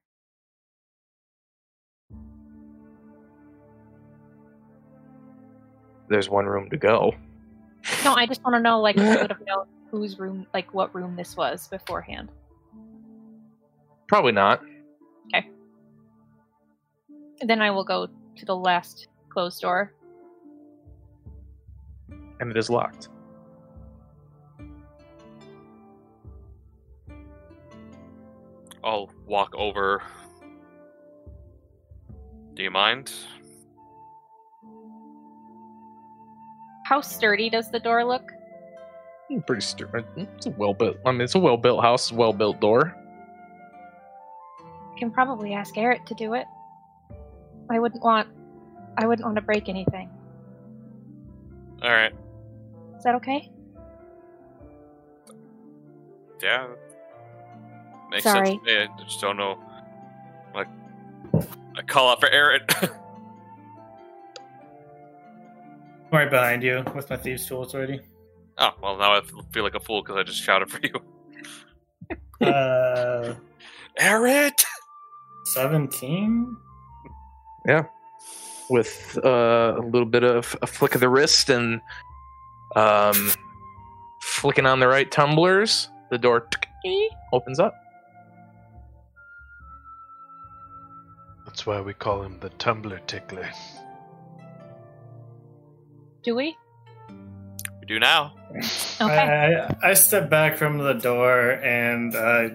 There's 6.10 6.30
one 6.30 6.46
room 6.46 6.70
to 6.72 6.78
go. 6.78 7.14
No, 8.04 8.14
I 8.16 8.26
just 8.26 8.44
want 8.44 8.56
to 8.56 8.60
know, 8.60 8.82
like, 8.82 8.98
if 8.98 9.04
I 9.04 9.18
would 9.22 9.32
have 9.32 9.46
known 9.46 9.66
whose 9.92 10.20
room, 10.20 10.46
like, 10.54 10.74
what 10.74 10.94
room 10.94 11.16
this 11.16 11.38
was 11.38 11.68
beforehand. 11.68 12.30
Probably 14.08 14.32
not. 14.32 14.62
Okay. 15.28 15.48
Then 17.42 17.62
I 17.62 17.70
will 17.72 17.84
go 17.84 18.08
to 18.08 18.46
the 18.46 18.56
last 18.56 19.08
closed 19.30 19.62
door. 19.62 19.94
And 22.40 22.50
it 22.50 22.58
is 22.58 22.70
locked. 22.70 23.10
I'll 28.84 29.12
walk 29.28 29.54
over. 29.56 30.02
Do 32.56 32.64
you 32.64 32.72
mind? 32.72 33.12
How 36.90 37.02
sturdy 37.02 37.52
does 37.52 37.70
the 37.70 37.80
door 37.80 38.04
look? 38.04 38.32
Hmm, 39.30 39.42
Pretty 39.42 39.62
sturdy. 39.62 40.04
It's 40.18 40.48
a 40.48 40.50
well 40.50 40.74
built. 40.74 40.98
I 41.06 41.12
mean, 41.12 41.22
it's 41.22 41.36
a 41.36 41.40
well 41.40 41.56
built 41.56 41.84
house. 41.84 42.12
Well 42.12 42.34
built 42.34 42.60
door. 42.60 42.96
I 44.60 44.98
can 44.98 45.12
probably 45.12 45.54
ask 45.54 45.76
Garrett 45.76 46.04
to 46.08 46.16
do 46.16 46.34
it. 46.34 46.48
I 47.70 47.78
wouldn't 47.78 48.02
want. 48.04 48.28
I 48.98 49.06
wouldn't 49.06 49.24
want 49.24 49.36
to 49.36 49.42
break 49.44 49.70
anything. 49.70 50.10
All 51.84 51.92
right. 51.92 52.12
Is 52.98 53.04
that 53.04 53.14
okay? 53.16 53.52
Yeah. 56.42 56.70
Makes 58.10 58.24
Sorry. 58.24 58.48
sense 58.48 58.60
to 58.66 58.66
me. 58.66 58.78
I 59.00 59.04
just 59.04 59.22
don't 59.22 59.38
know. 59.38 59.60
Like, 60.56 60.68
I 61.78 61.84
call 61.84 62.10
out 62.10 62.20
for 62.20 62.30
Aaron. 62.30 62.62
right 66.12 66.30
behind 66.30 66.64
you 66.64 66.84
with 66.96 67.10
my 67.10 67.18
thieves' 67.18 67.46
tools 67.46 67.74
ready. 67.76 68.00
oh 68.58 68.72
well, 68.82 68.98
now 68.98 69.14
I 69.14 69.22
feel 69.54 69.64
like 69.64 69.76
a 69.76 69.80
fool 69.80 70.02
because 70.02 70.18
I 70.18 70.24
just 70.24 70.42
shouted 70.42 70.70
for 70.70 70.80
you. 70.82 70.94
Uh, 72.42 73.36
Aaron. 74.00 74.54
seventeen. 75.48 76.56
Yeah, 77.68 77.84
with 78.70 79.20
uh, 79.26 79.76
a 79.78 79.82
little 79.82 80.06
bit 80.08 80.24
of 80.24 80.56
a 80.62 80.68
flick 80.68 80.96
of 80.96 81.02
the 81.02 81.10
wrist 81.10 81.50
and 81.50 81.82
um, 82.78 83.32
flicking 84.22 84.66
on 84.66 84.80
the 84.80 84.88
right 84.88 85.12
tumblers, 85.12 85.90
the 86.12 86.18
door 86.18 86.48
opens 87.34 87.60
up. 87.60 87.76
That's 91.46 91.66
why 91.66 91.82
we 91.82 91.94
call 91.94 92.22
him 92.24 92.40
the 92.40 92.50
tumbler 92.52 93.00
tickler. 93.06 93.50
Do 96.30 96.36
we? 96.36 96.56
We 97.80 97.88
do 97.88 97.98
now. 97.98 98.36
Okay. 98.54 98.64
I, 99.02 99.64
I, 99.64 99.76
I 99.82 99.94
step 99.96 100.30
back 100.30 100.58
from 100.58 100.78
the 100.78 100.94
door 100.94 101.54
and 101.54 102.16
uh, 102.16 102.50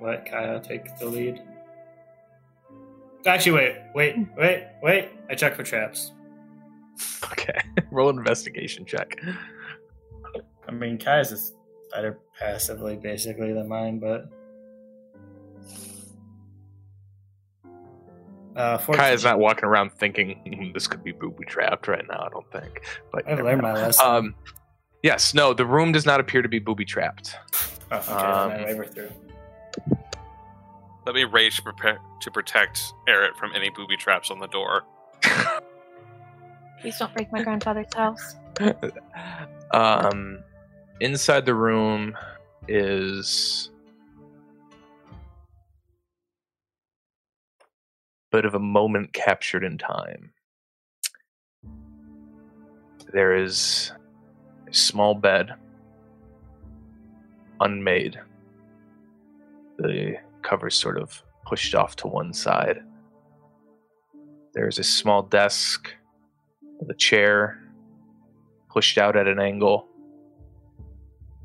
let 0.00 0.30
Kaya 0.30 0.60
take 0.60 0.96
the 1.00 1.06
lead. 1.06 1.42
Actually, 3.26 3.52
wait, 3.52 3.76
wait, 3.96 4.16
wait, 4.36 4.66
wait. 4.80 5.08
I 5.28 5.34
check 5.34 5.56
for 5.56 5.64
traps. 5.64 6.12
Okay, 7.32 7.58
roll 7.90 8.10
an 8.10 8.18
investigation 8.18 8.84
check. 8.84 9.20
I 10.68 10.70
mean, 10.70 10.98
Kaya's 10.98 11.32
is 11.32 11.52
better 11.92 12.20
passively, 12.38 12.94
basically, 12.94 13.52
than 13.52 13.66
mine, 13.66 13.98
but. 13.98 14.30
Uh, 18.56 18.78
14. 18.78 19.00
Kaya's 19.00 19.24
not 19.24 19.38
walking 19.38 19.64
around 19.64 19.92
thinking 19.92 20.38
"Hmm, 20.46 20.72
this 20.72 20.86
could 20.86 21.02
be 21.02 21.12
booby 21.12 21.44
trapped 21.46 21.88
right 21.88 22.04
now. 22.06 22.26
I 22.26 22.28
don't 22.28 22.50
think. 22.52 22.84
But 23.10 23.28
I've 23.28 23.38
learned 23.38 23.62
mind. 23.62 23.74
my 23.74 23.82
lesson. 23.82 24.06
Um, 24.06 24.34
yes, 25.02 25.32
no, 25.34 25.54
the 25.54 25.64
room 25.66 25.92
does 25.92 26.04
not 26.04 26.20
appear 26.20 26.42
to 26.42 26.48
be 26.48 26.58
booby 26.58 26.84
trapped. 26.84 27.36
oh, 27.90 27.96
okay, 27.96 28.12
um, 28.12 28.50
then 28.50 28.60
I 28.60 28.64
waver 28.64 28.84
through. 28.84 29.10
Let 31.04 31.14
me 31.16 31.24
rage 31.24 31.56
to, 31.56 31.62
prepare, 31.62 31.98
to 32.20 32.30
protect 32.30 32.80
Aaron 33.08 33.32
from 33.34 33.50
any 33.54 33.70
booby 33.70 33.96
traps 33.96 34.30
on 34.30 34.38
the 34.38 34.46
door. 34.46 34.84
Please 36.80 36.98
don't 36.98 37.12
break 37.14 37.32
my 37.32 37.42
grandfather's 37.42 37.92
house. 37.94 38.36
um, 39.72 40.38
inside 41.00 41.44
the 41.44 41.54
room 41.54 42.16
is 42.68 43.71
a 48.32 48.36
bit 48.36 48.44
of 48.44 48.54
a 48.54 48.58
moment 48.58 49.12
captured 49.12 49.64
in 49.64 49.76
time. 49.76 50.32
There 53.12 53.36
is 53.36 53.92
a 54.68 54.74
small 54.74 55.14
bed, 55.14 55.50
unmade. 57.60 58.18
The 59.78 60.14
cover's 60.42 60.74
sort 60.74 60.98
of 60.98 61.22
pushed 61.46 61.74
off 61.74 61.96
to 61.96 62.06
one 62.06 62.32
side. 62.32 62.78
There's 64.54 64.78
a 64.78 64.84
small 64.84 65.22
desk 65.22 65.92
with 66.78 66.90
a 66.90 66.94
chair 66.94 67.58
pushed 68.70 68.96
out 68.96 69.16
at 69.16 69.26
an 69.26 69.40
angle 69.40 69.88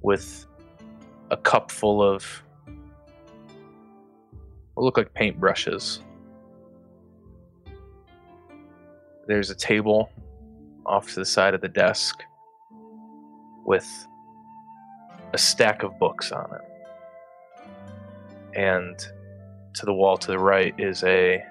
with 0.01 0.45
a 1.31 1.37
cup 1.37 1.69
full 1.71 2.01
of 2.01 2.43
what 4.73 4.83
look 4.83 4.97
like 4.97 5.13
paintbrushes. 5.13 6.01
There's 9.27 9.49
a 9.49 9.55
table 9.55 10.09
off 10.85 11.09
to 11.09 11.15
the 11.15 11.25
side 11.25 11.53
of 11.53 11.59
the 11.59 11.67
desk 11.67 12.23
with 13.65 13.85
a 15.33 15.37
stack 15.37 15.83
of 15.83 15.99
books 15.99 16.31
on 16.31 16.49
it. 16.55 16.61
And 18.57 18.97
to 19.73 19.85
the 19.85 19.93
wall 19.93 20.17
to 20.17 20.27
the 20.27 20.39
right 20.39 20.73
is 20.77 21.03
a 21.03 21.43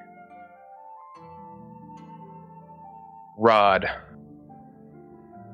rod 3.36 3.90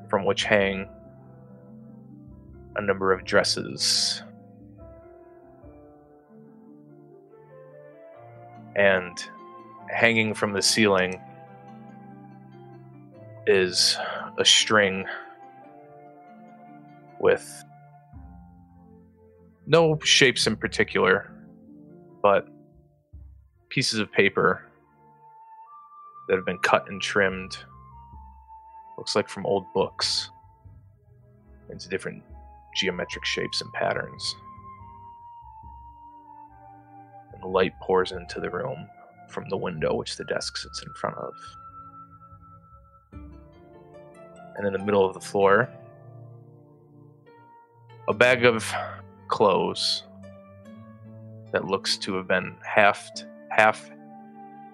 from 0.09 0.25
which 0.25 0.45
hang 0.45 0.89
a 2.77 2.83
number 2.83 3.13
of 3.13 3.25
dresses. 3.25 4.23
And 8.77 9.19
hanging 9.91 10.35
from 10.35 10.53
the 10.53 10.63
ceiling 10.63 11.21
is 13.47 13.97
a 14.39 14.45
string 14.45 15.05
with 17.21 17.65
no 19.67 19.99
shapes 20.03 20.47
in 20.47 20.57
particular, 20.57 21.33
but 22.23 22.49
pieces 23.69 23.99
of 24.01 24.11
paper 24.13 24.65
that 26.29 26.37
have 26.37 26.45
been 26.45 26.59
cut 26.59 26.89
and 26.89 27.01
trimmed. 27.01 27.57
Looks 28.99 29.17
like 29.17 29.29
from 29.29 29.47
old 29.47 29.65
books 29.73 30.31
into 31.71 31.89
different 31.89 32.23
geometric 32.77 33.25
shapes 33.25 33.61
and 33.61 33.73
patterns. 33.73 34.37
And 37.33 37.43
the 37.43 37.49
light 37.49 37.73
pours 37.81 38.13
into 38.13 38.41
the 38.41 38.51
room 38.51 38.87
from 39.29 39.49
the 39.49 39.57
window 39.57 39.95
which 39.95 40.17
the 40.17 40.25
desk 40.25 40.57
sits 40.57 40.83
in 40.83 40.93
front 40.95 41.17
of. 41.17 41.33
And 44.57 44.67
in 44.67 44.73
the 44.73 44.79
middle 44.79 45.07
of 45.07 45.15
the 45.15 45.21
floor, 45.21 45.69
a 48.09 48.15
bag 48.15 48.45
of 48.45 48.73
clothes 49.29 50.05
that 51.53 51.67
looks 51.67 51.97
to 51.99 52.15
have 52.15 52.27
been 52.27 52.57
half 52.63 53.11
half 53.51 53.91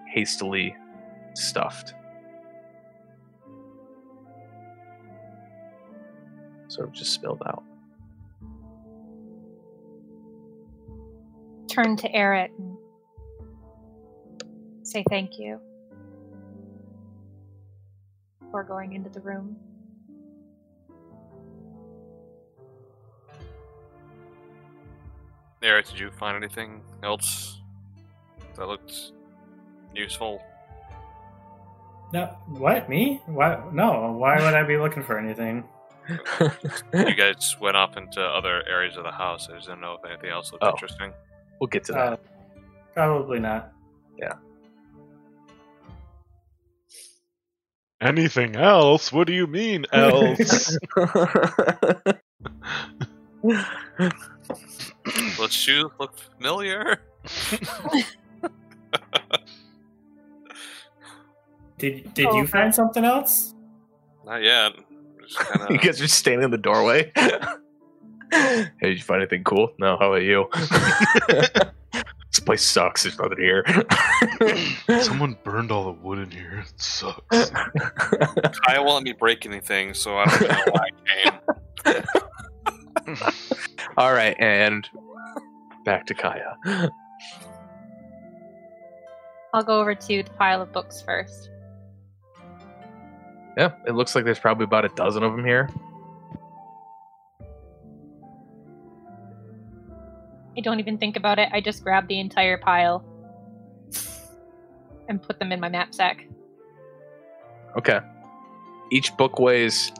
hastily 0.07 0.75
stuffed. 1.33 1.93
Sort 6.67 6.87
of 6.87 6.93
just 6.93 7.13
spilled 7.13 7.41
out. 7.45 7.63
Turn 11.67 11.95
to 11.97 12.11
Eric 12.13 12.51
and 12.57 12.77
say 14.83 15.03
thank 15.09 15.37
you 15.37 15.59
before 18.39 18.63
going 18.63 18.93
into 18.93 19.09
the 19.09 19.19
room. 19.19 19.55
Eric, 25.61 25.87
did 25.87 25.99
you 25.99 26.09
find 26.11 26.37
anything 26.37 26.81
else 27.03 27.59
that 28.55 28.67
looked 28.67 29.11
useful? 29.93 30.41
No, 32.13 32.25
what 32.47 32.89
me? 32.89 33.21
Why? 33.25 33.61
No, 33.71 34.13
why 34.13 34.37
would 34.43 34.53
I 34.53 34.63
be 34.63 34.77
looking 34.77 35.03
for 35.03 35.19
anything? 35.19 35.63
you 36.93 37.13
guys 37.15 37.55
went 37.61 37.77
off 37.77 37.97
into 37.97 38.21
other 38.21 38.63
areas 38.67 38.97
of 38.97 39.03
the 39.03 39.11
house. 39.11 39.47
I 39.51 39.55
just 39.55 39.67
didn't 39.67 39.81
know 39.81 39.97
if 40.01 40.09
anything 40.09 40.31
else 40.31 40.51
looked 40.51 40.63
Oh. 40.63 40.71
interesting. 40.71 41.11
We'll 41.59 41.67
get 41.67 41.83
to 41.85 41.91
that. 41.91 42.13
Uh, 42.13 42.17
probably 42.95 43.39
not. 43.39 43.73
Yeah. 44.17 44.33
Anything 48.01 48.55
else? 48.55 49.11
What 49.11 49.27
do 49.27 49.33
you 49.33 49.45
mean 49.45 49.85
else? 49.93 50.77
Those 55.37 55.53
shoes 55.53 55.89
look 55.99 56.17
familiar. 56.17 57.01
Did 61.77 62.13
Did 62.13 62.25
Oh, 62.27 62.35
you 62.37 62.47
find 62.47 62.73
something 62.73 63.05
else? 63.05 63.53
Not 64.25 64.43
yet. 64.43 64.73
Kinda, 65.37 65.67
you 65.73 65.77
guys 65.79 66.01
are 66.01 66.07
standing 66.07 66.43
in 66.43 66.51
the 66.51 66.57
doorway. 66.57 67.11
hey, 67.15 68.67
did 68.81 68.97
you 68.97 69.03
find 69.03 69.21
anything 69.21 69.43
cool? 69.43 69.71
No, 69.79 69.95
how 69.97 70.13
about 70.13 70.23
you? 70.23 70.49
this 71.29 72.39
place 72.43 72.63
sucks. 72.63 73.03
There's 73.03 73.17
nothing 73.17 73.37
here. 73.39 73.63
Someone 75.01 75.37
burned 75.43 75.71
all 75.71 75.85
the 75.85 75.91
wood 76.01 76.19
in 76.19 76.31
here. 76.31 76.65
It 76.67 76.81
sucks. 76.81 77.51
Kyle 77.51 78.83
won't 78.85 78.95
let 78.95 79.03
me 79.03 79.13
break 79.13 79.45
anything, 79.45 79.93
so 79.93 80.17
I 80.17 80.25
don't 80.25 80.41
know 80.41 80.63
why 80.71 80.89
I 81.85 82.01
came. 83.05 83.23
All 83.99 84.13
right, 84.13 84.35
and 84.39 84.89
back 85.83 86.05
to 86.05 86.13
Kaya. 86.13 86.55
I'll 89.53 89.63
go 89.63 89.81
over 89.81 89.93
to 89.93 90.23
the 90.23 90.29
pile 90.37 90.61
of 90.61 90.71
books 90.71 91.01
first. 91.01 91.49
Yeah, 93.57 93.73
it 93.85 93.95
looks 93.95 94.15
like 94.15 94.23
there's 94.23 94.39
probably 94.39 94.63
about 94.63 94.85
a 94.85 94.89
dozen 94.89 95.21
of 95.21 95.33
them 95.33 95.43
here. 95.43 95.69
I 100.57 100.61
don't 100.61 100.79
even 100.79 100.97
think 100.97 101.17
about 101.17 101.37
it. 101.37 101.49
I 101.51 101.59
just 101.59 101.83
grab 101.83 102.07
the 102.07 102.21
entire 102.21 102.57
pile 102.57 103.03
and 105.09 105.21
put 105.21 105.39
them 105.39 105.51
in 105.51 105.59
my 105.59 105.67
knapsack. 105.67 106.25
Okay. 107.77 107.99
Each 108.93 109.15
book 109.17 109.39
weighs. 109.39 109.91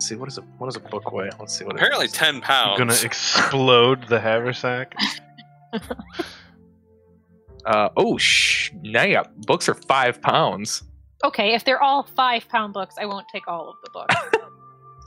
Let's 0.00 0.08
see 0.08 0.16
what 0.16 0.30
is 0.30 0.38
a 0.38 0.40
what 0.56 0.68
does 0.68 0.76
a 0.76 0.80
book 0.80 1.12
weigh? 1.12 1.28
Let's 1.38 1.58
see 1.58 1.66
what. 1.66 1.76
Apparently, 1.76 2.06
is. 2.06 2.12
ten 2.12 2.42
I'm 2.48 2.78
gonna 2.78 2.96
explode 3.04 4.08
the 4.08 4.18
haversack. 4.18 4.94
Uh, 7.66 7.90
oh, 7.98 8.16
sh! 8.16 8.72
Now 8.82 9.02
you 9.02 9.12
got 9.12 9.38
books 9.42 9.68
are 9.68 9.74
five 9.74 10.22
pounds. 10.22 10.82
Okay, 11.22 11.52
if 11.52 11.62
they're 11.62 11.82
all 11.82 12.04
five 12.04 12.48
pound 12.48 12.72
books, 12.72 12.94
I 12.98 13.04
won't 13.04 13.26
take 13.30 13.46
all 13.46 13.68
of 13.68 13.76
the 13.84 13.90
books. 13.90 14.14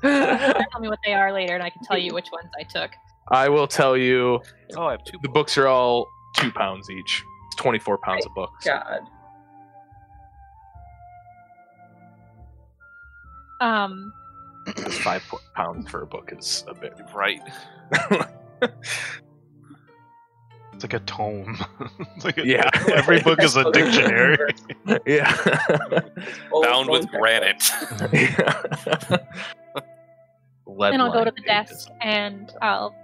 tell 0.71 0.79
me 0.79 0.87
what 0.87 0.99
they 1.03 1.15
are 1.15 1.33
later, 1.33 1.55
and 1.55 1.63
I 1.63 1.71
can 1.71 1.81
tell 1.83 1.97
you 1.97 2.13
which 2.13 2.27
ones 2.31 2.51
I 2.59 2.61
took. 2.61 2.91
I 3.29 3.49
will 3.49 3.65
tell 3.65 3.97
you, 3.97 4.39
oh, 4.77 4.83
I 4.83 4.91
have 4.91 5.03
two. 5.03 5.17
the 5.23 5.29
books 5.29 5.57
are 5.57 5.65
all 5.65 6.07
two 6.37 6.51
pounds 6.51 6.91
each. 6.91 7.23
It's 7.47 7.55
twenty-four 7.55 7.97
pounds 7.97 8.23
of 8.27 8.35
books. 8.35 8.63
God. 8.63 8.99
Um, 13.59 14.13
It's 14.68 14.98
five 14.99 15.23
pounds 15.56 15.90
for 15.90 16.02
a 16.03 16.06
book 16.07 16.31
is 16.38 16.64
a 16.68 16.73
bit. 16.73 16.94
Right. 17.15 17.41
It's 20.73 20.84
like 20.84 20.94
a 20.94 20.99
tome. 21.02 21.64
It's 22.15 22.26
like 22.26 22.38
a- 22.40 22.48
Yeah. 22.48 22.69
Every 22.91 23.22
book 23.22 23.41
is 23.44 23.56
a 23.56 23.72
dictionary. 23.72 24.53
yeah. 25.06 25.35
Bound 26.64 26.90
with 26.90 27.07
granite. 27.10 27.64
Lead 30.65 30.94
then 30.94 31.02
I'll 31.02 31.11
go 31.11 31.19
to 31.23 31.26
lined 31.26 31.38
the 31.38 31.41
pages. 31.44 31.45
desk 31.85 31.90
and 32.02 32.52
I'll 32.61 32.95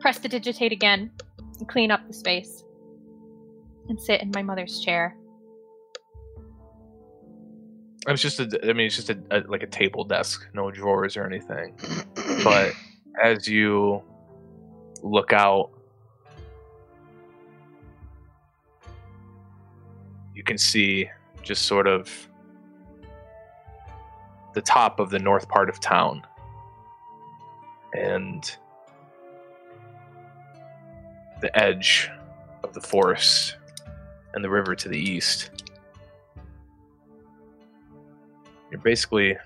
press 0.00 0.18
the 0.18 0.28
digitate 0.28 0.72
again 0.72 1.10
and 1.58 1.66
clean 1.68 1.90
up 1.90 2.06
the 2.06 2.12
space 2.12 2.64
and 3.88 3.98
sit 4.00 4.20
in 4.20 4.30
my 4.34 4.42
mother's 4.42 4.80
chair. 4.80 5.16
It's 8.08 8.22
just 8.22 8.38
a. 8.38 8.60
I 8.62 8.72
mean, 8.72 8.86
it's 8.86 8.96
just 8.96 9.10
a, 9.10 9.18
a 9.30 9.40
like 9.48 9.62
a 9.62 9.66
table 9.66 10.04
desk, 10.04 10.46
no 10.54 10.70
drawers 10.70 11.16
or 11.16 11.24
anything. 11.26 11.74
But 12.44 12.72
as 13.22 13.48
you 13.48 14.02
look 15.02 15.32
out, 15.32 15.70
you 20.34 20.44
can 20.44 20.56
see 20.56 21.10
just 21.42 21.62
sort 21.62 21.88
of 21.88 22.28
the 24.54 24.62
top 24.62 25.00
of 25.00 25.10
the 25.10 25.18
north 25.18 25.48
part 25.48 25.68
of 25.68 25.80
town, 25.80 26.24
and 27.92 28.56
the 31.40 31.58
edge 31.58 32.08
of 32.62 32.72
the 32.72 32.80
forest 32.80 33.56
and 34.34 34.44
the 34.44 34.50
river 34.50 34.76
to 34.76 34.88
the 34.88 34.98
east. 34.98 35.50
You're 38.70 38.80
basically 38.80 39.36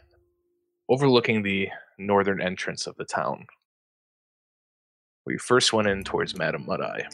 overlooking 0.88 1.42
the 1.42 1.68
northern 1.98 2.40
entrance 2.40 2.86
of 2.86 2.97
the 2.97 3.05
town, 3.05 3.47
where 5.24 5.34
you 5.34 5.38
first 5.38 5.72
went 5.72 5.88
in 5.88 6.02
towards 6.02 6.36
Madame 6.36 6.64
Mud 6.66 6.80
Eye. 6.80 7.06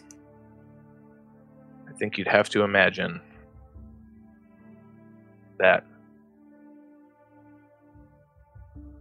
I 1.88 1.92
think 1.98 2.16
you'd 2.16 2.28
have 2.28 2.48
to 2.50 2.62
imagine 2.62 3.20
that 5.58 5.84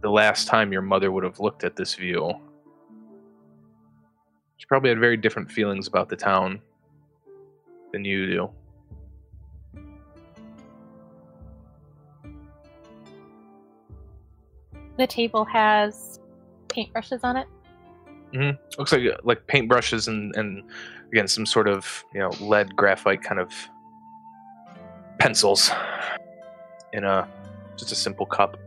the 0.02 0.10
last 0.10 0.48
time 0.48 0.72
your 0.72 0.82
mother 0.82 1.12
would 1.12 1.24
have 1.24 1.40
looked 1.40 1.64
at 1.64 1.76
this 1.76 1.94
view, 1.94 2.32
she 4.56 4.66
probably 4.66 4.90
had 4.90 4.98
very 4.98 5.16
different 5.16 5.50
feelings 5.50 5.86
about 5.86 6.08
the 6.08 6.16
town 6.16 6.60
than 7.92 8.04
you 8.04 8.26
do. 8.26 8.50
The 14.96 15.06
table 15.06 15.44
has 15.44 16.20
paintbrushes 16.68 17.20
on 17.22 17.36
it. 17.36 17.46
Mm-hmm. 18.34 18.56
looks 18.78 18.92
like 18.92 19.02
uh, 19.06 19.16
like 19.22 19.46
paintbrushes 19.46 20.08
and 20.08 20.34
and 20.34 20.64
again 21.12 21.28
some 21.28 21.46
sort 21.46 21.68
of 21.68 22.04
you 22.12 22.20
know 22.20 22.30
lead 22.40 22.74
graphite 22.74 23.22
kind 23.22 23.40
of 23.40 23.52
pencils 25.20 25.70
in 26.92 27.04
a 27.04 27.28
just 27.76 27.92
a 27.92 27.94
simple 27.94 28.26
cup 28.26 28.58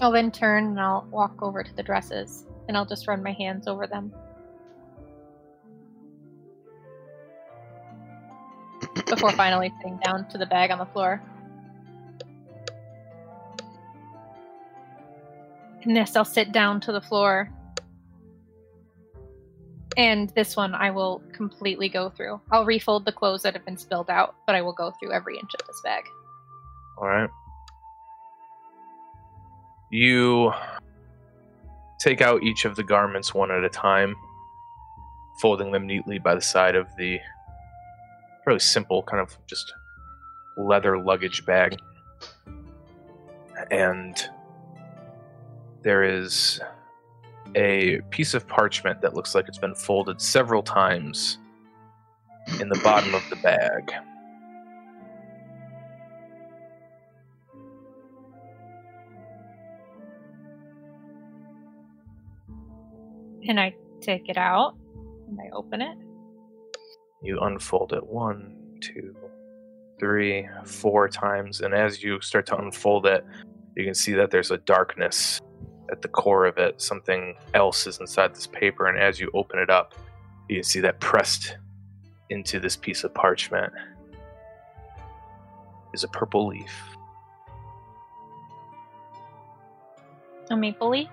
I'll 0.00 0.12
then 0.12 0.30
turn 0.30 0.64
and 0.66 0.80
I'll 0.80 1.06
walk 1.10 1.42
over 1.42 1.62
to 1.62 1.74
the 1.74 1.82
dresses 1.82 2.46
and 2.68 2.76
I'll 2.76 2.86
just 2.86 3.08
run 3.08 3.22
my 3.22 3.32
hands 3.32 3.66
over 3.66 3.86
them. 3.86 4.12
Before 9.08 9.32
finally 9.32 9.72
sitting 9.78 9.98
down 10.04 10.28
to 10.28 10.38
the 10.38 10.46
bag 10.46 10.70
on 10.70 10.78
the 10.78 10.86
floor. 10.86 11.22
And 15.82 15.96
this, 15.96 16.16
I'll 16.16 16.24
sit 16.24 16.52
down 16.52 16.80
to 16.82 16.92
the 16.92 17.00
floor. 17.00 17.50
And 19.96 20.30
this 20.30 20.56
one 20.56 20.74
I 20.74 20.90
will 20.90 21.22
completely 21.32 21.88
go 21.88 22.10
through. 22.10 22.40
I'll 22.52 22.64
refold 22.64 23.04
the 23.04 23.12
clothes 23.12 23.42
that 23.42 23.54
have 23.54 23.64
been 23.64 23.76
spilled 23.76 24.10
out, 24.10 24.36
but 24.46 24.54
I 24.54 24.62
will 24.62 24.72
go 24.72 24.92
through 24.92 25.12
every 25.12 25.36
inch 25.38 25.50
of 25.58 25.66
this 25.66 25.80
bag. 25.82 26.04
All 26.98 27.08
right. 27.08 27.30
You 29.90 30.52
take 31.98 32.20
out 32.20 32.42
each 32.42 32.64
of 32.64 32.76
the 32.76 32.84
garments 32.84 33.34
one 33.34 33.50
at 33.50 33.64
a 33.64 33.68
time, 33.68 34.14
folding 35.40 35.72
them 35.72 35.86
neatly 35.86 36.18
by 36.18 36.34
the 36.34 36.40
side 36.40 36.76
of 36.76 36.86
the 36.96 37.18
fairly 38.48 38.58
simple, 38.58 39.02
kind 39.02 39.20
of 39.20 39.36
just 39.46 39.74
leather 40.56 40.96
luggage 40.96 41.44
bag. 41.44 41.78
And 43.70 44.16
there 45.82 46.02
is 46.02 46.58
a 47.54 48.00
piece 48.08 48.32
of 48.32 48.48
parchment 48.48 49.02
that 49.02 49.12
looks 49.12 49.34
like 49.34 49.48
it's 49.48 49.58
been 49.58 49.74
folded 49.74 50.18
several 50.22 50.62
times 50.62 51.36
in 52.58 52.70
the 52.70 52.80
bottom 52.82 53.14
of 53.14 53.22
the 53.28 53.36
bag. 53.36 53.92
And 63.46 63.60
I 63.60 63.74
take 64.00 64.30
it 64.30 64.38
out 64.38 64.74
and 65.28 65.38
I 65.38 65.50
open 65.54 65.82
it. 65.82 66.07
You 67.22 67.40
unfold 67.40 67.92
it 67.92 68.06
one, 68.06 68.56
two, 68.80 69.14
three, 69.98 70.48
four 70.64 71.08
times, 71.08 71.60
and 71.60 71.74
as 71.74 72.02
you 72.02 72.20
start 72.20 72.46
to 72.46 72.56
unfold 72.56 73.06
it, 73.06 73.24
you 73.76 73.84
can 73.84 73.94
see 73.94 74.12
that 74.14 74.30
there's 74.30 74.50
a 74.50 74.58
darkness 74.58 75.40
at 75.90 76.02
the 76.02 76.08
core 76.08 76.46
of 76.46 76.58
it. 76.58 76.80
Something 76.80 77.34
else 77.54 77.86
is 77.86 77.98
inside 78.00 78.34
this 78.34 78.46
paper, 78.46 78.86
and 78.86 78.98
as 78.98 79.18
you 79.18 79.30
open 79.34 79.58
it 79.58 79.70
up, 79.70 79.94
you 80.48 80.56
can 80.56 80.64
see 80.64 80.80
that 80.80 81.00
pressed 81.00 81.56
into 82.30 82.60
this 82.60 82.76
piece 82.76 83.04
of 83.04 83.12
parchment 83.14 83.72
is 85.92 86.04
a 86.04 86.08
purple 86.08 86.46
leaf. 86.46 86.72
A 90.50 90.56
maple 90.56 90.90
leaf. 90.90 91.08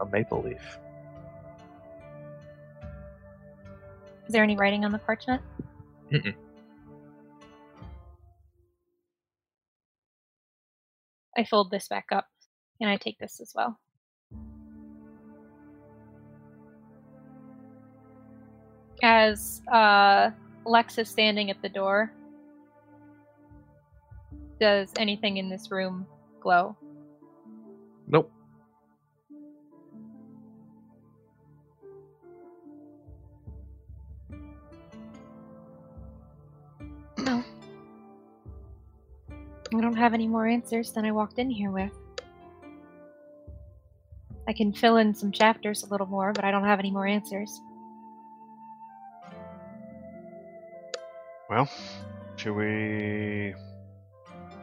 A 0.00 0.06
maple 0.06 0.42
leaf. 0.42 0.78
Is 4.26 4.32
there 4.32 4.42
any 4.42 4.56
writing 4.56 4.84
on 4.84 4.92
the 4.92 4.98
parchment? 4.98 5.42
Mm-mm. 6.10 6.34
I 11.36 11.44
fold 11.44 11.70
this 11.70 11.88
back 11.88 12.06
up 12.12 12.26
and 12.80 12.88
I 12.88 12.96
take 12.96 13.18
this 13.18 13.40
as 13.40 13.52
well. 13.54 13.78
As 19.02 19.60
uh, 19.70 20.30
Lex 20.64 20.98
is 20.98 21.08
standing 21.08 21.50
at 21.50 21.60
the 21.60 21.68
door, 21.68 22.12
does 24.60 24.90
anything 24.96 25.36
in 25.36 25.48
this 25.48 25.70
room 25.70 26.06
glow? 26.40 26.76
Nope. 28.06 28.30
I 39.76 39.80
don't 39.80 39.96
have 39.96 40.14
any 40.14 40.28
more 40.28 40.46
answers 40.46 40.92
than 40.92 41.04
I 41.04 41.10
walked 41.10 41.38
in 41.38 41.50
here 41.50 41.70
with. 41.70 41.92
I 44.46 44.52
can 44.52 44.72
fill 44.72 44.98
in 44.98 45.14
some 45.14 45.32
chapters 45.32 45.82
a 45.82 45.86
little 45.86 46.06
more, 46.06 46.32
but 46.32 46.44
I 46.44 46.50
don't 46.50 46.64
have 46.64 46.78
any 46.78 46.90
more 46.90 47.06
answers. 47.06 47.60
Well, 51.50 51.68
should 52.36 52.54
we 52.54 53.54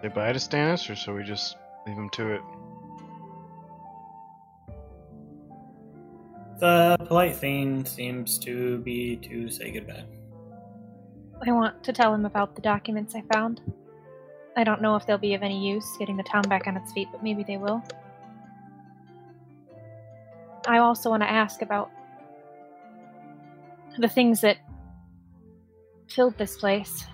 say 0.02 0.08
bye 0.08 0.34
to 0.34 0.40
Stannis, 0.40 0.90
or 0.90 0.96
should 0.96 1.16
we 1.16 1.24
just 1.24 1.58
leave 1.86 1.98
him 1.98 2.10
to 2.12 2.34
it? 2.34 2.42
The 6.60 6.96
polite 7.08 7.36
thing 7.36 7.86
seems 7.86 8.38
to 8.40 8.78
be 8.80 9.18
to 9.18 9.50
say 9.50 9.72
goodbye. 9.72 10.06
I 11.46 11.52
want 11.52 11.84
to 11.84 11.92
tell 11.92 12.14
him 12.14 12.26
about 12.26 12.56
the 12.56 12.62
documents 12.62 13.16
I 13.16 13.24
found. 13.34 13.62
I 14.58 14.64
don't 14.64 14.82
know 14.82 14.96
if 14.96 15.06
they'll 15.06 15.18
be 15.18 15.34
of 15.34 15.44
any 15.44 15.66
use 15.66 15.98
getting 15.98 16.18
the 16.18 16.24
town 16.24 16.44
back 16.44 16.68
on 16.68 16.76
its 16.76 16.92
feet, 16.92 17.08
but 17.12 17.24
maybe 17.24 17.44
they 17.44 17.58
will. 17.58 17.84
I 20.68 20.78
also 20.80 21.10
want 21.10 21.24
to 21.24 21.30
ask 21.30 21.62
about 21.62 21.90
the 23.98 24.08
things 24.08 24.42
that 24.42 24.58
filled 26.08 26.38
this 26.38 26.58
place. 26.58 27.06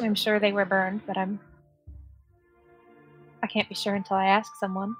I'm 0.00 0.14
sure 0.14 0.38
they 0.38 0.52
were 0.52 0.64
burned, 0.64 1.02
but 1.06 1.18
I'm. 1.18 1.40
I 3.42 3.46
can't 3.46 3.68
be 3.68 3.74
sure 3.74 3.94
until 3.94 4.16
I 4.16 4.26
ask 4.26 4.54
someone. 4.56 4.94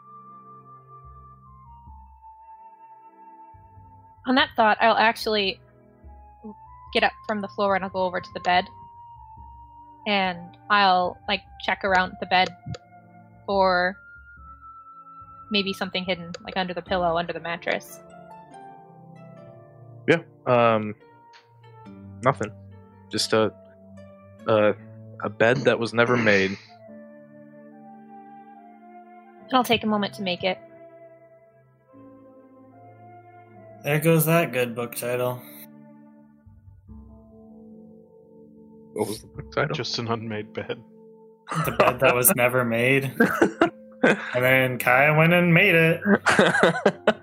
On 4.27 4.35
that 4.35 4.51
thought, 4.57 4.77
I'll 4.81 4.97
actually 4.97 5.61
get 6.93 7.05
up 7.05 7.13
from 7.27 7.41
the 7.41 7.49
floor 7.49 7.77
and 7.77 7.85
I'll 7.85 7.91
go 7.91 8.05
over 8.05 8.21
to 8.21 8.31
the 8.35 8.41
bed. 8.41 8.67
And 10.07 10.57
I'll 10.71 11.19
like 11.29 11.43
check 11.63 11.85
around 11.85 12.17
the 12.21 12.27
bed 12.27 12.49
for 13.47 13.97
maybe 15.51 15.73
something 15.73 16.05
hidden, 16.05 16.33
like 16.45 16.57
under 16.57 16.75
the 16.75 16.83
pillow, 16.83 17.17
under 17.17 17.33
the 17.33 17.41
mattress. 17.41 18.01
Yeah. 20.09 20.23
Um. 20.47 20.95
Nothing. 22.23 22.53
Just 23.11 23.33
a 23.33 23.53
a 24.47 24.75
a 25.23 25.29
bed 25.29 25.59
that 25.59 25.79
was 25.79 25.93
never 25.93 26.17
made. 26.17 26.57
I'll 29.53 29.65
take 29.65 29.83
a 29.85 29.87
moment 29.87 30.15
to 30.15 30.23
make 30.23 30.45
it. 30.45 30.59
There 33.83 33.99
goes 33.99 34.27
that 34.27 34.53
good 34.53 34.75
book 34.75 34.95
title. 34.95 35.43
What 38.93 39.09
was 39.09 39.21
the 39.21 39.27
book 39.29 39.53
title? 39.53 39.75
Just 39.75 39.99
an 39.99 40.09
unmade 40.09 40.53
bed. 40.53 40.83
The 41.65 41.73
bed 41.73 42.01
that 42.01 42.15
was 42.15 42.35
never 42.35 42.65
made. 42.65 43.13
And 44.03 44.43
then 44.43 44.79
Kaya 44.79 45.15
went 45.15 45.35
and 45.35 45.53
made 45.53 45.75
it. 45.75 46.01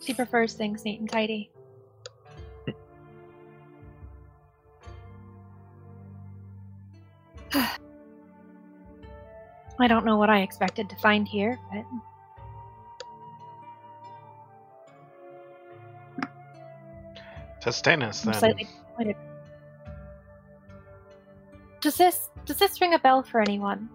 She 0.00 0.14
prefers 0.14 0.54
things 0.54 0.84
neat 0.84 0.98
and 0.98 1.08
tidy. 1.08 1.50
I 9.78 9.86
don't 9.86 10.04
know 10.06 10.16
what 10.16 10.30
I 10.30 10.40
expected 10.40 10.88
to 10.90 10.96
find 10.96 11.28
here, 11.28 11.58
but 11.72 11.84
To 17.60 17.68
Stannis, 17.68 18.26
I'm 18.26 18.32
then. 18.40 18.66
Slightly 21.82 21.90
disappointed. 21.90 21.96
Does 21.96 21.96
this 21.96 22.30
does 22.46 22.56
this 22.56 22.80
ring 22.80 22.94
a 22.94 22.98
bell 22.98 23.22
for 23.22 23.40
anyone? 23.40 23.88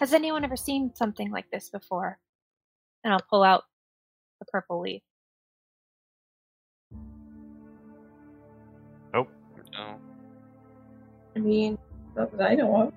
Has 0.00 0.12
anyone 0.12 0.44
ever 0.44 0.56
seen 0.56 0.94
something 0.94 1.30
like 1.30 1.50
this 1.50 1.70
before? 1.70 2.18
And 3.04 3.12
I'll 3.12 3.20
pull 3.30 3.42
out 3.42 3.64
the 4.40 4.46
purple 4.46 4.80
leaf. 4.80 5.02
No. 9.12 9.26
I 11.36 11.38
mean, 11.38 11.78
not 12.16 12.36
that 12.36 12.50
I 12.50 12.54
know 12.54 12.82
of. 12.82 12.92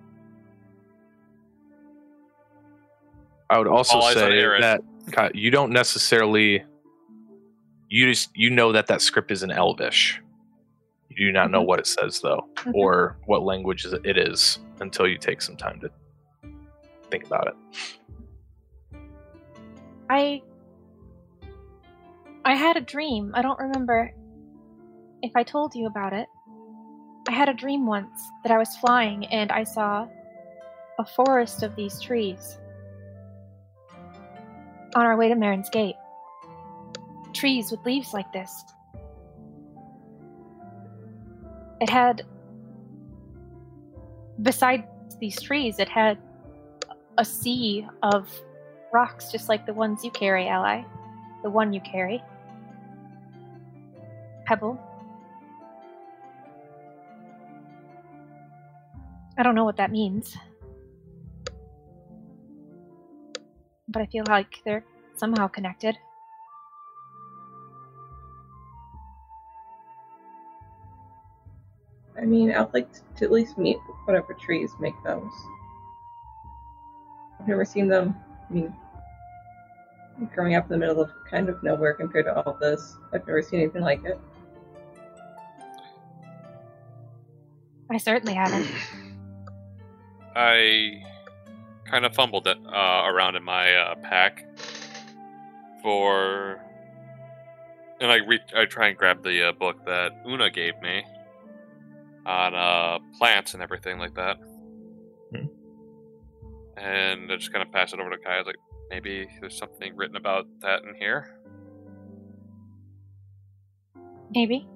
I 3.49 3.57
would 3.57 3.67
also 3.67 3.97
All 3.97 4.11
say 4.11 4.41
that 4.59 4.81
you 5.33 5.49
don't 5.49 5.71
necessarily 5.71 6.63
you 7.89 8.07
just 8.07 8.29
you 8.35 8.49
know 8.49 8.73
that 8.73 8.87
that 8.87 9.01
script 9.01 9.31
is 9.31 9.43
in 9.43 9.51
Elvish. 9.51 10.21
You 11.17 11.25
do 11.27 11.31
not 11.33 11.49
know 11.49 11.63
Mhm. 11.63 11.65
what 11.67 11.79
it 11.79 11.87
says 11.87 12.21
though, 12.21 12.47
Mhm. 12.55 12.73
or 12.75 13.17
what 13.25 13.41
language 13.41 13.85
it 13.85 14.17
is 14.17 14.59
until 14.79 15.07
you 15.07 15.17
take 15.17 15.41
some 15.41 15.57
time 15.57 15.79
to 15.81 15.89
think 17.09 17.25
about 17.25 17.47
it. 17.47 17.55
I 20.09 20.41
I 22.45 22.55
had 22.55 22.77
a 22.77 22.81
dream. 22.81 23.31
I 23.33 23.41
don't 23.41 23.59
remember 23.59 24.13
if 25.21 25.35
I 25.35 25.43
told 25.43 25.75
you 25.75 25.87
about 25.87 26.13
it. 26.13 26.29
I 27.27 27.31
had 27.33 27.49
a 27.49 27.53
dream 27.53 27.85
once 27.85 28.21
that 28.43 28.51
I 28.53 28.57
was 28.57 28.77
flying 28.77 29.25
and 29.25 29.51
I 29.51 29.63
saw 29.65 30.07
a 30.99 31.03
forest 31.05 31.61
of 31.63 31.75
these 31.75 31.99
trees 31.99 32.57
on 34.95 35.05
our 35.05 35.17
way 35.17 35.27
to 35.27 35.35
Marin's 35.35 35.69
Gate. 35.71 35.95
Trees 37.33 37.69
with 37.69 37.83
leaves 37.85 38.13
like 38.13 38.31
this. 38.31 38.63
It 41.79 41.89
had 41.89 42.23
beside 44.41 44.87
these 45.19 45.41
trees, 45.41 45.79
it 45.79 45.89
had 45.89 46.17
a 47.17 47.25
sea 47.25 47.87
of 48.03 48.29
rocks 48.93 49.31
just 49.31 49.49
like 49.49 49.65
the 49.65 49.73
ones 49.73 50.03
you 50.03 50.11
carry, 50.11 50.47
Ally. 50.47 50.83
The 51.43 51.49
one 51.49 51.73
you 51.73 51.81
carry. 51.81 52.23
Pebble. 54.45 54.79
I 59.37 59.43
don't 59.43 59.53
know 59.55 59.65
what 59.65 59.77
that 59.77 59.91
means. 59.91 60.35
But 63.87 64.01
I 64.01 64.05
feel 64.07 64.23
like 64.27 64.61
they're 64.65 64.83
somehow 65.15 65.47
connected. 65.47 65.97
I 72.19 72.25
mean, 72.25 72.51
I'd 72.51 72.73
like 72.73 72.89
to 73.17 73.25
at 73.25 73.31
least 73.31 73.57
meet 73.57 73.77
whatever 74.05 74.33
trees 74.33 74.71
make 74.79 74.95
those. 75.03 75.31
I've 77.39 77.47
never 77.47 77.63
seen 77.63 77.87
them. 77.87 78.15
I 78.49 78.53
mean, 78.53 78.75
growing 80.33 80.55
up 80.55 80.65
in 80.65 80.69
the 80.69 80.77
middle 80.77 81.01
of 81.01 81.11
kind 81.29 81.47
of 81.47 81.61
nowhere 81.61 81.93
compared 81.93 82.25
to 82.25 82.41
all 82.41 82.57
this, 82.59 82.97
I've 83.13 83.25
never 83.27 83.41
seen 83.41 83.61
anything 83.61 83.83
like 83.83 84.03
it. 84.03 84.19
I 87.89 87.97
certainly 87.97 88.33
haven't. 88.33 88.67
I 90.35 91.03
kind 91.85 92.05
of 92.05 92.13
fumbled 92.15 92.47
it 92.47 92.57
uh, 92.67 93.03
around 93.05 93.35
in 93.35 93.43
my 93.43 93.73
uh, 93.73 93.95
pack 93.95 94.43
for, 95.81 96.59
and 98.01 98.11
I 98.11 98.17
re- 98.17 98.39
I 98.55 98.65
try 98.65 98.87
and 98.87 98.97
grab 98.97 99.23
the 99.23 99.49
uh, 99.49 99.51
book 99.53 99.85
that 99.85 100.11
Una 100.27 100.49
gave 100.49 100.79
me 100.81 101.03
on 102.27 102.53
uh, 102.53 102.99
plants 103.17 103.53
and 103.53 103.63
everything 103.63 103.97
like 103.99 104.13
that, 104.15 104.37
Hmm. 105.31 105.45
and 106.77 107.31
I 107.31 107.35
just 107.37 107.51
kind 107.53 107.65
of 107.65 107.71
pass 107.73 107.93
it 107.93 107.99
over 107.99 108.09
to 108.09 108.17
Kai. 108.17 108.35
I 108.35 108.37
was 108.39 108.47
like, 108.47 108.57
maybe 108.89 109.27
there's 109.39 109.57
something 109.57 109.95
written 109.95 110.15
about 110.17 110.45
that 110.61 110.83
in 110.83 110.93
here. 110.95 111.39
Maybe. 114.35 114.67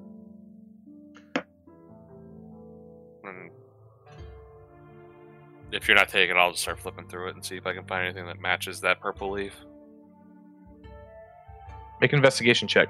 And 3.23 3.51
if 5.71 5.87
you're 5.87 5.97
not 5.97 6.09
taking 6.09 6.35
it, 6.35 6.39
I'll 6.39 6.51
just 6.51 6.63
start 6.63 6.79
flipping 6.79 7.07
through 7.07 7.29
it 7.29 7.35
and 7.35 7.43
see 7.43 7.57
if 7.57 7.65
I 7.67 7.73
can 7.73 7.85
find 7.85 8.05
anything 8.05 8.25
that 8.27 8.39
matches 8.39 8.79
that 8.81 8.99
purple 9.01 9.31
leaf. 9.31 9.53
Make 11.99 12.13
an 12.13 12.17
investigation 12.17 12.67
check. 12.67 12.89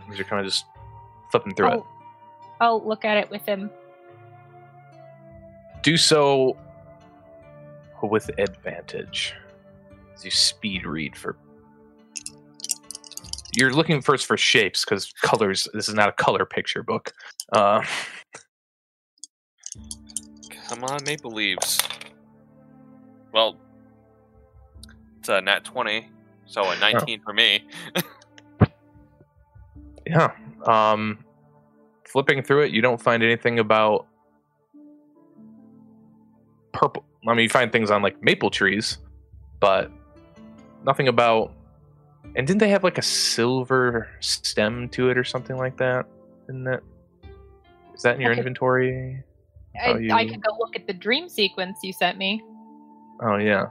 Because 0.00 0.18
you're 0.18 0.26
kind 0.26 0.40
of 0.40 0.46
just 0.50 0.64
flipping 1.30 1.54
through 1.54 1.68
it. 1.68 1.72
I'll, 1.72 1.86
I'll 2.60 2.86
look 2.86 3.04
at 3.04 3.18
it 3.18 3.30
with 3.30 3.44
him. 3.46 3.70
Do 5.88 5.96
so 5.96 6.54
with 8.02 8.30
advantage. 8.36 9.32
As 10.14 10.22
you 10.22 10.30
speed 10.30 10.84
read 10.84 11.16
for. 11.16 11.38
You're 13.54 13.72
looking 13.72 14.02
first 14.02 14.26
for 14.26 14.36
shapes 14.36 14.84
because 14.84 15.10
colors. 15.22 15.66
This 15.72 15.88
is 15.88 15.94
not 15.94 16.10
a 16.10 16.12
color 16.12 16.44
picture 16.44 16.82
book. 16.82 17.14
Uh, 17.54 17.80
Come 20.68 20.84
on, 20.84 20.98
maple 21.06 21.30
leaves. 21.30 21.78
Well, 23.32 23.56
it's 25.20 25.30
a 25.30 25.40
nat 25.40 25.64
20, 25.64 26.06
so 26.44 26.70
a 26.70 26.78
19 26.78 27.22
for 27.22 27.32
me. 27.32 27.64
yeah. 30.06 30.32
Um, 30.66 31.24
flipping 32.04 32.42
through 32.42 32.64
it, 32.64 32.72
you 32.72 32.82
don't 32.82 33.00
find 33.00 33.22
anything 33.22 33.58
about 33.58 34.06
purple. 36.72 37.04
I 37.26 37.34
mean, 37.34 37.44
you 37.44 37.48
find 37.48 37.70
things 37.72 37.90
on 37.90 38.02
like 38.02 38.22
maple 38.22 38.50
trees, 38.50 38.98
but 39.60 39.90
nothing 40.84 41.08
about. 41.08 41.52
And 42.36 42.46
didn't 42.46 42.58
they 42.60 42.68
have 42.68 42.84
like 42.84 42.98
a 42.98 43.02
silver 43.02 44.08
stem 44.20 44.88
to 44.90 45.10
it 45.10 45.16
or 45.18 45.24
something 45.24 45.56
like 45.56 45.76
that? 45.78 46.06
Isn't 46.48 46.64
that? 46.64 46.82
Is 47.94 48.02
that 48.02 48.16
in 48.16 48.20
your 48.20 48.32
inventory? 48.32 49.22
I, 49.82 49.98
you- 49.98 50.12
I 50.12 50.26
could 50.26 50.42
go 50.42 50.56
look 50.58 50.76
at 50.76 50.86
the 50.86 50.92
dream 50.92 51.28
sequence 51.28 51.78
you 51.82 51.92
sent 51.92 52.18
me. 52.18 52.42
Oh 53.22 53.36
yeah. 53.36 53.66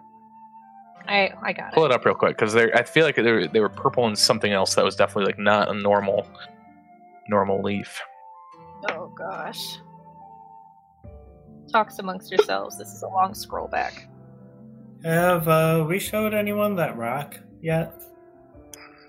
I 1.08 1.32
I 1.42 1.54
got 1.54 1.74
Pull 1.74 1.86
it. 1.86 1.86
Pull 1.86 1.86
it 1.86 1.92
up 1.92 2.06
real 2.06 2.16
quick 2.16 2.36
because 2.38 2.54
they 2.54 2.72
I 2.74 2.84
feel 2.84 3.06
like 3.06 3.16
they 3.16 3.32
were, 3.32 3.48
they 3.48 3.60
were 3.62 3.70
purple 3.70 4.06
and 4.08 4.18
something 4.18 4.52
else 4.52 4.76
that 4.76 4.84
was 4.84 4.96
definitely 4.96 5.26
like 5.26 5.40
not 5.40 5.70
a 5.70 5.74
normal 5.74 6.28
normal 7.30 7.62
leaf. 7.62 8.02
Oh 8.90 9.08
gosh. 9.18 9.80
Talks 11.72 12.00
amongst 12.00 12.32
yourselves. 12.32 12.78
This 12.78 12.94
is 12.94 13.04
a 13.04 13.08
long 13.08 13.34
scroll 13.34 13.68
back. 13.68 14.08
Have 15.04 15.48
uh, 15.48 15.86
we 15.88 16.00
showed 16.00 16.34
anyone 16.34 16.76
that 16.76 16.98
rock 16.98 17.38
yet? 17.62 18.02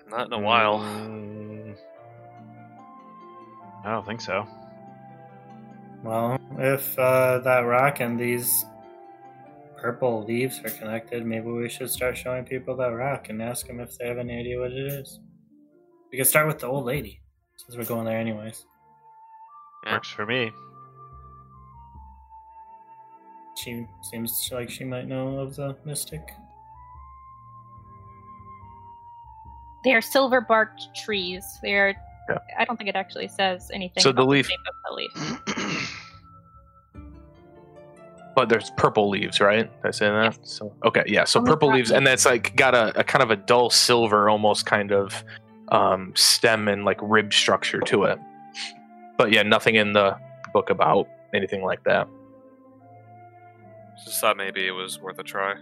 Not 0.09 0.27
in 0.27 0.33
a 0.33 0.39
while. 0.39 0.81
Mm, 0.81 1.77
I 3.85 3.91
don't 3.93 4.07
think 4.07 4.21
so. 4.21 4.47
Well, 6.03 6.39
if 6.59 6.99
uh, 6.99 7.39
that 7.41 7.61
rock 7.61 8.01
and 8.01 8.19
these 8.19 8.65
purple 9.77 10.25
leaves 10.25 10.61
are 10.65 10.71
connected, 10.71 11.25
maybe 11.25 11.51
we 11.51 11.69
should 11.69 11.91
start 11.91 12.17
showing 12.17 12.45
people 12.45 12.77
that 12.77 12.89
rock 12.89 13.29
and 13.29 13.43
ask 13.43 13.67
them 13.67 13.81
if 13.81 13.97
they 13.99 14.09
have 14.09 14.19
any 14.19 14.39
idea 14.39 14.59
what 14.59 14.73
it 14.73 14.87
is. 14.87 15.21
We 16.11 16.19
could 16.19 16.27
start 16.27 16.47
with 16.47 16.59
the 16.59 16.67
old 16.67 16.85
lady, 16.85 17.21
since 17.57 17.77
we're 17.77 17.85
going 17.85 18.05
there 18.05 18.19
anyways. 18.19 18.65
Yeah. 19.85 19.95
Works 19.95 20.11
for 20.11 20.27
me. 20.27 20.51
She 23.69 23.87
seems 24.01 24.49
like 24.51 24.71
she 24.71 24.85
might 24.85 25.07
know 25.07 25.39
of 25.41 25.55
the 25.57 25.77
mystic. 25.85 26.23
They 29.85 29.93
are 29.93 30.01
silver 30.01 30.41
barked 30.41 30.95
trees. 30.97 31.45
They 31.63 31.75
are. 31.75 31.95
Yeah. 32.31 32.39
I 32.59 32.65
don't 32.65 32.79
think 32.79 32.89
it 32.89 32.97
actually 32.97 33.29
says 33.29 33.71
anything. 33.73 34.03
So 34.03 34.11
the 34.11 34.23
about 34.23 34.31
leaf- 34.31 34.47
shape 34.47 34.59
of 34.67 34.75
the 34.89 34.95
leaf. 34.95 35.95
But 38.35 38.49
there's 38.49 38.71
purple 38.77 39.11
leaves, 39.11 39.41
right? 39.41 39.69
Did 39.83 39.89
I 39.89 39.91
say 39.91 40.07
that? 40.07 40.39
So 40.47 40.73
okay, 40.85 41.03
yeah. 41.09 41.25
So 41.25 41.41
On 41.41 41.47
purple 41.47 41.71
front. 41.71 41.77
leaves, 41.79 41.91
and 41.91 42.07
that's 42.07 42.25
like 42.25 42.55
got 42.55 42.73
a, 42.73 42.97
a 43.01 43.03
kind 43.03 43.21
of 43.21 43.33
a 43.33 43.37
dull 43.37 43.69
silver, 43.69 44.29
almost 44.31 44.65
kind 44.65 44.93
of 44.93 45.25
um, 45.73 46.13
stem 46.15 46.69
and 46.69 46.85
like 46.85 47.01
rib 47.03 47.33
structure 47.33 47.81
to 47.81 48.05
it. 48.05 48.17
But 49.17 49.33
yeah, 49.33 49.43
nothing 49.43 49.75
in 49.75 49.93
the 49.93 50.17
book 50.53 50.71
about 50.71 51.09
anything 51.35 51.65
like 51.65 51.83
that. 51.83 52.07
Just 54.05 54.21
thought 54.21 54.37
maybe 54.37 54.67
it 54.67 54.73
was 54.73 55.01
worth 55.01 55.19
a 55.19 55.23
try. 55.23 55.55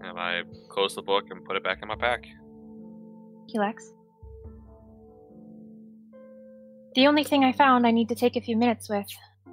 And 0.00 0.18
I 0.18 0.42
closed 0.68 0.96
the 0.96 1.02
book 1.02 1.24
and 1.30 1.44
put 1.44 1.56
it 1.56 1.64
back 1.64 1.78
in 1.82 1.88
my 1.88 1.96
pack. 1.96 2.24
Helix. 3.48 3.92
The 6.94 7.06
only 7.06 7.24
thing 7.24 7.44
I 7.44 7.52
found 7.52 7.86
I 7.86 7.90
need 7.90 8.08
to 8.08 8.14
take 8.14 8.36
a 8.36 8.40
few 8.40 8.56
minutes 8.56 8.88
with. 8.88 9.06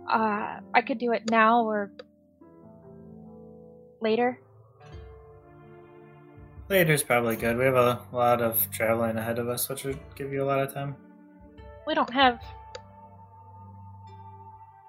Uh, 0.09 0.59
I 0.73 0.81
could 0.81 0.97
do 0.97 1.11
it 1.11 1.29
now 1.29 1.63
or 1.63 1.91
later. 4.01 4.39
Later's 6.69 7.03
probably 7.03 7.35
good. 7.35 7.57
We 7.57 7.65
have 7.65 7.75
a 7.75 8.01
lot 8.11 8.41
of 8.41 8.69
traveling 8.71 9.17
ahead 9.17 9.37
of 9.37 9.49
us, 9.49 9.69
which 9.69 9.83
would 9.83 9.99
give 10.15 10.33
you 10.33 10.43
a 10.43 10.45
lot 10.45 10.59
of 10.59 10.73
time. 10.73 10.95
We 11.85 11.93
don't 11.93 12.11
have. 12.11 12.39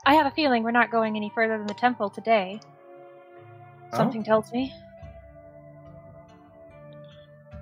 I 0.06 0.14
have 0.14 0.26
a 0.26 0.30
feeling 0.30 0.62
we're 0.62 0.70
not 0.70 0.92
going 0.92 1.16
any 1.16 1.32
further 1.34 1.58
than 1.58 1.66
the 1.66 1.74
temple 1.74 2.08
today. 2.08 2.60
Oh? 3.92 3.96
Something 3.96 4.22
tells 4.22 4.52
me. 4.52 4.72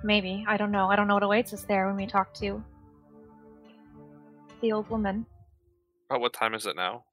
Maybe. 0.02 0.44
I 0.46 0.58
don't 0.58 0.70
know. 0.70 0.90
I 0.90 0.96
don't 0.96 1.08
know 1.08 1.14
what 1.14 1.22
awaits 1.22 1.54
us 1.54 1.64
there 1.64 1.86
when 1.86 1.96
we 1.96 2.06
talk 2.06 2.34
to 2.34 2.62
the 4.60 4.72
old 4.72 4.90
woman. 4.90 5.24
About 6.10 6.20
what 6.20 6.34
time 6.34 6.52
is 6.52 6.66
it 6.66 6.76
now? 6.76 7.04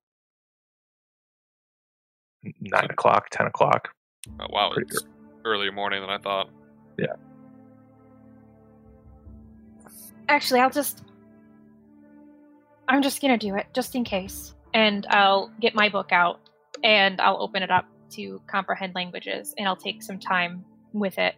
Nine 2.60 2.90
o'clock, 2.90 3.30
ten 3.32 3.48
o'clock. 3.48 3.88
Oh, 4.40 4.48
wow, 4.50 4.72
Pretty 4.74 4.90
it's 4.92 5.06
earlier 5.46 5.72
morning 5.72 6.02
than 6.02 6.10
I 6.10 6.18
thought. 6.18 6.50
Yeah. 7.00 7.14
Actually, 10.28 10.60
I'll 10.60 10.70
just. 10.70 11.04
I'm 12.90 13.02
just 13.02 13.22
gonna 13.22 13.38
do 13.38 13.56
it, 13.56 13.68
just 13.74 13.96
in 13.96 14.04
case. 14.04 14.56
And 14.74 15.06
I'll 15.10 15.52
get 15.60 15.76
my 15.76 15.90
book 15.90 16.12
out 16.12 16.40
and 16.84 17.20
I'll 17.20 17.42
open 17.42 17.64
it 17.64 17.72
up 17.72 17.86
to 18.12 18.42
comprehend 18.48 18.96
languages 18.96 19.54
and 19.58 19.68
I'll 19.68 19.76
take 19.76 20.02
some 20.04 20.20
time 20.20 20.66
with 20.94 21.18
it 21.18 21.36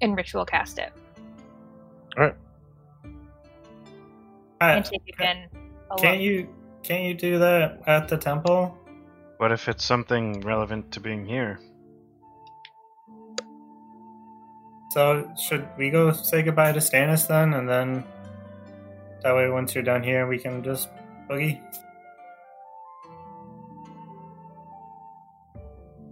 and 0.00 0.16
ritual 0.16 0.46
cast 0.46 0.78
it 0.78 0.92
Uh, 2.18 2.32
and 4.60 4.84
take 4.84 5.02
it 5.06 5.14
in. 5.20 5.48
can't 5.98 6.20
you 6.20 6.48
can't 6.82 7.04
you 7.04 7.14
do 7.14 7.38
that 7.38 7.82
at 7.86 8.08
the 8.08 8.16
temple? 8.16 8.76
What 9.38 9.52
if 9.52 9.68
it's 9.68 9.84
something 9.84 10.40
relevant 10.40 10.92
to 10.92 11.00
being 11.00 11.24
here? 11.24 11.58
So 14.90 15.30
should 15.40 15.66
we 15.78 15.90
go 15.90 16.12
say 16.12 16.42
goodbye 16.42 16.72
to 16.72 16.80
Stannis 16.80 17.26
then, 17.28 17.54
and 17.54 17.68
then 17.68 18.04
that 19.22 19.34
way, 19.34 19.48
once 19.50 19.74
you're 19.74 19.84
down 19.84 20.02
here, 20.02 20.26
we 20.26 20.38
can 20.38 20.62
just 20.62 20.88
boogie. 21.28 21.60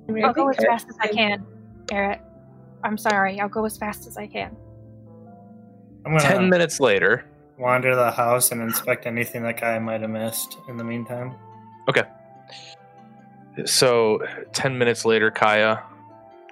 I 0.08 0.12
mean, 0.12 0.24
I'll 0.24 0.32
go 0.32 0.48
as 0.48 0.56
fast 0.56 0.88
as 0.88 0.96
I 1.00 1.08
can, 1.08 1.46
Eric. 1.90 2.20
I'm 2.84 2.96
sorry. 2.96 3.40
I'll 3.40 3.48
go 3.48 3.64
as 3.64 3.76
fast 3.76 4.06
as 4.06 4.16
I 4.16 4.26
can. 4.26 4.56
I'm 6.06 6.12
gonna 6.12 6.20
Ten 6.20 6.48
minutes 6.48 6.80
later, 6.80 7.24
wander 7.58 7.94
the 7.94 8.10
house 8.10 8.52
and 8.52 8.62
inspect 8.62 9.06
anything 9.06 9.42
that 9.42 9.60
guy 9.60 9.78
might 9.78 10.00
have 10.00 10.10
missed 10.10 10.58
in 10.68 10.76
the 10.76 10.84
meantime. 10.84 11.34
Okay. 11.88 12.04
So, 13.64 14.24
10 14.52 14.78
minutes 14.78 15.04
later, 15.04 15.32
Kaya, 15.32 15.82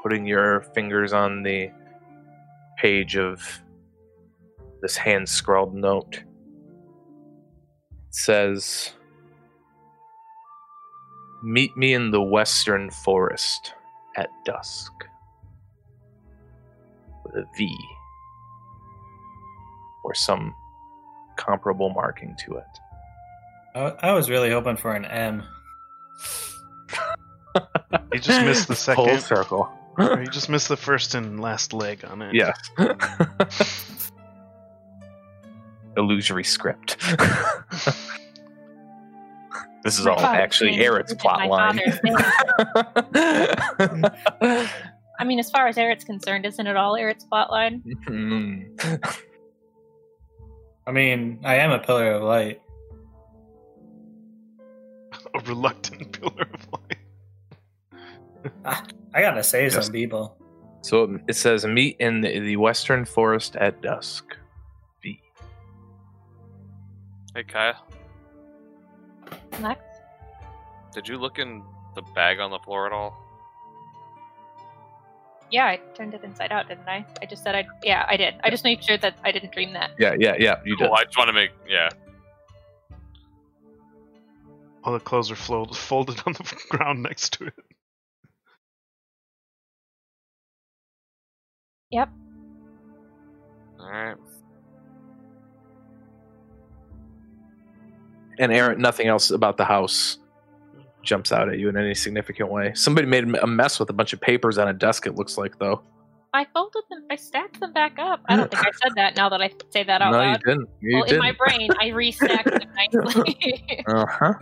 putting 0.02 0.26
your 0.26 0.62
fingers 0.74 1.12
on 1.12 1.42
the 1.44 1.70
page 2.78 3.16
of 3.16 3.62
this 4.82 4.96
hand 4.96 5.28
scrawled 5.28 5.74
note, 5.74 6.24
says, 8.16 8.92
"Meet 11.42 11.76
me 11.76 11.92
in 11.94 12.10
the 12.10 12.22
western 12.22 12.90
forest 12.90 13.74
at 14.16 14.30
dusk." 14.44 14.92
With 17.24 17.34
a 17.36 17.44
V 17.56 17.76
or 20.04 20.14
some 20.14 20.54
comparable 21.36 21.90
marking 21.90 22.36
to 22.46 22.56
it. 22.56 22.64
I, 23.74 24.10
I 24.10 24.12
was 24.12 24.30
really 24.30 24.50
hoping 24.50 24.76
for 24.76 24.92
an 24.94 25.04
M. 25.04 25.42
You 28.12 28.20
just 28.20 28.44
missed 28.44 28.68
the 28.68 28.74
Full 28.74 29.06
second. 29.06 29.20
circle. 29.22 29.68
you 29.98 30.26
just 30.26 30.48
missed 30.50 30.68
the 30.68 30.76
first 30.76 31.14
and 31.14 31.40
last 31.40 31.72
leg 31.72 32.04
on 32.04 32.20
it. 32.22 32.34
Yes. 32.34 32.54
Illusory 35.96 36.44
script. 36.44 36.98
this 39.84 39.98
is 39.98 40.04
My 40.04 40.12
all 40.12 40.20
actually 40.20 40.72
name 40.72 40.82
Eric's 40.82 41.10
isn't 41.10 41.20
plot 41.20 41.48
line. 41.48 41.80
I 45.18 45.24
mean, 45.24 45.38
as 45.38 45.50
far 45.50 45.66
as 45.66 45.78
Eric's 45.78 46.04
concerned, 46.04 46.44
isn't 46.44 46.66
it 46.66 46.76
all 46.76 46.96
Eric's 46.96 47.24
plotline? 47.30 47.82
Hmm. 48.06 48.62
I 50.86 50.92
mean, 50.92 51.40
I 51.44 51.56
am 51.56 51.70
a 51.72 51.78
pillar 51.78 52.12
of 52.12 52.22
light. 52.22 52.60
A 55.34 55.40
reluctant 55.46 56.12
pillar 56.20 56.46
of 56.52 56.68
light. 56.72 56.98
I 59.14 59.20
gotta 59.22 59.42
save 59.42 59.72
Yes. 59.72 59.84
some 59.86 59.92
people. 59.92 60.36
So 60.82 61.18
it 61.26 61.34
says, 61.34 61.64
meet 61.66 61.96
in 61.98 62.20
the, 62.20 62.38
the 62.38 62.56
western 62.56 63.04
forest 63.04 63.56
at 63.56 63.80
dusk. 63.82 64.36
V. 67.36 67.42
Hey, 67.42 67.44
Kaya, 67.44 67.76
Lex? 69.60 69.80
did 70.94 71.06
you 71.06 71.18
look 71.18 71.38
in 71.38 71.62
the 71.94 72.02
bag 72.14 72.40
on 72.40 72.50
the 72.50 72.58
floor 72.58 72.86
at 72.86 72.92
all? 72.92 73.14
Yeah, 75.50 75.66
I 75.66 75.76
turned 75.94 76.14
it 76.14 76.24
inside 76.24 76.50
out, 76.50 76.68
didn't 76.68 76.88
I? 76.88 77.04
I 77.22 77.26
just 77.26 77.44
said 77.44 77.54
I. 77.54 77.66
Yeah, 77.84 78.04
I 78.08 78.16
did. 78.16 78.34
I 78.42 78.50
just 78.50 78.64
made 78.64 78.82
sure 78.82 78.98
that 78.98 79.18
I 79.22 79.30
didn't 79.32 79.52
dream 79.52 79.74
that. 79.74 79.90
Yeah, 79.98 80.16
yeah, 80.18 80.34
yeah. 80.38 80.56
You 80.64 80.76
did. 80.76 80.88
Cool. 80.88 80.94
I 80.94 81.04
just 81.04 81.16
want 81.16 81.28
to 81.28 81.32
make 81.34 81.50
yeah. 81.68 81.90
All 84.82 84.92
the 84.92 85.00
clothes 85.00 85.30
are 85.30 85.36
flo- 85.36 85.66
folded 85.66 86.20
on 86.26 86.32
the 86.32 86.56
ground 86.70 87.02
next 87.02 87.34
to 87.34 87.46
it. 87.46 87.54
Yep. 91.90 92.08
All 93.78 93.90
right. 93.90 94.16
And 98.38 98.52
Aaron, 98.52 98.80
nothing 98.80 99.06
else 99.06 99.30
about 99.30 99.56
the 99.56 99.64
house 99.64 100.18
jumps 101.02 101.32
out 101.32 101.48
at 101.48 101.58
you 101.58 101.68
in 101.68 101.76
any 101.76 101.94
significant 101.94 102.50
way. 102.50 102.72
Somebody 102.74 103.06
made 103.06 103.24
a 103.36 103.46
mess 103.46 103.78
with 103.78 103.88
a 103.90 103.92
bunch 103.92 104.12
of 104.12 104.20
papers 104.20 104.58
on 104.58 104.68
a 104.68 104.74
desk. 104.74 105.06
It 105.06 105.14
looks 105.14 105.38
like 105.38 105.58
though. 105.58 105.82
I 106.34 106.44
folded 106.52 106.82
them. 106.90 107.04
I 107.10 107.16
stacked 107.16 107.60
them 107.60 107.72
back 107.72 107.98
up. 107.98 108.20
I 108.28 108.36
don't 108.36 108.50
think 108.50 108.66
I 108.66 108.70
said 108.82 108.92
that. 108.96 109.16
Now 109.16 109.30
that 109.30 109.40
I 109.40 109.50
say 109.70 109.84
that 109.84 110.02
out 110.02 110.12
no, 110.12 110.32
you 110.32 110.36
didn't. 110.38 110.68
You 110.82 110.96
well, 110.96 111.04
in 111.04 111.08
didn't. 111.08 111.22
my 111.22 111.32
brain, 111.32 111.70
I 111.80 111.86
restacked 111.86 112.44
them 112.44 112.70
nicely. 112.74 113.74
Uh 113.88 114.04
huh. 114.06 114.34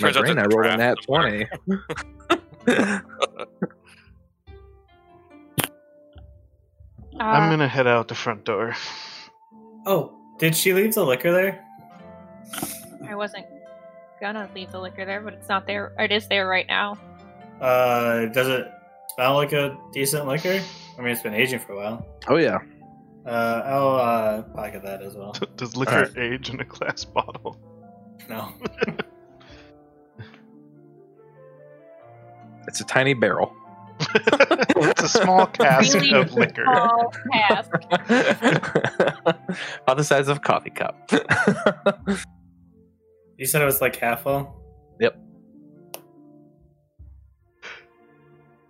My 0.00 0.10
Turns 0.10 0.16
brain, 0.16 0.38
I 0.38 0.42
there's 0.42 0.54
a 0.54 0.56
rolled 0.56 0.66
a 0.66 0.76
nat 0.78 0.94
twenty. 1.04 1.46
I'm 7.20 7.50
gonna 7.50 7.68
head 7.68 7.86
out 7.86 8.08
the 8.08 8.14
front 8.14 8.44
door. 8.44 8.74
Oh, 9.86 10.16
did 10.38 10.56
she 10.56 10.72
leave 10.72 10.94
the 10.94 11.04
liquor 11.04 11.30
there? 11.30 11.64
I 13.08 13.14
wasn't 13.14 13.46
gonna 14.20 14.48
leave 14.54 14.70
the 14.72 14.80
liquor 14.80 15.04
there, 15.04 15.20
but 15.20 15.34
it's 15.34 15.48
not 15.48 15.66
there. 15.66 15.92
It 15.98 16.12
is 16.12 16.26
there 16.28 16.46
right 16.48 16.66
now. 16.66 16.96
Uh, 17.60 18.26
does 18.26 18.48
it 18.48 18.66
smell 19.14 19.34
like 19.34 19.52
a 19.52 19.76
decent 19.92 20.26
liquor? 20.26 20.60
I 20.98 21.00
mean, 21.02 21.10
it's 21.12 21.22
been 21.22 21.34
aging 21.34 21.60
for 21.60 21.72
a 21.72 21.76
while. 21.76 22.06
oh 22.28 22.36
yeah. 22.36 22.58
Uh, 23.26 23.62
I'll 23.64 23.88
uh, 23.96 24.42
pocket 24.42 24.82
that 24.84 25.00
as 25.02 25.14
well. 25.16 25.32
Does 25.56 25.74
liquor 25.78 26.10
age 26.18 26.50
in 26.50 26.60
a 26.60 26.64
glass 26.64 27.04
bottle? 27.16 27.56
No. 28.28 28.52
It's 32.66 32.80
a 32.80 32.84
tiny 32.84 33.12
barrel. 33.14 33.54
it's 34.00 35.02
a 35.02 35.08
small 35.08 35.46
cask 35.46 35.94
Really 35.94 36.12
of 36.14 36.32
liquor. 36.32 36.64
Small 36.64 37.12
cask. 37.32 37.70
About 39.82 39.96
the 39.98 40.02
size 40.04 40.28
of 40.28 40.38
a 40.38 40.40
coffee 40.40 40.70
cup. 40.70 41.10
You 43.36 43.46
said 43.46 43.62
it 43.62 43.64
was 43.64 43.80
like 43.80 43.96
half 43.96 44.22
full? 44.22 44.54
Yep. 45.00 45.18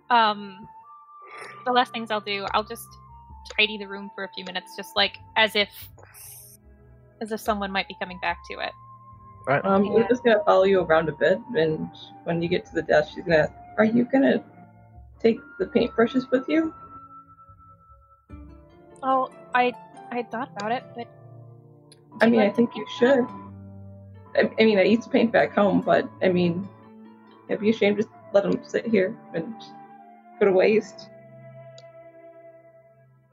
Um, 0.09 0.67
the 1.65 1.71
last 1.71 1.91
things 1.91 2.11
I'll 2.11 2.21
do, 2.21 2.45
I'll 2.53 2.63
just 2.63 2.87
tidy 3.57 3.77
the 3.77 3.87
room 3.87 4.09
for 4.15 4.23
a 4.23 4.29
few 4.29 4.43
minutes, 4.45 4.75
just 4.75 4.95
like 4.95 5.17
as 5.35 5.55
if, 5.55 5.69
as 7.21 7.31
if 7.31 7.39
someone 7.39 7.71
might 7.71 7.87
be 7.87 7.95
coming 7.99 8.19
back 8.21 8.37
to 8.49 8.59
it. 8.59 8.71
right. 9.47 9.63
Um, 9.63 9.85
Yeah. 9.85 9.91
we're 9.93 10.07
just 10.07 10.23
gonna 10.23 10.43
follow 10.45 10.63
you 10.63 10.81
around 10.81 11.09
a 11.09 11.11
bit, 11.11 11.39
and 11.55 11.87
when 12.23 12.41
you 12.41 12.47
get 12.49 12.65
to 12.65 12.73
the 12.73 12.81
desk, 12.81 13.13
she's 13.13 13.23
gonna 13.23 13.37
ask, 13.37 13.53
"Are 13.77 13.85
you 13.85 14.05
gonna 14.05 14.43
take 15.19 15.39
the 15.59 15.67
paintbrushes 15.67 16.29
with 16.31 16.49
you?" 16.49 16.73
Oh, 19.03 19.29
I, 19.53 19.71
I 20.11 20.23
thought 20.23 20.49
about 20.57 20.71
it, 20.71 20.83
but 20.95 21.07
I 22.21 22.27
mean, 22.27 22.39
I 22.39 22.45
like 22.45 22.53
to 22.53 22.55
think 22.55 22.75
you 22.75 22.85
should. 22.97 23.27
I, 24.35 24.49
I 24.59 24.65
mean, 24.65 24.77
I 24.77 24.83
used 24.83 25.03
to 25.03 25.09
paint 25.09 25.31
back 25.31 25.53
home, 25.53 25.81
but 25.81 26.09
I 26.21 26.29
mean, 26.29 26.67
it'd 27.47 27.61
be 27.61 27.69
a 27.69 27.73
shame 27.73 27.95
to 27.97 28.07
let 28.33 28.43
them 28.43 28.61
sit 28.65 28.85
here 28.85 29.15
and 29.33 29.53
go 30.39 30.45
to 30.45 30.51
waste. 30.51 31.09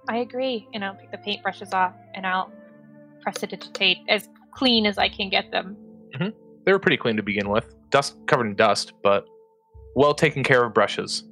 I 0.08 0.18
agree. 0.18 0.68
And 0.74 0.84
I'll 0.84 0.94
pick 0.94 1.10
the 1.10 1.18
paintbrushes 1.18 1.72
off 1.72 1.94
and 2.14 2.26
I'll 2.26 2.50
prestidigitate 3.22 3.98
as 4.08 4.28
clean 4.52 4.86
as 4.86 4.98
I 4.98 5.08
can 5.08 5.28
get 5.28 5.50
them. 5.50 5.76
They 6.64 6.72
were 6.72 6.78
pretty 6.78 6.96
clean 6.96 7.16
to 7.16 7.22
begin 7.22 7.48
with. 7.48 7.74
Dust 7.90 8.16
covered 8.26 8.46
in 8.46 8.54
dust, 8.54 8.92
but 9.02 9.26
well 9.96 10.14
taken 10.14 10.44
care 10.44 10.64
of 10.64 10.72
brushes. 10.72 11.24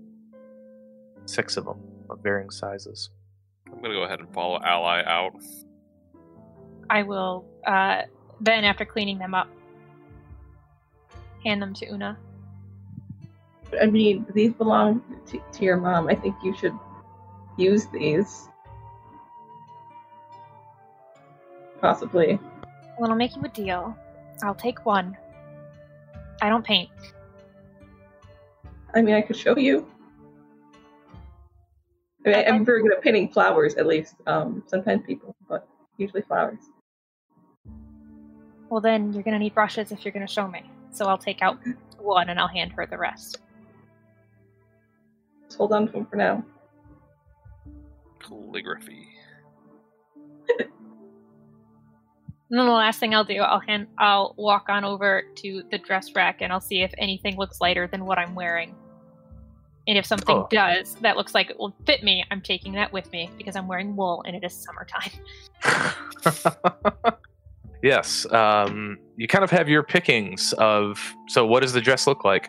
Six 1.26 1.56
of 1.56 1.64
them 1.64 1.78
of 2.08 2.20
varying 2.22 2.50
sizes. 2.50 3.10
I'm 3.66 3.80
gonna 3.80 3.94
go 3.94 4.02
ahead 4.02 4.18
and 4.18 4.32
follow 4.34 4.60
Ally 4.64 5.02
out. 5.06 5.32
I 6.88 7.04
will 7.04 7.44
uh, 7.64 8.02
then, 8.40 8.64
after 8.64 8.84
cleaning 8.84 9.18
them 9.18 9.34
up, 9.34 9.48
hand 11.44 11.60
them 11.60 11.74
to 11.74 11.86
Una. 11.86 12.18
I 13.80 13.86
mean, 13.86 14.26
these 14.34 14.52
belong 14.52 15.02
to, 15.26 15.40
to 15.52 15.64
your 15.64 15.76
mom. 15.76 16.08
I 16.08 16.14
think 16.14 16.34
you 16.42 16.56
should 16.56 16.76
use 17.56 17.86
these. 17.86 18.48
Possibly. 21.80 22.38
Well, 22.98 23.10
I'll 23.10 23.16
make 23.16 23.36
you 23.36 23.42
a 23.42 23.48
deal. 23.48 23.96
I'll 24.42 24.54
take 24.54 24.84
one. 24.84 25.16
I 26.42 26.48
don't 26.48 26.64
paint. 26.64 26.90
I 28.94 29.02
mean, 29.02 29.14
I 29.14 29.20
could 29.20 29.36
show 29.36 29.56
you. 29.56 29.86
I 32.26 32.28
mean, 32.28 32.44
I'm 32.48 32.64
very 32.64 32.82
good 32.82 32.92
at 32.92 33.02
painting 33.02 33.28
flowers, 33.28 33.74
at 33.76 33.86
least. 33.86 34.16
Um, 34.26 34.62
sometimes 34.66 35.04
people, 35.06 35.34
but 35.48 35.66
usually 35.96 36.22
flowers. 36.22 36.58
Well, 38.68 38.80
then 38.80 39.12
you're 39.12 39.22
gonna 39.22 39.38
need 39.38 39.54
brushes 39.54 39.90
if 39.90 40.04
you're 40.04 40.12
gonna 40.12 40.28
show 40.28 40.46
me. 40.46 40.62
So 40.92 41.06
I'll 41.06 41.18
take 41.18 41.42
out 41.42 41.58
one 41.98 42.28
and 42.28 42.38
I'll 42.38 42.48
hand 42.48 42.72
her 42.72 42.86
the 42.86 42.98
rest. 42.98 43.38
Just 45.46 45.58
hold 45.58 45.72
on 45.72 45.86
to 45.86 45.92
them 45.92 46.06
for 46.06 46.16
now. 46.16 46.44
Calligraphy. 48.20 49.08
And 52.50 52.58
then 52.58 52.66
the 52.66 52.72
last 52.72 52.98
thing 52.98 53.14
I'll 53.14 53.24
do, 53.24 53.36
I'll 53.40 53.60
hand, 53.60 53.86
I'll 53.96 54.34
walk 54.36 54.66
on 54.68 54.82
over 54.84 55.22
to 55.36 55.62
the 55.70 55.78
dress 55.78 56.12
rack 56.16 56.42
and 56.42 56.52
I'll 56.52 56.60
see 56.60 56.82
if 56.82 56.92
anything 56.98 57.36
looks 57.36 57.60
lighter 57.60 57.86
than 57.86 58.04
what 58.04 58.18
I'm 58.18 58.34
wearing. 58.34 58.74
And 59.86 59.96
if 59.96 60.04
something 60.04 60.36
Oh. 60.36 60.48
does 60.50 60.96
that 60.96 61.16
looks 61.16 61.32
like 61.32 61.50
it 61.50 61.58
will 61.58 61.74
fit 61.86 62.02
me, 62.02 62.24
I'm 62.30 62.40
taking 62.40 62.72
that 62.72 62.92
with 62.92 63.10
me 63.12 63.30
because 63.38 63.54
I'm 63.54 63.68
wearing 63.68 63.94
wool 63.94 64.24
and 64.26 64.34
it 64.34 64.42
is 64.42 64.52
summertime. 64.52 65.10
yes. 67.82 68.30
Um, 68.32 68.98
you 69.16 69.26
kind 69.28 69.44
of 69.44 69.50
have 69.50 69.68
your 69.68 69.82
pickings 69.82 70.52
of. 70.54 70.98
So, 71.28 71.46
what 71.46 71.60
does 71.60 71.72
the 71.72 71.80
dress 71.80 72.06
look 72.06 72.24
like? 72.24 72.48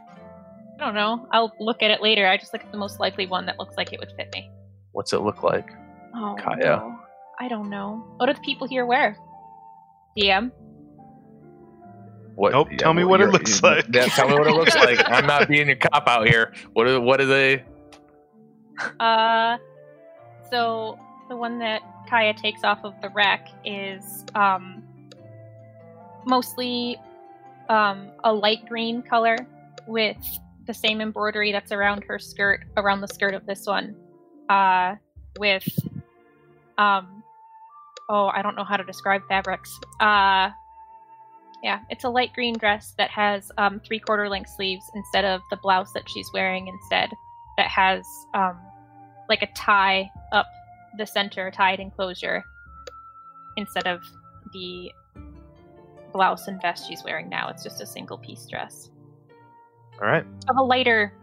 I 0.80 0.86
don't 0.86 0.96
know. 0.96 1.28
I'll 1.32 1.54
look 1.60 1.84
at 1.84 1.92
it 1.92 2.02
later. 2.02 2.28
I 2.28 2.38
just 2.38 2.54
look 2.54 2.64
at 2.64 2.72
the 2.72 2.78
most 2.78 3.00
likely 3.00 3.28
one 3.28 3.46
that 3.46 3.60
looks 3.60 3.76
like 3.78 3.94
it 3.94 4.00
would 4.00 4.12
fit 4.18 4.30
me. 4.34 4.50
What's 4.94 5.14
it 5.14 5.22
look 5.22 5.44
like? 5.44 5.70
Oh, 6.16 6.36
Kaya. 6.40 6.58
no. 6.78 7.00
I 7.40 7.48
don't 7.48 7.70
know. 7.70 8.04
What 8.18 8.26
do 8.28 8.34
the 8.34 8.40
people 8.42 8.68
here 8.68 8.86
wear? 8.86 9.16
DM? 10.18 10.52
What? 12.36 12.54
Nope, 12.54 12.70
tell 12.78 12.94
me 12.94 13.04
what 13.04 13.22
it 13.22 13.30
looks 13.30 13.62
you- 13.62 13.70
like. 13.70 13.86
Yeah, 13.94 14.06
tell 14.06 14.28
me 14.28 14.34
what 14.36 14.48
it 14.48 14.54
looks 14.54 14.76
like. 14.76 15.00
I'm 15.06 15.28
not 15.28 15.48
being 15.50 15.70
a 15.70 15.76
cop 15.76 16.08
out 16.08 16.28
here. 16.28 16.54
What 16.74 16.88
are 16.88 17.00
what 17.00 17.22
are 17.22 17.26
they? 17.26 17.64
Uh, 19.00 19.58
so 20.50 20.98
the 21.30 21.36
one 21.36 21.60
that 21.60 21.82
Kaya 22.10 22.34
takes 22.34 22.64
off 22.64 22.80
of 22.84 22.94
the 23.02 23.10
rack 23.10 23.48
is 23.64 24.26
um, 24.34 24.81
mostly 26.26 26.98
um, 27.70 28.10
a 28.24 28.34
light 28.34 28.68
green 28.68 29.02
color 29.02 29.38
with 29.88 30.18
the 30.68 30.74
same 30.74 31.02
embroidery 31.02 31.52
that's 31.52 31.72
around 31.72 32.04
her 32.04 32.20
skirt, 32.20 32.66
around 32.78 33.02
the 33.02 33.08
skirt 33.08 33.34
of 33.34 33.46
this 33.46 33.66
one, 33.66 33.96
uh, 34.50 34.96
with 35.40 35.68
um, 36.78 37.24
oh, 38.10 38.28
I 38.28 38.42
don't 38.42 38.56
know 38.56 38.64
how 38.64 38.78
to 38.78 38.84
describe 38.84 39.22
fabrics. 39.28 39.80
Uh, 40.00 40.50
yeah, 41.64 41.80
it's 41.90 42.04
a 42.04 42.10
light 42.10 42.34
green 42.34 42.58
dress 42.58 42.94
that 42.98 43.10
has 43.12 43.52
um, 43.58 43.80
three 43.80 44.00
quarter 44.00 44.28
length 44.28 44.50
sleeves 44.50 44.84
instead 44.96 45.26
of 45.26 45.42
the 45.50 45.58
blouse 45.58 45.94
that 45.94 46.10
she's 46.10 46.28
wearing 46.34 46.68
instead 46.68 47.10
that 47.58 47.68
has 47.68 48.06
um, 48.34 48.58
like 49.30 49.42
a 49.44 49.48
tie 49.56 50.10
up 50.32 50.48
the 50.98 51.06
center 51.06 51.52
tied 51.52 51.80
enclosure 51.80 52.44
instead 53.58 53.88
of 53.88 54.02
the 54.54 54.92
blouse 56.12 56.48
and 56.48 56.62
vest 56.62 56.88
she's 56.88 57.04
wearing 57.04 57.30
now. 57.30 57.50
It's 57.50 57.64
just 57.64 57.82
a 57.82 57.86
single 57.86 58.18
piece 58.18 58.46
dress 58.46 58.90
All 60.02 60.08
right. 60.08 60.26
of 60.50 60.58
a 60.58 60.62
lighter, 60.64 61.14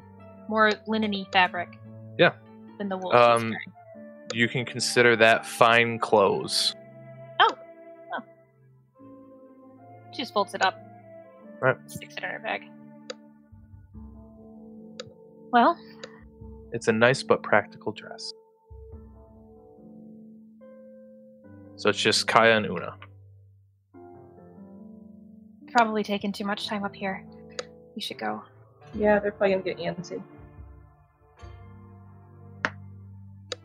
more 0.48 0.72
linen-y 0.86 1.26
fabric. 1.32 1.78
Yeah. 2.18 2.32
Than 2.78 2.88
the 2.88 2.96
wool 2.96 3.12
Um, 3.14 3.38
she's 3.40 3.42
wearing. 3.50 3.72
You 4.34 4.48
can 4.48 4.64
consider 4.64 5.16
that 5.16 5.46
fine 5.46 5.98
clothes. 5.98 6.74
Oh. 7.40 7.50
She 10.12 10.18
just 10.22 10.32
folds 10.34 10.54
it 10.54 10.64
up. 10.64 10.78
Right. 11.60 11.76
Sticks 11.86 12.14
it 12.16 12.22
in 12.22 12.30
her 12.30 12.38
bag. 12.38 12.62
Well, 15.52 15.78
It's 16.72 16.88
a 16.88 16.92
nice 16.92 17.22
but 17.22 17.42
practical 17.42 17.92
dress. 17.92 18.32
So 21.76 21.88
it's 21.88 21.98
just 22.00 22.26
Kaya 22.26 22.56
and 22.56 22.66
Una. 22.66 22.94
Probably 25.78 26.02
taking 26.02 26.32
too 26.32 26.44
much 26.44 26.66
time 26.66 26.82
up 26.82 26.94
here. 26.94 27.24
We 27.94 28.02
should 28.02 28.18
go. 28.18 28.42
Yeah, 28.94 29.20
they're 29.20 29.30
probably 29.30 29.54
gonna 29.54 29.62
get 29.62 29.78
antsy. 29.78 30.20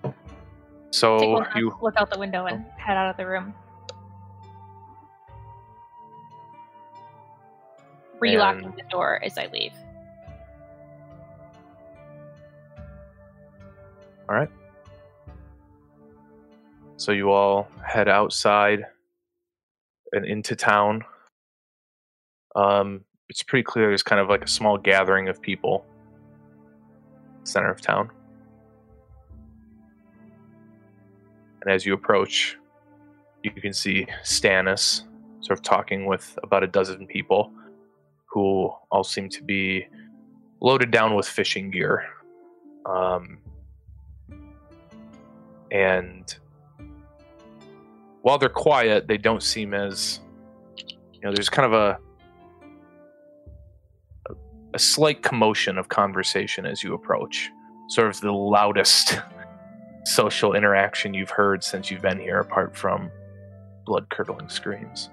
Take 0.03 0.13
So 0.91 1.15
one 1.27 1.47
you 1.55 1.69
last 1.69 1.81
look 1.81 1.95
out 1.97 2.11
the 2.11 2.19
window 2.19 2.45
and 2.45 2.63
oh. 2.67 2.71
head 2.79 2.97
out 2.97 3.09
of 3.09 3.17
the 3.17 3.25
room. 3.25 3.55
Relocking 8.21 8.65
And- 8.65 8.75
the 8.75 8.83
door 8.91 9.19
as 9.23 9.39
I 9.39 9.47
leave. 9.47 9.73
All 14.29 14.35
right. 14.35 14.49
So 16.97 17.11
you 17.11 17.31
all 17.31 17.67
head 17.83 18.07
outside 18.07 18.85
and 20.11 20.25
into 20.25 20.55
town. 20.55 21.03
Um, 22.55 23.01
it's 23.29 23.43
pretty 23.43 23.63
clear 23.63 23.87
there's 23.87 24.03
kind 24.03 24.21
of 24.21 24.29
like 24.29 24.43
a 24.43 24.47
small 24.47 24.77
gathering 24.77 25.29
of 25.29 25.41
people. 25.41 25.85
Center 27.43 27.71
of 27.71 27.81
town. 27.81 28.09
And 31.61 31.71
as 31.71 31.85
you 31.85 31.93
approach, 31.93 32.57
you 33.43 33.51
can 33.51 33.73
see 33.73 34.05
Stannis 34.23 35.03
sort 35.41 35.59
of 35.59 35.63
talking 35.63 36.05
with 36.05 36.37
about 36.43 36.63
a 36.63 36.67
dozen 36.67 37.07
people 37.07 37.51
who 38.25 38.71
all 38.91 39.03
seem 39.03 39.29
to 39.29 39.43
be 39.43 39.87
loaded 40.61 40.91
down 40.91 41.15
with 41.15 41.27
fishing 41.27 41.69
gear. 41.69 42.05
Um, 42.85 43.39
and 45.71 46.35
while 48.21 48.37
they're 48.37 48.49
quiet, 48.49 49.07
they 49.07 49.17
don't 49.17 49.43
seem 49.43 49.73
as 49.73 50.21
you 51.13 51.21
know. 51.21 51.31
There's 51.33 51.49
kind 51.49 51.65
of 51.65 51.73
a 51.73 51.99
a, 54.73 54.79
slight 54.79 55.21
commotion 55.21 55.77
of 55.77 55.89
conversation 55.89 56.65
as 56.65 56.83
you 56.83 56.93
approach. 56.93 57.51
Sort 57.87 58.07
of 58.07 58.21
the 58.21 58.31
loudest 58.31 59.19
social 60.05 60.53
interaction 60.53 61.13
you've 61.13 61.29
heard 61.29 61.63
since 61.63 61.89
you've 61.89 62.01
been 62.01 62.19
here, 62.19 62.39
apart 62.39 62.75
from 62.75 63.11
blood 63.85 64.09
curdling 64.09 64.49
screams. 64.49 65.09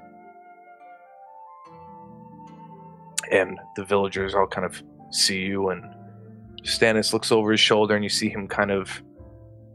And 3.31 3.59
the 3.77 3.85
villagers 3.85 4.35
all 4.35 4.47
kind 4.47 4.65
of 4.65 4.83
see 5.11 5.41
you, 5.41 5.71
and 5.71 5.85
Stannis 6.63 7.13
looks 7.13 7.31
over 7.31 7.53
his 7.53 7.61
shoulder, 7.61 7.95
and 7.95 8.05
you 8.05 8.11
see 8.11 8.29
him 8.29 8.49
kind 8.49 8.71
of 8.71 9.03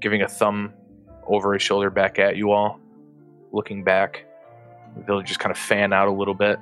giving 0.02 0.22
a 0.22 0.28
thumb 0.28 0.74
over 1.28 1.54
his 1.54 1.62
shoulder 1.62 1.90
back 1.90 2.20
at 2.20 2.36
you 2.36 2.52
all 2.52 2.80
looking 3.52 3.84
back. 3.84 4.26
The 4.98 5.04
villagers 5.04 5.38
kind 5.38 5.52
of 5.52 5.58
fan 5.58 5.94
out 5.94 6.08
a 6.08 6.12
little 6.12 6.34
bit 6.34 6.60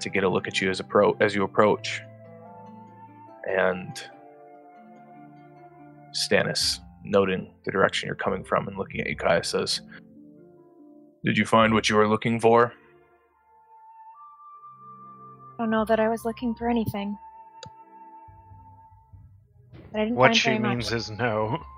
to 0.00 0.08
get 0.10 0.24
a 0.24 0.28
look 0.28 0.46
at 0.46 0.60
you 0.60 0.70
as 0.70 0.80
appro- 0.80 1.16
as 1.20 1.34
you 1.34 1.44
approach. 1.44 2.00
And 3.48 4.02
Stannis, 6.12 6.80
noting 7.04 7.52
the 7.64 7.70
direction 7.70 8.06
you're 8.06 8.16
coming 8.16 8.44
from 8.44 8.68
and 8.68 8.76
looking 8.78 9.00
at 9.00 9.08
you, 9.08 9.16
Kaya 9.16 9.44
says, 9.44 9.80
Did 11.24 11.36
you 11.38 11.44
find 11.44 11.74
what 11.74 11.88
you 11.88 11.96
were 11.96 12.08
looking 12.08 12.40
for? 12.40 12.72
I 15.58 15.62
don't 15.62 15.70
know 15.70 15.84
that 15.84 16.00
I 16.00 16.08
was 16.08 16.24
looking 16.24 16.54
for 16.54 16.68
anything. 16.68 17.16
But 19.92 20.00
I 20.00 20.04
didn't 20.04 20.16
What 20.16 20.28
find 20.28 20.36
she 20.36 20.48
very 20.50 20.58
means 20.58 20.90
much. 20.90 20.98
is 21.00 21.10
no. 21.10 21.62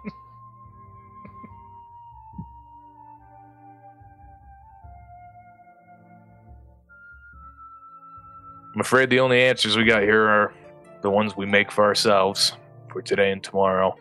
I'm 8.77 8.82
afraid 8.82 9.09
the 9.09 9.20
only 9.20 9.43
answers 9.43 9.74
we 9.74 9.85
got 9.86 10.03
here 10.03 10.28
are 10.28 10.53
the 11.01 11.09
ones 11.09 11.35
we 11.35 11.47
make 11.47 11.73
for 11.73 11.82
ourselves 11.82 12.53
for 12.93 13.01
today 13.01 13.32
and 13.32 13.43
tomorrow. 13.43 13.97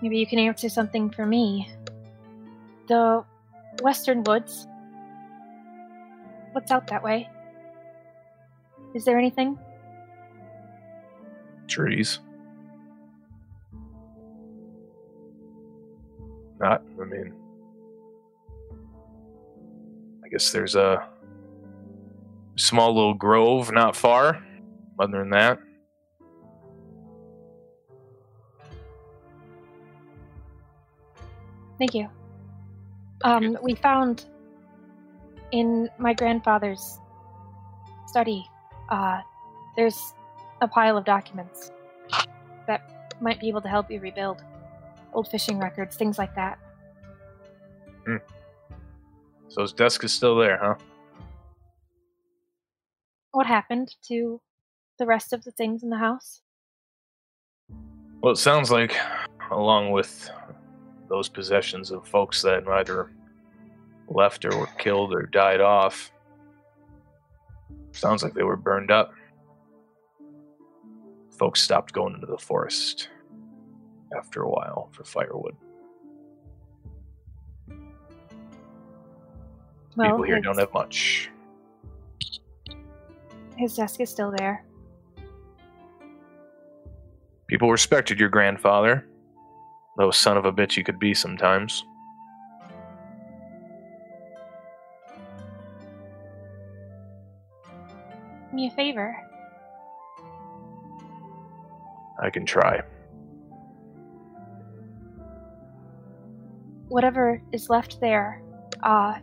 Maybe 0.00 0.16
you 0.16 0.26
can 0.26 0.38
answer 0.38 0.70
something 0.70 1.10
for 1.10 1.26
me. 1.26 1.70
The 2.88 3.22
Western 3.82 4.24
Woods. 4.24 4.66
What's 6.52 6.70
out 6.70 6.86
that 6.86 7.02
way? 7.02 7.28
Is 8.94 9.04
there 9.04 9.18
anything? 9.18 9.58
trees. 11.68 12.20
Not, 16.60 16.82
I 16.98 17.04
mean, 17.04 17.34
I 20.24 20.28
guess 20.28 20.50
there's 20.50 20.76
a 20.76 21.06
small 22.56 22.94
little 22.94 23.14
grove 23.14 23.72
not 23.72 23.96
far. 23.96 24.44
Other 24.98 25.18
than 25.18 25.30
that, 25.30 25.58
Thank 31.78 31.94
you. 31.94 32.08
Um, 33.24 33.58
we 33.62 33.74
found 33.74 34.24
in 35.52 35.88
my 35.98 36.14
grandfather's 36.14 36.98
study, 38.06 38.46
uh, 38.90 39.20
there's 39.76 40.14
a 40.60 40.68
pile 40.68 40.96
of 40.96 41.04
documents 41.04 41.72
that 42.66 43.14
might 43.20 43.40
be 43.40 43.48
able 43.48 43.60
to 43.60 43.68
help 43.68 43.90
you 43.90 44.00
rebuild 44.00 44.42
old 45.12 45.28
fishing 45.28 45.58
records, 45.58 45.96
things 45.96 46.18
like 46.18 46.34
that. 46.34 46.58
so 49.48 49.62
his 49.62 49.72
desk 49.72 50.04
is 50.04 50.12
still 50.12 50.36
there, 50.36 50.58
huh? 50.60 50.74
What 53.34 53.46
happened 53.48 53.96
to 54.06 54.40
the 55.00 55.06
rest 55.06 55.32
of 55.32 55.42
the 55.42 55.50
things 55.50 55.82
in 55.82 55.90
the 55.90 55.98
house? 55.98 56.40
Well, 58.22 58.32
it 58.32 58.36
sounds 58.36 58.70
like, 58.70 58.96
along 59.50 59.90
with 59.90 60.30
those 61.08 61.28
possessions 61.28 61.90
of 61.90 62.06
folks 62.06 62.42
that 62.42 62.68
either 62.68 63.10
left 64.06 64.44
or 64.44 64.56
were 64.56 64.68
killed 64.78 65.12
or 65.12 65.22
died 65.26 65.60
off, 65.60 66.12
sounds 67.90 68.22
like 68.22 68.34
they 68.34 68.44
were 68.44 68.56
burned 68.56 68.92
up. 68.92 69.12
Folks 71.36 71.60
stopped 71.60 71.92
going 71.92 72.14
into 72.14 72.28
the 72.28 72.38
forest 72.38 73.08
after 74.16 74.42
a 74.42 74.48
while 74.48 74.90
for 74.92 75.02
firewood. 75.02 75.56
Well, 79.96 80.10
People 80.10 80.22
here 80.22 80.40
don't 80.40 80.58
have 80.58 80.72
much. 80.72 81.30
His 83.64 83.76
desk 83.76 83.98
is 84.00 84.10
still 84.10 84.30
there. 84.36 84.62
People 87.46 87.70
respected 87.70 88.20
your 88.20 88.28
grandfather, 88.28 89.06
though 89.96 90.10
son 90.10 90.36
of 90.36 90.44
a 90.44 90.52
bitch 90.52 90.76
you 90.76 90.84
could 90.84 90.98
be 90.98 91.14
sometimes. 91.14 91.84
me 98.52 98.68
a 98.68 98.70
favor. 98.70 99.16
I 102.22 102.30
can 102.30 102.46
try. 102.46 102.80
Whatever 106.86 107.42
is 107.50 107.68
left 107.68 108.00
there, 108.00 108.40
uh, 108.84 109.18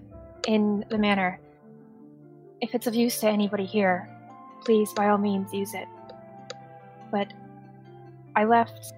in 0.47 0.83
the 0.89 0.97
manor, 0.97 1.39
if 2.59 2.75
it's 2.75 2.87
of 2.87 2.95
use 2.95 3.21
to 3.21 3.29
anybody 3.29 3.65
here, 3.65 4.10
please 4.61 4.93
by 4.93 5.09
all 5.09 5.17
means 5.17 5.53
use 5.53 5.73
it. 5.73 5.87
But 7.11 7.33
I 8.35 8.45
left 8.45 8.93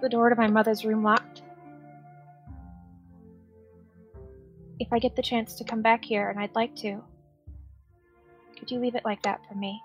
the 0.00 0.08
door 0.08 0.28
to 0.28 0.36
my 0.36 0.48
mother's 0.48 0.84
room 0.84 1.02
locked. 1.02 1.42
If 4.78 4.92
I 4.92 4.98
get 4.98 5.16
the 5.16 5.22
chance 5.22 5.54
to 5.54 5.64
come 5.64 5.80
back 5.80 6.04
here, 6.04 6.28
and 6.28 6.38
I'd 6.38 6.54
like 6.54 6.74
to, 6.76 7.02
could 8.58 8.70
you 8.70 8.80
leave 8.80 8.96
it 8.96 9.04
like 9.04 9.22
that 9.22 9.40
for 9.48 9.54
me? 9.54 9.80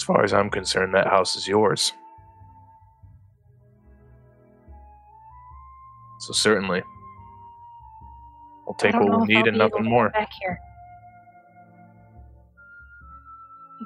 As 0.00 0.04
far 0.04 0.24
as 0.24 0.32
I'm 0.32 0.50
concerned, 0.50 0.94
that 0.94 1.08
house 1.08 1.36
is 1.36 1.48
yours. 1.48 1.92
So 6.20 6.32
certainly, 6.32 6.82
I'll 8.66 8.74
take 8.74 8.94
what 8.94 9.20
we 9.20 9.34
need 9.34 9.46
and 9.46 9.58
nothing 9.58 9.84
more. 9.84 10.10
Back 10.10 10.30
here. 10.40 10.58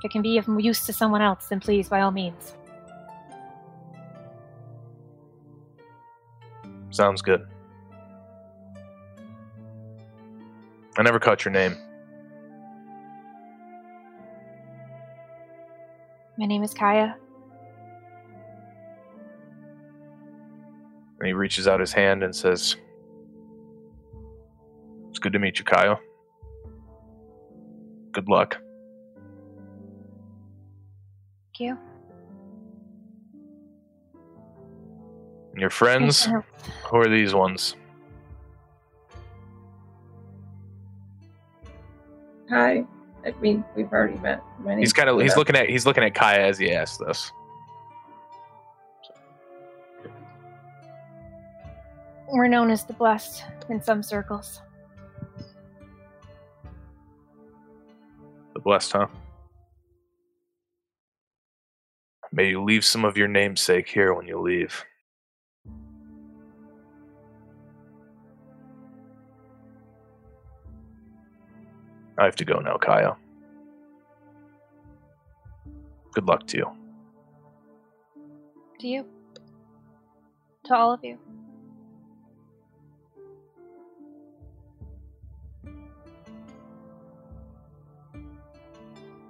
If 0.00 0.06
it 0.06 0.12
can 0.12 0.22
be 0.22 0.38
of 0.38 0.48
use 0.58 0.86
to 0.86 0.94
someone 0.94 1.20
else, 1.20 1.48
then 1.48 1.60
please, 1.60 1.90
by 1.90 2.00
all 2.00 2.10
means. 2.10 2.54
Sounds 6.88 7.20
good. 7.20 7.46
I 10.96 11.02
never 11.02 11.20
caught 11.20 11.44
your 11.44 11.52
name. 11.52 11.76
My 16.38 16.46
name 16.46 16.62
is 16.62 16.72
Kaya. 16.72 17.14
And 21.18 21.26
he 21.26 21.34
reaches 21.34 21.68
out 21.68 21.78
his 21.78 21.92
hand 21.92 22.22
and 22.22 22.34
says, 22.34 22.74
It's 25.10 25.18
good 25.18 25.34
to 25.34 25.38
meet 25.38 25.58
you, 25.58 25.66
Kyle. 25.66 26.00
Good 28.12 28.30
luck. 28.30 28.56
Thank 31.60 31.72
you. 31.72 31.78
And 35.52 35.60
your 35.60 35.68
friends, 35.68 36.24
who 36.24 36.96
are 36.96 37.08
these 37.08 37.34
ones? 37.34 37.76
Hi. 42.48 42.84
I 43.26 43.32
mean, 43.42 43.62
we've 43.76 43.92
already 43.92 44.18
met. 44.20 44.42
My 44.60 44.70
name's 44.70 44.84
He's 44.84 44.92
kind 44.94 45.10
of 45.10 45.20
he's 45.20 45.36
looking 45.36 45.54
at 45.54 45.68
he's 45.68 45.84
looking 45.84 46.02
at 46.02 46.14
Kaya 46.14 46.46
as 46.46 46.56
he 46.56 46.72
asks 46.72 46.96
this. 46.96 47.30
We're 52.32 52.48
known 52.48 52.70
as 52.70 52.84
the 52.84 52.94
Blessed 52.94 53.44
in 53.68 53.82
some 53.82 54.02
circles. 54.02 54.62
The 58.54 58.60
blessed, 58.60 58.92
huh? 58.92 59.06
May 62.32 62.50
you 62.50 62.62
leave 62.62 62.84
some 62.84 63.04
of 63.04 63.16
your 63.16 63.26
namesake 63.26 63.88
here 63.88 64.14
when 64.14 64.26
you 64.26 64.38
leave. 64.38 64.84
I 72.16 72.24
have 72.24 72.36
to 72.36 72.44
go 72.44 72.60
now, 72.60 72.76
Kaya. 72.76 73.16
Good 76.12 76.26
luck 76.26 76.46
to 76.48 76.58
you. 76.58 76.66
To 78.78 78.86
you. 78.86 79.06
To 80.64 80.74
all 80.74 80.92
of 80.92 81.00
you. 81.02 81.18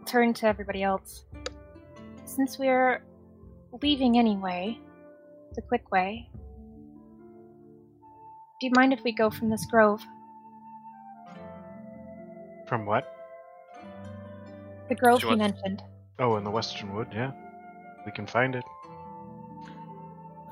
Turn 0.05 0.35
to 0.35 0.47
everybody 0.47 0.83
else. 0.83 1.25
Since 2.31 2.61
we're 2.61 3.03
leaving 3.83 4.17
anyway, 4.17 4.79
the 5.57 5.63
quick 5.63 5.91
way, 5.91 6.31
do 8.61 8.69
you 8.69 8.73
mind 8.77 8.93
if 8.93 9.03
we 9.03 9.11
go 9.11 9.31
from 9.31 9.51
this 9.51 9.67
grove? 9.67 10.01
From 12.69 12.87
what? 12.87 13.05
The 14.89 14.95
grove 14.95 15.23
Sure. 15.23 15.33
you 15.33 15.39
mentioned. 15.39 15.83
Oh, 16.21 16.37
in 16.37 16.45
the 16.45 16.51
Western 16.51 16.95
Wood, 16.95 17.09
yeah. 17.13 17.33
We 18.07 18.13
can 18.13 18.29
find 18.29 18.55
it. 18.55 18.63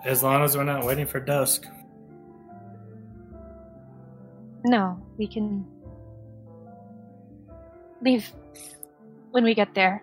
As 0.04 0.24
long 0.24 0.42
as 0.42 0.56
we're 0.56 0.64
not 0.64 0.84
waiting 0.84 1.06
for 1.06 1.20
dusk. 1.20 1.64
No, 4.64 5.00
we 5.16 5.28
can 5.28 5.64
leave 8.02 8.28
when 9.30 9.44
we 9.44 9.54
get 9.54 9.72
there. 9.76 10.02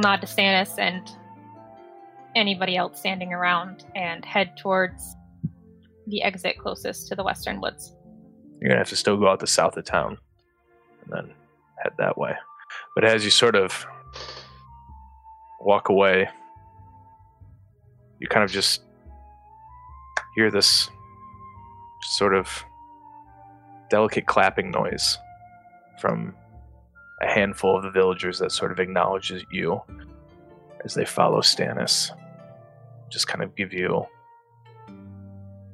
Nod 0.00 0.20
to 0.20 0.26
Stannis 0.26 0.78
and 0.78 1.10
anybody 2.34 2.76
else 2.76 2.98
standing 2.98 3.32
around 3.32 3.84
and 3.94 4.24
head 4.24 4.56
towards 4.56 5.16
the 6.08 6.22
exit 6.22 6.58
closest 6.58 7.08
to 7.08 7.14
the 7.14 7.22
western 7.22 7.60
woods. 7.60 7.94
You're 8.60 8.70
gonna 8.70 8.80
have 8.80 8.88
to 8.88 8.96
still 8.96 9.16
go 9.16 9.28
out 9.28 9.40
the 9.40 9.46
south 9.46 9.76
of 9.76 9.84
town 9.84 10.18
and 11.02 11.12
then 11.12 11.34
head 11.82 11.92
that 11.98 12.18
way. 12.18 12.34
But 12.94 13.04
as 13.04 13.24
you 13.24 13.30
sort 13.30 13.54
of 13.54 13.86
walk 15.60 15.88
away, 15.88 16.28
you 18.20 18.26
kind 18.28 18.44
of 18.44 18.50
just 18.50 18.82
hear 20.34 20.50
this 20.50 20.90
sort 22.02 22.34
of 22.34 22.64
delicate 23.90 24.26
clapping 24.26 24.70
noise 24.70 25.18
from 26.00 26.34
a 27.20 27.26
handful 27.26 27.76
of 27.76 27.82
the 27.82 27.90
villagers 27.90 28.38
that 28.38 28.52
sort 28.52 28.72
of 28.72 28.80
acknowledges 28.80 29.44
you 29.50 29.80
as 30.84 30.94
they 30.94 31.04
follow 31.04 31.40
Stannis. 31.40 32.10
Just 33.08 33.28
kind 33.28 33.42
of 33.42 33.54
give 33.54 33.72
you 33.72 34.06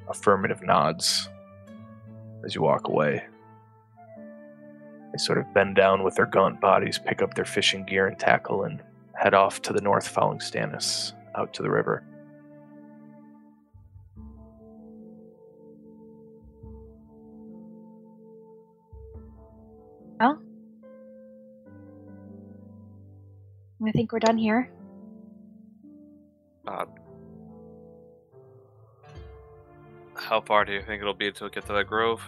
affirmative 0.09 0.63
nods 0.63 1.29
as 2.45 2.55
you 2.55 2.63
walk 2.63 2.89
away. 2.89 3.25
They 5.13 5.19
sort 5.19 5.39
of 5.39 5.53
bend 5.55 5.77
down 5.77 6.05
with 6.05 6.15
their 6.15 6.27
gaunt 6.27 6.61
bodies, 6.61 6.99
pick 7.05 7.23
up 7.23 7.35
their 7.35 7.45
fishing 7.45 7.85
gear 7.85 8.07
and 8.07 8.19
tackle, 8.19 8.65
and 8.65 8.83
head 9.15 9.35
off 9.35 9.61
to 9.63 9.73
the 9.73 9.81
north, 9.81 10.07
following 10.07 10.39
Stannis 10.39 11.13
out 11.35 11.53
to 11.55 11.63
the 11.63 11.71
river. 11.71 12.05
I 23.87 23.93
think 23.93 24.13
we're 24.13 24.19
done 24.19 24.37
here. 24.37 24.71
Uh, 26.67 26.85
how 30.15 30.41
far 30.43 30.67
do 30.67 30.73
you 30.73 30.83
think 30.83 31.01
it'll 31.01 31.15
be 31.15 31.29
until 31.29 31.47
we 31.47 31.51
get 31.51 31.67
to 31.67 31.73
that 31.73 31.87
grove? 31.87 32.21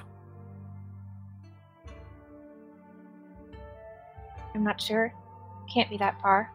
I'm 4.54 4.64
not 4.64 4.80
sure. 4.80 5.12
Can't 5.72 5.90
be 5.90 5.98
that 5.98 6.20
far. 6.22 6.50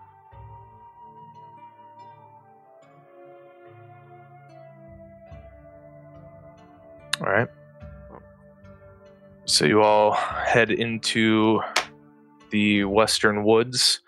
All 7.22 7.28
right. 7.28 7.48
So 9.46 9.66
you 9.66 9.82
all 9.82 10.12
head 10.14 10.72
into 10.72 11.62
the 12.52 12.84
western 12.84 13.44
woods. 13.44 14.02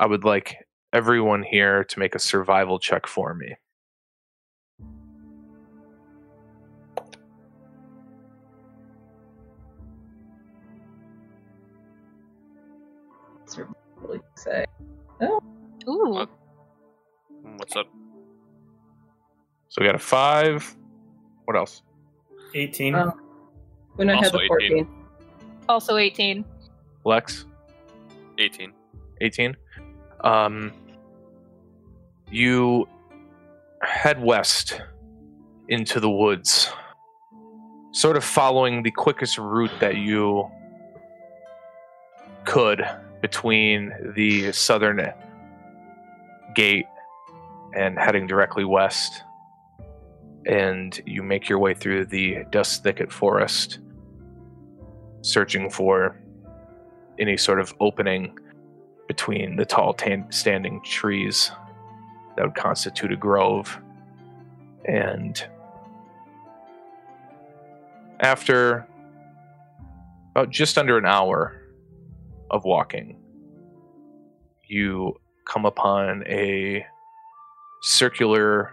I 0.00 0.06
would 0.06 0.24
like 0.24 0.56
everyone 0.92 1.42
here 1.42 1.84
to 1.84 1.98
make 1.98 2.14
a 2.14 2.18
survival 2.18 2.78
check 2.78 3.06
for 3.06 3.34
me. 3.34 3.54
That's 13.40 13.58
really 14.00 14.20
say. 14.36 14.64
Ooh. 15.22 16.26
Hmm, 17.42 17.56
What's 17.56 17.76
up? 17.76 17.86
So 19.68 19.80
we 19.80 19.86
got 19.86 19.94
a 19.94 19.98
five. 19.98 20.76
What 21.44 21.56
else? 21.56 21.82
18. 22.54 22.94
Oh. 22.94 23.12
When 23.96 24.08
I 24.10 24.16
had 24.16 24.26
Also 24.26 24.38
the 24.38 24.44
18. 24.44 24.48
14. 24.48 24.88
Also 25.68 25.96
18. 25.96 26.44
Lex? 27.04 27.46
18. 28.38 28.72
18. 29.20 29.56
Um, 30.24 30.72
you 32.30 32.88
head 33.82 34.20
west 34.20 34.80
into 35.68 36.00
the 36.00 36.10
woods, 36.10 36.70
sort 37.92 38.16
of 38.16 38.24
following 38.24 38.82
the 38.82 38.90
quickest 38.90 39.36
route 39.36 39.70
that 39.80 39.96
you 39.96 40.50
could 42.44 42.82
between 43.20 43.92
the 44.16 44.50
southern 44.52 45.12
gate 46.54 46.86
and 47.76 47.98
heading 47.98 48.26
directly 48.26 48.64
west. 48.64 49.22
And 50.46 50.98
you 51.04 51.22
make 51.22 51.50
your 51.50 51.58
way 51.58 51.74
through 51.74 52.06
the 52.06 52.44
dust 52.50 52.82
thicket 52.82 53.12
forest, 53.12 53.78
searching 55.20 55.68
for 55.68 56.18
any 57.18 57.36
sort 57.36 57.60
of 57.60 57.74
opening 57.80 58.38
between 59.06 59.56
the 59.56 59.64
tall 59.64 59.94
tan- 59.94 60.30
standing 60.30 60.82
trees 60.82 61.50
that 62.36 62.44
would 62.44 62.54
constitute 62.54 63.12
a 63.12 63.16
grove. 63.16 63.78
And 64.86 65.42
after 68.20 68.86
about 70.30 70.50
just 70.50 70.78
under 70.78 70.98
an 70.98 71.06
hour 71.06 71.60
of 72.50 72.64
walking, 72.64 73.20
you 74.66 75.14
come 75.46 75.66
upon 75.66 76.24
a 76.26 76.86
circular 77.82 78.72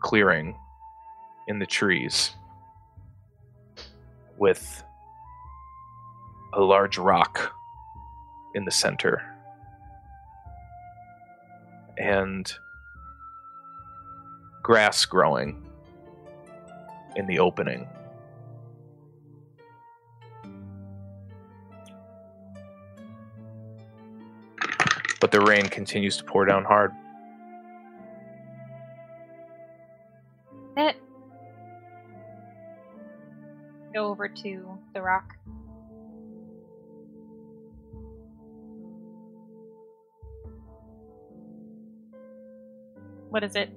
clearing 0.00 0.56
in 1.46 1.58
the 1.58 1.66
trees 1.66 2.34
with 4.38 4.82
a 6.54 6.60
large 6.60 6.98
rock 6.98 7.52
in 8.54 8.64
the 8.64 8.70
center. 8.70 9.29
And 12.00 12.50
grass 14.62 15.04
growing 15.04 15.62
in 17.14 17.26
the 17.26 17.38
opening. 17.38 17.86
But 25.20 25.30
the 25.30 25.42
rain 25.42 25.66
continues 25.68 26.16
to 26.16 26.24
pour 26.24 26.46
down 26.46 26.64
hard. 26.64 26.92
Go 33.92 34.06
over 34.06 34.28
to 34.28 34.78
the 34.94 35.02
rock. 35.02 35.34
What 43.30 43.44
is 43.44 43.54
it 43.54 43.70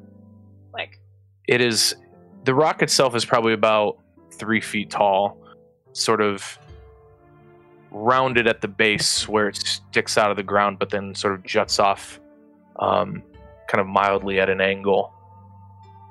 like? 0.73 0.99
It 1.47 1.61
is 1.61 1.95
the 2.43 2.53
rock 2.53 2.81
itself 2.81 3.15
is 3.15 3.23
probably 3.23 3.53
about 3.53 3.99
three 4.31 4.59
feet 4.59 4.89
tall, 4.89 5.37
sort 5.93 6.21
of 6.21 6.57
rounded 7.91 8.47
at 8.47 8.61
the 8.61 8.67
base 8.67 9.27
where 9.27 9.47
it 9.47 9.55
sticks 9.55 10.17
out 10.17 10.31
of 10.31 10.37
the 10.37 10.43
ground, 10.43 10.79
but 10.79 10.89
then 10.89 11.13
sort 11.13 11.35
of 11.35 11.43
juts 11.43 11.79
off, 11.79 12.19
um, 12.79 13.23
kind 13.67 13.79
of 13.79 13.87
mildly 13.87 14.39
at 14.39 14.49
an 14.49 14.59
angle. 14.59 15.13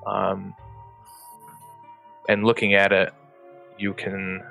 Um, 0.07 0.55
and 2.29 2.45
looking 2.45 2.73
at 2.73 2.93
it, 2.93 3.13
you 3.77 3.93
can 3.93 4.41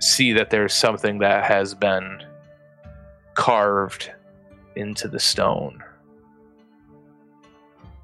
see 0.00 0.34
that 0.34 0.50
there's 0.50 0.74
something 0.74 1.18
that 1.18 1.44
has 1.44 1.74
been 1.74 2.22
carved 3.34 4.12
into 4.76 5.08
the 5.08 5.18
stone 5.18 5.82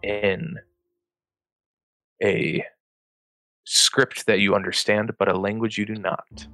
in 0.07 0.59
a 2.23 2.65
script 3.65 4.27
that 4.27 4.41
you 4.41 4.55
understand, 4.55 5.13
but 5.19 5.29
a 5.29 5.37
language 5.37 5.77
you 5.77 5.85
do 5.85 5.97
not. 5.97 6.47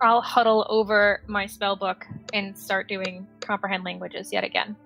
I'll 0.00 0.20
huddle 0.20 0.64
over 0.68 1.22
my 1.26 1.46
spell 1.46 1.74
book 1.74 2.06
and 2.32 2.56
start 2.56 2.88
doing 2.88 3.26
comprehend 3.40 3.84
languages 3.84 4.32
yet 4.32 4.44
again. 4.44 4.76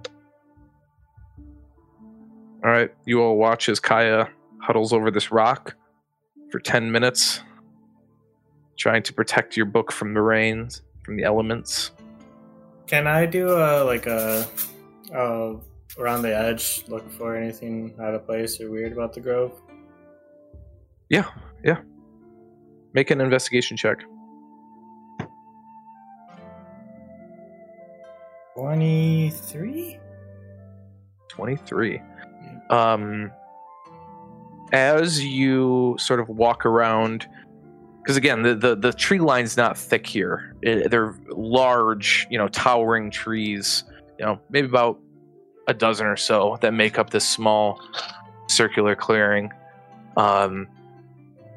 All 2.65 2.71
right, 2.71 2.95
you 3.05 3.21
all 3.21 3.37
watch 3.37 3.69
as 3.69 3.79
Kaya 3.79 4.31
huddles 4.59 4.93
over 4.93 5.11
this 5.11 5.31
rock 5.31 5.75
for 6.51 6.61
10 6.61 6.91
minutes, 6.91 7.41
trying 8.79 9.03
to 9.03 9.13
protect 9.13 9.57
your 9.57 9.67
book 9.67 9.93
from 9.93 10.15
the 10.15 10.23
rains, 10.23 10.83
from 11.05 11.17
the 11.17 11.25
elements. 11.25 11.91
Can 12.87 13.07
I 13.07 13.27
do 13.27 13.51
a 13.51 13.85
like 13.85 14.07
a, 14.07 14.47
a 15.15 15.57
around 15.99 16.23
the 16.23 16.35
edge 16.35 16.85
look 16.89 17.11
for 17.13 17.37
anything 17.37 17.95
out 18.01 18.15
of 18.15 18.25
place 18.27 18.61
or 18.61 18.71
weird 18.71 18.93
about 18.93 19.13
the 19.13 19.21
grove? 19.21 19.61
Yeah, 21.09 21.29
yeah. 21.65 21.79
Make 22.95 23.11
an 23.11 23.21
investigation 23.21 23.77
check. 23.77 24.03
Twenty 28.55 29.31
three. 29.31 29.99
23. 31.33 32.01
Um, 32.69 33.33
as 34.73 35.25
you 35.25 35.97
sort 35.99 36.21
of 36.21 36.29
walk 36.29 36.67
around, 36.67 37.27
because 38.03 38.17
again, 38.17 38.43
the, 38.43 38.55
the, 38.55 38.77
the 38.77 38.93
tree 38.93 39.19
line's 39.19 39.57
not 39.57 39.79
thick 39.79 40.07
here. 40.07 40.55
It, 40.63 40.91
they're 40.91 41.15
large, 41.31 42.27
you 42.31 42.37
know, 42.37 42.49
towering 42.49 43.11
trees, 43.11 43.85
you 44.19 44.25
know, 44.25 44.41
maybe 44.51 44.67
about 44.67 44.99
a 45.69 45.75
dozen 45.75 46.07
or 46.07 46.17
so 46.17 46.59
that 46.61 46.73
make 46.73 46.99
up 46.99 47.11
this 47.11 47.29
small 47.29 47.81
circular 48.49 48.95
clearing. 48.95 49.51
Um, 50.17 50.69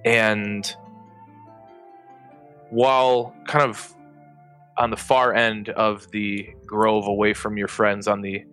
and 0.06 0.76
while 2.70 3.36
kind 3.48 3.68
of 3.68 3.94
on 4.78 4.90
the 4.90 4.98
far 4.98 5.34
end 5.34 5.70
of 5.70 6.10
the 6.12 6.50
grove 6.66 7.08
away 7.08 7.34
from 7.34 7.58
your 7.58 7.68
friends 7.68 8.08
on 8.08 8.22
the 8.22 8.44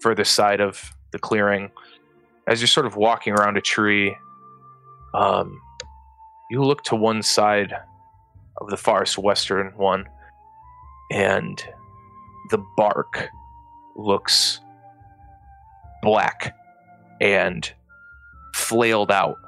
further 0.00 0.24
side 0.24 0.60
of 0.60 0.94
the 1.12 1.18
clearing, 1.18 1.70
as 2.46 2.60
you're 2.60 2.68
sort 2.68 2.86
of 2.86 2.96
walking 2.96 3.32
around 3.32 3.56
a 3.56 3.60
tree, 3.60 4.16
um, 5.14 5.60
you 6.50 6.62
look 6.62 6.82
to 6.84 6.96
one 6.96 7.22
side 7.22 7.74
of 8.60 8.70
the 8.70 8.76
farthest 8.76 9.18
western 9.18 9.72
one, 9.76 10.08
and 11.10 11.62
the 12.50 12.58
bark 12.76 13.28
looks 13.98 14.60
black 16.02 16.56
and 17.20 17.70
flailed 18.54 19.10
out. 19.10 19.38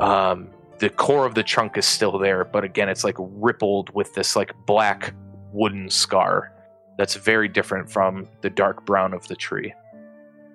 Um, 0.00 0.48
the 0.78 0.90
core 0.90 1.24
of 1.24 1.34
the 1.34 1.42
trunk 1.42 1.78
is 1.78 1.86
still 1.86 2.18
there, 2.18 2.44
but 2.44 2.64
again, 2.64 2.88
it's 2.88 3.04
like 3.04 3.16
rippled 3.18 3.94
with 3.94 4.14
this 4.14 4.36
like 4.36 4.52
black 4.66 5.14
wooden 5.52 5.88
scar 5.88 6.52
that's 6.98 7.14
very 7.14 7.48
different 7.48 7.90
from 7.90 8.28
the 8.42 8.50
dark 8.50 8.84
brown 8.84 9.14
of 9.14 9.26
the 9.28 9.36
tree. 9.36 9.72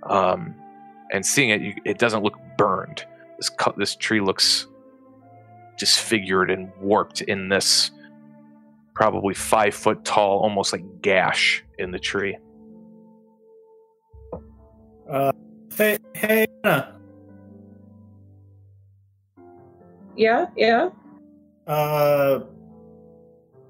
Um, 0.04 0.56
and 1.12 1.26
seeing 1.26 1.50
it, 1.50 1.62
you, 1.62 1.74
it 1.86 1.98
doesn't 1.98 2.24
look 2.24 2.38
burned. 2.58 3.06
This 3.38 3.50
cu- 3.50 3.74
this 3.78 3.96
tree 3.96 4.22
looks 4.22 4.68
disfigured 5.78 6.52
and 6.52 6.72
warped 6.80 7.22
in 7.22 7.50
this 7.50 7.92
probably 8.94 9.34
five 9.34 9.74
foot 9.74 10.06
tall, 10.06 10.40
almost 10.40 10.74
like 10.74 11.02
gash 11.02 11.64
in 11.82 11.92
the 11.92 12.00
tree. 12.00 12.38
Uh, 15.10 15.32
hey, 15.76 15.98
hey, 16.14 16.48
Anna. 16.64 16.96
Yeah, 20.16 20.46
yeah. 20.56 20.90
Uh, 21.68 22.42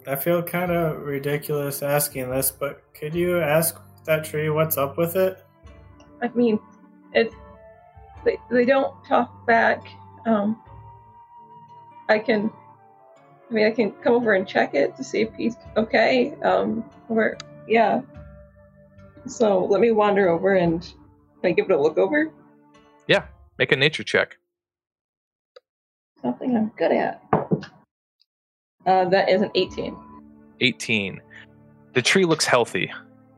I 0.07 0.15
feel 0.15 0.41
kind 0.43 0.71
of 0.71 1.01
ridiculous 1.01 1.81
asking 1.81 2.29
this, 2.29 2.51
but 2.51 2.83
could 2.93 3.15
you 3.15 3.39
ask 3.39 3.79
that 4.05 4.25
tree 4.25 4.49
what's 4.49 4.77
up 4.77 4.97
with 4.97 5.15
it? 5.15 5.43
I 6.21 6.27
mean, 6.29 6.59
it's 7.13 7.33
they 8.23 8.37
they 8.49 8.65
don't 8.65 8.93
talk 9.05 9.45
back. 9.45 9.83
Um, 10.25 10.61
I 12.09 12.19
can, 12.19 12.51
I 13.49 13.53
mean, 13.53 13.65
I 13.65 13.71
can 13.71 13.91
come 13.91 14.13
over 14.13 14.33
and 14.33 14.47
check 14.47 14.75
it 14.75 14.95
to 14.97 15.03
see 15.03 15.21
if 15.21 15.33
he's 15.35 15.55
okay. 15.77 16.35
Um, 16.43 16.83
or 17.09 17.37
yeah. 17.67 18.01
So 19.27 19.65
let 19.65 19.81
me 19.81 19.91
wander 19.91 20.29
over 20.29 20.55
and 20.55 20.81
can 21.41 21.51
I 21.51 21.51
give 21.51 21.69
it 21.69 21.73
a 21.73 21.81
look 21.81 21.97
over? 21.97 22.31
Yeah. 23.07 23.25
Make 23.57 23.71
a 23.71 23.75
nature 23.75 24.03
check. 24.03 24.37
Something 26.21 26.55
I'm 26.55 26.71
good 26.77 26.91
at. 26.91 27.21
Uh, 28.85 29.05
that 29.05 29.29
is 29.29 29.41
an 29.41 29.51
18. 29.55 29.95
18. 30.59 31.21
The 31.93 32.01
tree 32.01 32.25
looks 32.25 32.45
healthy. 32.45 32.91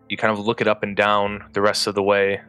You 0.10 0.18
kind 0.18 0.38
of 0.38 0.46
look 0.46 0.62
it 0.62 0.68
up 0.68 0.84
and 0.84 0.96
down 0.96 1.44
the 1.54 1.62
rest 1.62 1.88
of 1.88 1.96
the 1.96 2.04
way, 2.04 2.42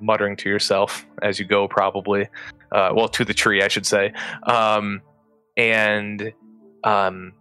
muttering 0.00 0.36
to 0.36 0.48
yourself 0.48 1.04
as 1.22 1.38
you 1.38 1.44
go, 1.44 1.68
probably. 1.68 2.28
Uh, 2.70 2.90
well, 2.94 3.08
to 3.08 3.24
the 3.24 3.34
tree, 3.34 3.62
I 3.62 3.68
should 3.68 3.86
say. 3.86 4.12
Um, 4.44 5.02
and 5.56 6.32
um, 6.84 7.32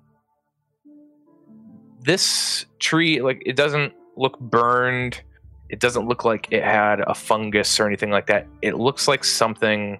this 2.02 2.66
tree, 2.80 3.22
like, 3.22 3.44
it 3.46 3.56
doesn't 3.56 3.94
look 4.18 4.40
burned. 4.40 5.22
It 5.70 5.80
doesn't 5.80 6.08
look 6.08 6.26
like 6.26 6.48
it 6.52 6.64
had 6.64 7.00
a 7.02 7.14
fungus 7.14 7.80
or 7.80 7.88
anything 7.88 8.10
like 8.10 8.28
that. 8.28 8.48
It 8.62 8.76
looks 8.76 9.08
like 9.08 9.24
something 9.24 10.00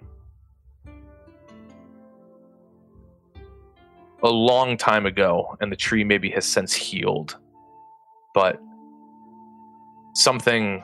a 4.22 4.28
long 4.28 4.76
time 4.76 5.06
ago, 5.06 5.56
and 5.60 5.72
the 5.72 5.76
tree 5.76 6.04
maybe 6.04 6.30
has 6.30 6.44
since 6.44 6.72
healed. 6.72 7.36
But 8.34 8.60
something 10.14 10.82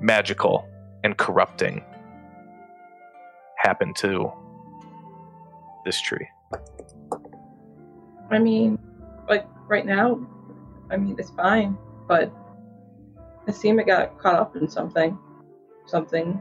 magical 0.00 0.68
and 1.04 1.16
corrupting 1.16 1.84
happened 3.58 3.96
to 3.96 4.32
this 5.84 6.00
tree. 6.00 6.28
I 8.30 8.38
mean, 8.38 8.78
like 9.28 9.46
right 9.68 9.86
now, 9.86 10.26
I 10.90 10.96
mean 10.96 11.16
it's 11.18 11.30
fine, 11.30 11.76
but 12.08 12.32
it 13.46 13.54
seemed 13.54 13.80
it 13.80 13.86
got 13.86 14.18
caught 14.18 14.34
up 14.34 14.56
in 14.56 14.68
something, 14.68 15.18
something 15.86 16.40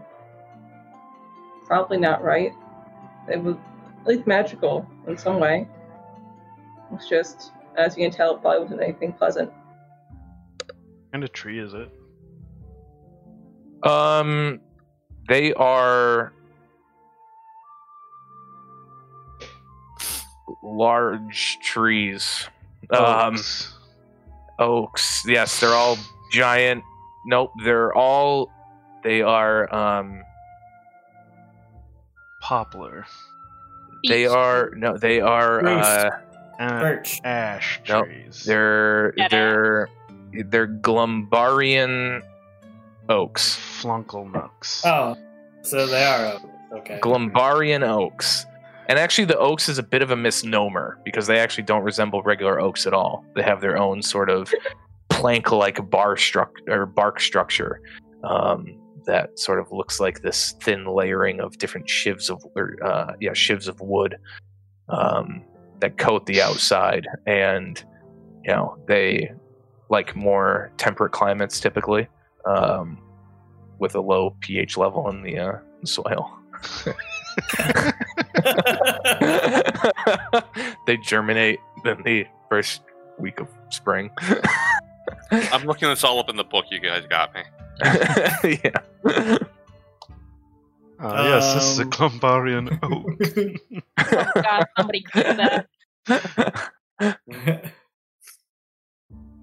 probably 1.66 1.98
not 1.98 2.24
right. 2.24 2.54
It 3.28 3.42
was 3.42 3.56
at 4.02 4.08
least 4.08 4.28
magical 4.28 4.88
in 5.08 5.18
some 5.18 5.40
way. 5.40 5.68
It's 6.94 7.10
just, 7.10 7.52
as 7.76 7.98
you 7.98 8.04
can 8.04 8.12
tell, 8.12 8.36
it 8.36 8.42
probably 8.42 8.62
wasn't 8.62 8.82
anything 8.82 9.14
pleasant. 9.14 9.52
What 10.58 11.12
kind 11.12 11.24
of 11.24 11.32
tree 11.32 11.60
is 11.60 11.74
it? 11.74 11.92
Um, 13.84 14.62
they 15.28 15.54
are 15.54 16.34
large 20.64 21.58
trees. 21.62 22.48
Um, 22.92 23.36
Oaks. 23.36 23.74
oaks. 24.60 25.24
Yes, 25.28 25.60
they're 25.60 25.74
all 25.74 25.98
giant. 26.32 26.84
Nope, 27.26 27.52
they're 27.64 27.94
all. 27.96 28.52
They 29.04 29.22
are. 29.22 29.74
Um, 29.74 30.22
poplar. 32.42 33.06
they 34.08 34.24
Beech. 34.24 34.30
are 34.30 34.72
no. 34.76 34.98
They 34.98 35.20
are. 35.22 35.66
Uh, 35.66 36.10
Uh, 36.58 36.80
Birch. 36.80 37.20
ash 37.26 37.82
Nope. 37.90 38.06
trees. 38.06 38.46
they're 38.46 39.12
Dead 39.12 39.30
they're 39.30 39.90
they're 40.46 40.68
Glumbarian 40.68 42.22
oaks. 43.10 43.58
Flunkelnucks. 43.82 44.86
Oh, 44.86 45.18
so 45.64 45.86
they 45.86 46.06
are 46.06 46.34
oaks. 46.36 46.46
Okay. 46.72 47.00
Glumbarian 47.02 47.84
oaks. 47.84 48.46
And 48.88 49.00
actually, 49.00 49.26
the 49.26 49.38
oaks 49.38 49.68
is 49.68 49.78
a 49.78 49.84
bit 49.84 50.02
of 50.02 50.12
a 50.12 50.16
misnomer 50.16 51.00
because 51.04 51.28
they 51.28 51.40
actually 51.40 51.64
don't 51.64 51.84
resemble 51.84 52.22
regular 52.22 52.60
oaks 52.60 52.86
at 52.86 52.94
all. 52.94 53.26
They 53.36 53.42
have 53.42 53.62
their 53.62 53.78
own 53.78 54.02
sort 54.02 54.30
of 54.30 54.54
plank-like 55.10 55.90
bar 55.90 56.16
struct 56.16 56.68
or 56.68 56.86
bark 56.86 57.20
structure 57.20 57.82
um, 58.24 58.78
that 59.06 59.38
sort 59.40 59.60
of 59.60 59.72
looks 59.72 60.00
like 60.00 60.22
this 60.22 60.54
thin 60.62 60.86
layering 60.86 61.40
of 61.40 61.58
different 61.58 61.88
shivs 61.88 62.30
of 62.30 62.46
or 62.56 62.76
uh, 62.84 63.14
yeah 63.20 63.32
shivs 63.32 63.68
of 63.68 63.80
wood 63.82 64.18
um, 64.90 65.44
that 65.80 65.98
coat 65.98 66.26
the 66.26 66.42
outside. 66.42 67.08
And 67.26 67.84
you 68.44 68.52
know 68.52 68.78
they 68.88 69.32
like 69.90 70.16
more 70.16 70.72
temperate 70.78 71.12
climates 71.12 71.60
typically 71.60 72.08
um, 72.46 73.02
with 73.80 73.96
a 73.96 74.02
low 74.02 74.36
pH 74.42 74.78
level 74.78 75.10
in 75.10 75.24
the 75.24 75.40
uh, 75.40 75.58
soil. 75.84 76.32
they 80.88 80.98
germinate 80.98 81.60
in 81.86 82.02
the 82.04 82.26
first 82.50 82.82
week 83.18 83.40
of 83.40 83.48
spring. 83.70 84.12
I'm 85.32 85.66
looking 85.66 85.88
this 85.90 86.04
all 86.04 86.20
up 86.20 86.30
in 86.30 86.36
the 86.36 86.44
book 86.44 86.66
you 86.72 86.80
guys 86.80 87.06
got 87.10 87.34
me. 87.34 87.42
yeah. 88.64 89.38
Uh, 90.98 91.24
yes, 91.28 91.54
this 91.54 91.64
is 91.64 91.80
a 91.80 91.84
Um, 91.84 91.90
Clumbarian 91.92 92.80
oak. 92.84 93.06
Oh 93.98 94.26
god, 94.42 94.66
somebody 94.78 95.04
kill 95.12 95.36
that. 95.36 95.68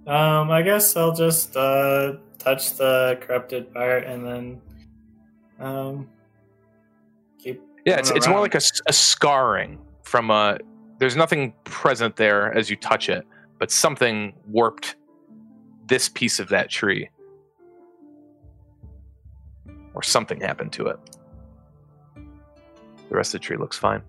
um, 0.06 0.50
I 0.50 0.62
guess 0.62 0.96
I'll 0.96 1.14
just 1.14 1.54
uh, 1.56 2.14
touch 2.38 2.72
the 2.74 3.18
corrupted 3.20 3.72
part 3.74 4.04
and 4.04 4.24
then 4.26 4.60
um, 5.60 5.98
keep. 5.98 6.08
Yeah, 7.84 7.98
it's 7.98 8.10
going 8.10 8.16
it's 8.18 8.26
more 8.28 8.36
around. 8.36 8.54
like 8.54 8.54
a 8.54 8.92
scarring 8.92 9.78
from 10.02 10.30
a. 10.30 10.58
There's 10.98 11.16
nothing 11.16 11.52
present 11.64 12.14
there 12.16 12.52
as 12.56 12.70
you 12.70 12.76
touch 12.76 13.08
it, 13.08 13.26
but 13.58 13.70
something 13.72 14.32
warped 14.46 14.94
this 15.86 16.08
piece 16.08 16.38
of 16.38 16.48
that 16.50 16.70
tree, 16.70 17.08
or 19.94 20.02
something 20.02 20.40
happened 20.40 20.72
to 20.74 20.86
it. 20.86 20.98
The 23.08 23.16
rest 23.16 23.34
of 23.34 23.40
the 23.40 23.44
tree 23.44 23.56
looks 23.56 23.76
fine. 23.76 24.02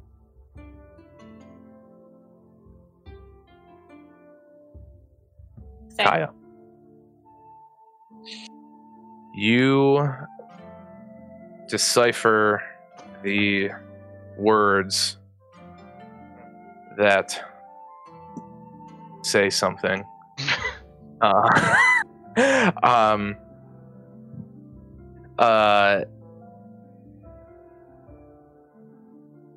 Say, 5.89 6.03
Kaya. 6.03 6.29
You 9.35 10.09
decipher 11.67 12.61
the 13.23 13.69
words 14.37 15.17
that 16.97 17.41
say 19.23 19.49
something. 19.49 20.03
uh, 21.21 21.75
um, 22.83 23.35
uh, 25.39 26.01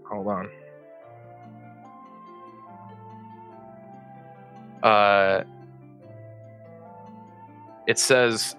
hold 0.08 0.26
on. 0.28 0.48
Uh, 4.82 5.42
it 7.88 7.98
says 7.98 8.54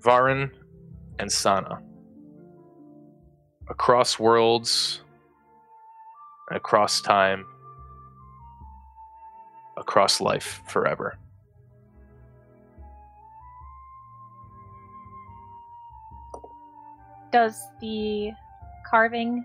Varin 0.00 0.50
and 1.18 1.30
Sana. 1.30 1.80
Across 3.68 4.18
worlds, 4.18 5.02
and 6.48 6.56
across 6.56 7.00
time, 7.00 7.44
across 9.76 10.20
life 10.20 10.62
forever. 10.66 11.18
does 17.36 17.68
the 17.82 18.30
carving 18.88 19.44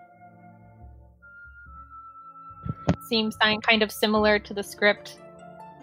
seem 3.09 3.29
kind 3.31 3.83
of 3.83 3.91
similar 3.91 4.39
to 4.39 4.53
the 4.53 4.63
script? 4.63 5.19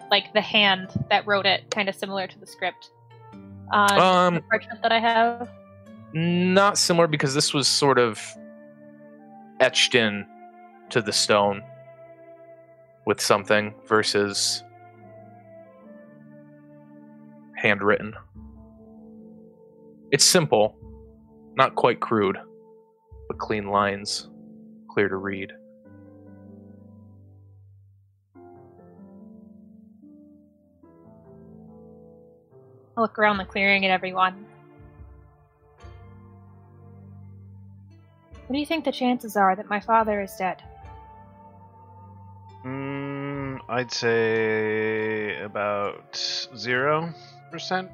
Like 0.09 0.33
the 0.33 0.41
hand 0.41 1.05
that 1.11 1.27
wrote 1.27 1.45
it, 1.45 1.69
kind 1.69 1.87
of 1.87 1.93
similar 1.93 2.25
to 2.25 2.39
the 2.39 2.47
script 2.47 2.89
on 3.71 3.99
Um, 3.99 4.33
the 4.33 4.41
parchment 4.41 4.81
that 4.81 4.91
I 4.91 4.99
have. 4.99 5.49
Not 6.13 6.77
similar 6.77 7.07
because 7.07 7.33
this 7.33 7.53
was 7.53 7.67
sort 7.67 7.99
of 7.99 8.21
etched 9.59 9.95
in 9.95 10.25
to 10.89 11.01
the 11.01 11.13
stone 11.13 11.61
with 13.05 13.21
something 13.21 13.73
versus 13.87 14.63
handwritten. 17.55 18.13
It's 20.11 20.25
simple, 20.25 20.75
not 21.55 21.75
quite 21.75 21.99
crude, 21.99 22.37
but 23.27 23.37
clean 23.37 23.67
lines, 23.67 24.29
clear 24.89 25.07
to 25.09 25.17
read. 25.17 25.51
I 32.97 33.01
look 33.01 33.17
around 33.19 33.37
the 33.37 33.45
clearing 33.45 33.85
at 33.85 33.91
everyone. 33.91 34.48
What 38.49 38.55
do 38.55 38.59
you 38.61 38.65
think 38.65 38.83
the 38.83 38.91
chances 38.91 39.37
are 39.37 39.55
that 39.55 39.69
my 39.69 39.79
father 39.79 40.23
is 40.23 40.35
dead? 40.35 40.63
Mm, 42.65 43.59
I'd 43.69 43.91
say 43.91 45.39
about 45.39 46.17
zero 46.57 47.13
percent. 47.51 47.91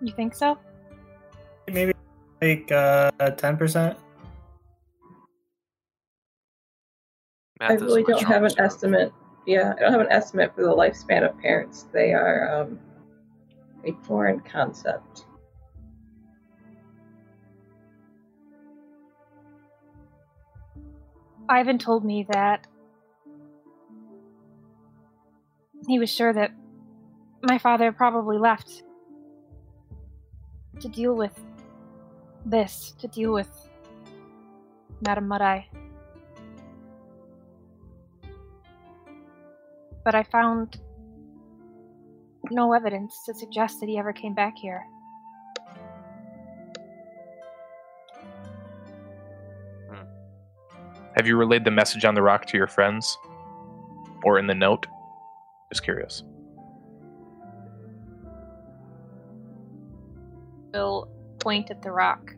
You 0.00 0.12
think 0.12 0.34
so? 0.34 0.58
Maybe 1.68 1.92
like 2.42 2.72
uh, 2.72 3.12
10%. 3.20 3.96
Math 7.60 7.70
I 7.70 7.74
really 7.74 8.02
don't 8.02 8.24
have 8.24 8.42
an 8.42 8.58
estimate. 8.58 9.12
Yeah, 9.46 9.74
I 9.76 9.80
don't 9.80 9.92
have 9.92 10.00
an 10.00 10.10
estimate 10.10 10.56
for 10.56 10.62
the 10.62 10.74
lifespan 10.74 11.22
of 11.22 11.38
parents. 11.38 11.86
They 11.92 12.14
are 12.14 12.62
um, 12.62 12.80
a 13.84 13.92
foreign 14.04 14.40
concept. 14.40 15.26
Ivan 21.50 21.78
told 21.78 22.04
me 22.04 22.24
that 22.30 22.68
he 25.88 25.98
was 25.98 26.08
sure 26.08 26.32
that 26.32 26.52
my 27.42 27.58
father 27.58 27.90
probably 27.90 28.38
left 28.38 28.84
to 30.78 30.88
deal 30.88 31.16
with 31.16 31.38
this, 32.46 32.94
to 33.00 33.08
deal 33.08 33.32
with 33.32 33.50
Madame 35.04 35.26
Mud 35.26 35.42
Eye. 35.42 35.68
But 40.04 40.14
I 40.14 40.22
found 40.22 40.80
no 42.48 42.72
evidence 42.72 43.24
to 43.26 43.34
suggest 43.34 43.80
that 43.80 43.88
he 43.88 43.98
ever 43.98 44.12
came 44.12 44.34
back 44.34 44.56
here. 44.56 44.86
Have 51.16 51.26
you 51.26 51.36
relayed 51.36 51.64
the 51.64 51.70
message 51.70 52.04
on 52.04 52.14
the 52.14 52.22
rock 52.22 52.46
to 52.46 52.56
your 52.56 52.66
friends? 52.66 53.18
Or 54.24 54.38
in 54.38 54.46
the 54.46 54.54
note? 54.54 54.86
Just 55.70 55.82
curious. 55.82 56.22
Will 60.72 61.08
point 61.40 61.70
at 61.70 61.82
the 61.82 61.90
rock. 61.90 62.34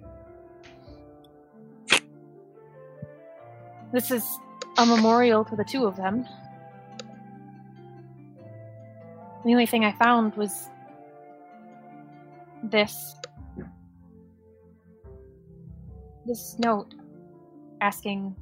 This 3.93 4.11
is 4.11 4.25
a 4.79 4.87
memorial 4.87 5.45
to 5.45 5.55
the 5.55 5.65
two 5.65 5.85
of 5.85 5.97
them. 5.97 6.27
The 9.45 9.51
only 9.51 9.67
thing 9.67 9.85
I 9.85 9.93
found 9.93 10.35
was 10.35 10.71
this. 12.63 13.17
This 16.25 16.57
note 16.59 16.95
asking 17.81 18.37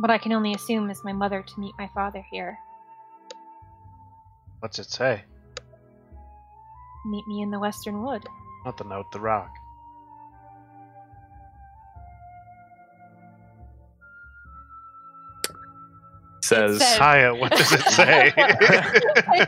what 0.00 0.10
I 0.10 0.16
can 0.18 0.32
only 0.32 0.54
assume 0.54 0.88
is 0.90 1.04
my 1.04 1.12
mother 1.12 1.42
to 1.42 1.60
meet 1.60 1.74
my 1.78 1.88
father 1.94 2.24
here. 2.30 2.58
What's 4.60 4.78
it 4.78 4.90
say? 4.90 5.22
Meet 7.06 7.26
me 7.26 7.42
in 7.42 7.50
the 7.50 7.58
Western 7.58 8.02
Wood. 8.02 8.26
Not 8.64 8.76
the 8.78 8.84
note, 8.84 9.12
the 9.12 9.20
rock. 9.20 9.50
Says 16.42 16.78
says- 16.78 16.98
Haya, 16.98 17.34
what 17.34 17.52
does 17.52 17.72
it 17.72 17.80
say? 17.82 18.32
I. 18.36 19.46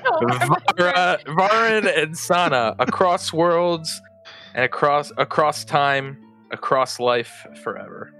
Vara, 0.76 1.18
Varin 1.26 1.86
and 1.86 2.16
Sana 2.16 2.76
across 2.78 3.32
worlds 3.32 4.00
and 4.54 4.64
across 4.64 5.10
across 5.16 5.64
time, 5.64 6.18
across 6.52 7.00
life 7.00 7.46
forever. 7.64 8.12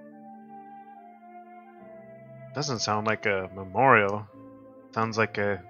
Doesn't 2.55 2.81
sound 2.81 3.07
like 3.07 3.27
a 3.27 3.49
memorial. 3.55 4.27
Sounds 4.95 5.17
like 5.17 5.39
a. 5.39 5.63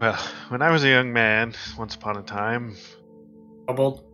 Well, 0.00 0.16
when 0.48 0.62
I 0.62 0.70
was 0.70 0.82
a 0.84 0.88
young 0.88 1.12
man, 1.12 1.54
once 1.78 1.94
upon 1.94 2.16
a 2.16 2.22
time, 2.22 2.74
Troubled. 3.66 4.04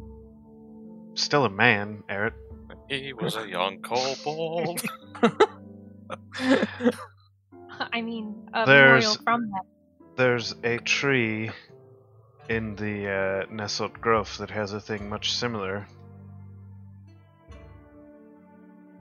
still 1.15 1.45
a 1.45 1.51
man, 1.51 2.03
Eric. 2.09 2.35
He 2.89 3.13
was 3.13 3.37
a 3.37 3.49
young 3.49 3.81
kobold. 3.81 4.83
I 7.93 8.01
mean, 8.03 8.49
a 8.53 8.67
There's- 8.67 9.05
memorial 9.05 9.15
from 9.25 9.51
them. 9.51 9.61
There's 10.17 10.55
a 10.65 10.79
tree 10.79 11.51
in 12.49 12.75
the 12.77 13.07
uh, 13.09 13.47
Nesselt 13.53 14.01
Grove 14.01 14.37
that 14.39 14.51
has 14.51 14.73
a 14.73 14.81
thing 14.81 15.09
much 15.11 15.33
similar. 15.35 15.87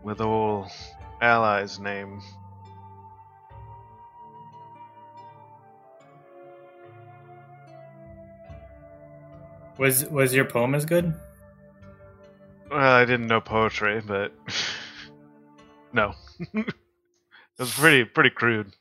With 0.03 0.19
old 0.21 0.67
ally's 1.21 1.79
name. 1.79 2.21
Was 9.77 10.05
was 10.05 10.33
your 10.33 10.45
poem 10.45 10.73
as 10.75 10.85
good? 10.85 11.13
Well, 12.71 12.79
I 12.79 13.05
didn't 13.05 13.27
know 13.27 13.41
poetry, 13.41 14.01
but 14.05 14.33
no, 15.93 16.13
it 16.53 16.73
was 17.59 17.73
pretty 17.73 18.05
pretty 18.05 18.29
crude. 18.29 18.73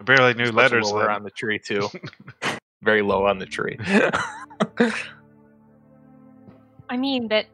I 0.00 0.04
barely 0.04 0.34
knew 0.34 0.44
It's 0.44 0.52
letters. 0.52 0.90
lower 0.92 1.04
then. 1.06 1.10
on 1.16 1.22
the 1.22 1.30
tree 1.30 1.58
too. 1.58 1.88
Very 2.82 3.00
low 3.02 3.24
on 3.26 3.38
the 3.38 3.46
tree. 3.46 3.78
I 6.88 6.96
mean 6.96 7.28
that 7.28 7.46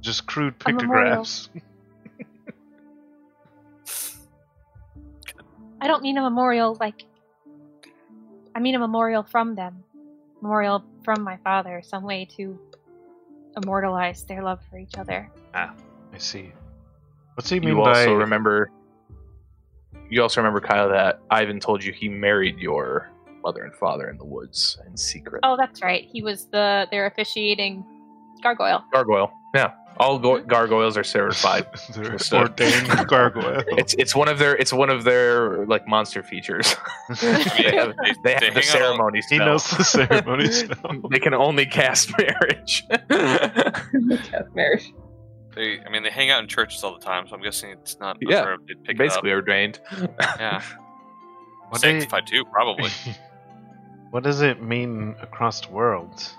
Just 0.00 0.26
crude 0.26 0.54
A 0.64 0.72
memorial. 0.72 1.24
pictographs. 1.24 1.50
I 5.82 5.88
don't 5.88 6.00
mean 6.00 6.16
a 6.16 6.22
memorial 6.22 6.76
like 6.78 7.04
I 8.54 8.60
mean 8.60 8.76
a 8.76 8.78
memorial 8.78 9.24
from 9.24 9.56
them. 9.56 9.82
Memorial 10.40 10.84
from 11.04 11.22
my 11.22 11.36
father, 11.38 11.82
some 11.84 12.04
way 12.04 12.24
to 12.36 12.56
immortalize 13.56 14.24
their 14.24 14.42
love 14.42 14.60
for 14.70 14.78
each 14.78 14.96
other. 14.96 15.28
Ah, 15.54 15.74
I 16.12 16.18
see. 16.18 16.52
What's 17.34 17.50
he 17.50 17.58
mean 17.58 17.70
you 17.70 17.82
by? 17.82 17.88
also 17.88 18.14
remember. 18.14 18.70
You 20.08 20.22
also 20.22 20.40
remember 20.40 20.60
Kyle 20.60 20.88
that 20.90 21.20
Ivan 21.30 21.58
told 21.58 21.82
you 21.82 21.92
he 21.92 22.08
married 22.08 22.58
your 22.58 23.10
mother 23.42 23.64
and 23.64 23.74
father 23.74 24.08
in 24.08 24.18
the 24.18 24.24
woods 24.24 24.78
in 24.86 24.96
secret. 24.96 25.40
Oh, 25.42 25.56
that's 25.56 25.82
right. 25.82 26.08
He 26.12 26.22
was 26.22 26.46
the 26.46 26.86
their 26.92 27.06
officiating 27.06 27.84
gargoyle. 28.40 28.84
Gargoyle. 28.92 29.32
Yeah, 29.52 29.72
all 30.02 30.18
go- 30.18 30.42
gargoyles 30.42 30.96
are 30.96 31.04
certified. 31.04 31.66
They're 31.94 32.12
Just, 32.16 32.32
ordained 32.32 32.88
gargoyle. 33.08 33.62
It's 33.78 33.94
it's 33.94 34.14
one 34.14 34.28
of 34.28 34.38
their 34.38 34.54
it's 34.56 34.72
one 34.72 34.90
of 34.90 35.04
their 35.04 35.64
like 35.66 35.86
monster 35.86 36.22
features. 36.22 36.74
they 37.20 37.26
have, 37.32 37.94
They- 37.96 38.14
they 38.24 38.32
have 38.34 38.40
the 38.40 38.46
hang 38.46 38.56
out 38.56 38.56
all- 38.56 38.62
ceremony 38.62 39.20
he 39.30 39.38
knows 39.38 39.70
the 39.70 39.84
ceremony 39.84 40.50
spell. 40.50 40.94
they 41.10 41.18
can 41.18 41.34
only 41.34 41.66
cast 41.66 42.10
marriage. 42.18 42.84
Yes, 43.10 44.44
marriage. 44.54 44.92
They, 45.54 45.80
I 45.84 45.90
mean, 45.90 46.02
they 46.02 46.10
hang 46.10 46.30
out 46.30 46.42
in 46.42 46.48
churches 46.48 46.82
all 46.82 46.94
the 46.98 47.04
time, 47.04 47.26
so 47.28 47.34
I'm 47.36 47.42
guessing 47.42 47.70
it's 47.70 47.98
not 48.00 48.16
Yeah, 48.22 48.38
unfair 48.38 48.56
they 48.66 48.74
pick 48.86 48.96
Basically 48.98 49.30
it 49.30 49.34
ordained. 49.34 49.80
Yeah, 50.38 50.62
What 51.68 51.80
do 51.82 51.88
you- 51.88 52.00
sanctified 52.00 52.26
too, 52.26 52.44
probably. 52.46 52.88
what 54.10 54.22
does 54.22 54.40
it 54.40 54.62
mean 54.62 55.14
across 55.20 55.68
worlds? 55.68 56.34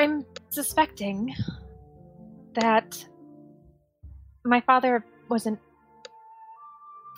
I'm 0.00 0.24
suspecting 0.48 1.34
that 2.54 3.04
my 4.46 4.60
father 4.62 5.04
wasn't 5.28 5.58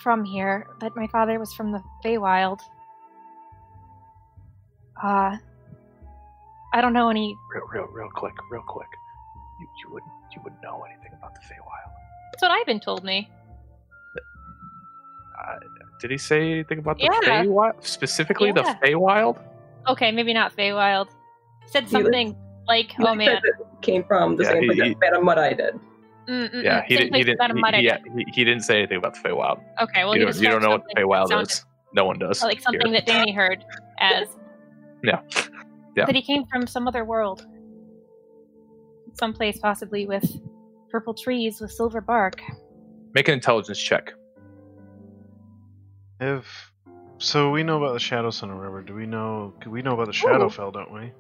from 0.00 0.24
here, 0.24 0.66
that 0.80 0.96
my 0.96 1.06
father 1.06 1.38
was 1.38 1.54
from 1.54 1.70
the 1.70 1.80
Feywild. 2.04 2.58
Uh, 5.00 5.36
I 6.74 6.80
don't 6.80 6.92
know 6.92 7.08
any. 7.08 7.36
Real, 7.54 7.66
real, 7.72 7.86
real 7.92 8.10
quick, 8.16 8.34
real 8.50 8.62
quick. 8.66 8.88
You, 9.60 9.68
you 9.84 9.92
wouldn't, 9.94 10.12
you 10.34 10.40
wouldn't 10.42 10.60
know 10.62 10.82
anything 10.90 11.12
about 11.16 11.34
the 11.34 11.40
Feywild. 11.42 11.92
That's 12.32 12.42
what 12.42 12.50
Ivan 12.50 12.80
told 12.80 13.04
me. 13.04 13.30
Uh, 15.40 15.58
did 16.00 16.10
he 16.10 16.18
say 16.18 16.50
anything 16.50 16.80
about 16.80 16.98
the 16.98 17.04
Yeah. 17.04 17.44
Feywild? 17.44 17.84
Specifically 17.84 18.48
Yeah. 18.48 18.74
the 18.80 18.86
Feywild? 18.86 19.38
Okay, 19.86 20.10
maybe 20.10 20.34
not 20.34 20.56
Feywild. 20.56 21.10
Said 21.66 21.84
He 21.84 21.94
was- 21.96 22.02
something 22.04 22.36
like, 22.74 22.90
"Oh 23.00 23.14
man, 23.14 23.36
it 23.36 23.54
came 23.82 24.02
from 24.04 24.36
the 24.36 24.44
Yeah, 24.44 24.50
same 24.52 24.62
he- 24.62 24.66
place 24.68 24.82
he- 24.82 24.88
that 24.94 24.98
Madame 25.00 25.24
Mud 25.24 25.38
Eye 25.38 25.52
did. 25.62 25.74
mm, 26.28 26.50
mm, 26.54 26.62
Yeah, 26.62 26.82
he 26.88 26.96
didn't. 26.96 27.14
He 27.14 27.22
didn't. 27.24 27.38
that 27.38 27.50
a 27.74 27.76
he, 27.78 27.84
yeah, 27.84 27.98
he, 28.16 28.24
he 28.36 28.44
didn't 28.44 28.62
say 28.68 28.78
anything 28.78 28.98
about 28.98 29.14
the 29.14 29.20
Feywild. 29.28 29.58
Okay, 29.84 30.04
well, 30.04 30.16
you, 30.16 30.24
don't, 30.24 30.36
you 30.40 30.48
don't 30.48 30.62
know 30.62 30.70
what 30.76 30.82
the 30.84 30.94
something 30.94 30.94
that 30.94 31.06
Feywild 31.06 31.28
sounded 31.28 31.50
is. 31.50 31.64
No 31.94 32.04
one 32.06 32.18
does. 32.18 32.42
Like 32.42 32.60
something 32.60 32.86
here. 32.92 33.00
that 33.00 33.06
Danny 33.06 33.32
heard 33.32 33.64
as. 34.00 34.28
Yeah. 35.04 35.20
Yeah. 35.96 36.06
That 36.06 36.14
he 36.14 36.22
came 36.22 36.44
from 36.46 36.66
some 36.66 36.86
other 36.88 37.04
world. 37.04 37.44
Someplace 39.14 39.58
possibly 39.58 40.06
with 40.06 40.24
purple 40.90 41.12
trees 41.12 41.60
with 41.60 41.72
silver 41.72 42.00
bark. 42.00 42.40
Make 43.14 43.26
an 43.28 43.34
intelligence 43.34 43.78
check. 43.80 44.12
If 46.20 46.72
so, 47.18 47.50
we 47.50 47.62
know 47.64 47.78
about 47.82 47.94
the 47.94 47.98
Shadow 47.98 48.30
Center 48.30 48.54
River. 48.54 48.80
Do 48.82 48.94
we 48.94 49.06
know? 49.06 49.54
We 49.66 49.82
know 49.82 49.94
about 49.94 50.06
the 50.06 50.18
Ooh. 50.24 50.28
Shadowfell, 50.30 50.72
don't 50.72 50.92
we? 50.92 51.12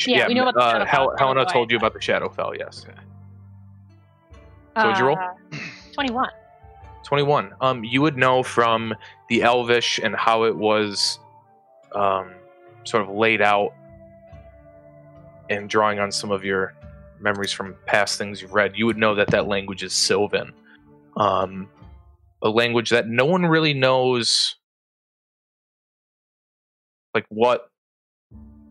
Sh- 0.00 0.08
Yeah, 0.08 0.28
we 0.28 0.34
know 0.34 0.48
about 0.48 0.54
the 0.54 0.60
uh, 0.82 0.84
Hel- 0.86 1.10
I 1.14 1.18
Helena 1.18 1.40
know 1.40 1.44
why 1.44 1.52
told 1.52 1.70
you 1.70 1.76
about 1.76 1.92
the 1.92 1.98
Shadowfell. 1.98 2.58
Yes. 2.58 2.86
Okay. 2.88 2.98
So 4.78 4.86
what'd 4.86 4.98
you 4.98 5.04
roll? 5.04 5.18
Uh, 5.18 5.58
21. 5.92 6.28
21 7.04 7.52
um 7.60 7.82
you 7.82 8.00
would 8.00 8.16
know 8.16 8.42
from 8.42 8.94
the 9.28 9.42
elvish 9.42 9.98
and 9.98 10.14
how 10.14 10.44
it 10.44 10.54
was 10.56 11.18
um 11.92 12.30
sort 12.84 13.02
of 13.02 13.08
laid 13.08 13.42
out 13.42 13.72
and 15.48 15.68
drawing 15.68 15.98
on 15.98 16.12
some 16.12 16.30
of 16.30 16.44
your 16.44 16.72
memories 17.18 17.50
from 17.52 17.74
past 17.86 18.16
things 18.16 18.40
you've 18.40 18.52
read 18.54 18.72
you 18.76 18.86
would 18.86 18.96
know 18.98 19.14
that 19.14 19.26
that 19.28 19.48
language 19.48 19.82
is 19.82 19.92
sylvan 19.92 20.52
um 21.16 21.68
a 22.42 22.48
language 22.48 22.90
that 22.90 23.08
no 23.08 23.24
one 23.24 23.44
really 23.44 23.74
knows 23.74 24.54
like 27.14 27.26
what 27.28 27.70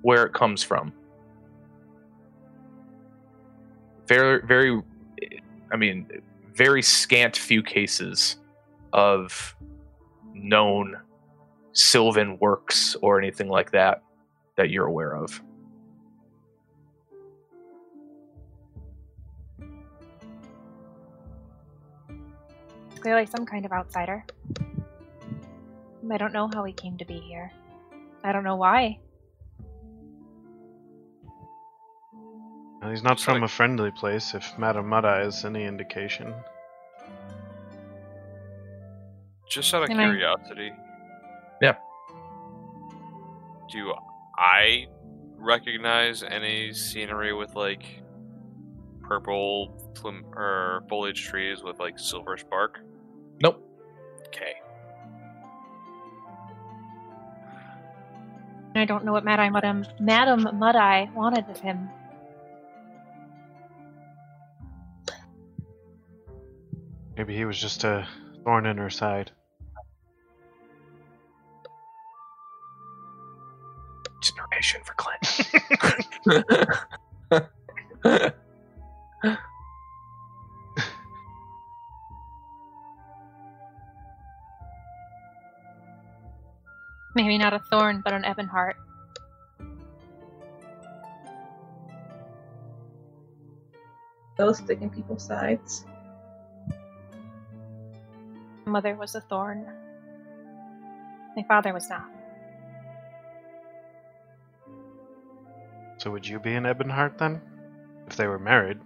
where 0.01 0.23
it 0.25 0.33
comes 0.33 0.63
from 0.63 0.93
very, 4.09 4.41
very, 4.45 4.81
I 5.71 5.77
mean, 5.77 6.09
very 6.51 6.81
scant 6.81 7.37
few 7.37 7.61
cases 7.61 8.37
of 8.91 9.55
known 10.33 10.97
Sylvan 11.73 12.39
works 12.39 12.95
or 13.03 13.19
anything 13.19 13.47
like 13.47 13.71
that 13.71 14.03
that 14.57 14.71
you're 14.71 14.87
aware 14.87 15.15
of. 15.15 15.41
Clearly, 22.99 23.27
some 23.27 23.45
kind 23.45 23.63
of 23.65 23.71
outsider. 23.71 24.25
I 26.11 26.17
don't 26.17 26.33
know 26.33 26.49
how 26.51 26.63
he 26.63 26.73
came 26.73 26.97
to 26.97 27.05
be 27.05 27.19
here. 27.19 27.51
I 28.23 28.31
don't 28.31 28.43
know 28.43 28.55
why. 28.55 28.99
Well, 32.81 32.91
he's 32.91 33.03
not 33.03 33.19
So, 33.19 33.25
from 33.25 33.41
like- 33.41 33.49
a 33.49 33.53
friendly 33.53 33.91
place, 33.91 34.33
if 34.33 34.57
Madame 34.57 34.85
Mudda 34.85 35.25
is 35.25 35.43
any 35.43 35.65
indication. 35.65 36.33
Just 39.49 39.73
out 39.73 39.83
of 39.83 39.89
Can 39.89 39.99
I- 39.99 40.05
curiosity. 40.05 40.71
Yeah. 41.61 41.75
Do 43.71 43.93
I 44.37 44.87
recognize 45.37 46.23
any 46.23 46.71
scenery 46.73 47.33
with 47.33 47.55
like 47.55 47.83
purple 49.01 49.91
plum 49.95 50.23
or 50.35 50.83
foliage 50.87 51.23
trees 51.25 51.63
with 51.63 51.79
like 51.79 51.97
silver 51.99 52.37
spark? 52.37 52.79
Nope. 53.41 53.61
Okay. 54.27 54.53
I 58.75 58.85
don't 58.85 59.03
know 59.03 59.11
what 59.11 59.25
Madame 59.25 59.51
Madame 59.53 59.85
Madame 59.99 60.57
Mud 60.59 60.75
Eye 60.75 61.09
wanted 61.15 61.49
of 61.49 61.59
him. 61.59 61.89
Maybe 67.19 67.35
he 67.35 67.43
was 67.43 67.59
just 67.59 67.83
a 67.83 68.07
thorn 68.45 68.65
in 68.65 68.77
her 68.77 68.89
side. 68.89 69.31
Generation 74.21 74.79
for 74.85 74.93
Clint. 74.93 75.51
Maybe 87.15 87.37
not 87.37 87.53
a 87.53 87.59
thorn, 87.69 87.99
but 88.01 88.13
an 88.13 88.23
ebon 88.23 88.47
heart. 88.47 88.77
Those 94.37 94.59
stick 94.59 94.81
in 94.81 94.89
people's 94.89 95.25
sides. 95.25 95.83
My 98.69 98.73
mother 98.73 98.93
was 98.93 99.15
a 99.15 99.21
thorn. 99.21 99.65
My 101.35 101.41
father 101.47 101.73
was 101.73 101.89
not. 101.89 102.05
So 105.97 106.11
would 106.11 106.27
you 106.27 106.39
be 106.39 106.53
an 106.53 106.65
Ebonheart 106.65 107.17
then? 107.17 107.41
If 108.05 108.15
they 108.15 108.27
were 108.27 108.37
married? 108.37 108.77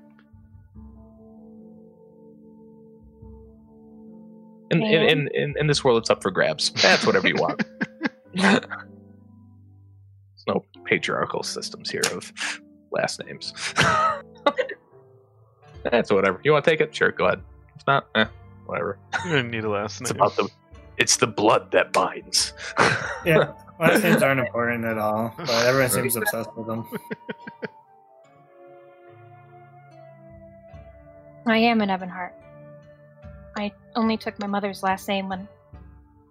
in, 4.72 4.82
in, 4.84 5.04
in, 5.04 5.28
in, 5.34 5.54
in 5.60 5.68
this 5.68 5.84
world, 5.84 5.98
it's 5.98 6.10
up 6.10 6.24
for 6.24 6.32
grabs. 6.32 6.72
That's 6.82 7.06
whatever 7.06 7.28
you 7.28 7.36
want. 7.36 7.66
There's 8.34 8.62
no 10.48 10.64
patriarchal 10.86 11.44
systems 11.44 11.92
here 11.92 12.04
of 12.14 12.32
last 12.90 13.22
names. 13.26 13.54
That's 15.84 16.10
whatever. 16.10 16.40
You 16.42 16.54
want 16.54 16.64
to 16.64 16.72
take 16.72 16.80
it? 16.80 16.96
Sure, 16.96 17.12
go 17.12 17.26
ahead. 17.26 17.42
If 17.76 17.86
not, 17.86 18.08
eh, 18.16 18.28
whatever. 18.66 19.00
You 19.26 19.32
didn't 19.32 19.52
need 19.52 19.64
a 19.64 19.70
last 19.70 20.02
name. 20.02 20.06
It's 20.06 20.12
about 20.12 20.36
the 20.36 20.50
it's 20.98 21.18
the 21.18 21.28
blood 21.28 21.72
that 21.72 21.92
binds. 21.94 22.54
Yeah, 23.26 23.54
last 23.80 24.04
names 24.04 24.22
aren't 24.22 24.42
important 24.42 24.84
at 24.84 24.98
all, 24.98 25.34
but 25.38 25.50
everyone 25.50 25.90
seems 25.90 26.18
obsessed 26.18 26.50
with 26.58 26.68
them. 26.68 26.86
I 31.46 31.58
am 31.58 31.80
an 31.80 31.88
Ebonheart. 31.88 32.34
I 33.56 33.72
only 33.96 34.18
took 34.18 34.38
my 34.40 34.48
mother's 34.48 34.84
last 34.84 35.08
name 35.08 35.30
when 35.30 35.48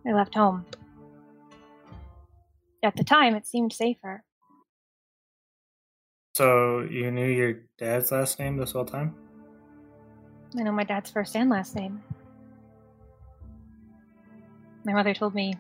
I 0.07 0.13
left 0.13 0.35
home. 0.35 0.67
At 2.83 2.95
the 2.95 3.05
time, 3.05 3.35
it 3.35 3.47
seemed 3.47 3.73
safer. 3.73 4.23
So 6.35 6.81
you 6.81 7.11
knew 7.11 7.27
your 7.27 7.61
dad's 7.79 8.11
last 8.13 8.39
name 8.39 8.57
this 8.57 8.73
whole 8.73 8.85
time? 8.85 9.15
I 10.59 10.63
know 10.63 10.73
my 10.73 10.85
dad's 10.85 11.11
first 11.11 11.37
and 11.37 11.49
last 11.51 11.77
name. 11.77 12.03
My 14.85 14.93
mother 14.93 15.15
told 15.15 15.35
me. 15.35 15.55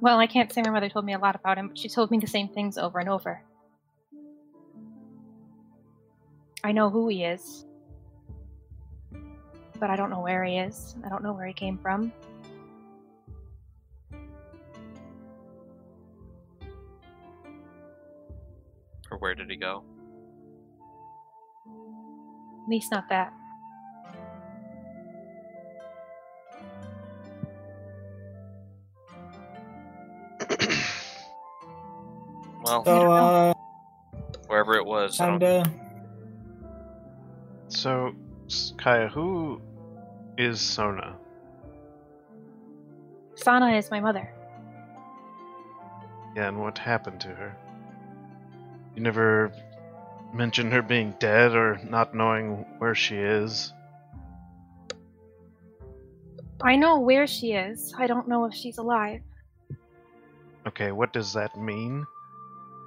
Well, 0.00 0.18
I 0.18 0.26
can't 0.26 0.52
say 0.52 0.62
my 0.62 0.70
mother 0.70 0.88
told 0.88 1.04
me 1.04 1.14
a 1.14 1.18
lot 1.18 1.34
about 1.34 1.56
him, 1.56 1.68
but 1.68 1.78
she 1.78 1.88
told 1.88 2.10
me 2.10 2.18
the 2.18 2.26
same 2.26 2.48
things 2.48 2.76
over 2.76 2.98
and 2.98 3.08
over. 3.08 3.40
I 6.62 6.72
know 6.72 6.90
who 6.90 7.08
he 7.08 7.24
is, 7.24 7.64
but 9.78 9.90
I 9.90 9.96
don't 9.96 10.10
know 10.10 10.20
where 10.20 10.44
he 10.44 10.58
is. 10.58 10.96
I 11.04 11.08
don't 11.08 11.22
know 11.22 11.32
where 11.32 11.46
he 11.46 11.52
came 11.52 11.78
from. 11.78 12.12
Or 19.10 19.18
where 19.18 19.34
did 19.34 19.48
he 19.48 19.56
go? 19.56 19.84
At 22.64 22.68
least 22.68 22.90
not 22.90 23.08
that. 23.10 23.32
Well, 32.64 32.82
So, 32.84 33.12
uh, 33.12 33.54
wherever 34.46 34.74
it 34.74 34.86
was. 34.86 35.20
I 35.20 35.26
don't- 35.26 35.40
kinda. 35.40 35.70
So, 37.68 38.14
Kaya, 38.78 39.08
who 39.08 39.60
is 40.38 40.60
Sona? 40.60 41.16
Sana 43.34 43.72
is 43.72 43.90
my 43.90 44.00
mother. 44.00 44.32
Yeah, 46.34 46.48
and 46.48 46.60
what 46.60 46.78
happened 46.78 47.20
to 47.20 47.28
her? 47.28 47.54
You 48.94 49.02
never 49.02 49.52
mentioned 50.32 50.72
her 50.72 50.82
being 50.82 51.14
dead 51.18 51.54
or 51.54 51.78
not 51.84 52.14
knowing 52.14 52.64
where 52.78 52.94
she 52.94 53.16
is. 53.18 53.72
I 56.62 56.76
know 56.76 56.98
where 56.98 57.26
she 57.26 57.52
is. 57.52 57.94
I 57.98 58.06
don't 58.06 58.26
know 58.26 58.46
if 58.46 58.54
she's 58.54 58.78
alive. 58.78 59.20
Okay, 60.66 60.92
what 60.92 61.12
does 61.12 61.34
that 61.34 61.58
mean? 61.58 62.06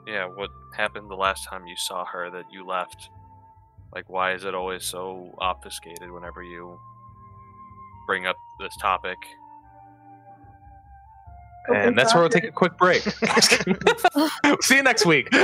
Yeah, 0.08 0.26
what 0.26 0.50
happened 0.74 1.10
the 1.10 1.16
last 1.16 1.46
time 1.46 1.68
you 1.68 1.76
saw 1.76 2.06
her 2.06 2.32
that 2.32 2.46
you 2.50 2.66
left? 2.66 3.10
Like, 3.94 4.10
why 4.10 4.34
is 4.34 4.46
it 4.46 4.56
always 4.56 4.86
so 4.86 5.36
obfuscated 5.40 6.10
whenever 6.10 6.42
you 6.42 6.80
bring 8.06 8.26
up 8.26 8.38
this 8.58 8.74
topic? 8.78 9.18
and 11.68 11.98
that's 11.98 12.14
where 12.14 12.24
we'll 12.24 12.30
take 12.30 12.46
a 12.46 12.52
quick 12.52 12.78
break. 12.78 13.02
See 14.62 14.78
you 14.78 14.84
next 14.84 15.06
week. 15.06 15.28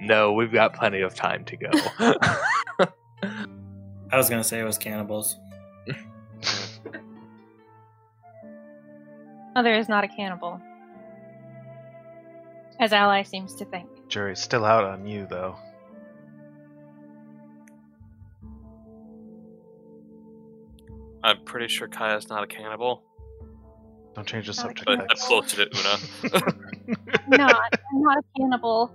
no, 0.00 0.32
we've 0.32 0.52
got 0.52 0.74
plenty 0.74 1.00
of 1.00 1.16
time 1.16 1.44
to 1.46 1.56
go. 1.56 1.70
I 2.78 4.16
was 4.16 4.30
gonna 4.30 4.44
say 4.44 4.60
it 4.60 4.64
was 4.64 4.78
cannibals. 4.78 5.36
Mother 9.56 9.74
is 9.74 9.88
not 9.88 10.04
a 10.04 10.08
cannibal. 10.08 10.60
As 12.82 12.92
Ally 12.92 13.22
seems 13.22 13.54
to 13.54 13.64
think. 13.64 13.88
Jury's 14.08 14.40
still 14.40 14.64
out 14.64 14.82
on 14.82 15.06
you, 15.06 15.24
though. 15.30 15.54
I'm 21.22 21.44
pretty 21.44 21.68
sure 21.68 21.86
Kaya's 21.86 22.28
not 22.28 22.42
a 22.42 22.46
cannibal, 22.48 23.04
Don't 24.14 24.26
change 24.26 24.46
the 24.46 24.50
Not 24.50 24.56
subject. 24.56 24.84
but 24.84 24.92
I'm 24.98 25.06
Lex. 25.06 25.24
close 25.28 25.52
to 25.52 25.62
it, 25.62 25.78
Una. 25.78 26.48
not. 27.28 27.72
I'm 27.94 28.02
not 28.02 28.18
a 28.18 28.22
cannibal. 28.36 28.92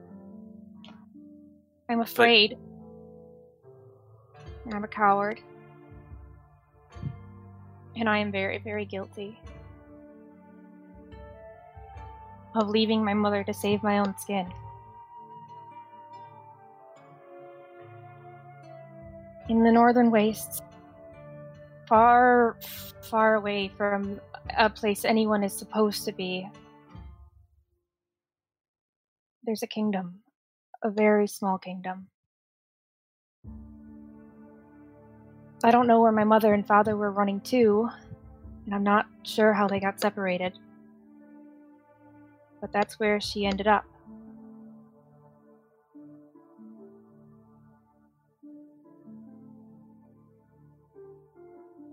I'm 1.87 2.01
afraid. 2.01 2.57
I'm 4.73 4.83
a 4.83 4.87
coward. 4.89 5.39
And 7.95 8.09
I 8.09 8.17
am 8.17 8.33
very, 8.33 8.57
very 8.57 8.83
guilty 8.83 9.39
of 12.57 12.69
leaving 12.69 13.03
my 13.03 13.13
mother 13.13 13.43
to 13.43 13.53
save 13.53 13.83
my 13.83 13.99
own 13.99 14.17
skin. 14.17 14.51
In 19.49 19.63
the 19.63 19.71
northern 19.71 20.11
wastes, 20.11 20.61
far, 21.87 22.57
far 23.01 23.35
away 23.35 23.69
from 23.77 24.19
a 24.57 24.69
place 24.69 25.05
anyone 25.05 25.43
is 25.43 25.53
supposed 25.53 26.03
to 26.05 26.11
be, 26.11 26.49
there's 29.43 29.63
a 29.63 29.67
kingdom, 29.67 30.19
a 30.83 30.89
very 30.89 31.27
small 31.27 31.57
kingdom. 31.57 32.09
I 35.63 35.71
don't 35.71 35.87
know 35.87 36.01
where 36.01 36.11
my 36.11 36.25
mother 36.25 36.53
and 36.53 36.67
father 36.67 36.97
were 36.97 37.11
running 37.11 37.39
to, 37.41 37.89
and 38.65 38.75
I'm 38.75 38.83
not 38.83 39.07
sure 39.23 39.53
how 39.53 39.67
they 39.67 39.79
got 39.79 40.01
separated. 40.01 40.59
But 42.59 42.71
that's 42.71 42.99
where 42.99 43.19
she 43.19 43.45
ended 43.45 43.67
up. 43.67 43.85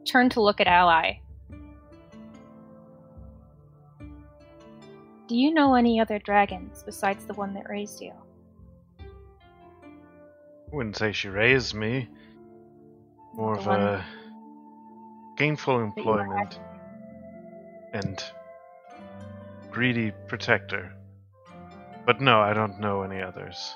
Turn 0.04 0.28
to 0.30 0.40
look 0.40 0.60
at 0.60 0.66
Ally. 0.66 1.18
Do 5.26 5.36
you 5.36 5.52
know 5.52 5.74
any 5.74 5.98
other 5.98 6.18
dragons 6.18 6.82
besides 6.84 7.24
the 7.24 7.34
one 7.34 7.54
that 7.54 7.68
raised 7.68 8.00
you? 8.00 8.12
Wouldn't 10.70 10.96
say 10.96 11.12
she 11.12 11.28
raised 11.28 11.74
me. 11.74 12.08
More 13.34 13.56
The 13.56 13.60
of 13.62 13.66
a 13.68 14.04
gainful 15.36 15.78
that 15.78 15.96
you 15.96 16.04
were 16.04 16.20
employment 16.20 16.60
and 17.92 18.22
greedy 19.74 20.12
protector. 20.28 20.92
But 22.06 22.20
no, 22.20 22.40
I 22.40 22.54
don't 22.54 22.78
know 22.78 23.02
any 23.02 23.20
others. 23.20 23.74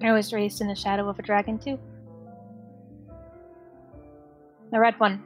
I 0.00 0.12
was 0.12 0.32
raised 0.32 0.60
in 0.60 0.68
the 0.68 0.74
shadow 0.76 1.08
of 1.08 1.18
a 1.18 1.22
dragon, 1.22 1.58
too. 1.58 1.80
The 4.70 4.78
red 4.78 5.00
one. 5.00 5.24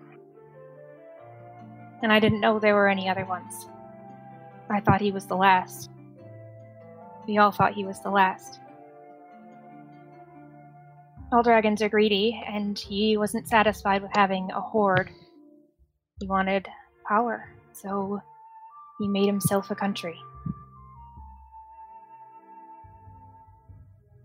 And 2.02 2.10
I 2.10 2.18
didn't 2.18 2.40
know 2.40 2.58
there 2.58 2.74
were 2.74 2.88
any 2.88 3.10
other 3.10 3.26
ones. 3.26 3.66
I 4.70 4.80
thought 4.80 5.02
he 5.02 5.12
was 5.12 5.26
the 5.26 5.36
last. 5.36 5.90
We 7.28 7.36
all 7.36 7.50
thought 7.50 7.74
he 7.74 7.84
was 7.84 8.00
the 8.00 8.10
last. 8.10 8.60
All 11.32 11.42
dragons 11.42 11.80
are 11.82 11.88
greedy, 11.88 12.42
and 12.46 12.78
he 12.78 13.16
wasn't 13.16 13.48
satisfied 13.48 14.02
with 14.02 14.10
having 14.14 14.50
a 14.50 14.60
hoard. 14.60 15.10
He 16.20 16.26
wanted 16.26 16.68
power, 17.06 17.48
so 17.72 18.20
he 18.98 19.06
made 19.06 19.26
himself 19.26 19.70
a 19.70 19.74
country. 19.74 20.20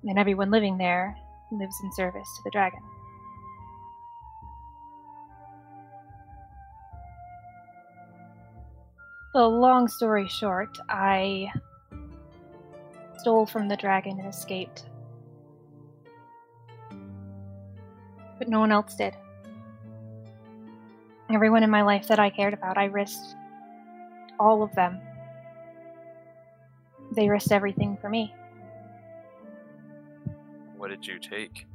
and 0.07 0.19
everyone 0.19 0.51
living 0.51 0.77
there 0.77 1.17
lives 1.51 1.75
in 1.83 1.91
service 1.91 2.27
to 2.37 2.43
the 2.43 2.51
dragon. 2.51 2.81
The 9.33 9.47
long 9.47 9.87
story 9.87 10.27
short, 10.27 10.77
I 10.87 11.51
stole 13.17 13.45
from 13.45 13.67
the 13.67 13.75
dragon 13.75 14.19
and 14.19 14.29
escaped. 14.29 14.85
But 18.37 18.49
no 18.49 18.59
one 18.59 18.71
else 18.71 18.95
did. 18.95 19.15
Everyone 21.31 21.63
in 21.63 21.69
my 21.69 21.81
life 21.81 22.07
that 22.07 22.19
I 22.19 22.29
cared 22.29 22.53
about, 22.53 22.77
I 22.77 22.85
risked 22.85 23.35
all 24.39 24.61
of 24.61 24.73
them. 24.75 24.99
They 27.15 27.29
risked 27.29 27.51
everything 27.51 27.97
for 27.99 28.09
me. 28.09 28.33
What 30.77 30.89
did 30.89 31.07
you 31.07 31.19
take? 31.19 31.65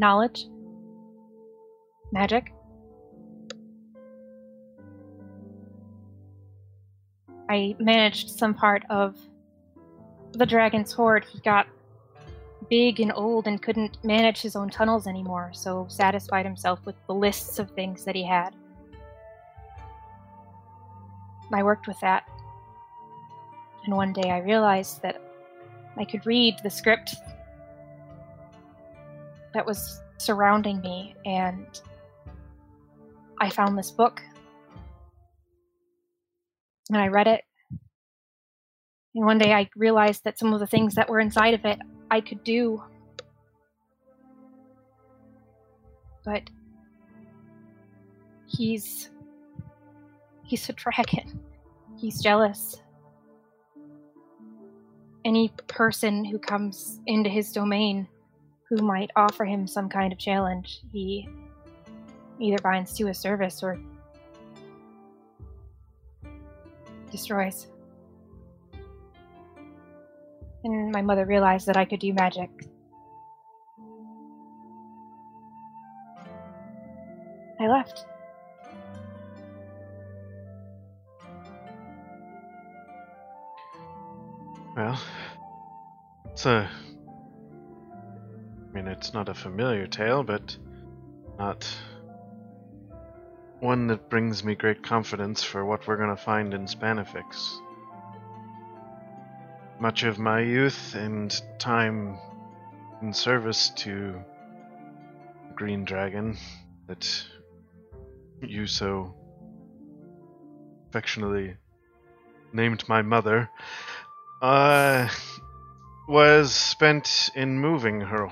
knowledge, 0.00 0.46
magic. 2.10 2.52
I 7.48 7.76
managed 7.78 8.30
some 8.30 8.54
part 8.54 8.84
of 8.90 9.16
the 10.32 10.46
dragon's 10.46 10.92
hoard. 10.92 11.26
He 11.30 11.40
got 11.40 11.66
big 12.70 13.00
and 13.00 13.12
old 13.14 13.48
and 13.48 13.60
couldn't 13.60 14.02
manage 14.04 14.40
his 14.40 14.54
own 14.54 14.70
tunnels 14.70 15.08
anymore, 15.08 15.50
so 15.52 15.86
satisfied 15.88 16.46
himself 16.46 16.78
with 16.86 16.94
the 17.08 17.14
lists 17.14 17.58
of 17.58 17.70
things 17.72 18.04
that 18.04 18.14
he 18.14 18.24
had. 18.24 18.54
I 21.52 21.64
worked 21.64 21.88
with 21.88 21.98
that. 22.00 22.28
And 23.84 23.96
one 23.96 24.12
day 24.12 24.30
I 24.30 24.38
realized 24.38 25.02
that 25.02 25.20
I 25.96 26.04
could 26.04 26.24
read 26.24 26.60
the 26.62 26.70
script 26.70 27.16
that 29.52 29.66
was 29.66 30.00
surrounding 30.18 30.80
me, 30.80 31.16
and 31.26 31.66
I 33.40 33.50
found 33.50 33.76
this 33.76 33.90
book. 33.90 34.22
And 36.88 36.98
I 36.98 37.08
read 37.08 37.26
it. 37.26 37.42
And 39.14 39.26
one 39.26 39.38
day 39.38 39.52
I 39.52 39.68
realized 39.74 40.22
that 40.22 40.38
some 40.38 40.52
of 40.54 40.60
the 40.60 40.66
things 40.68 40.94
that 40.94 41.08
were 41.08 41.18
inside 41.18 41.54
of 41.54 41.64
it 41.64 41.80
I 42.10 42.20
could 42.20 42.42
do. 42.44 42.82
But 46.24 46.50
he's. 48.46 49.10
he's 50.44 50.68
a 50.68 50.72
dragon. 50.72 51.40
He's 51.96 52.20
jealous. 52.20 52.82
Any 55.24 55.52
person 55.66 56.24
who 56.24 56.38
comes 56.38 57.00
into 57.06 57.30
his 57.30 57.52
domain 57.52 58.08
who 58.68 58.76
might 58.76 59.10
offer 59.16 59.44
him 59.44 59.66
some 59.66 59.88
kind 59.88 60.12
of 60.12 60.18
challenge, 60.18 60.80
he 60.92 61.28
either 62.38 62.58
binds 62.62 62.94
to 62.94 63.06
his 63.06 63.18
service 63.18 63.62
or 63.62 63.78
destroys. 67.10 67.66
And 70.64 70.92
my 70.92 71.02
mother 71.02 71.24
realized 71.24 71.66
that 71.66 71.76
I 71.76 71.84
could 71.84 72.00
do 72.00 72.12
magic. 72.12 72.50
I 77.60 77.66
left. 77.66 78.06
Well, 84.76 85.00
it's 86.26 86.46
a. 86.46 86.70
I 88.68 88.72
mean, 88.72 88.86
it's 88.86 89.12
not 89.12 89.28
a 89.28 89.34
familiar 89.34 89.86
tale, 89.86 90.22
but 90.22 90.56
not 91.38 91.68
one 93.58 93.88
that 93.88 94.08
brings 94.08 94.42
me 94.42 94.54
great 94.54 94.82
confidence 94.82 95.42
for 95.42 95.64
what 95.64 95.86
we're 95.86 95.96
going 95.96 96.16
to 96.16 96.22
find 96.22 96.54
in 96.54 96.66
Spanifix. 96.66 97.60
Much 99.80 100.02
of 100.02 100.18
my 100.18 100.40
youth 100.40 100.94
and 100.94 101.40
time 101.58 102.18
in 103.00 103.14
service 103.14 103.70
to 103.70 104.22
the 105.48 105.54
Green 105.54 105.86
Dragon 105.86 106.36
that 106.86 107.24
you 108.42 108.66
so 108.66 109.14
affectionately 110.90 111.56
named 112.52 112.86
my 112.90 113.00
mother 113.00 113.48
uh, 114.42 115.08
was 116.06 116.54
spent 116.54 117.30
in 117.34 117.58
moving 117.58 118.02
her 118.02 118.28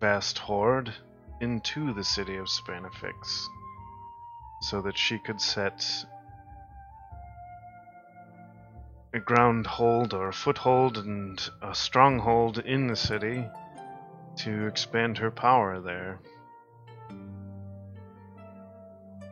vast 0.00 0.36
hoard 0.38 0.92
into 1.40 1.92
the 1.92 2.02
city 2.02 2.38
of 2.38 2.48
Spanifix 2.48 3.46
so 4.62 4.82
that 4.82 4.98
she 4.98 5.20
could 5.20 5.40
set 5.40 5.86
a 9.16 9.20
ground 9.20 9.66
hold 9.66 10.12
or 10.12 10.28
a 10.28 10.32
foothold 10.32 10.98
and 10.98 11.48
a 11.62 11.74
stronghold 11.74 12.58
in 12.58 12.86
the 12.86 12.94
city 12.94 13.46
to 14.36 14.66
expand 14.66 15.16
her 15.16 15.30
power 15.30 15.80
there. 15.80 16.20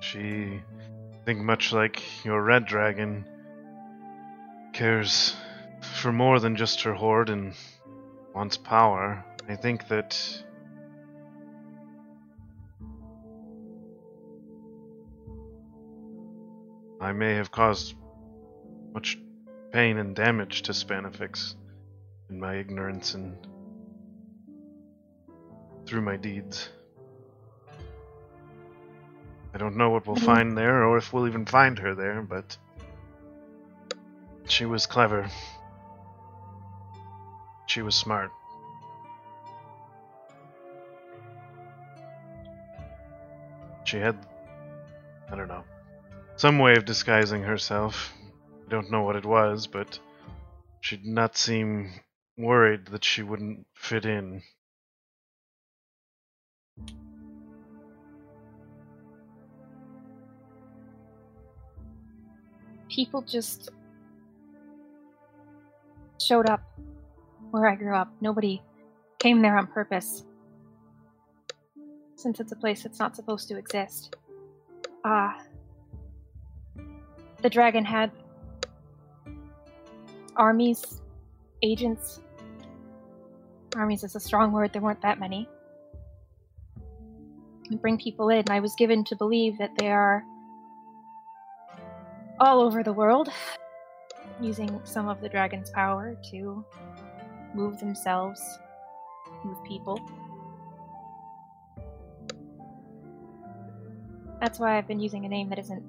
She, 0.00 0.62
I 1.12 1.24
think, 1.26 1.40
much 1.40 1.74
like 1.74 2.02
your 2.24 2.42
red 2.42 2.64
dragon, 2.64 3.26
cares 4.72 5.36
for 6.00 6.12
more 6.12 6.40
than 6.40 6.56
just 6.56 6.80
her 6.82 6.94
hoard 6.94 7.28
and 7.28 7.52
wants 8.34 8.56
power. 8.56 9.22
I 9.50 9.56
think 9.56 9.88
that 9.88 10.18
I 17.02 17.12
may 17.12 17.34
have 17.34 17.50
caused 17.50 17.94
much 18.94 19.18
pain 19.74 19.98
and 19.98 20.14
damage 20.14 20.62
to 20.62 20.70
Spanifix 20.70 21.56
in 22.30 22.38
my 22.38 22.54
ignorance 22.54 23.14
and 23.14 23.36
through 25.84 26.00
my 26.00 26.16
deeds. 26.16 26.68
I 29.52 29.58
don't 29.58 29.76
know 29.76 29.90
what 29.90 30.06
we'll 30.06 30.14
Mhm. 30.14 30.26
find 30.26 30.56
there 30.56 30.84
or 30.84 30.96
if 30.96 31.12
we'll 31.12 31.26
even 31.26 31.44
find 31.44 31.76
her 31.80 31.92
there, 31.92 32.22
but 32.22 32.56
she 34.44 34.64
was 34.64 34.86
clever. 34.86 35.26
She 37.66 37.82
was 37.82 37.96
smart. 37.96 38.30
She 43.82 43.98
had 43.98 44.16
I 45.32 45.34
don't 45.34 45.48
know, 45.48 45.64
some 46.36 46.60
way 46.60 46.76
of 46.76 46.84
disguising 46.84 47.42
herself. 47.42 48.14
I 48.64 48.70
don't 48.70 48.90
know 48.90 49.02
what 49.02 49.16
it 49.16 49.26
was, 49.26 49.66
but 49.66 49.98
she 50.80 50.96
did 50.96 51.06
not 51.06 51.36
seem 51.36 51.90
worried 52.38 52.86
that 52.86 53.04
she 53.04 53.22
wouldn't 53.22 53.66
fit 53.74 54.06
in. 54.06 54.42
People 62.88 63.22
just 63.22 63.70
showed 66.20 66.48
up 66.48 66.62
where 67.50 67.66
I 67.66 67.74
grew 67.74 67.94
up. 67.94 68.12
Nobody 68.20 68.62
came 69.18 69.42
there 69.42 69.58
on 69.58 69.66
purpose. 69.66 70.24
Since 72.16 72.40
it's 72.40 72.52
a 72.52 72.56
place 72.56 72.82
that's 72.82 72.98
not 72.98 73.14
supposed 73.14 73.48
to 73.48 73.58
exist. 73.58 74.16
Ah. 75.04 75.38
the 77.42 77.50
dragon 77.50 77.84
had 77.84 78.10
armies, 80.36 81.00
agents. 81.62 82.20
Armies 83.76 84.04
is 84.04 84.14
a 84.14 84.20
strong 84.20 84.52
word, 84.52 84.72
there 84.72 84.82
weren't 84.82 85.02
that 85.02 85.18
many. 85.18 85.48
And 87.70 87.80
bring 87.80 87.98
people 87.98 88.28
in. 88.28 88.44
I 88.50 88.60
was 88.60 88.74
given 88.76 89.04
to 89.04 89.16
believe 89.16 89.58
that 89.58 89.70
they 89.78 89.90
are 89.90 90.22
all 92.38 92.60
over 92.60 92.82
the 92.82 92.92
world, 92.92 93.30
using 94.40 94.80
some 94.84 95.08
of 95.08 95.20
the 95.20 95.28
dragon's 95.28 95.70
power 95.70 96.16
to 96.30 96.64
move 97.54 97.78
themselves, 97.78 98.40
move 99.44 99.62
people. 99.64 100.00
That's 104.40 104.58
why 104.58 104.76
I've 104.76 104.86
been 104.86 105.00
using 105.00 105.24
a 105.24 105.28
name 105.28 105.48
that 105.48 105.58
isn't 105.58 105.82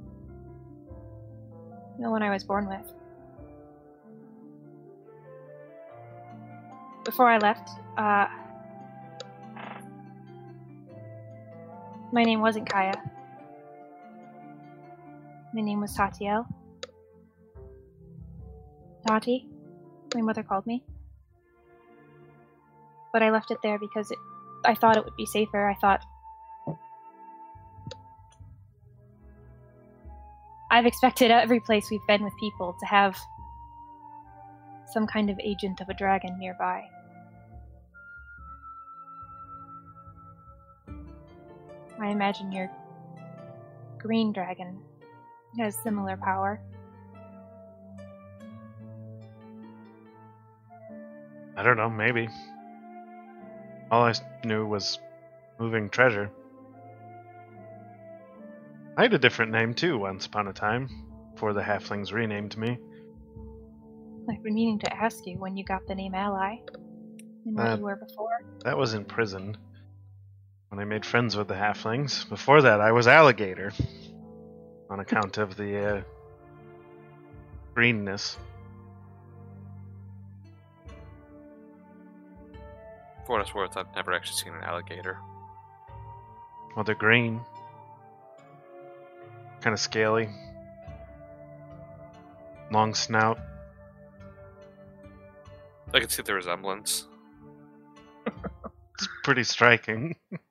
the 2.00 2.10
one 2.10 2.24
I 2.24 2.30
was 2.30 2.44
born 2.44 2.68
with. 2.68 2.94
Before 7.16 7.30
I 7.30 7.38
left, 7.38 7.70
uh, 7.98 8.28
my 12.12 12.24
name 12.24 12.42
wasn't 12.42 12.70
Kaya. 12.70 13.02
My 15.54 15.62
name 15.62 15.80
was 15.80 15.96
Tatiel. 15.96 16.46
Tati, 19.08 19.48
my 20.14 20.20
mother 20.20 20.44
called 20.44 20.68
me. 20.68 20.84
But 23.14 23.24
I 23.24 23.30
left 23.30 23.50
it 23.50 23.60
there 23.64 23.80
because 23.80 24.12
it, 24.12 24.18
I 24.66 24.76
thought 24.76 24.98
it 24.98 25.06
would 25.06 25.16
be 25.16 25.26
safer. 25.26 25.70
I 25.70 25.76
thought. 25.76 26.04
I've 30.70 30.86
expected 30.86 31.32
every 31.32 31.62
place 31.62 31.90
we've 31.90 32.06
been 32.10 32.26
with 32.26 32.34
people 32.42 32.76
to 32.78 32.86
have 32.86 33.18
some 34.92 35.08
kind 35.08 35.30
of 35.30 35.40
agent 35.42 35.80
of 35.80 35.88
a 35.88 35.94
dragon 35.94 36.38
nearby. 36.38 36.84
I 42.00 42.10
imagine 42.10 42.52
your 42.52 42.70
green 43.98 44.34
dragon 44.34 44.80
has 45.58 45.76
similar 45.78 46.18
power. 46.18 46.60
I 51.58 51.64
don't 51.64 51.78
know, 51.78 51.90
maybe. 51.90 52.28
All 53.90 54.04
I 54.04 54.14
knew 54.44 54.66
was 54.66 55.00
moving 55.58 55.90
treasure. 55.90 56.30
I 58.98 59.04
had 59.04 59.14
a 59.14 59.20
different 59.20 59.52
name 59.52 59.74
too 59.74 59.98
once 59.98 60.26
upon 60.26 60.48
a 60.48 60.54
time, 60.54 60.90
before 61.34 61.54
the 61.54 61.62
halflings 61.62 62.12
renamed 62.12 62.58
me. 62.58 62.78
I've 64.30 64.44
been 64.44 64.56
meaning 64.56 64.80
to 64.80 64.94
ask 64.94 65.26
you 65.26 65.38
when 65.38 65.56
you 65.56 65.64
got 65.64 65.86
the 65.88 65.96
name 65.96 66.16
Ally 66.16 66.58
and 67.46 67.56
what 67.56 67.68
Uh, 67.68 67.78
you 67.78 67.84
were 67.84 67.96
before. 67.96 68.42
That 68.64 68.78
was 68.78 68.94
in 68.94 69.06
prison. 69.06 69.56
When 70.70 70.80
I 70.80 70.86
made 70.86 71.06
friends 71.06 71.38
with 71.38 71.48
the 71.48 71.54
halflings. 71.54 72.28
Before 72.28 72.62
that, 72.62 72.82
I 72.82 72.92
was 72.92 73.08
alligator. 73.08 73.72
On 74.90 75.00
account 75.00 75.38
of 75.38 75.56
the 75.56 75.98
uh, 75.98 76.02
greenness. 77.74 78.38
For 83.26 83.34
what 83.34 83.42
it's 83.42 83.56
worth, 83.56 83.78
I've 83.78 83.94
never 83.96 84.14
actually 84.14 84.38
seen 84.38 84.54
an 84.54 84.64
alligator. 84.64 85.18
Well, 86.76 86.84
they're 86.84 86.94
green. 86.94 87.42
Kind 89.62 89.74
of 89.74 89.80
scaly. 89.80 90.30
Long 92.72 92.94
snout. 92.94 93.40
I 95.94 96.00
can 96.00 96.10
see 96.10 96.22
the 96.22 96.34
resemblance. 96.34 97.08
It's 98.28 99.08
pretty 99.24 99.44
striking. 99.44 100.16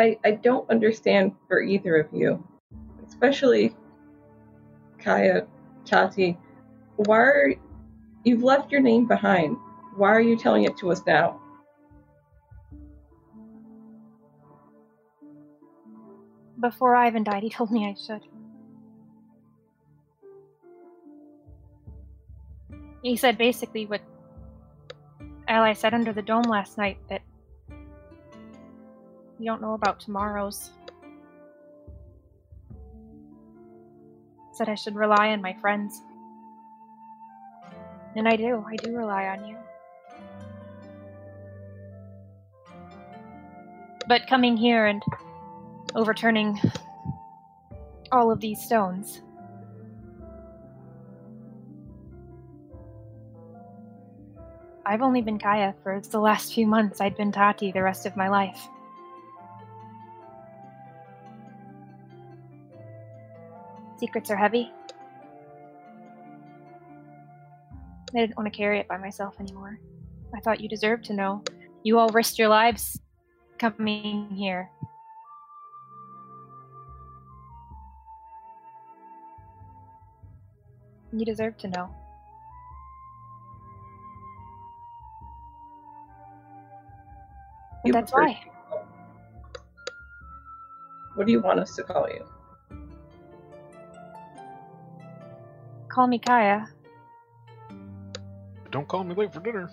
I, 0.00 0.18
I 0.24 0.30
don't 0.30 0.68
understand 0.70 1.32
for 1.46 1.60
either 1.60 1.96
of 1.96 2.08
you, 2.10 2.42
especially 3.06 3.76
Kaya, 4.98 5.46
Tati. 5.84 6.38
Why 6.96 7.18
are, 7.18 7.54
you've 8.24 8.42
left 8.42 8.72
your 8.72 8.80
name 8.80 9.06
behind? 9.06 9.58
Why 9.96 10.08
are 10.08 10.22
you 10.22 10.38
telling 10.38 10.64
it 10.64 10.78
to 10.78 10.90
us 10.90 11.02
now? 11.06 11.38
Before 16.58 16.96
Ivan 16.96 17.22
died, 17.22 17.42
he 17.42 17.50
told 17.50 17.70
me 17.70 17.86
I 17.86 17.94
should. 17.94 18.22
He 23.02 23.16
said 23.16 23.36
basically 23.36 23.84
what 23.84 24.00
Ally 25.46 25.74
said 25.74 25.92
under 25.92 26.14
the 26.14 26.22
dome 26.22 26.44
last 26.44 26.78
night 26.78 26.96
that 27.10 27.20
we 29.40 29.46
don't 29.46 29.62
know 29.62 29.72
about 29.72 29.98
tomorrow's. 29.98 30.70
Said 34.52 34.68
I 34.68 34.74
should 34.74 34.94
rely 34.94 35.30
on 35.30 35.40
my 35.40 35.54
friends. 35.54 36.02
And 38.16 38.28
I 38.28 38.36
do. 38.36 38.62
I 38.68 38.76
do 38.76 38.94
rely 38.94 39.28
on 39.28 39.46
you. 39.46 39.56
But 44.06 44.26
coming 44.28 44.58
here 44.58 44.86
and 44.86 45.02
overturning 45.94 46.60
all 48.12 48.30
of 48.30 48.40
these 48.40 48.60
stones. 48.60 49.22
I've 54.84 55.00
only 55.00 55.22
been 55.22 55.38
Kaya 55.38 55.74
for 55.82 55.98
the 55.98 56.20
last 56.20 56.52
few 56.52 56.66
months. 56.66 57.00
I'd 57.00 57.16
been 57.16 57.32
Tati 57.32 57.72
the 57.72 57.82
rest 57.82 58.04
of 58.04 58.16
my 58.16 58.28
life. 58.28 58.68
Secrets 64.00 64.30
are 64.30 64.36
heavy. 64.36 64.72
I 68.14 68.20
didn't 68.20 68.34
want 68.34 68.50
to 68.50 68.56
carry 68.56 68.80
it 68.80 68.88
by 68.88 68.96
myself 68.96 69.38
anymore. 69.38 69.78
I 70.34 70.40
thought 70.40 70.58
you 70.58 70.70
deserved 70.70 71.04
to 71.04 71.12
know. 71.12 71.44
You 71.82 71.98
all 71.98 72.08
risked 72.08 72.38
your 72.38 72.48
lives 72.48 72.98
coming 73.58 74.30
here. 74.30 74.70
You 81.12 81.26
deserve 81.26 81.58
to 81.58 81.68
know. 81.68 81.94
And 87.84 87.88
You 87.88 87.92
that's 87.92 88.12
why. 88.14 88.40
What 91.16 91.26
do 91.26 91.32
you 91.32 91.40
want 91.42 91.60
us 91.60 91.76
to 91.76 91.82
call 91.82 92.08
you? 92.08 92.24
Call 95.90 96.06
me 96.06 96.18
Kaya. 96.20 96.68
Don't 98.70 98.86
call 98.86 99.02
me 99.02 99.14
late 99.14 99.32
for 99.32 99.40
dinner. 99.40 99.68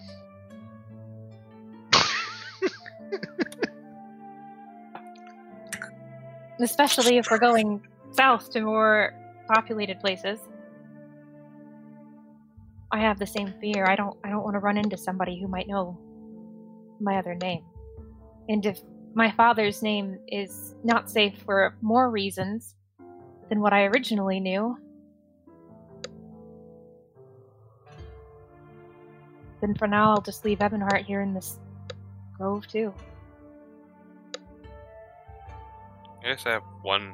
Especially 6.59 7.17
if 7.17 7.29
we're 7.29 7.37
going 7.37 7.79
south 8.13 8.49
to 8.51 8.61
more 8.61 9.13
populated 9.47 9.99
places. 9.99 10.39
I 12.91 12.99
have 12.99 13.19
the 13.19 13.27
same 13.27 13.53
fear. 13.61 13.85
I 13.87 13.95
don't 13.95 14.17
I 14.23 14.29
don't 14.29 14.43
want 14.43 14.55
to 14.55 14.59
run 14.59 14.77
into 14.77 14.97
somebody 14.97 15.39
who 15.39 15.47
might 15.47 15.67
know 15.67 15.99
my 16.99 17.17
other 17.17 17.35
name. 17.35 17.63
And 18.49 18.65
if 18.65 18.81
my 19.13 19.29
father's 19.29 19.83
name 19.83 20.17
is 20.27 20.73
not 20.83 21.11
safe 21.11 21.37
for 21.45 21.75
more 21.81 22.09
reasons 22.09 22.73
than 23.49 23.61
what 23.61 23.73
I 23.73 23.83
originally 23.85 24.39
knew, 24.39 24.77
then 29.61 29.73
for 29.75 29.87
now 29.87 30.11
I'll 30.11 30.21
just 30.21 30.45
leave 30.45 30.59
Ebonheart 30.59 31.05
here 31.05 31.21
in 31.21 31.33
this 31.33 31.59
grove 32.37 32.67
too. 32.67 32.93
I 36.23 36.29
guess 36.29 36.45
I 36.45 36.51
have 36.51 36.63
one 36.81 37.13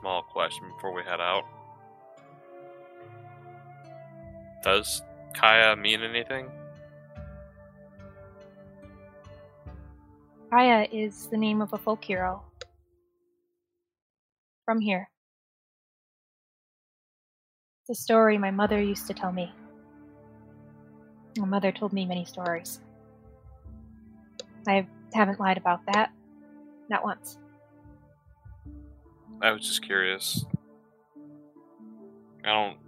small 0.00 0.22
question 0.22 0.64
before 0.74 0.92
we 0.92 1.02
head 1.02 1.20
out. 1.20 1.44
Does 4.62 5.02
Kaya 5.34 5.76
mean 5.76 6.02
anything? 6.02 6.48
Kaya 10.50 10.86
is 10.92 11.26
the 11.28 11.36
name 11.36 11.60
of 11.60 11.72
a 11.72 11.78
folk 11.78 12.04
hero. 12.04 12.42
From 14.64 14.80
here. 14.80 15.08
It's 17.82 18.00
a 18.00 18.02
story 18.02 18.38
my 18.38 18.50
mother 18.50 18.80
used 18.82 19.06
to 19.06 19.14
tell 19.14 19.32
me. 19.32 19.52
My 21.38 21.46
mother 21.46 21.72
told 21.72 21.92
me 21.92 22.06
many 22.06 22.24
stories. 22.24 22.80
I 24.66 24.86
haven't 25.12 25.38
lied 25.38 25.58
about 25.58 25.80
that. 25.92 26.12
Not 26.88 27.04
once. 27.04 27.38
I 29.40 29.50
was 29.52 29.66
just 29.66 29.82
curious. 29.82 30.44
I 32.44 32.48
don't 32.48 32.78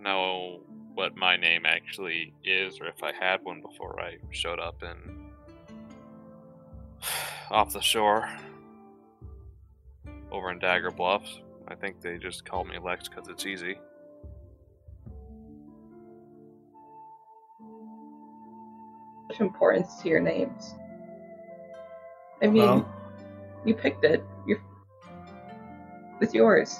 know 0.00 0.60
what 0.94 1.16
my 1.16 1.36
name 1.36 1.64
actually 1.66 2.34
is, 2.44 2.80
or 2.80 2.86
if 2.86 3.02
I 3.02 3.12
had 3.12 3.44
one 3.44 3.60
before 3.60 4.00
I 4.00 4.16
showed 4.30 4.58
up 4.58 4.82
in 4.82 5.30
off 7.50 7.72
the 7.72 7.80
shore 7.80 8.28
over 10.30 10.50
in 10.50 10.58
Dagger 10.58 10.90
Bluffs. 10.90 11.40
I 11.68 11.74
think 11.74 12.00
they 12.00 12.16
just 12.16 12.44
call 12.44 12.64
me 12.64 12.78
Lex 12.78 13.08
because 13.08 13.28
it's 13.28 13.46
easy. 13.46 13.78
Much 19.28 19.40
importance 19.40 20.00
to 20.02 20.08
your 20.08 20.20
names. 20.20 20.74
I 22.42 22.46
mean, 22.46 22.62
Well, 22.62 22.94
you 23.64 23.74
picked 23.74 24.04
it. 24.04 24.24
You're, 24.46 24.62
it's 26.20 26.32
yours. 26.32 26.78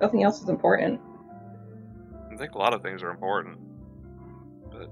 Nothing 0.00 0.22
else 0.22 0.42
is 0.42 0.48
important. 0.48 1.00
I 2.32 2.36
think 2.36 2.52
a 2.52 2.58
lot 2.58 2.74
of 2.74 2.82
things 2.82 3.02
are 3.02 3.10
important. 3.10 3.58
But... 4.70 4.90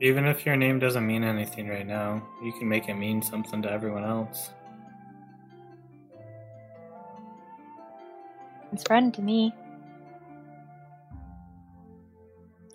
even 0.00 0.24
if 0.24 0.46
your 0.46 0.56
name 0.56 0.78
doesn't 0.78 1.06
mean 1.06 1.24
anything 1.24 1.68
right 1.68 1.86
now, 1.86 2.26
you 2.42 2.52
can 2.52 2.68
make 2.68 2.88
it 2.88 2.94
mean 2.94 3.20
something 3.20 3.60
to 3.62 3.70
everyone 3.70 4.04
else. 4.04 4.50
It's 8.72 8.84
friend 8.84 9.12
to 9.14 9.20
me. 9.20 9.52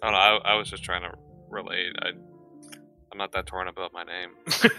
I 0.02 0.06
don't 0.06 0.14
know. 0.14 0.20
I, 0.20 0.54
I 0.54 0.56
was 0.56 0.70
just 0.70 0.84
trying 0.84 1.02
to 1.02 1.12
relate. 1.50 1.94
I, 2.00 2.10
I'm 3.12 3.18
not 3.18 3.34
that 3.34 3.46
torn 3.46 3.68
about 3.68 3.92
my 3.94 4.04
name. 4.04 4.30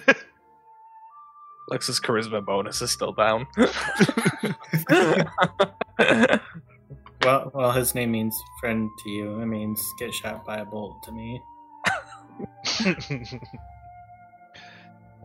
Lex's 1.68 2.00
charisma 2.00 2.44
bonus 2.44 2.80
is 2.80 2.90
still 2.90 3.12
down. 3.12 3.46
Well, 7.24 7.50
well, 7.52 7.72
his 7.72 7.94
name 7.94 8.12
means 8.12 8.36
friend 8.60 8.88
to 9.02 9.10
you. 9.10 9.40
It 9.40 9.46
means 9.46 9.82
get 9.98 10.14
shot 10.14 10.46
by 10.46 10.58
a 10.58 10.64
bolt 10.64 11.02
to 11.02 11.12
me. 11.12 11.42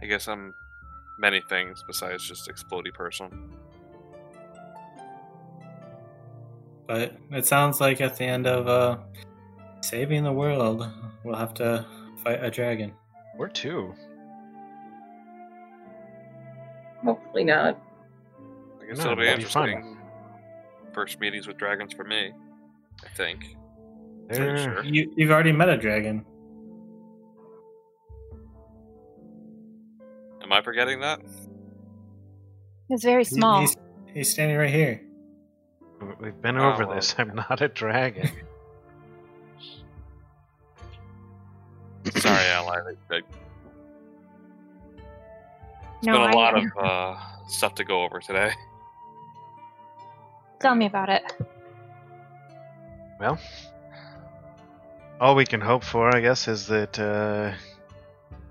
I 0.01 0.05
guess 0.07 0.27
I'm 0.27 0.53
many 1.19 1.41
things 1.49 1.83
besides 1.85 2.27
just 2.27 2.49
explodey 2.49 2.93
person. 2.93 3.51
But 6.87 7.15
it 7.31 7.45
sounds 7.45 7.79
like 7.79 8.01
at 8.01 8.17
the 8.17 8.25
end 8.25 8.47
of 8.47 8.67
uh, 8.67 8.97
saving 9.83 10.23
the 10.23 10.31
world, 10.31 10.87
we'll 11.23 11.35
have 11.35 11.53
to 11.55 11.85
fight 12.23 12.43
a 12.43 12.49
dragon. 12.49 12.93
Or 13.37 13.47
two. 13.49 13.93
Hopefully 17.03 17.43
not. 17.43 17.81
I 18.81 18.85
guess 18.85 18.97
No, 18.99 19.05
it'll 19.05 19.15
be 19.17 19.25
that'd 19.25 19.39
be 19.39 19.45
fun. 19.45 19.69
interesting. 19.69 19.97
First 20.93 21.19
meetings 21.19 21.47
with 21.47 21.57
dragons 21.57 21.93
for 21.93 22.03
me. 22.03 22.31
I 23.03 23.07
think. 23.15 23.57
They're- 24.29 24.57
sure. 24.57 24.83
You, 24.85 25.11
you've 25.17 25.31
already 25.31 25.51
met 25.51 25.69
a 25.69 25.77
dragon. 25.77 26.25
Am 30.43 30.51
I 30.53 30.61
forgetting 30.61 30.99
that? 31.01 31.19
It's 32.89 33.03
very 33.03 33.23
He- 33.23 33.35
small. 33.35 33.61
He's, 33.61 33.75
he's 34.13 34.29
standing 34.31 34.57
right 34.57 34.69
here. 34.69 35.01
We've 36.21 36.39
been 36.41 36.57
Oh, 36.57 36.71
over 36.73 36.85
well. 36.85 36.95
this. 36.95 37.15
I'm 37.17 37.33
not 37.33 37.61
a 37.61 37.67
dragon. 37.69 38.29
Sorry, 42.17 42.45
Ally. 42.47 42.79
It's 42.89 43.23
no, 46.03 46.13
been 46.13 46.21
a 46.21 46.25
I 46.25 46.31
lot 46.31 46.57
of 46.57 46.65
uh, 46.77 47.17
stuff 47.47 47.75
to 47.75 47.83
go 47.83 48.03
over 48.03 48.19
today. 48.19 48.51
Tell 50.59 50.75
me 50.75 50.85
about 50.85 51.09
it. 51.09 51.23
well, 53.19 53.39
all 55.19 55.35
we 55.35 55.45
can 55.45 55.61
hope 55.61 55.83
for, 55.83 56.13
I 56.13 56.21
guess, 56.21 56.47
is 56.47 56.67
that 56.67 56.99
uh, 56.99 57.53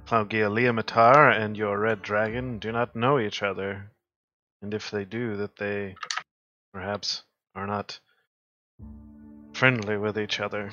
Claudia 0.07 0.49
Leomatar 0.49 1.39
and 1.39 1.57
your 1.57 1.79
red 1.79 2.03
dragon 2.03 2.59
do 2.59 2.73
not 2.73 2.97
know 2.97 3.19
each 3.19 3.43
other. 3.43 3.91
And 4.63 4.75
if 4.75 4.91
they 4.91 5.05
do, 5.05 5.37
that 5.37 5.57
they 5.57 5.97
perhaps 6.73 7.23
are 7.55 7.67
not 7.67 7.99
friendly 9.53 9.97
with 9.97 10.19
each 10.19 10.41
other. 10.41 10.71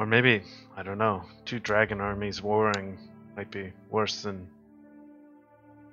Or 0.00 0.06
maybe, 0.06 0.42
I 0.78 0.82
don't 0.82 0.96
know, 0.96 1.22
two 1.44 1.60
dragon 1.60 2.00
armies 2.00 2.40
warring 2.40 2.98
might 3.36 3.50
be 3.50 3.70
worse 3.90 4.22
than 4.22 4.48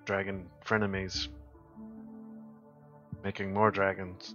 dragon 0.05 0.47
frenemies 0.65 1.27
making 3.21 3.53
more 3.53 3.69
dragons. 3.69 4.33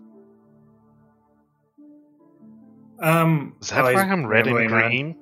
Um, 3.01 3.57
Is 3.63 3.71
that 3.71 3.81
oh, 3.81 3.95
why 3.95 4.03
I'm 4.03 4.27
red 4.27 4.47
and 4.47 4.69
green? 4.69 5.17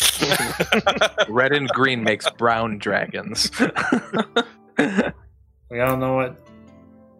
Red 1.28 1.52
and 1.52 1.68
green 1.68 2.02
makes 2.02 2.28
brown 2.30 2.78
dragons. 2.78 3.48
We 5.70 5.80
all 5.80 5.98
know 5.98 6.14
what 6.14 6.40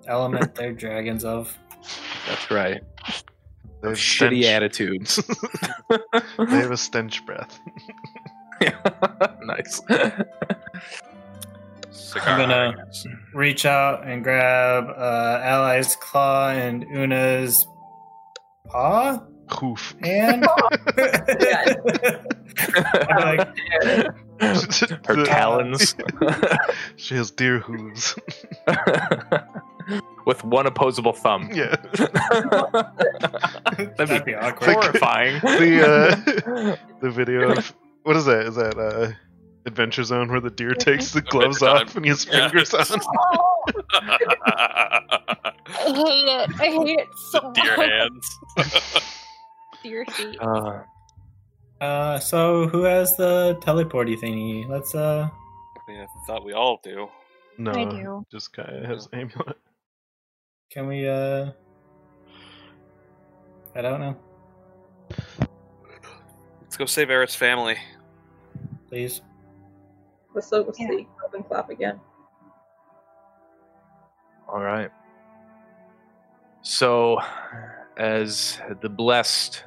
element 0.07 0.55
they're 0.55 0.73
dragons 0.73 1.23
of. 1.23 1.55
That's 2.27 2.51
right. 2.51 2.83
They 3.83 3.89
have 3.91 3.97
Shitty 3.99 4.43
stench. 4.43 4.47
attitudes. 4.47 5.23
They 6.39 6.57
have 6.61 6.71
a 6.71 6.77
stench 6.77 7.25
breath. 7.27 7.59
nice. 9.45 9.81
Cigar 11.91 12.29
I'm 12.29 12.39
gonna- 12.41 12.85
Reach 13.35 13.65
out 13.67 14.07
and 14.07 14.23
grab 14.25 14.85
uh, 14.97 15.41
Ally's 15.43 15.95
claw 15.97 16.51
and 16.51 16.85
Una's 16.85 17.67
paw 18.67 19.21
Hoof. 19.59 19.95
hand. 20.03 20.47
I'm 23.09 23.17
like, 23.17 23.49
Her 25.07 25.25
talons. 25.25 25.95
she 26.97 27.15
has 27.17 27.31
deer 27.31 27.59
hooves. 27.61 28.15
With 30.27 30.45
one 30.45 30.67
opposable 30.67 31.15
thumb. 31.15 31.49
yeah. 31.55 31.77
That'd 33.77 33.97
That'd 33.97 34.25
be 34.25 34.33
be 34.33 34.37
awkward. 34.37 34.75
horrifying. 34.75 35.41
The, 35.41 36.79
The 37.01 37.11
video 37.11 37.53
of 37.53 37.75
what 38.03 38.17
is 38.17 38.27
that? 38.27 38.47
Is 38.47 38.55
that 38.57 38.79
uh 38.79 39.13
Adventure 39.67 40.05
Zone 40.05 40.31
where 40.31 40.41
the 40.41 40.51
deer 40.51 40.75
takes 40.75 41.13
the 41.13 41.21
gloves 41.23 41.63
off 41.63 41.97
and 41.97 42.05
his 42.05 42.25
has 42.25 42.35
Yeah. 42.35 42.49
fingers 42.49 42.75
on? 42.75 43.01
I 44.07 45.03
hate 45.67 46.29
it. 46.29 46.51
I 46.61 46.67
hate 46.67 46.99
it 47.01 47.09
so 47.33 47.53
Deer 47.53 47.77
much. 47.77 47.91
hands. 47.91 48.39
Deer 49.83 50.05
feet. 50.07 50.39
Uh, 50.41 50.83
Uh, 51.81 52.19
so 52.19 52.67
who 52.69 52.83
has 52.83 53.17
the 53.17 53.57
teleporty 53.63 54.19
thingy? 54.19 54.69
Let's 54.69 54.95
uh, 54.95 55.29
I 55.77 55.91
mean, 55.91 56.01
I 56.01 56.07
thought 56.27 56.45
we 56.45 56.53
all 56.53 56.81
do. 56.83 57.09
No, 57.57 57.71
I 57.73 57.85
do. 57.85 58.25
just 58.31 58.53
Kaya 58.53 58.87
has 58.87 59.09
amulet. 59.13 59.57
can 60.71 60.87
we 60.89 61.09
uh? 61.09 61.51
I 63.75 63.81
don't 63.81 64.01
know. 64.01 64.17
Let's 66.63 66.77
go 66.77 66.87
save 66.87 67.11
Eris' 67.11 67.35
family. 67.35 67.77
Please. 68.89 69.21
Let's 70.35 70.51
go 70.51 70.65
Yeah. 70.79 70.89
see 70.89 71.07
Open 71.25 71.43
Clap 71.45 71.71
again. 71.71 72.01
all 74.49 74.61
right. 74.61 74.91
So, 76.63 77.19
as 77.97 78.61
the 78.81 78.89
blessed 78.89 79.65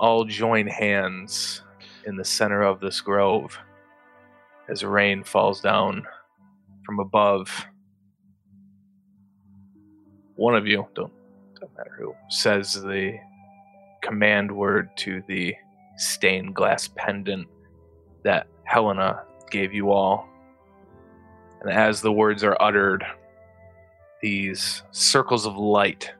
all 0.00 0.24
join 0.24 0.66
hands 0.66 1.62
in 2.06 2.16
the 2.16 2.24
center 2.24 2.62
of 2.62 2.80
this 2.80 3.02
grove, 3.02 3.56
as 4.70 4.82
rain 4.82 5.22
falls 5.22 5.60
down 5.60 6.06
from 6.86 7.00
above, 7.00 7.66
one 10.36 10.56
of 10.56 10.66
you, 10.66 10.86
don't, 10.94 11.12
don't 11.60 11.76
matter 11.76 11.94
who, 11.98 12.14
says 12.30 12.72
the 12.72 13.18
command 14.02 14.50
word 14.50 14.88
to 14.96 15.22
the 15.28 15.54
stained 15.96 16.54
glass 16.54 16.88
pendant 16.96 17.46
that 18.24 18.46
Helena 18.64 19.22
gave 19.50 19.74
you 19.74 19.90
all. 19.90 20.26
And 21.60 21.70
as 21.70 22.00
the 22.00 22.12
words 22.12 22.42
are 22.42 22.56
uttered, 22.58 23.04
these 24.22 24.82
circles 24.92 25.44
of 25.44 25.58
light 25.58 26.10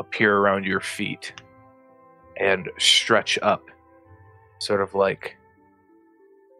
appear 0.00 0.36
around 0.36 0.64
your 0.64 0.80
feet 0.80 1.32
and 2.38 2.68
stretch 2.78 3.38
up, 3.42 3.70
sort 4.58 4.80
of 4.82 4.94
like 4.94 5.36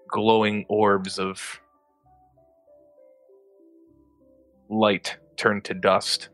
glowing 0.09 0.65
orbs 0.69 1.19
of 1.19 1.61
light 4.69 5.17
turn 5.37 5.61
to 5.63 5.75
dust. 5.75 6.29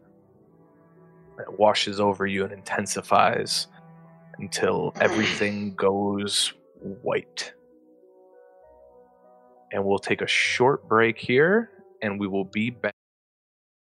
It 1.38 1.58
washes 1.58 1.98
over 1.98 2.26
you 2.26 2.44
and 2.44 2.52
intensifies 2.52 3.66
until 4.38 4.92
everything 5.00 5.74
goes 5.74 6.52
white. 7.02 7.52
And 9.72 9.84
we'll 9.84 9.98
take 9.98 10.20
a 10.20 10.26
short 10.26 10.86
break 10.88 11.18
here 11.18 11.70
and 12.02 12.20
we 12.20 12.26
will 12.26 12.44
be 12.44 12.70
back 12.70 12.94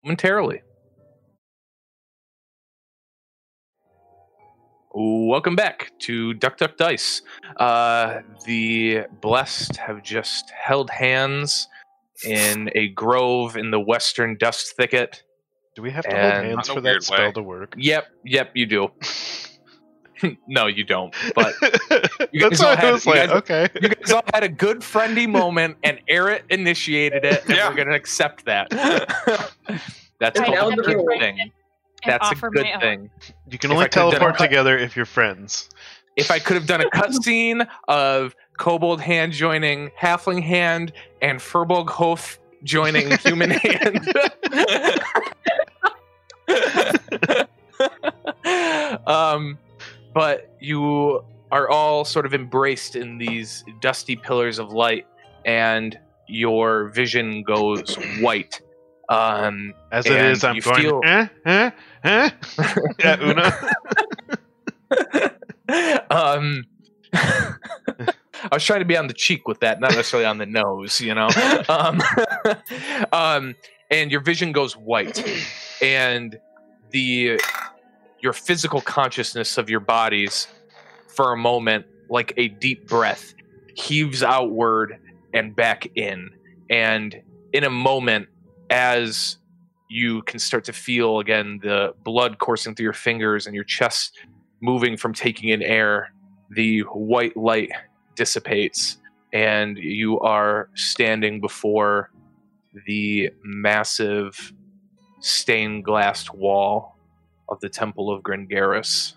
momentarily. 0.04 0.62
Welcome 4.94 5.56
back 5.56 5.92
to 6.00 6.34
Duck 6.34 6.58
Duck 6.58 6.76
Dice. 6.78 7.22
Uh, 7.58 8.20
the 8.46 9.04
blessed 9.22 9.78
have 9.78 10.04
just 10.04 10.50
held 10.52 10.90
hands 10.90 11.68
in 12.26 12.70
a 12.76 12.90
grove 12.90 13.56
in 13.56 13.72
the 13.72 13.80
western 13.80 14.36
dust 14.38 14.76
thicket. 14.76 15.24
Do 15.76 15.82
we 15.82 15.92
have 15.92 16.04
to 16.06 16.14
And- 16.14 16.34
hold 16.34 16.44
hands 16.46 16.56
Not 16.56 16.70
a 16.70 16.74
for 16.74 16.82
that 16.82 16.90
weird 16.90 17.04
spell 17.04 17.26
way. 17.28 17.32
to 17.32 17.42
work? 17.42 17.74
Yep, 17.78 18.08
yep, 18.26 18.52
you 18.54 18.66
do. 18.66 18.92
no, 20.48 20.68
you 20.68 20.84
don't. 20.84 21.16
But 21.36 21.54
you 22.34 22.42
That's 22.42 22.60
guys 22.60 22.62
all 22.62 22.70
what 22.72 22.78
I 22.78 22.82
had- 22.82 22.92
was 22.94 23.06
you 23.06 23.12
like. 23.14 23.30
guys- 23.30 23.38
okay. 23.38 23.68
you 23.82 23.90
guys 23.90 24.12
all 24.12 24.24
had 24.34 24.44
a 24.44 24.50
good 24.50 24.84
friendly 24.84 25.26
moment, 25.26 25.78
and 25.84 26.02
Eric 26.10 26.44
initiated 26.50 27.24
it, 27.24 27.46
and 27.46 27.56
Yeah. 27.56 27.70
we're 27.70 27.76
gonna 27.76 27.96
accept 27.96 28.44
that. 28.46 28.70
That's 30.20 30.38
I 30.40 30.46
called 30.46 30.58
know 30.58 30.68
a 30.68 30.76
the 30.76 30.84
good 30.84 30.98
rule. 30.98 31.18
thing. 31.18 31.52
And 32.04 32.14
That's 32.14 32.30
a 32.30 32.32
offer 32.32 32.50
good 32.50 32.68
thing. 32.80 33.10
You 33.50 33.58
can 33.58 33.72
only 33.72 33.86
I 33.86 33.88
could've 33.88 33.94
done 33.94 34.12
teleport 34.12 34.36
a 34.36 34.38
cut- 34.38 34.44
together 34.46 34.78
if 34.78 34.96
you're 34.96 35.06
friends. 35.06 35.70
If 36.16 36.32
I 36.32 36.40
could 36.40 36.56
have 36.56 36.68
done 36.68 36.82
a 36.82 36.90
cutscene 36.90 37.68
of 37.88 38.36
Kobold 38.58 39.02
hand 39.02 39.34
joining 39.34 39.90
Halfling 40.00 40.42
hand 40.42 40.94
and 41.22 41.40
Furbolg 41.40 41.90
Hoth 41.90 42.40
joining 42.64 43.18
human 43.18 43.52
hand. 43.52 44.08
um, 49.08 49.58
but 50.14 50.56
you 50.60 51.24
are 51.52 51.70
all 51.70 52.06
sort 52.06 52.26
of 52.26 52.34
embraced 52.34 52.96
in 52.96 53.18
these 53.18 53.64
dusty 53.80 54.16
pillars 54.16 54.60
of 54.60 54.72
light, 54.72 55.06
and 55.46 55.98
your 56.28 56.90
vision 56.90 57.44
goes 57.44 57.96
white. 58.20 58.62
Um, 59.12 59.74
As 59.92 60.06
it 60.06 60.14
is, 60.14 60.44
I'm 60.44 60.60
going. 60.60 60.82
feel- 60.82 61.02
Eh, 61.04 61.28
eh, 61.46 61.72
eh? 62.04 62.30
yeah, 63.00 63.18
Una. 63.22 63.54
um, 66.10 66.66
I 67.14 68.50
was 68.54 68.64
trying 68.64 68.80
to 68.80 68.86
be 68.86 68.98
on 68.98 69.08
the 69.08 69.14
cheek 69.14 69.48
with 69.48 69.60
that, 69.60 69.80
not 69.80 69.92
necessarily 69.92 70.26
on 70.26 70.38
the 70.38 70.46
nose, 70.46 71.00
you 71.02 71.14
know. 71.14 71.30
Um, 71.70 72.02
um, 73.12 73.56
and 73.92 74.12
your 74.12 74.22
vision 74.22 74.52
goes 74.52 74.76
white, 74.76 75.24
and 75.82 76.40
the 76.92 77.40
your 78.22 78.34
physical 78.34 78.82
consciousness 78.82 79.58
of 79.58 79.70
your 79.70 79.80
bodies, 79.82 80.48
for 81.08 81.34
a 81.34 81.38
moment, 81.38 81.86
like 82.10 82.34
a 82.38 82.48
deep 82.48 82.88
breath, 82.88 83.34
heaves 83.76 84.24
outward 84.24 84.98
and 85.34 85.56
back 85.56 85.88
in, 85.96 86.30
and 86.70 87.22
in 87.54 87.64
a 87.64 87.70
moment, 87.70 88.28
as 88.72 89.38
you 89.90 90.22
can 90.24 90.40
start 90.40 90.64
to 90.64 90.74
feel 90.74 91.20
again 91.20 91.60
the 91.62 91.94
blood 92.04 92.40
coursing 92.40 92.74
through 92.74 92.86
your 92.86 92.94
fingers 92.94 93.46
and 93.46 93.54
your 93.54 93.66
chest 93.66 94.18
moving 94.62 94.96
from 94.96 95.14
taking 95.14 95.50
in 95.50 95.62
air, 95.62 96.14
the 96.52 96.80
white 96.82 97.36
light 97.36 97.72
dissipates, 98.16 98.98
and 99.34 99.78
you 99.78 100.20
are 100.22 100.70
standing 100.76 101.42
before 101.42 102.12
the 102.86 103.30
massive 103.44 104.54
stained 105.20 105.84
glass 105.84 106.32
wall 106.32 106.98
of 107.50 107.60
the 107.60 107.70
Temple 107.70 108.10
of 108.10 108.24
Gringaris 108.24 109.16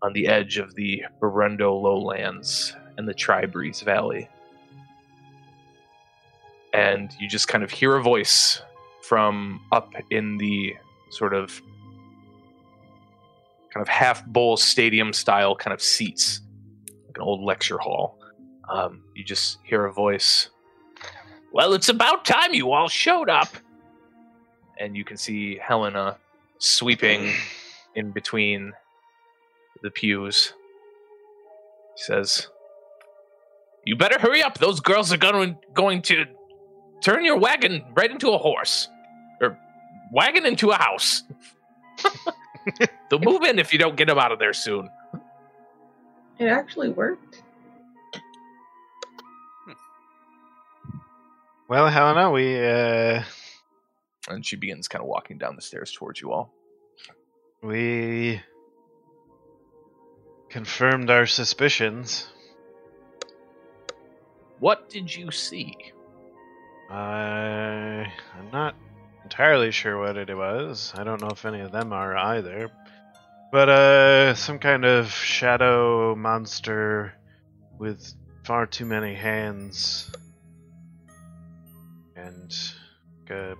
on 0.00 0.12
the 0.12 0.28
edge 0.28 0.58
of 0.58 0.74
the 0.74 1.02
Burundo 1.20 1.80
lowlands 1.80 2.76
and 2.98 3.08
the 3.08 3.14
Tribreeze 3.14 3.82
Valley. 3.82 4.28
And 6.72 7.14
you 7.20 7.28
just 7.28 7.48
kind 7.48 7.62
of 7.62 7.70
hear 7.70 7.96
a 7.96 8.02
voice 8.02 8.62
from 9.02 9.60
up 9.72 9.92
in 10.10 10.38
the 10.38 10.74
sort 11.10 11.34
of 11.34 11.60
kind 13.72 13.82
of 13.82 13.88
half 13.88 14.24
bowl 14.26 14.56
stadium 14.56 15.12
style 15.12 15.54
kind 15.54 15.74
of 15.74 15.82
seats, 15.82 16.40
like 17.06 17.16
an 17.16 17.22
old 17.22 17.42
lecture 17.42 17.78
hall. 17.78 18.18
Um, 18.68 19.02
you 19.14 19.24
just 19.24 19.58
hear 19.64 19.84
a 19.86 19.92
voice. 19.92 20.48
Well, 21.52 21.74
it's 21.74 21.88
about 21.88 22.24
time 22.24 22.54
you 22.54 22.72
all 22.72 22.88
showed 22.88 23.28
up. 23.28 23.48
And 24.78 24.96
you 24.96 25.04
can 25.04 25.16
see 25.16 25.58
Helena 25.58 26.16
sweeping 26.58 27.32
in 27.94 28.10
between 28.10 28.72
the 29.82 29.90
pews. 29.90 30.54
She 31.96 32.04
says, 32.04 32.48
"You 33.84 33.96
better 33.96 34.18
hurry 34.18 34.42
up. 34.42 34.58
Those 34.58 34.80
girls 34.80 35.12
are 35.12 35.18
going 35.18 35.58
going 35.74 36.00
to 36.02 36.24
turn 37.02 37.24
your 37.24 37.38
wagon 37.38 37.84
right 37.94 38.10
into 38.10 38.30
a 38.30 38.38
horse, 38.38 38.88
or 39.40 39.58
wagon 40.12 40.46
into 40.46 40.70
a 40.70 40.76
house." 40.76 41.22
They'll 43.10 43.18
move 43.20 43.42
in 43.42 43.58
if 43.58 43.72
you 43.72 43.78
don't 43.78 43.96
get 43.96 44.06
them 44.08 44.18
out 44.18 44.32
of 44.32 44.38
there 44.38 44.52
soon. 44.52 44.88
It 46.38 46.46
actually 46.46 46.90
worked. 46.90 47.42
Well, 51.68 51.88
Helena, 51.88 52.30
we 52.30 52.56
uh, 52.58 53.22
And 54.28 54.44
she 54.44 54.56
begins 54.56 54.88
kind 54.88 55.02
of 55.02 55.08
walking 55.08 55.38
down 55.38 55.56
the 55.56 55.62
stairs 55.62 55.92
towards 55.92 56.20
you 56.20 56.32
all. 56.32 56.52
we 57.62 58.40
confirmed 60.50 61.08
our 61.10 61.26
suspicions. 61.26 62.28
What 64.58 64.90
did 64.90 65.14
you 65.14 65.30
see? 65.30 65.74
I 66.92 68.12
I'm 68.38 68.50
not 68.52 68.74
entirely 69.24 69.70
sure 69.70 69.98
what 69.98 70.16
it 70.16 70.36
was. 70.36 70.92
I 70.94 71.04
don't 71.04 71.20
know 71.20 71.30
if 71.30 71.44
any 71.44 71.60
of 71.60 71.72
them 71.72 71.92
are 71.92 72.16
either. 72.16 72.70
But 73.50 73.68
uh 73.68 74.34
some 74.34 74.58
kind 74.58 74.84
of 74.84 75.10
shadow 75.10 76.14
monster 76.14 77.14
with 77.78 78.12
far 78.44 78.66
too 78.66 78.84
many 78.86 79.14
hands 79.14 80.10
and 82.16 82.52
like 83.22 83.30
a 83.30 83.56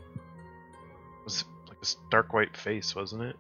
was 1.25 1.45
like 1.69 1.79
a 1.83 1.87
dark 2.11 2.33
white 2.33 2.57
face, 2.57 2.95
wasn't 2.95 3.23
it? 3.23 3.37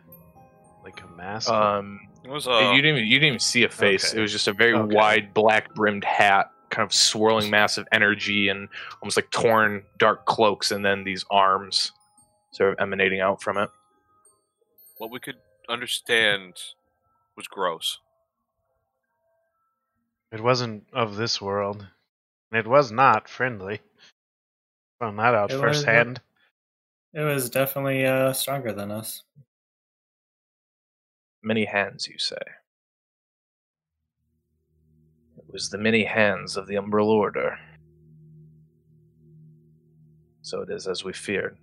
Like 0.84 1.02
a 1.02 1.16
mask. 1.16 1.50
Um, 1.50 2.00
It 2.24 2.30
was 2.30 2.46
uh, 2.48 2.72
you 2.74 2.82
didn't 2.82 2.96
even, 2.98 3.08
you 3.08 3.18
didn't 3.18 3.26
even 3.28 3.40
see 3.40 3.64
a 3.64 3.68
face. 3.68 4.10
Okay. 4.10 4.18
It 4.18 4.20
was 4.20 4.32
just 4.32 4.48
a 4.48 4.52
very 4.52 4.74
Okay. 4.74 4.94
wide 4.94 5.34
black 5.34 5.74
brimmed 5.74 6.04
hat, 6.04 6.50
kind 6.72 6.84
of 6.84 6.92
swirling 6.92 7.50
mass 7.50 7.78
of 7.78 7.86
energy 7.92 8.48
and 8.48 8.68
almost 9.00 9.16
like 9.16 9.30
torn 9.30 9.84
dark 9.98 10.24
cloaks, 10.26 10.72
and 10.72 10.84
then 10.84 11.04
these 11.04 11.24
arms 11.30 11.92
sort 12.50 12.72
of 12.72 12.80
emanating 12.80 13.20
out 13.20 13.40
from 13.40 13.58
it. 13.58 13.70
what 14.98 15.10
we 15.10 15.20
could 15.20 15.36
understand 15.68 16.54
was 17.36 17.46
gross. 17.46 17.98
it 20.32 20.40
wasn't 20.40 20.84
of 20.92 21.16
this 21.16 21.40
world. 21.40 21.86
And 22.50 22.58
it 22.58 22.66
was 22.66 22.90
not 22.90 23.28
friendly. 23.28 23.80
Found 25.00 25.18
that 25.18 25.34
out 25.34 25.50
It 25.50 25.54
was, 25.54 25.62
firsthand. 25.62 26.20
It 27.14 27.20
was 27.20 27.50
definitely 27.50 28.04
uh, 28.06 28.32
stronger 28.32 28.72
than 28.72 28.90
us. 28.90 29.22
Many 31.42 31.64
hands, 31.64 32.06
you 32.06 32.18
say. 32.18 32.36
Was 35.52 35.68
the 35.68 35.78
many 35.78 36.02
hands 36.02 36.56
of 36.56 36.66
the 36.66 36.76
Umbral 36.76 37.08
Order. 37.08 37.58
So 40.40 40.62
it 40.62 40.70
is 40.70 40.88
as 40.88 41.04
we 41.04 41.12
feared. 41.12 41.58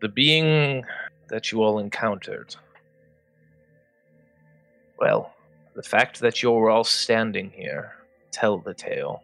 The 0.00 0.08
being 0.08 0.84
that 1.28 1.50
you 1.50 1.62
all 1.62 1.80
encountered. 1.80 2.54
Well, 4.98 5.34
the 5.74 5.82
fact 5.82 6.20
that 6.20 6.42
you're 6.42 6.70
all 6.70 6.84
standing 6.84 7.50
here 7.50 7.92
tell 8.30 8.58
the 8.58 8.74
tale 8.74 9.22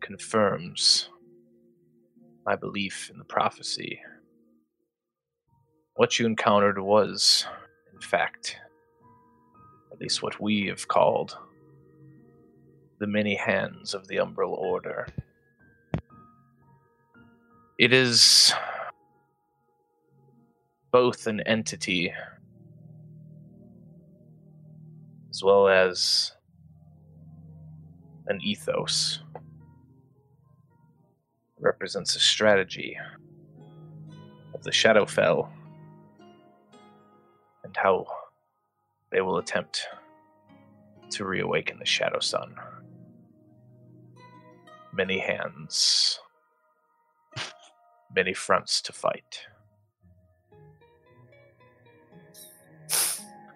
confirms 0.00 1.08
my 2.44 2.54
belief 2.54 3.10
in 3.10 3.18
the 3.18 3.24
prophecy 3.24 4.00
what 5.96 6.18
you 6.18 6.26
encountered 6.26 6.78
was, 6.78 7.46
in 7.92 8.00
fact, 8.00 8.58
at 9.96 10.02
least 10.02 10.22
what 10.22 10.38
we 10.38 10.66
have 10.66 10.86
called 10.86 11.38
the 12.98 13.06
many 13.06 13.34
hands 13.34 13.94
of 13.94 14.06
the 14.08 14.16
Umbral 14.16 14.50
Order. 14.50 15.08
It 17.78 17.94
is 17.94 18.52
both 20.92 21.26
an 21.26 21.40
entity 21.40 22.12
as 25.30 25.42
well 25.42 25.66
as 25.66 26.32
an 28.26 28.38
ethos. 28.42 29.20
It 29.34 29.42
represents 31.60 32.14
a 32.16 32.20
strategy 32.20 32.98
of 34.52 34.62
the 34.62 34.70
Shadowfell 34.70 35.48
and 37.64 37.74
how 37.74 38.06
they 39.16 39.22
will 39.22 39.38
attempt 39.38 39.88
to 41.08 41.24
reawaken 41.24 41.78
the 41.78 41.86
Shadow 41.86 42.20
Sun. 42.20 42.54
Many 44.92 45.20
hands, 45.20 46.20
many 48.14 48.34
fronts 48.34 48.82
to 48.82 48.92
fight. 48.92 49.40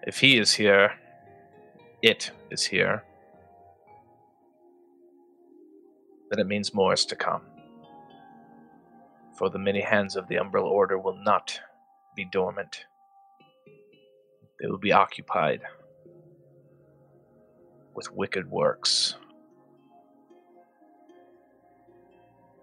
If 0.07 0.19
he 0.19 0.39
is 0.39 0.51
here, 0.51 0.93
it 2.01 2.31
is 2.49 2.63
here, 2.63 3.03
then 6.31 6.39
it 6.39 6.47
means 6.47 6.73
more 6.73 6.93
is 6.93 7.05
to 7.05 7.15
come. 7.15 7.43
For 9.37 9.51
the 9.51 9.59
many 9.59 9.81
hands 9.81 10.15
of 10.15 10.27
the 10.27 10.37
Umbral 10.37 10.63
Order 10.63 10.97
will 10.97 11.19
not 11.23 11.59
be 12.15 12.25
dormant. 12.25 12.85
They 14.61 14.67
will 14.67 14.77
be 14.77 14.91
occupied 14.91 15.61
with 17.95 18.11
wicked 18.13 18.49
works. 18.49 19.15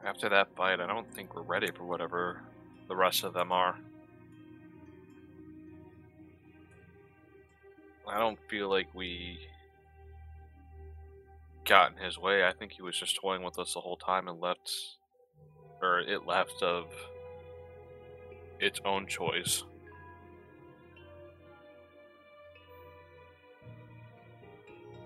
After 0.06 0.28
that 0.28 0.54
fight, 0.56 0.80
I 0.80 0.86
don't 0.86 1.12
think 1.12 1.34
we're 1.34 1.42
ready 1.42 1.72
for 1.72 1.84
whatever 1.84 2.40
the 2.88 2.94
rest 2.94 3.24
of 3.24 3.34
them 3.34 3.50
are. 3.50 3.76
I 8.06 8.18
don't 8.18 8.38
feel 8.48 8.70
like 8.70 8.86
we 8.94 9.38
got 11.66 11.92
in 11.92 12.02
his 12.02 12.16
way. 12.16 12.44
I 12.44 12.52
think 12.52 12.72
he 12.72 12.82
was 12.82 12.96
just 12.96 13.16
toying 13.16 13.42
with 13.42 13.58
us 13.58 13.74
the 13.74 13.80
whole 13.80 13.96
time 13.96 14.28
and 14.28 14.40
left, 14.40 14.70
or 15.82 15.98
it 15.98 16.26
left 16.26 16.62
of 16.62 16.86
its 18.60 18.80
own 18.84 19.08
choice. 19.08 19.64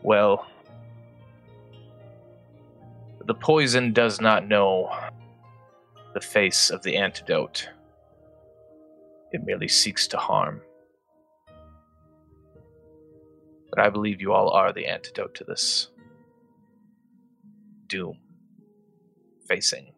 Well, 0.02 0.46
the 3.24 3.34
poison 3.34 3.92
does 3.92 4.20
not 4.20 4.48
know 4.48 4.90
the 6.12 6.20
face 6.20 6.70
of 6.70 6.82
the 6.82 6.96
antidote. 6.96 7.68
It 9.30 9.44
merely 9.44 9.68
seeks 9.68 10.08
to 10.08 10.16
harm. 10.16 10.60
But 13.70 13.78
I 13.78 13.88
believe 13.88 14.20
you 14.20 14.32
all 14.32 14.50
are 14.50 14.72
the 14.72 14.86
antidote 14.86 15.34
to 15.36 15.44
this 15.44 15.88
doom 17.86 18.18
facing 19.48 19.92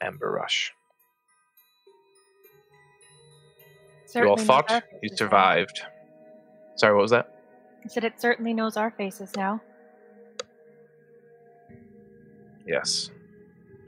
Amber 0.00 0.32
Rush. 0.32 0.72
you 4.14 4.28
all 4.28 4.36
fought, 4.36 4.82
you 5.02 5.08
survived. 5.14 5.82
Sorry, 6.76 6.94
what 6.94 7.02
was 7.02 7.10
that? 7.12 7.39
Now. 7.80 7.84
I 7.84 7.88
said 7.92 8.04
it 8.04 8.20
certainly 8.20 8.54
knows 8.54 8.76
our 8.76 8.90
faces 8.90 9.32
now. 9.36 9.60
Yes. 12.66 13.10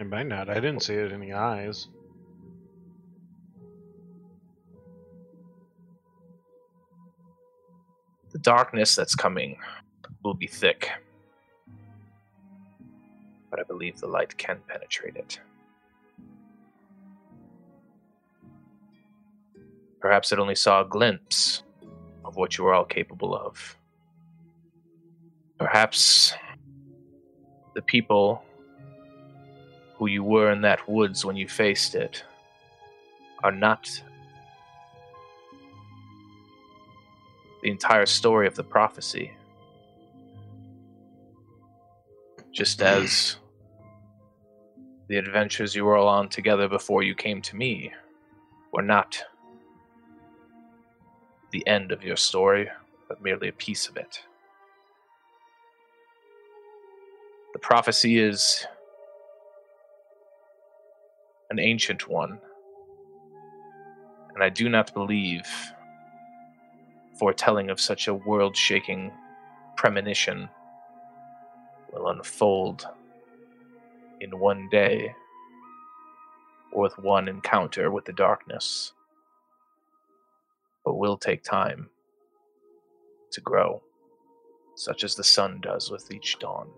It 0.00 0.08
might 0.08 0.26
not. 0.26 0.50
I 0.50 0.54
didn't 0.54 0.80
see 0.82 0.94
it 0.94 1.12
in 1.12 1.20
the 1.20 1.34
eyes. 1.34 1.88
The 8.32 8.38
darkness 8.38 8.96
that's 8.96 9.14
coming 9.14 9.58
will 10.24 10.34
be 10.34 10.46
thick. 10.46 10.88
But 13.50 13.60
I 13.60 13.62
believe 13.64 14.00
the 14.00 14.06
light 14.06 14.36
can 14.38 14.58
penetrate 14.66 15.16
it. 15.16 15.38
Perhaps 20.00 20.32
it 20.32 20.38
only 20.38 20.54
saw 20.54 20.80
a 20.80 20.88
glimpse 20.88 21.62
of 22.24 22.36
what 22.36 22.58
you 22.58 22.66
are 22.66 22.74
all 22.74 22.84
capable 22.84 23.36
of. 23.36 23.76
Perhaps 25.62 26.34
the 27.74 27.82
people 27.82 28.42
who 29.94 30.08
you 30.08 30.24
were 30.24 30.50
in 30.50 30.60
that 30.62 30.88
woods 30.88 31.24
when 31.24 31.36
you 31.36 31.46
faced 31.46 31.94
it 31.94 32.24
are 33.44 33.52
not 33.52 33.88
the 37.62 37.70
entire 37.70 38.06
story 38.06 38.48
of 38.48 38.56
the 38.56 38.64
prophecy. 38.64 39.30
Just 42.50 42.82
as 42.82 43.36
the 45.06 45.16
adventures 45.16 45.76
you 45.76 45.84
were 45.84 45.96
all 45.96 46.08
on 46.08 46.28
together 46.28 46.68
before 46.68 47.04
you 47.04 47.14
came 47.14 47.40
to 47.40 47.54
me 47.54 47.92
were 48.72 48.82
not 48.82 49.22
the 51.52 51.64
end 51.68 51.92
of 51.92 52.02
your 52.02 52.16
story, 52.16 52.68
but 53.08 53.22
merely 53.22 53.46
a 53.46 53.52
piece 53.52 53.86
of 53.86 53.96
it. 53.96 54.24
The 57.52 57.58
prophecy 57.58 58.18
is 58.18 58.66
an 61.50 61.58
ancient 61.58 62.08
one, 62.08 62.40
and 64.34 64.42
I 64.42 64.48
do 64.48 64.68
not 64.68 64.94
believe 64.94 65.46
foretelling 67.18 67.70
of 67.70 67.80
such 67.80 68.08
a 68.08 68.14
world 68.14 68.56
shaking 68.56 69.12
premonition 69.76 70.48
will 71.92 72.08
unfold 72.08 72.86
in 74.20 74.38
one 74.38 74.68
day 74.70 75.14
or 76.72 76.82
with 76.82 76.98
one 76.98 77.28
encounter 77.28 77.90
with 77.90 78.06
the 78.06 78.12
darkness, 78.14 78.92
but 80.84 80.94
will 80.94 81.18
take 81.18 81.42
time 81.44 81.90
to 83.32 83.40
grow, 83.42 83.82
such 84.76 85.04
as 85.04 85.14
the 85.14 85.24
sun 85.24 85.60
does 85.60 85.90
with 85.90 86.10
each 86.12 86.38
dawn. 86.38 86.68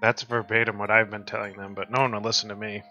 That's 0.00 0.22
verbatim 0.22 0.78
what 0.78 0.90
I've 0.90 1.10
been 1.10 1.24
telling 1.24 1.56
them, 1.56 1.74
but 1.74 1.90
no 1.90 2.02
one 2.02 2.12
will 2.12 2.20
listen 2.20 2.48
to 2.50 2.56
me. 2.56 2.82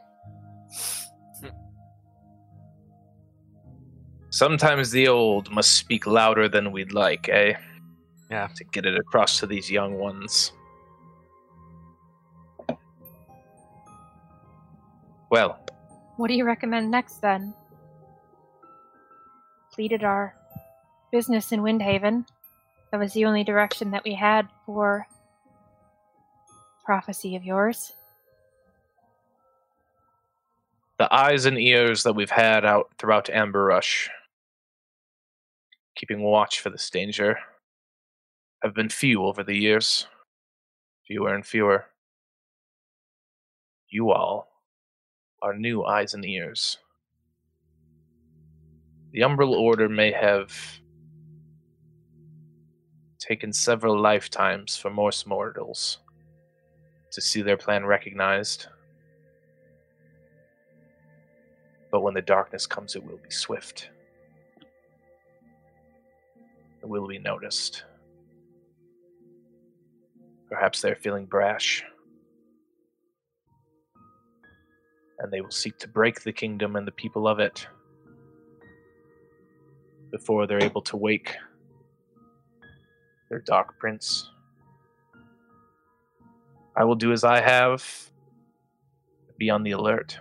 Sometimes 4.30 4.92
the 4.92 5.08
old 5.08 5.50
must 5.52 5.72
speak 5.74 6.06
louder 6.06 6.50
than 6.50 6.72
we'd 6.72 6.92
like, 6.92 7.30
eh? 7.30 7.54
Yeah. 8.30 8.48
To 8.56 8.64
get 8.66 8.86
it 8.86 8.98
across 8.98 9.40
to 9.40 9.48
these 9.48 9.72
young 9.72 9.98
ones. 9.98 10.52
Well, 15.30 15.60
What 16.18 16.28
do 16.28 16.34
you 16.34 16.46
recommend 16.46 16.92
next 16.92 17.22
then? 17.22 17.54
Completed 19.70 20.04
our 20.04 20.36
business 21.12 21.52
in 21.52 21.62
Windhaven. 21.62 22.26
That 22.92 23.00
was 23.00 23.14
the 23.14 23.26
only 23.26 23.44
direction 23.44 23.92
that 23.92 24.04
we 24.04 24.14
had 24.14 24.48
for 24.66 25.08
prophecy 26.88 27.36
of 27.36 27.44
yours. 27.44 27.92
the 30.98 31.14
eyes 31.14 31.46
and 31.46 31.60
ears 31.60 32.04
that 32.04 32.14
we've 32.14 32.32
had 32.32 32.66
out 32.66 32.90
throughout 32.98 33.30
Amber 33.30 33.66
Rush, 33.66 34.10
keeping 35.96 36.22
watch 36.22 36.60
for 36.60 36.70
this 36.70 36.90
danger, 36.90 37.38
have 38.64 38.74
been 38.74 38.90
few 38.90 39.24
over 39.24 39.44
the 39.44 39.56
years. 39.56 40.08
Fewer 41.06 41.36
and 41.36 41.46
fewer. 41.46 41.86
You 43.90 44.12
all 44.12 44.48
are 45.42 45.54
new 45.54 45.84
eyes 45.86 46.14
and 46.14 46.26
ears. 46.26 46.80
The 49.12 49.22
Umbral 49.22 49.54
Order 49.54 49.88
may 49.88 50.12
have 50.12 50.52
taken 53.20 53.54
several 53.54 54.00
lifetimes 54.00 54.76
for 54.76 54.90
most 54.90 55.28
mortals 55.28 56.00
to 57.18 57.22
see 57.22 57.42
their 57.42 57.58
plan 57.58 57.84
recognized. 57.84 58.68
But 61.92 62.02
when 62.02 62.14
the 62.14 62.22
darkness 62.22 62.68
comes, 62.68 62.96
it 62.96 63.04
will 63.04 63.18
be 63.18 63.32
swift. 63.32 63.90
It 66.84 66.88
will 66.88 67.08
be 67.08 67.18
noticed. 67.18 67.86
Perhaps 70.48 70.80
they're 70.80 70.96
feeling 70.96 71.26
brash. 71.26 71.84
and 75.20 75.34
they 75.34 75.42
will 75.42 75.50
seek 75.50 75.76
to 75.80 75.88
break 75.88 76.22
the 76.22 76.32
kingdom 76.32 76.76
and 76.76 76.86
the 76.86 76.92
people 76.92 77.28
of 77.28 77.40
it 77.40 77.68
before 80.12 80.46
they're 80.46 80.64
able 80.64 80.84
to 80.84 80.96
wake 80.96 81.36
their 83.32 83.40
dark 83.40 83.80
prince. 83.80 84.30
I 86.78 86.84
will 86.84 86.96
do 86.96 87.12
as 87.12 87.24
I 87.24 87.42
have. 87.42 87.84
Be 89.40 89.50
on 89.50 89.64
the 89.64 89.72
alert. 89.72 90.20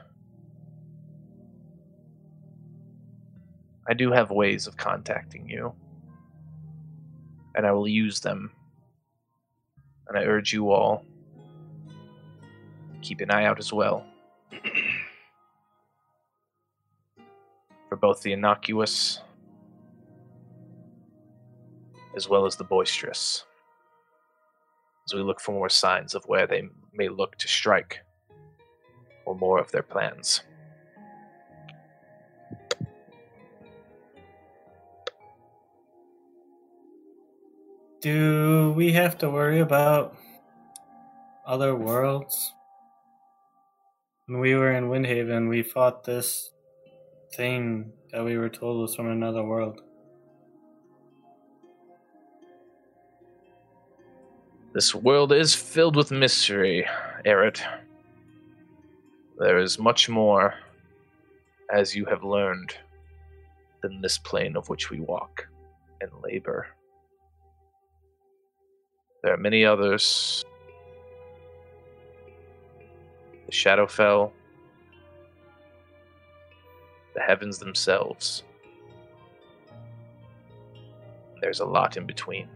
I 3.86 3.92
do 3.92 4.10
have 4.10 4.30
ways 4.30 4.66
of 4.66 4.76
contacting 4.76 5.48
you, 5.48 5.74
and 7.54 7.66
I 7.66 7.72
will 7.72 7.86
use 7.86 8.20
them. 8.20 8.50
And 10.08 10.18
I 10.18 10.22
urge 10.22 10.52
you 10.52 10.70
all 10.70 11.04
keep 13.02 13.20
an 13.20 13.30
eye 13.30 13.44
out 13.44 13.60
as 13.60 13.72
well 13.72 14.04
for 17.88 17.94
both 17.94 18.20
the 18.22 18.32
innocuous 18.32 19.20
as 22.16 22.28
well 22.28 22.44
as 22.46 22.56
the 22.56 22.64
boisterous 22.64 23.44
as 25.06 25.14
we 25.14 25.22
look 25.22 25.40
for 25.40 25.52
more 25.52 25.68
signs 25.68 26.14
of 26.14 26.24
where 26.24 26.46
they 26.46 26.62
may 26.92 27.08
look 27.08 27.36
to 27.38 27.48
strike 27.48 28.00
or 29.24 29.34
more 29.34 29.60
of 29.60 29.70
their 29.70 29.82
plans. 29.82 30.42
Do 38.00 38.72
we 38.76 38.92
have 38.92 39.18
to 39.18 39.30
worry 39.30 39.60
about 39.60 40.16
other 41.46 41.74
worlds? 41.74 42.52
When 44.26 44.40
we 44.40 44.54
were 44.54 44.72
in 44.72 44.88
Windhaven, 44.88 45.48
we 45.48 45.62
fought 45.62 46.04
this 46.04 46.50
thing 47.34 47.92
that 48.12 48.24
we 48.24 48.36
were 48.36 48.48
told 48.48 48.80
was 48.80 48.94
from 48.94 49.10
another 49.10 49.44
world. 49.44 49.80
This 54.76 54.94
world 54.94 55.32
is 55.32 55.54
filled 55.54 55.96
with 55.96 56.10
mystery, 56.10 56.86
Eret. 57.24 57.62
There 59.38 59.56
is 59.56 59.78
much 59.78 60.06
more, 60.06 60.52
as 61.72 61.96
you 61.96 62.04
have 62.04 62.22
learned, 62.22 62.76
than 63.80 64.02
this 64.02 64.18
plane 64.18 64.54
of 64.54 64.68
which 64.68 64.90
we 64.90 65.00
walk 65.00 65.48
and 66.02 66.10
labor. 66.22 66.66
There 69.22 69.32
are 69.32 69.38
many 69.38 69.64
others. 69.64 70.44
The 73.46 73.52
Shadowfell, 73.52 74.30
the 77.14 77.22
heavens 77.22 77.58
themselves. 77.58 78.42
There's 81.40 81.60
a 81.60 81.64
lot 81.64 81.96
in 81.96 82.04
between. 82.04 82.50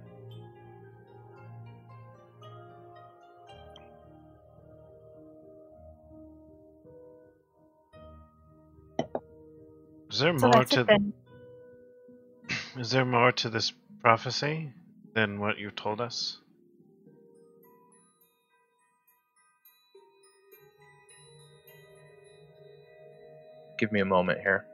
Is 10.10 10.18
there 10.18 10.36
So 10.38 10.48
more 10.48 10.64
to 10.64 10.80
it 10.80 10.86
then. 10.86 11.12
is 12.78 12.90
there 12.90 13.04
more 13.04 13.32
to 13.32 13.48
this 13.48 13.72
prophecy 14.00 14.72
than 15.14 15.38
what 15.38 15.58
you 15.58 15.70
told 15.70 16.00
us? 16.00 16.38
Give 23.78 23.92
me 23.92 24.00
a 24.00 24.04
moment 24.04 24.40
here. 24.40 24.66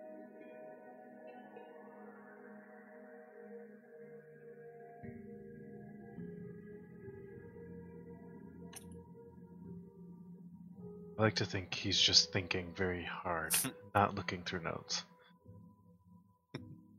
I 11.18 11.22
like 11.22 11.36
to 11.36 11.44
think 11.46 11.74
he's 11.74 12.00
just 12.00 12.32
thinking 12.32 12.72
very 12.74 13.04
hard, 13.04 13.54
not 13.94 14.14
looking 14.14 14.42
through 14.42 14.62
notes. 14.62 15.04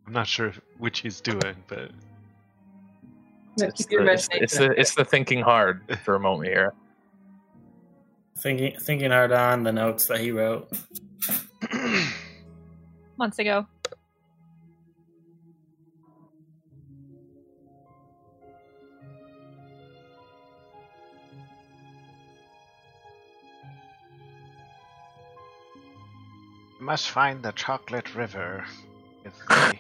I'm 0.08 0.14
not 0.14 0.26
sure 0.26 0.53
which 0.77 1.00
he's 1.00 1.19
doing, 1.19 1.56
but 1.68 1.92
Yeah, 3.58 3.68
It's 3.68 3.84
keep 3.84 3.92
your 3.92 4.06
the, 4.06 4.14
it's, 4.14 4.30
it's 4.32 4.58
the 4.58 4.80
it's 4.80 4.95
the 4.95 5.03
thinking 5.03 5.42
hard 5.42 5.82
for 6.03 6.16
a 6.16 6.19
moment 6.19 6.50
here. 6.50 6.74
Thinking 8.40 8.80
thinking 8.80 9.10
hard 9.11 9.32
on 9.32 9.64
the 9.64 9.72
notes 9.72 10.06
that 10.08 10.19
he 10.19 10.32
wrote. 10.32 10.69
Months 13.18 13.40
ago. 13.40 13.66
must 26.80 27.10
find 27.10 27.44
the 27.44 27.52
chocolate 27.52 28.16
river. 28.16 28.64
With 29.26 29.34
the... 29.50 29.77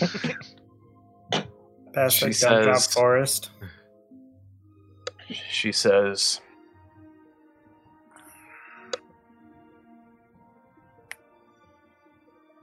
Past 1.92 2.16
She 2.18 2.26
the 2.26 2.38
gumdrop 2.40 2.76
says- 2.78 2.94
forest. 2.94 3.50
She 5.50 5.72
says, 5.72 6.40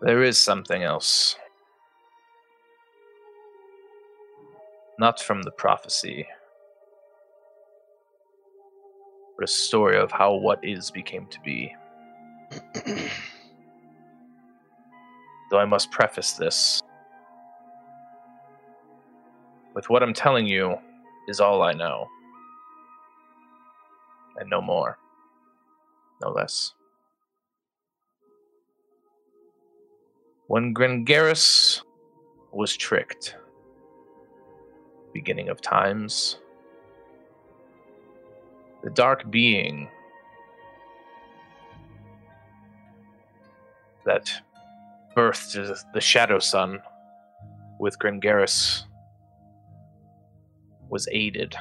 There 0.01 0.23
is 0.23 0.37
something 0.37 0.83
else. 0.83 1.35
Not 4.99 5.19
from 5.21 5.41
the 5.43 5.51
prophecy, 5.51 6.25
but 9.37 9.43
a 9.43 9.47
story 9.51 9.97
of 9.97 10.11
how 10.11 10.35
what 10.35 10.63
is 10.63 10.89
became 10.91 11.27
to 11.27 11.39
be. 11.41 11.75
Though 15.51 15.59
I 15.59 15.65
must 15.65 15.91
preface 15.91 16.33
this 16.33 16.81
with 19.75 19.89
what 19.89 20.01
I'm 20.01 20.13
telling 20.13 20.47
you 20.47 20.75
is 21.27 21.39
all 21.41 21.61
I 21.61 21.73
know 21.73 22.07
and 24.37 24.49
no 24.49 24.61
more, 24.61 24.97
no 26.23 26.29
less. 26.29 26.73
When 30.47 30.73
Grengaris 30.73 31.81
was 32.51 32.75
tricked, 32.75 33.35
beginning 35.13 35.49
of 35.49 35.61
times, 35.61 36.39
the 38.83 38.89
dark 38.91 39.29
being 39.29 39.89
that 44.05 44.31
birthed 45.17 45.83
the 45.93 46.01
Shadow 46.01 46.39
Sun 46.39 46.79
with 47.79 47.97
Grengaris 47.97 48.83
was 50.89 51.07
aided 51.11 51.55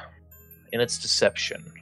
in 0.73 0.81
its 0.81 0.99
deception 0.99 1.73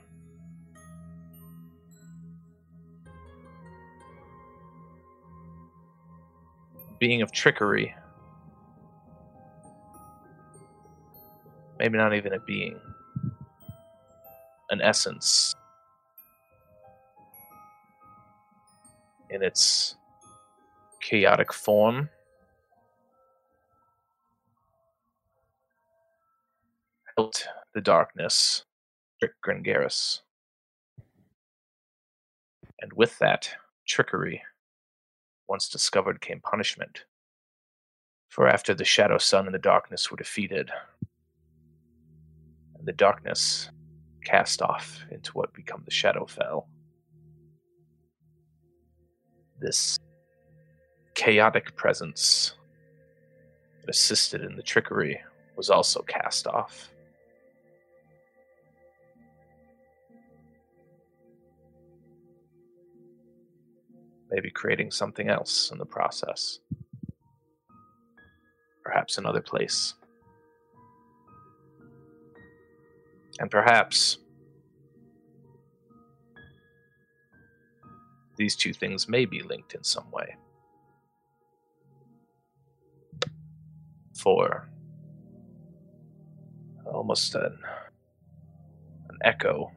being 7.03 7.21
of 7.21 7.33
trickery. 7.33 7.93
Maybe 11.77 11.97
not 11.97 12.13
even 12.13 12.31
a 12.31 12.39
being. 12.39 12.79
An 14.69 14.79
essence. 14.79 15.53
In 19.29 19.43
its 19.43 19.97
chaotic 21.01 21.51
form. 21.51 22.07
Helped 27.17 27.47
the 27.73 27.81
darkness 27.81 28.65
trick 29.19 29.33
Grengaris. 29.45 30.21
And 32.81 32.91
with 32.93 33.17
that 33.19 33.49
trickery, 33.87 34.41
once 35.47 35.69
discovered 35.69 36.21
came 36.21 36.39
punishment. 36.39 37.05
For 38.29 38.47
after 38.47 38.73
the 38.73 38.83
shadow 38.83 39.19
sun 39.19 39.45
and 39.45 39.53
the 39.53 39.59
darkness 39.59 40.09
were 40.09 40.17
defeated, 40.17 40.71
and 42.75 42.87
the 42.87 42.93
darkness 42.93 43.69
cast 44.25 44.63
off 44.63 44.99
into 45.11 45.31
what 45.33 45.53
become 45.53 45.83
the 45.85 45.91
Shadowfell, 45.91 46.65
this 49.59 49.99
chaotic 51.13 51.75
presence 51.75 52.55
that 53.81 53.89
assisted 53.89 54.41
in 54.41 54.55
the 54.55 54.63
trickery 54.63 55.21
was 55.55 55.69
also 55.69 56.01
cast 56.01 56.47
off. 56.47 56.89
Maybe 64.33 64.49
creating 64.49 64.89
something 64.89 65.29
else 65.29 65.69
in 65.71 65.77
the 65.77 65.85
process. 65.85 66.59
Perhaps 68.83 69.19
another 69.19 69.41
place. 69.41 69.93
And 73.39 73.51
perhaps 73.51 74.17
these 78.35 78.55
two 78.55 78.73
things 78.73 79.07
may 79.07 79.25
be 79.25 79.43
linked 79.43 79.75
in 79.75 79.83
some 79.83 80.09
way. 80.11 80.35
For 84.17 84.67
almost 86.85 87.35
an, 87.35 87.59
an 89.09 89.17
echo 89.23 89.71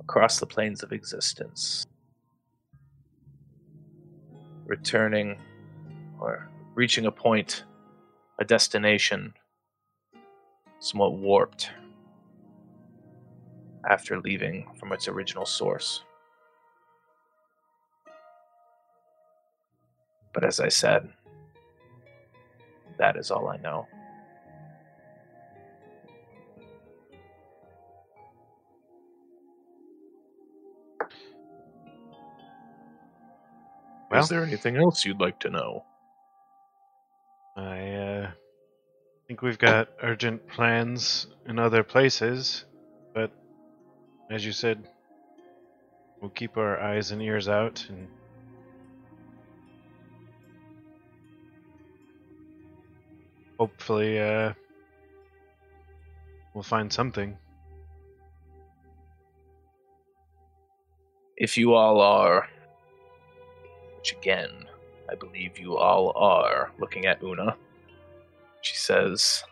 across 0.00 0.38
the 0.38 0.46
planes 0.46 0.84
of 0.84 0.92
existence, 0.92 1.84
returning 4.66 5.38
or 6.20 6.48
reaching 6.74 7.06
a 7.06 7.12
point, 7.12 7.64
a 8.38 8.44
destination 8.44 9.34
somewhat 10.80 11.14
warped 11.14 11.70
after 13.88 14.20
leaving 14.20 14.66
from 14.78 14.92
its 14.92 15.08
original 15.08 15.46
source. 15.46 16.02
But 20.32 20.44
as 20.44 20.60
I 20.60 20.68
said, 20.68 21.08
that 22.98 23.16
is 23.16 23.30
all 23.30 23.48
I 23.48 23.56
know. 23.58 23.86
Well- 34.10 34.22
is 34.22 34.28
there 34.28 34.42
anything 34.42 34.76
else 34.76 35.04
you'd 35.04 35.20
like 35.20 35.38
to 35.40 35.50
know? 35.50 35.84
I 37.56 37.90
uh, 37.90 38.30
think 39.28 39.42
we've 39.42 39.58
got 39.58 39.88
urgent 40.02 40.46
plans 40.48 41.28
in 41.46 41.58
other 41.58 41.84
places, 41.84 42.64
but 43.14 43.30
as 44.30 44.44
you 44.44 44.52
said, 44.52 44.88
we'll 46.20 46.30
keep 46.30 46.56
our 46.56 46.80
eyes 46.80 47.12
and 47.12 47.22
ears 47.22 47.48
out 47.48 47.86
and 47.88 48.08
hopefully 53.58 54.20
uh, 54.20 54.52
we'll 56.54 56.62
find 56.62 56.92
something. 56.92 57.36
If 61.36 61.56
you 61.56 61.74
all 61.74 62.00
are, 62.00 62.48
again, 64.12 64.50
I 65.10 65.14
believe 65.14 65.58
you 65.58 65.76
all 65.76 66.12
are, 66.16 66.72
looking 66.78 67.06
at 67.06 67.22
Una, 67.22 67.56
she 68.62 68.76
says, 68.76 69.44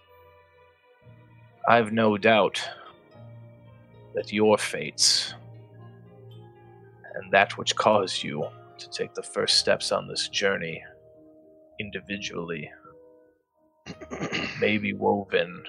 I've 1.68 1.92
no 1.92 2.16
doubt 2.16 2.62
that 4.14 4.32
your 4.32 4.58
fates 4.58 5.34
and 7.14 7.32
that 7.32 7.56
which 7.58 7.76
caused 7.76 8.22
you 8.22 8.46
to 8.78 8.90
take 8.90 9.14
the 9.14 9.22
first 9.22 9.58
steps 9.58 9.92
on 9.92 10.08
this 10.08 10.28
journey 10.28 10.82
individually 11.78 12.70
may 14.60 14.78
be 14.78 14.92
woven 14.92 15.62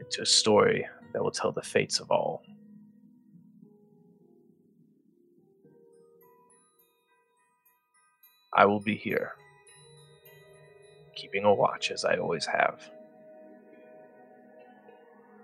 into 0.00 0.22
a 0.22 0.26
story 0.26 0.86
that 1.12 1.22
will 1.22 1.30
tell 1.30 1.52
the 1.52 1.62
fates 1.62 2.00
of 2.00 2.10
all. 2.10 2.42
I 8.60 8.66
will 8.66 8.78
be 8.78 8.94
here, 8.94 9.36
keeping 11.16 11.44
a 11.44 11.54
watch 11.54 11.90
as 11.90 12.04
I 12.04 12.16
always 12.16 12.44
have. 12.44 12.78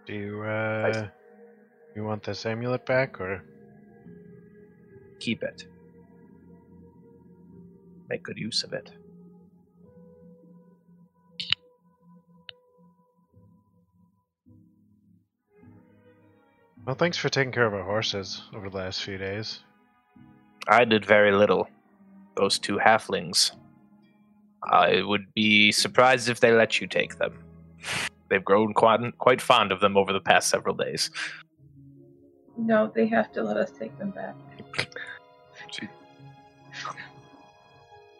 Do 0.05 0.13
you 0.13 0.43
uh, 0.43 1.09
you 1.95 2.05
want 2.05 2.25
this 2.25 2.45
amulet 2.45 2.85
back 2.85 3.19
or? 3.19 3.43
Keep 5.19 5.45
it. 5.45 5.65
Make 8.11 8.23
good 8.23 8.37
use 8.37 8.63
of 8.65 8.75
it. 8.75 8.91
Well, 16.85 16.97
thanks 16.97 17.17
for 17.17 17.31
taking 17.31 17.51
care 17.51 17.67
of 17.67 17.73
our 17.73 17.83
horses 17.83 18.43
over 18.55 18.69
the 18.69 18.77
last 18.77 19.03
few 19.03 19.17
days. 19.17 19.61
I 20.69 20.85
did 20.85 21.07
very 21.07 21.33
little. 21.33 21.71
Those 22.37 22.59
two 22.59 22.77
halflings. 22.77 23.53
I 24.71 25.03
would 25.03 25.33
be 25.35 25.73
surprised 25.73 26.29
if 26.29 26.41
they 26.41 26.53
let 26.53 26.81
you 26.81 26.87
take 26.87 27.19
them. 27.19 27.39
They've 28.29 28.45
grown 28.45 28.75
quite, 28.75 29.01
quite 29.19 29.41
fond 29.41 29.73
of 29.73 29.81
them 29.81 29.97
over 29.97 30.13
the 30.13 30.21
past 30.21 30.49
several 30.49 30.75
days. 30.75 31.11
No, 32.59 32.91
they 32.95 33.07
have 33.07 33.33
to 33.33 33.43
let 33.43 33.57
us 33.57 33.71
take 33.71 33.97
them 33.99 34.11
back. 34.11 34.35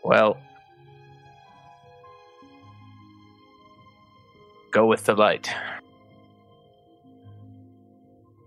Well, 0.05 0.39
go 4.71 4.87
with 4.87 5.05
the 5.05 5.15
light. 5.15 5.51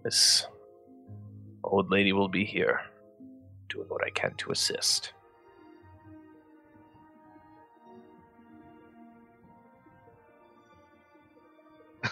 This 0.04 0.48
old 1.64 1.92
lady 1.92 2.14
will 2.14 2.30
be 2.30 2.46
here, 2.46 2.82
doing 3.68 3.90
what 3.90 4.06
I 4.06 4.10
can 4.10 4.34
to 4.36 4.52
assist. 4.52 5.14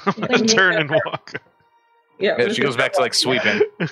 turn 0.48 0.76
and 0.76 0.90
walk. 0.90 1.34
Yeah, 2.20 2.36
Yeah, 2.40 2.48
she 2.52 2.64
goes 2.64 2.76
back 2.76 2.94
to 2.94 3.02
like 3.02 3.14
sweeping. 3.14 3.62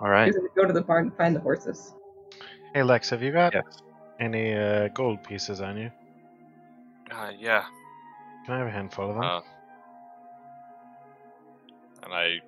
All 0.00 0.08
right. 0.08 0.34
Go 0.56 0.64
to 0.64 0.72
the 0.72 0.80
barn 0.82 1.04
and 1.06 1.16
find 1.16 1.36
the 1.36 1.40
horses. 1.40 1.94
Hey 2.74 2.82
Lex, 2.82 3.10
have 3.10 3.22
you 3.22 3.30
got 3.30 3.54
Yes. 3.54 3.62
any 4.18 4.54
uh, 4.54 4.88
gold 4.88 5.22
pieces 5.22 5.60
on 5.60 5.76
you? 5.76 5.92
Uh, 7.12 7.30
yeah. 7.38 7.62
Can 8.44 8.54
I 8.54 8.58
have 8.58 8.66
a 8.66 8.70
handful 8.72 9.08
of 9.10 9.14
them? 9.14 9.22
Uh, 9.24 9.40
and 12.02 12.12
I 12.12 12.38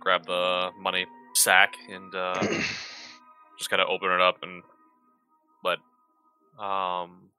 grab 0.00 0.26
the 0.26 0.70
money 0.76 1.06
sack 1.34 1.74
and 1.88 2.12
uh, 2.16 2.42
just 3.58 3.70
kind 3.70 3.80
of 3.80 3.88
open 3.88 4.10
it 4.10 4.20
up 4.20 4.42
and 4.42 4.62
let 5.62 5.78
um 6.62 7.30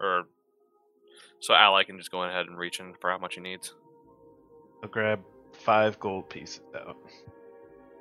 or 0.00 0.24
so 1.40 1.54
Ally 1.54 1.84
can 1.84 1.98
just 1.98 2.10
go 2.10 2.22
ahead 2.22 2.46
and 2.46 2.56
reach 2.58 2.80
in 2.80 2.94
for 3.00 3.10
how 3.10 3.18
much 3.18 3.34
he 3.34 3.40
needs. 3.40 3.74
I'll 4.82 4.88
grab 4.88 5.20
five 5.52 5.98
gold 6.00 6.28
pieces 6.28 6.60
out 6.74 6.96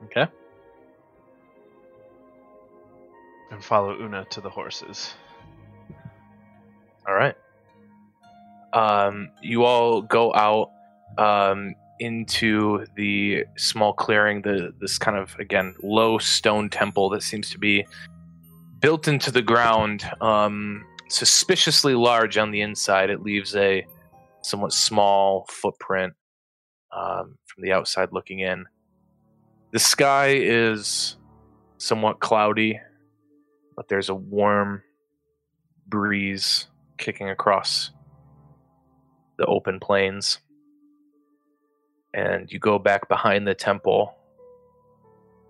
Okay. 0.05 0.27
and 3.51 3.63
follow 3.63 3.99
Una 3.99 4.25
to 4.31 4.41
the 4.41 4.49
horses. 4.49 5.13
All 7.07 7.13
right. 7.13 7.35
Um, 8.73 9.29
you 9.41 9.63
all 9.63 10.01
go 10.01 10.33
out 10.33 10.71
um, 11.17 11.75
into 11.99 12.85
the 12.95 13.45
small 13.55 13.93
clearing, 13.93 14.41
the 14.41 14.73
this 14.81 14.97
kind 14.97 15.17
of 15.17 15.33
again 15.39 15.75
low 15.81 16.17
stone 16.17 16.69
temple 16.69 17.09
that 17.11 17.23
seems 17.23 17.49
to 17.51 17.57
be 17.57 17.85
built 18.81 19.07
into 19.07 19.31
the 19.31 19.41
ground, 19.41 20.03
um, 20.19 20.85
suspiciously 21.07 21.95
large 21.95 22.37
on 22.37 22.51
the 22.51 22.61
inside. 22.61 23.09
It 23.09 23.21
leaves 23.21 23.55
a 23.55 23.85
somewhat 24.41 24.73
small 24.73 25.45
footprint 25.49 26.13
um, 26.91 27.37
from 27.45 27.63
the 27.63 27.71
outside 27.71 28.09
looking 28.11 28.39
in. 28.39 28.65
The 29.71 29.79
sky 29.79 30.29
is 30.35 31.17
somewhat 31.77 32.19
cloudy, 32.19 32.79
but 33.75 33.87
there's 33.87 34.09
a 34.09 34.15
warm 34.15 34.81
breeze 35.87 36.67
kicking 36.97 37.29
across 37.29 37.91
the 39.37 39.45
open 39.45 39.79
plains. 39.79 40.39
And 42.13 42.49
you 42.51 42.59
go 42.59 42.79
back 42.79 43.09
behind 43.09 43.45
the 43.45 43.53
temple. 43.53 44.15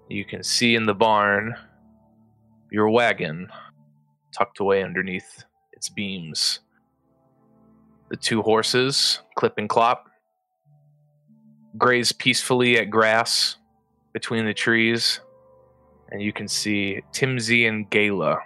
You 0.09 0.25
can 0.25 0.41
see 0.43 0.75
in 0.75 0.85
the 0.85 0.95
barn 0.95 1.55
your 2.71 2.89
wagon 2.89 3.47
tucked 4.35 4.59
away 4.59 4.83
underneath 4.83 5.45
its 5.73 5.89
beams. 5.89 6.59
The 8.09 8.17
two 8.17 8.41
horses, 8.41 9.19
Clip 9.35 9.53
and 9.57 9.69
Clop, 9.69 10.09
graze 11.77 12.11
peacefully 12.11 12.77
at 12.77 12.89
grass 12.89 13.57
between 14.13 14.45
the 14.45 14.53
trees. 14.53 15.19
And 16.11 16.21
you 16.21 16.31
can 16.31 16.47
see 16.47 17.01
Timsy 17.11 17.67
and 17.67 17.89
Gala, 17.89 18.37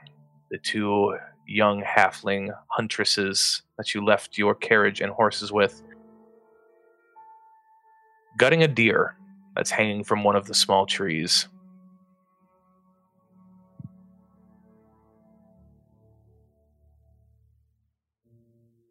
the 0.49 0.57
two 0.57 1.17
young 1.45 1.83
halfling 1.83 2.49
huntresses 2.67 3.63
that 3.77 3.93
you 3.93 4.05
left 4.05 4.37
your 4.37 4.55
carriage 4.55 5.01
and 5.01 5.11
horses 5.11 5.51
with, 5.51 5.83
gutting 8.37 8.63
a 8.63 8.67
deer 8.67 9.15
that's 9.55 9.71
hanging 9.71 10.03
from 10.03 10.23
one 10.23 10.35
of 10.35 10.45
the 10.45 10.53
small 10.53 10.85
trees. 10.85 11.47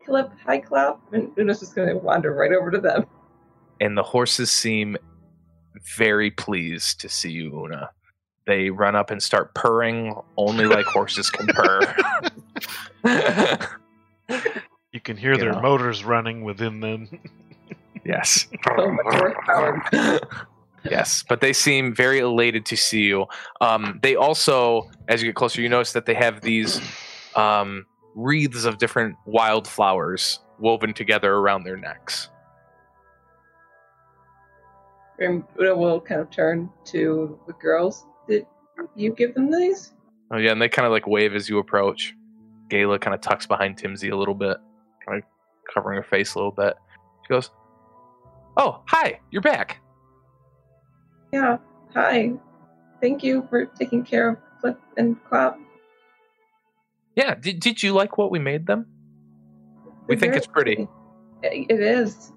Clip, 0.08 0.30
hi 0.46 0.58
Clap, 0.58 0.98
and 1.12 1.30
Una's 1.38 1.60
just 1.60 1.74
gonna 1.76 1.94
wander 1.96 2.32
right 2.34 2.52
over 2.52 2.70
to 2.70 2.78
them. 2.80 3.04
and 3.80 3.96
the 3.96 4.02
horses 4.02 4.50
seem 4.50 4.96
very 5.96 6.30
pleased 6.30 6.98
to 7.02 7.08
see 7.10 7.30
you, 7.30 7.54
Una. 7.64 7.90
They 8.46 8.70
run 8.70 8.96
up 8.96 9.10
and 9.10 9.22
start 9.22 9.54
purring, 9.54 10.14
only 10.38 10.64
like 10.64 10.86
horses 10.86 11.28
can 11.30 11.46
purr. 11.48 11.94
You 14.90 15.00
can 15.00 15.16
hear 15.18 15.32
You 15.34 15.38
their 15.38 15.52
know. 15.52 15.60
motors 15.60 16.02
running 16.04 16.42
within 16.44 16.80
them. 16.80 17.08
yes. 18.04 18.46
So 18.76 18.90
much 18.90 19.14
horsepower. 19.14 20.18
yes, 20.90 21.22
but 21.28 21.40
they 21.42 21.52
seem 21.52 21.94
very 21.94 22.20
elated 22.20 22.64
to 22.66 22.76
see 22.76 23.02
you. 23.02 23.26
Um, 23.60 24.00
they 24.02 24.16
also, 24.16 24.90
as 25.08 25.22
you 25.22 25.28
get 25.28 25.36
closer, 25.36 25.60
you 25.60 25.68
notice 25.68 25.92
that 25.92 26.06
they 26.06 26.14
have 26.14 26.40
these 26.40 26.80
um, 27.36 27.84
wreaths 28.18 28.64
of 28.64 28.78
different 28.78 29.16
wildflowers 29.26 30.40
woven 30.58 30.92
together 30.92 31.34
around 31.34 31.62
their 31.62 31.76
necks. 31.76 32.30
And 35.20 35.44
Una 35.60 35.76
will 35.76 36.00
kind 36.00 36.20
of 36.20 36.30
turn 36.30 36.68
to 36.86 37.38
the 37.46 37.52
girls. 37.54 38.06
Did 38.28 38.46
you 38.96 39.12
give 39.12 39.34
them 39.34 39.50
these? 39.50 39.92
Oh 40.32 40.36
yeah, 40.36 40.50
and 40.50 40.60
they 40.60 40.68
kind 40.68 40.84
of 40.84 40.92
like 40.92 41.06
wave 41.06 41.34
as 41.34 41.48
you 41.48 41.58
approach. 41.58 42.14
Gayla 42.68 43.00
kind 43.00 43.14
of 43.14 43.20
tucks 43.20 43.46
behind 43.46 43.80
Timsy 43.80 44.12
a 44.12 44.16
little 44.16 44.34
bit, 44.34 44.58
kind 45.06 45.22
of 45.22 45.24
covering 45.72 45.96
her 45.96 46.02
face 46.02 46.34
a 46.34 46.38
little 46.38 46.52
bit. 46.52 46.74
She 47.24 47.28
goes, 47.28 47.50
"Oh, 48.56 48.82
hi, 48.86 49.20
you're 49.30 49.42
back." 49.42 49.80
Yeah. 51.32 51.58
Hi. 51.94 52.32
Thank 53.00 53.22
you 53.22 53.46
for 53.48 53.66
taking 53.66 54.04
care 54.04 54.30
of 54.30 54.38
Flip 54.60 54.80
and 54.96 55.16
Clap. 55.24 55.58
Yeah, 57.18 57.34
did 57.34 57.58
did 57.58 57.82
you 57.82 57.94
like 57.94 58.16
what 58.16 58.30
we 58.30 58.38
made 58.38 58.68
them? 58.68 58.86
We 60.06 60.14
They're 60.14 60.20
think 60.20 60.36
it's 60.36 60.46
pretty. 60.46 60.86
It 61.42 61.80
is. 61.80 62.32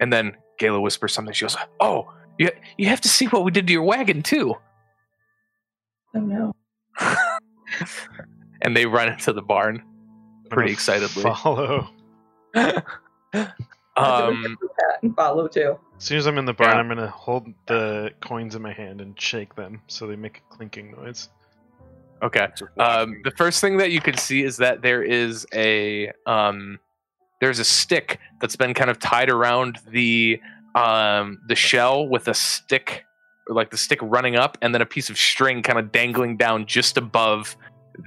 And 0.00 0.12
then 0.12 0.36
Gayla 0.60 0.82
whispers 0.82 1.12
something. 1.12 1.32
She 1.32 1.44
goes, 1.44 1.56
"Oh, 1.78 2.12
you 2.36 2.50
you 2.76 2.88
have 2.88 3.00
to 3.02 3.08
see 3.08 3.26
what 3.26 3.44
we 3.44 3.52
did 3.52 3.68
to 3.68 3.72
your 3.72 3.84
wagon 3.84 4.24
too." 4.24 4.56
Oh 6.16 6.20
no. 6.20 6.52
and 8.62 8.76
they 8.76 8.86
run 8.86 9.10
into 9.10 9.32
the 9.32 9.42
barn 9.42 9.84
pretty 10.50 10.72
excitedly. 10.72 11.22
Follow. 11.22 11.88
um, 12.56 12.82
and 15.00 15.14
follow 15.14 15.46
too. 15.46 15.78
As 15.96 16.04
soon 16.04 16.18
as 16.18 16.26
I'm 16.26 16.38
in 16.38 16.44
the 16.44 16.54
barn, 16.54 16.72
Yeah. 16.72 16.78
I'm 16.78 16.88
gonna 16.88 17.06
hold 17.06 17.46
the 17.66 18.10
coins 18.20 18.56
in 18.56 18.62
my 18.62 18.72
hand 18.72 19.00
and 19.00 19.18
shake 19.20 19.54
them 19.54 19.80
so 19.86 20.08
they 20.08 20.16
make 20.16 20.38
a 20.38 20.56
clinking 20.56 20.90
noise. 20.90 21.28
Okay. 22.24 22.48
Um, 22.78 23.20
the 23.24 23.30
first 23.30 23.60
thing 23.60 23.76
that 23.78 23.90
you 23.90 24.00
can 24.00 24.16
see 24.16 24.42
is 24.42 24.56
that 24.58 24.82
there 24.82 25.02
is 25.02 25.46
a 25.54 26.12
um, 26.26 26.78
there's 27.40 27.58
a 27.58 27.64
stick 27.64 28.18
that's 28.40 28.56
been 28.56 28.74
kind 28.74 28.90
of 28.90 28.98
tied 28.98 29.30
around 29.30 29.78
the 29.90 30.40
um, 30.74 31.40
the 31.46 31.54
shell 31.54 32.08
with 32.08 32.28
a 32.28 32.34
stick, 32.34 33.04
like 33.48 33.70
the 33.70 33.76
stick 33.76 33.98
running 34.02 34.36
up, 34.36 34.58
and 34.62 34.74
then 34.74 34.82
a 34.82 34.86
piece 34.86 35.10
of 35.10 35.18
string 35.18 35.62
kind 35.62 35.78
of 35.78 35.92
dangling 35.92 36.36
down 36.36 36.66
just 36.66 36.96
above 36.96 37.56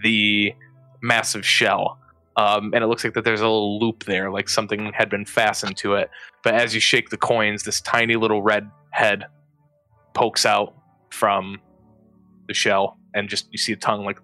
the 0.04 0.54
massive 1.02 1.46
shell. 1.46 2.00
Um, 2.36 2.72
and 2.74 2.84
it 2.84 2.88
looks 2.88 3.04
like 3.04 3.16
that 3.16 3.24
there's 3.24 3.42
a 3.42 3.46
little 3.46 3.80
loop 3.80 4.04
there, 4.04 4.30
like 4.30 4.48
something 4.48 4.92
had 4.94 5.10
been 5.10 5.26
fastened 5.26 5.76
to 5.78 5.96
it. 5.96 6.10
But 6.44 6.54
as 6.54 6.76
you 6.76 6.80
shake 6.80 7.10
the 7.10 7.18
coins, 7.18 7.64
this 7.64 7.82
tiny 7.82 8.16
little 8.16 8.44
red 8.44 8.70
head 8.92 9.26
pokes 10.14 10.46
out 10.46 10.76
from 11.10 11.60
the 12.48 12.54
shell, 12.54 12.97
and 13.14 13.30
just 13.30 13.48
you 13.52 13.58
see 13.58 13.74
a 13.74 13.76
tongue 13.76 14.06
like 14.06 14.20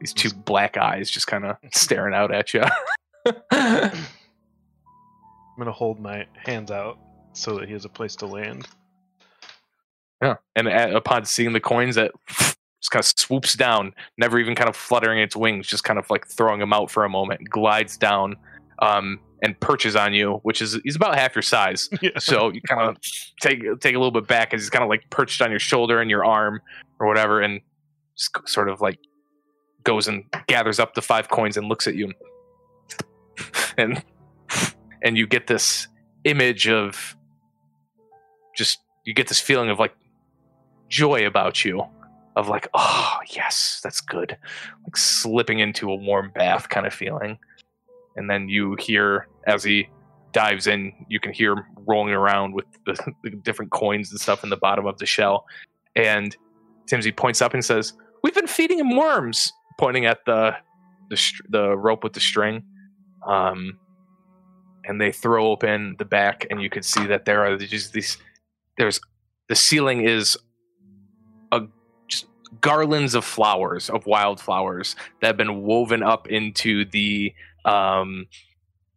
these 0.00 0.12
two 0.12 0.30
black 0.30 0.76
eyes 0.76 1.10
just 1.10 1.26
kind 1.26 1.44
of 1.44 1.56
staring 1.72 2.14
out 2.14 2.34
at 2.34 2.52
you. 2.52 2.62
I'm 3.50 3.92
gonna 5.58 5.72
hold 5.72 6.00
my 6.00 6.26
hands 6.36 6.70
out 6.70 6.98
so 7.32 7.58
that 7.58 7.66
he 7.68 7.72
has 7.72 7.84
a 7.84 7.88
place 7.88 8.16
to 8.16 8.26
land. 8.26 8.66
yeah, 10.22 10.36
and 10.56 10.68
a 10.68 10.96
upon 10.96 11.24
seeing 11.24 11.52
the 11.52 11.60
coins, 11.60 11.96
it 11.96 12.12
just 12.28 12.90
kind 12.90 13.00
of 13.00 13.06
swoops 13.06 13.54
down, 13.54 13.94
never 14.18 14.38
even 14.38 14.54
kind 14.54 14.68
of 14.68 14.76
fluttering 14.76 15.20
its 15.20 15.36
wings, 15.36 15.66
just 15.66 15.84
kind 15.84 15.98
of 15.98 16.10
like 16.10 16.26
throwing 16.26 16.58
them 16.58 16.72
out 16.72 16.90
for 16.90 17.04
a 17.04 17.08
moment, 17.08 17.48
glides 17.48 17.96
down, 17.96 18.34
um, 18.80 19.20
and 19.42 19.58
perches 19.58 19.96
on 19.96 20.14
you, 20.14 20.38
which 20.44 20.62
is 20.62 20.78
he's 20.84 20.96
about 20.96 21.16
half 21.16 21.34
your 21.34 21.42
size. 21.42 21.90
Yeah. 22.00 22.18
So 22.18 22.50
you 22.50 22.60
kind 22.62 22.80
of 22.80 22.96
take 23.40 23.60
take 23.80 23.94
a 23.94 23.98
little 23.98 24.10
bit 24.10 24.26
back 24.26 24.54
as 24.54 24.60
he's 24.62 24.70
kind 24.70 24.82
of 24.82 24.88
like 24.88 25.08
perched 25.10 25.42
on 25.42 25.50
your 25.50 25.60
shoulder 25.60 26.00
and 26.00 26.10
your 26.10 26.24
arm 26.24 26.60
or 26.98 27.06
whatever, 27.06 27.40
and 27.40 27.60
just 28.16 28.36
sort 28.48 28.68
of 28.68 28.80
like 28.80 28.98
goes 29.84 30.08
and 30.08 30.24
gathers 30.46 30.80
up 30.80 30.94
the 30.94 31.02
five 31.02 31.28
coins 31.28 31.56
and 31.56 31.68
looks 31.68 31.86
at 31.86 31.94
you, 31.94 32.12
and 33.78 34.02
and 35.02 35.16
you 35.16 35.26
get 35.26 35.46
this 35.46 35.86
image 36.24 36.68
of 36.68 37.16
just 38.56 38.78
you 39.04 39.14
get 39.14 39.28
this 39.28 39.40
feeling 39.40 39.70
of 39.70 39.78
like 39.78 39.94
joy 40.88 41.26
about 41.26 41.64
you 41.64 41.84
of 42.36 42.48
like 42.48 42.68
oh 42.74 43.18
yes 43.30 43.80
that's 43.82 44.00
good 44.00 44.36
like 44.84 44.96
slipping 44.96 45.58
into 45.58 45.90
a 45.90 45.94
warm 45.94 46.30
bath 46.34 46.68
kind 46.68 46.86
of 46.86 46.92
feeling 46.92 47.38
and 48.16 48.28
then 48.28 48.48
you 48.48 48.76
hear 48.78 49.26
as 49.46 49.64
he 49.64 49.88
dives 50.32 50.66
in 50.66 50.92
you 51.08 51.20
can 51.20 51.32
hear 51.32 51.52
him 51.52 51.64
rolling 51.86 52.14
around 52.14 52.54
with 52.54 52.64
the, 52.86 53.14
the 53.22 53.30
different 53.30 53.70
coins 53.70 54.10
and 54.10 54.20
stuff 54.20 54.42
in 54.44 54.50
the 54.50 54.56
bottom 54.56 54.86
of 54.86 54.98
the 54.98 55.06
shell. 55.06 55.46
And 55.94 56.36
timsy 56.90 57.14
points 57.14 57.42
up 57.42 57.54
and 57.54 57.64
says 57.64 57.92
we've 58.22 58.34
been 58.34 58.46
feeding 58.46 58.78
him 58.78 58.96
worms 58.96 59.52
pointing 59.78 60.06
at 60.06 60.24
the 60.24 60.56
the, 61.10 61.32
the 61.50 61.76
rope 61.76 62.02
with 62.02 62.14
the 62.14 62.20
string. 62.20 62.62
Um 63.26 63.78
and 64.84 65.00
they 65.00 65.12
throw 65.12 65.50
open 65.50 65.94
the 65.98 66.04
back 66.04 66.46
and 66.50 66.60
you 66.60 66.68
can 66.68 66.82
see 66.82 67.06
that 67.06 67.24
there 67.24 67.44
are 67.44 67.56
just 67.56 67.92
these 67.92 68.18
there's 68.78 69.00
the 69.48 69.54
ceiling 69.54 70.00
is 70.00 70.36
a 71.52 71.62
garlands 72.60 73.14
of 73.14 73.24
flowers 73.24 73.88
of 73.90 74.04
wildflowers 74.06 74.96
that 75.20 75.28
have 75.28 75.36
been 75.36 75.62
woven 75.62 76.02
up 76.02 76.28
into 76.28 76.84
the 76.86 77.32
um 77.64 78.26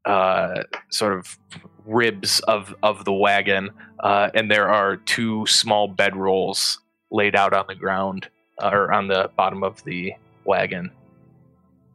uh 0.06 0.64
sort 0.90 1.14
of 1.18 1.38
ribs 1.86 2.40
of 2.42 2.76
of 2.84 3.06
the 3.06 3.14
wagon 3.14 3.70
uh 4.04 4.30
and 4.34 4.50
there 4.50 4.70
are 4.70 4.98
two 4.98 5.46
small 5.46 5.94
bedrolls 5.94 6.78
laid 7.12 7.36
out 7.36 7.54
on 7.54 7.66
the 7.68 7.76
ground 7.76 8.28
uh, 8.62 8.70
or 8.72 8.92
on 8.92 9.08
the 9.08 9.30
bottom 9.36 9.64
of 9.64 9.84
the 9.84 10.14
wagon. 10.44 10.92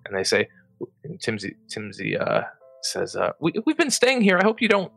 And 0.07 0.17
they 0.17 0.25
say 0.25 0.49
and 1.05 1.19
timsy 1.21 1.55
timsy 1.69 2.21
uh 2.21 2.43
says 2.83 3.15
uh 3.17 3.33
we, 3.41 3.53
we've 3.67 3.77
been 3.77 3.91
staying 3.91 4.23
here. 4.23 4.39
I 4.39 4.43
hope 4.43 4.61
you 4.61 4.69
don't 4.69 4.93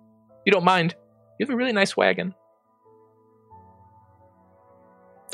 you 0.46 0.52
don't 0.52 0.64
mind. 0.64 0.96
You 1.40 1.46
have 1.46 1.54
a 1.54 1.58
really 1.58 1.74
nice 1.74 1.96
wagon. 1.98 2.34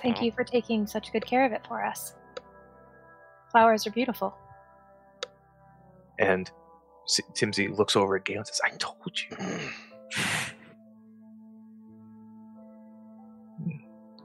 Thank 0.02 0.22
you 0.22 0.32
for 0.32 0.44
taking 0.44 0.88
such 0.88 1.12
good 1.12 1.26
care 1.26 1.46
of 1.46 1.52
it 1.52 1.62
for 1.68 1.84
us. 1.84 2.16
Flowers 3.52 3.86
are 3.86 3.92
beautiful. 3.92 4.34
And 6.20 6.52
S- 7.08 7.22
Timsy 7.34 7.76
looks 7.76 7.96
over 7.96 8.18
at 8.18 8.26
Gale 8.26 8.38
and 8.38 8.48
says, 8.48 8.62
I 8.64 8.70
told 8.78 9.14
you. 9.16 9.36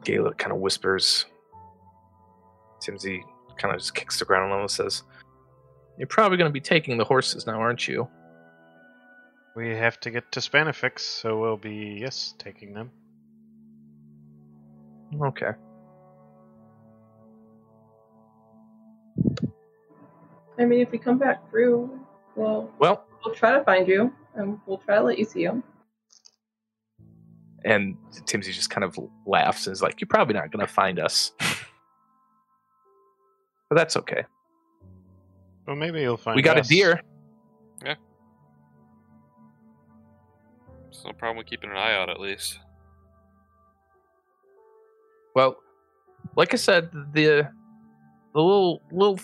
Gale 0.04 0.30
kind 0.32 0.52
of 0.52 0.58
whispers. 0.58 1.24
Timsy 2.82 3.22
kind 3.56 3.74
of 3.74 3.80
just 3.80 3.94
kicks 3.94 4.18
the 4.18 4.26
ground 4.26 4.52
and 4.52 4.70
says, 4.70 5.02
You're 5.96 6.08
probably 6.08 6.36
going 6.36 6.50
to 6.50 6.52
be 6.52 6.60
taking 6.60 6.98
the 6.98 7.04
horses 7.04 7.46
now, 7.46 7.58
aren't 7.58 7.88
you? 7.88 8.06
We 9.56 9.70
have 9.70 9.98
to 10.00 10.10
get 10.10 10.30
to 10.32 10.40
Spanifix, 10.40 10.98
so 11.00 11.40
we'll 11.40 11.56
be, 11.56 11.96
yes, 12.00 12.34
taking 12.38 12.74
them. 12.74 12.90
Okay. 15.22 15.52
I 20.58 20.64
mean, 20.64 20.80
if 20.80 20.90
we 20.90 20.98
come 20.98 21.18
back 21.18 21.48
through, 21.50 21.98
well, 22.36 22.70
Well, 22.78 23.04
we'll 23.24 23.34
try 23.34 23.52
to 23.58 23.64
find 23.64 23.86
you, 23.88 24.12
and 24.34 24.58
we'll 24.66 24.78
try 24.78 24.96
to 24.96 25.02
let 25.02 25.18
you 25.18 25.24
see 25.24 25.44
him. 25.44 25.62
and 27.64 27.96
Timsy 28.26 28.52
just 28.52 28.68
kind 28.68 28.84
of 28.84 28.98
laughs 29.26 29.66
and 29.66 29.72
is 29.72 29.80
like, 29.82 30.00
You're 30.00 30.08
probably 30.08 30.34
not 30.34 30.50
going 30.52 30.64
to 30.66 30.72
find 30.72 30.98
us. 31.00 31.32
but 33.68 33.76
that's 33.76 33.96
okay. 33.96 34.24
Well, 35.66 35.76
maybe 35.76 36.00
you'll 36.02 36.16
find 36.18 36.36
we 36.36 36.42
got 36.42 36.58
us. 36.58 36.66
a 36.66 36.68
deer. 36.68 37.00
There's 37.80 37.96
no 41.06 41.12
problem 41.12 41.38
with 41.38 41.46
keeping 41.46 41.70
an 41.70 41.76
eye 41.76 41.94
out 41.94 42.08
at 42.08 42.20
least. 42.20 42.60
Well, 45.34 45.56
like 46.36 46.54
I 46.54 46.56
said, 46.56 46.90
the 47.12 47.48
the 48.32 48.40
little 48.40 48.80
little 48.92 49.18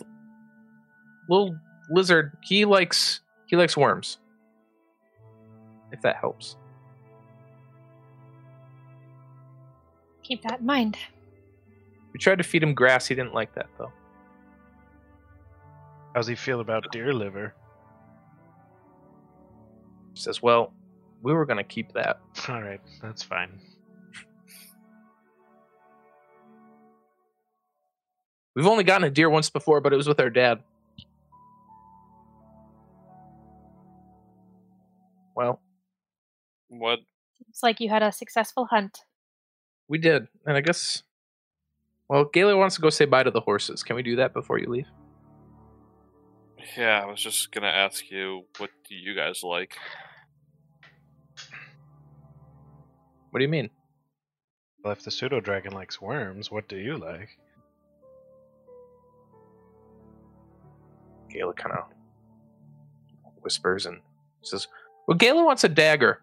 little 1.31 1.57
lizard 1.91 2.37
he 2.43 2.65
likes 2.65 3.21
he 3.47 3.57
likes 3.57 3.77
worms. 3.77 4.19
If 5.93 6.03
that 6.03 6.17
helps. 6.17 6.57
Keep 10.23 10.43
that 10.43 10.61
in 10.61 10.67
mind. 10.67 10.97
We 12.13 12.19
tried 12.19 12.39
to 12.39 12.45
feed 12.45 12.63
him 12.63 12.75
grass. 12.75 13.07
He 13.07 13.15
didn't 13.15 13.35
like 13.35 13.55
that 13.55 13.67
though. 13.79 13.93
How's 16.15 16.27
he 16.27 16.35
feel 16.35 16.61
about 16.61 16.91
deer 16.93 17.13
liver? 17.13 17.55
He 20.15 20.21
says, 20.21 20.43
"Well, 20.43 20.73
we 21.23 21.33
were 21.33 21.47
going 21.47 21.57
to 21.57 21.65
keep 21.65 21.93
that." 21.93 22.21
All 22.49 22.63
right, 22.63 22.81
that's 23.01 23.23
fine. 23.23 23.61
We've 28.57 28.67
only 28.67 28.85
gotten 28.85 29.07
a 29.07 29.11
deer 29.11 29.31
once 29.31 29.49
before, 29.49 29.81
but 29.81 29.93
it 29.93 29.97
was 29.97 30.09
with 30.09 30.21
our 30.21 30.31
dad. 30.31 30.63
Well, 35.37 35.61
What? 36.69 37.01
Seems 37.45 37.61
like 37.63 37.81
you 37.81 37.89
had 37.89 38.03
a 38.03 38.13
successful 38.13 38.67
hunt. 38.67 38.99
we 39.89 39.99
did, 39.99 40.29
and 40.47 40.57
I 40.57 40.61
guess. 40.61 41.03
Well, 42.09 42.25
Gayla 42.27 42.57
wants 42.59 42.75
to 42.77 42.81
go 42.83 42.91
say 42.91 43.05
bye 43.07 43.23
to 43.23 43.31
the 43.31 43.41
horses. 43.41 43.83
Can 43.83 43.97
we 43.97 44.03
do 44.03 44.17
that 44.17 44.33
before 44.35 44.59
you 44.59 44.69
leave? 44.69 44.87
Yeah, 46.77 47.01
I 47.03 47.07
was 47.07 47.21
just 47.23 47.51
gonna 47.53 47.69
ask 47.69 48.11
you, 48.11 48.45
what 48.59 48.71
do 48.89 48.95
you 48.95 49.15
guys 49.17 49.43
like? 49.43 49.77
What 53.31 53.39
do 53.39 53.45
you 53.45 53.49
mean? 53.49 53.71
Well, 54.85 54.93
if 54.93 55.03
the 55.03 55.11
pseudo 55.11 55.41
dragon 55.41 55.73
likes 55.73 56.01
worms, 56.01 56.51
what 56.51 56.69
do 56.69 56.77
you 56.77 56.97
like? 56.99 57.29
Gayla 61.33 61.55
kind 61.57 61.77
of 61.77 61.85
whispers 63.43 63.87
and 63.87 64.01
says, 64.43 64.67
"Well, 65.11 65.19
Gayla 65.19 65.45
wants 65.45 65.65
a 65.65 65.69
dagger. 65.69 66.23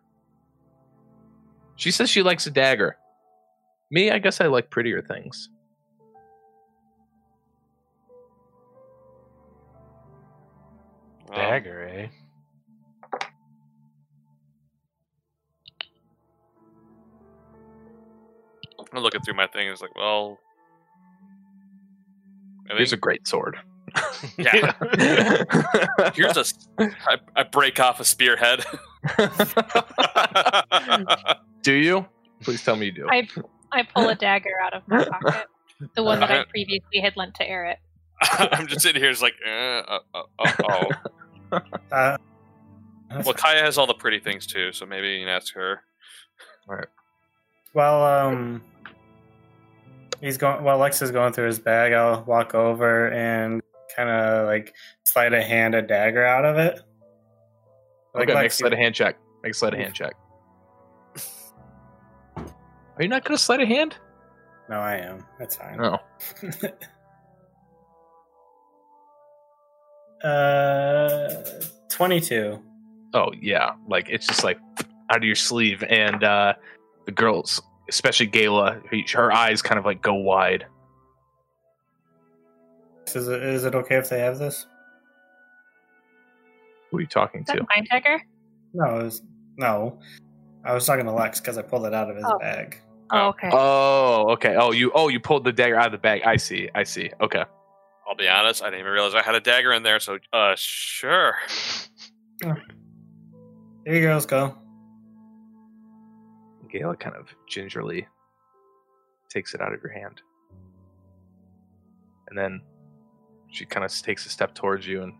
She 1.75 1.91
says 1.91 2.09
she 2.09 2.23
likes 2.23 2.47
a 2.47 2.51
dagger. 2.51 2.95
Me, 3.91 4.11
I 4.11 4.17
guess 4.17 4.39
I 4.39 4.45
like 4.45 4.69
prettier 4.69 5.01
things." 5.01 5.49
Dagger, 11.35 11.83
eh? 11.83 12.07
I'm 18.93 19.03
looking 19.03 19.19
through 19.19 19.33
my 19.33 19.47
thing. 19.47 19.67
It's 19.67 19.81
like, 19.81 19.95
well, 19.97 20.39
I 22.71 22.75
Here's 22.75 22.93
a 22.93 22.97
great 22.97 23.27
sword. 23.27 23.57
yeah. 24.37 24.73
Here's 26.13 26.37
a. 26.37 26.41
s- 26.41 26.67
I, 26.79 27.17
I 27.35 27.43
break 27.43 27.79
off 27.79 27.99
a 27.99 28.05
spearhead. 28.05 28.63
do 31.61 31.73
you? 31.73 32.05
Please 32.41 32.63
tell 32.63 32.75
me 32.75 32.87
you 32.87 32.91
do. 32.91 33.07
I 33.09 33.27
I 33.71 33.83
pull 33.83 34.09
a 34.09 34.15
dagger 34.15 34.53
out 34.63 34.73
of 34.73 34.87
my 34.87 35.03
pocket, 35.05 35.47
the 35.95 36.03
one 36.03 36.19
that 36.19 36.31
I 36.31 36.43
previously 36.45 36.99
had 37.01 37.15
lent 37.17 37.35
to 37.35 37.47
Eric. 37.49 37.79
I'm 38.21 38.67
just 38.67 38.81
sitting 38.81 39.01
here, 39.01 39.11
it's 39.11 39.21
like, 39.21 39.35
uh, 39.45 39.49
uh, 39.49 39.99
uh, 40.13 40.23
uh, 40.39 40.51
oh. 41.51 41.59
Uh, 41.91 42.17
Well, 43.23 43.33
Kaya 43.33 43.61
has 43.61 43.77
all 43.77 43.87
the 43.87 43.93
pretty 43.93 44.19
things 44.19 44.47
too, 44.47 44.71
so 44.71 44.85
maybe 44.85 45.09
you 45.09 45.19
can 45.19 45.29
ask 45.29 45.53
her. 45.53 45.81
Well, 47.73 48.03
um, 48.03 48.63
he's 50.19 50.37
going. 50.37 50.63
While 50.63 50.77
Lex 50.79 51.01
is 51.01 51.11
going 51.11 51.31
through 51.33 51.47
his 51.47 51.59
bag, 51.59 51.93
I'll 51.93 52.23
walk 52.23 52.55
over 52.55 53.11
and 53.11 53.61
kind 53.97 54.09
of 54.09 54.45
like 54.45 54.73
slide 55.03 55.33
a 55.33 55.41
hand 55.43 55.75
a 55.75 55.81
dagger 55.81 56.23
out 56.25 56.45
of 56.45 56.57
it. 56.57 56.79
Like 58.13 58.29
okay, 58.29 58.33
make 58.33 58.39
a 58.39 58.43
Lex, 58.43 58.57
sleight 58.57 58.73
of 58.73 58.79
hand 58.79 58.95
check. 58.95 59.17
Make 59.43 59.51
a 59.51 59.55
sleight 59.55 59.73
of 59.73 59.79
hand 59.79 59.93
check. 59.93 60.13
Are 62.37 63.03
you 63.03 63.07
not 63.09 63.23
going 63.23 63.37
to 63.37 63.43
sleight 63.43 63.61
of 63.61 63.67
hand? 63.67 63.95
No, 64.69 64.77
I 64.79 64.95
am. 64.95 65.23
That's 65.39 65.55
fine. 65.55 65.77
No. 65.77 65.99
uh, 70.27 71.29
twenty-two. 71.89 72.61
Oh 73.13 73.31
yeah, 73.39 73.71
like 73.87 74.09
it's 74.09 74.27
just 74.27 74.43
like 74.43 74.59
out 75.09 75.17
of 75.17 75.23
your 75.23 75.35
sleeve, 75.35 75.83
and 75.83 76.23
uh 76.23 76.53
the 77.05 77.11
girls, 77.11 77.61
especially 77.89 78.27
Gayla, 78.27 78.81
her- 78.91 79.17
her 79.17 79.31
eyes 79.31 79.61
kind 79.61 79.79
of 79.79 79.85
like 79.85 80.01
go 80.01 80.13
wide. 80.13 80.65
Is 83.15 83.27
it, 83.27 83.41
is 83.43 83.63
it 83.65 83.75
okay 83.75 83.95
if 83.95 84.09
they 84.09 84.19
have 84.19 84.37
this? 84.39 84.65
Who 86.91 86.97
are 86.97 87.01
you 87.01 87.07
talking 87.07 87.41
Is 87.41 87.47
that 87.47 87.57
to? 87.57 87.65
mine 87.69 87.85
dagger? 87.89 88.21
No, 88.73 88.99
it 88.99 89.03
was, 89.03 89.21
no. 89.57 89.99
I 90.63 90.73
was 90.73 90.85
talking 90.85 91.05
to 91.05 91.11
Lex 91.11 91.39
because 91.39 91.57
I 91.57 91.61
pulled 91.61 91.85
it 91.85 91.93
out 91.93 92.09
of 92.09 92.15
his 92.15 92.25
Oh. 92.27 92.37
bag. 92.39 92.79
Oh, 93.09 93.27
okay. 93.29 93.49
Oh, 93.53 94.25
okay. 94.31 94.55
Oh, 94.57 94.71
you 94.73 94.91
oh 94.93 95.07
you 95.07 95.17
pulled 95.21 95.45
the 95.45 95.53
dagger 95.53 95.77
out 95.77 95.85
of 95.85 95.91
the 95.93 95.97
bag. 95.97 96.23
I 96.25 96.35
see. 96.35 96.69
I 96.75 96.83
see. 96.83 97.09
Okay. 97.21 97.43
I'll 98.05 98.15
be 98.15 98.27
honest, 98.27 98.61
I 98.61 98.65
didn't 98.65 98.81
even 98.81 98.91
realize 98.91 99.15
I 99.15 99.21
had 99.21 99.35
a 99.35 99.39
dagger 99.39 99.71
in 99.73 99.83
there, 99.83 99.99
so, 99.99 100.17
uh, 100.33 100.55
sure. 100.57 101.35
Here 102.41 102.55
you 103.85 103.99
girls 104.01 104.25
go. 104.25 104.55
Gayla 106.73 106.99
kind 106.99 107.15
of 107.15 107.27
gingerly 107.47 108.07
takes 109.29 109.53
it 109.53 109.61
out 109.61 109.73
of 109.73 109.81
your 109.81 109.91
hand. 109.91 110.21
And 112.29 112.37
then 112.37 112.61
she 113.51 113.65
kind 113.65 113.85
of 113.85 114.01
takes 114.01 114.25
a 114.25 114.29
step 114.29 114.53
towards 114.53 114.85
you 114.87 115.03
and 115.03 115.13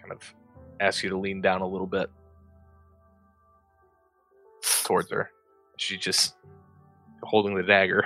kind 0.00 0.12
of 0.12 0.34
asks 0.80 1.02
you 1.02 1.10
to 1.10 1.18
lean 1.18 1.40
down 1.40 1.60
a 1.62 1.66
little 1.66 1.86
bit 1.86 2.08
towards 4.84 5.10
her. 5.10 5.30
She's 5.76 5.98
just 6.00 6.36
holding 7.22 7.54
the 7.54 7.62
dagger. 7.62 8.04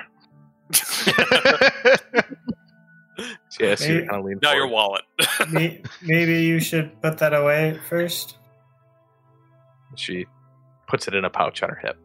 She 3.50 3.66
asks 3.66 3.86
you 3.86 4.00
to 4.02 4.06
kind 4.06 4.20
of 4.20 4.24
lean 4.24 4.39
Now 4.40 4.55
your 4.55 4.68
wallet. 4.68 5.02
May- 5.50 5.82
Maybe 6.00 6.42
you 6.44 6.58
should 6.60 7.02
put 7.02 7.18
that 7.18 7.34
away 7.34 7.78
first. 7.89 8.39
She 9.97 10.24
puts 10.86 11.06
it 11.08 11.14
in 11.14 11.24
a 11.26 11.30
pouch 11.30 11.62
on 11.62 11.68
her 11.68 11.78
hip. 11.82 11.98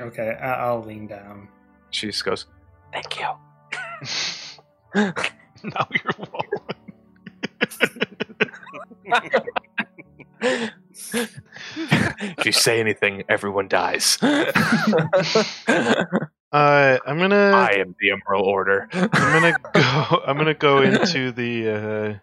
Okay, 0.00 0.38
I- 0.40 0.64
I'll 0.64 0.82
lean 0.82 1.06
down. 1.08 1.48
She 1.90 2.06
just 2.06 2.24
goes, 2.24 2.46
Thank 2.92 3.18
you. 3.20 3.26
now 5.74 5.88
you're 5.92 6.14
if 11.78 12.44
you 12.46 12.52
say 12.52 12.80
anything, 12.80 13.24
everyone 13.28 13.68
dies. 13.68 14.18
Uh, 16.52 16.96
I'm 17.04 17.18
gonna. 17.18 17.50
I 17.50 17.72
am 17.80 17.96
the 18.00 18.12
Emerald 18.12 18.46
Order. 18.46 18.88
I'm 18.92 19.08
gonna 19.10 19.56
go. 19.74 20.22
I'm 20.26 20.38
gonna 20.38 20.54
go 20.54 20.80
into 20.80 21.32
the 21.32 21.68
uh, 21.68 22.14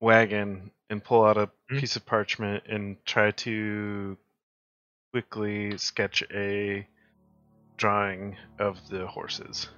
wagon 0.00 0.72
and 0.90 1.02
pull 1.02 1.24
out 1.24 1.38
a 1.38 1.48
Hmm? 1.70 1.78
piece 1.78 1.96
of 1.96 2.04
parchment 2.04 2.64
and 2.68 2.96
try 3.06 3.30
to 3.30 4.18
quickly 5.12 5.78
sketch 5.78 6.22
a 6.34 6.86
drawing 7.78 8.36
of 8.58 8.76
the 8.90 9.06
horses. 9.06 9.68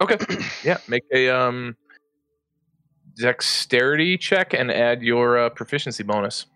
Okay. 0.00 0.16
Yeah, 0.64 0.78
make 0.88 1.04
a 1.12 1.28
um 1.30 1.76
dexterity 3.16 4.16
check 4.16 4.54
and 4.54 4.70
add 4.70 5.02
your 5.02 5.38
uh, 5.38 5.50
proficiency 5.50 6.02
bonus. 6.02 6.46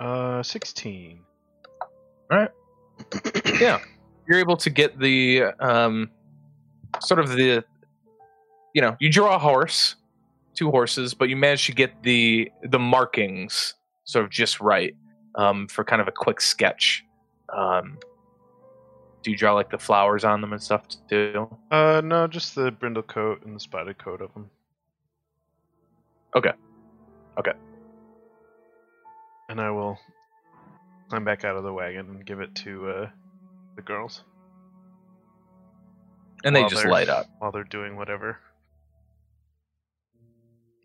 Uh, 0.00 0.42
sixteen. 0.42 1.20
All 2.30 2.38
right. 2.38 2.50
Yeah. 3.60 3.80
You're 4.28 4.38
able 4.38 4.56
to 4.58 4.70
get 4.70 4.98
the 4.98 5.44
um 5.60 6.10
sort 7.00 7.20
of 7.20 7.30
the 7.30 7.64
you 8.74 8.82
know, 8.82 8.96
you 9.00 9.10
draw 9.10 9.34
a 9.34 9.38
horse, 9.38 9.96
two 10.54 10.70
horses, 10.70 11.14
but 11.14 11.28
you 11.28 11.36
manage 11.36 11.66
to 11.66 11.72
get 11.72 12.02
the 12.02 12.50
the 12.62 12.78
markings 12.78 13.74
sort 14.04 14.24
of 14.24 14.30
just 14.30 14.60
right 14.60 14.94
um 15.34 15.66
for 15.68 15.82
kind 15.84 16.00
of 16.00 16.08
a 16.08 16.12
quick 16.12 16.40
sketch. 16.40 17.04
Um 17.56 17.98
do 19.22 19.30
you 19.30 19.36
draw 19.36 19.52
like 19.52 19.70
the 19.70 19.78
flowers 19.78 20.24
on 20.24 20.40
them 20.40 20.52
and 20.52 20.62
stuff 20.62 20.82
too? 21.08 21.48
Uh, 21.70 22.00
no, 22.04 22.26
just 22.26 22.54
the 22.54 22.70
brindle 22.70 23.02
coat 23.02 23.44
and 23.44 23.54
the 23.54 23.60
spotted 23.60 23.98
coat 23.98 24.20
of 24.20 24.32
them. 24.34 24.50
Okay. 26.36 26.52
Okay. 27.38 27.52
And 29.48 29.60
I 29.60 29.70
will 29.70 29.98
climb 31.08 31.24
back 31.24 31.44
out 31.44 31.56
of 31.56 31.64
the 31.64 31.72
wagon 31.72 32.06
and 32.10 32.26
give 32.26 32.40
it 32.40 32.54
to 32.56 32.90
uh, 32.90 33.10
the 33.76 33.82
girls. 33.82 34.24
And 36.44 36.54
they 36.54 36.64
just 36.68 36.86
light 36.86 37.08
up. 37.08 37.26
while 37.38 37.50
they're 37.50 37.64
doing 37.64 37.96
whatever. 37.96 38.38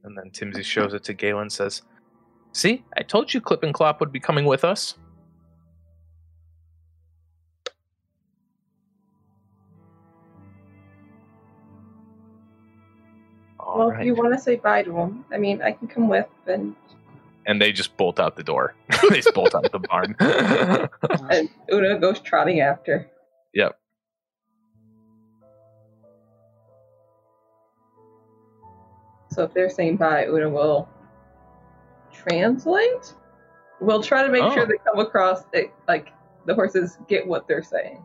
And 0.03 0.17
then 0.17 0.31
Timsy 0.31 0.63
shows 0.63 0.93
it 0.93 1.03
to 1.05 1.13
Galen 1.13 1.43
and 1.43 1.51
says, 1.51 1.83
See, 2.51 2.83
I 2.97 3.03
told 3.03 3.33
you 3.33 3.41
Clip 3.41 3.63
and 3.63 3.73
Clop 3.73 3.99
would 3.99 4.11
be 4.11 4.19
coming 4.19 4.45
with 4.45 4.63
us. 4.63 4.95
All 13.74 13.80
well, 13.80 13.90
right. 13.90 14.02
if 14.02 14.06
you 14.06 14.14
want 14.14 14.34
to 14.35 14.40
say 14.40 14.56
bye 14.58 14.84
to 14.84 14.92
them, 14.92 15.26
I 15.34 15.38
mean, 15.40 15.61
I 15.64 15.72
can 15.72 15.88
come 15.88 16.08
with, 16.08 16.27
and 16.45 16.76
And 17.48 17.60
they 17.60 17.72
just 17.72 17.98
bolt 17.98 18.19
out 18.19 18.35
the 18.35 18.43
door. 18.43 18.76
they 19.10 19.16
just 19.22 19.34
bolt 19.34 19.56
out 19.56 19.72
the 19.72 19.80
barn. 19.80 20.16
and 21.32 21.50
Una 21.72 21.98
goes 22.00 22.19
trotting 22.19 22.60
after. 22.61 23.10
yep. 23.53 23.80
So 29.30 29.43
if 29.43 29.53
they're 29.53 29.69
saying 29.69 29.98
bye, 29.98 30.26
Una 30.27 30.50
will 30.50 30.88
translate. 32.11 33.14
We'll 33.82 34.03
try 34.03 34.24
to 34.24 34.30
make 34.30 34.43
Oh. 34.43 34.53
sure 34.53 34.66
they 34.66 34.77
come 34.85 35.00
across 35.00 35.43
it, 35.53 35.72
like 35.88 36.14
the 36.45 36.53
horses 36.53 36.98
get 37.08 37.26
what 37.26 37.48
they're 37.48 37.64
saying. 37.64 38.03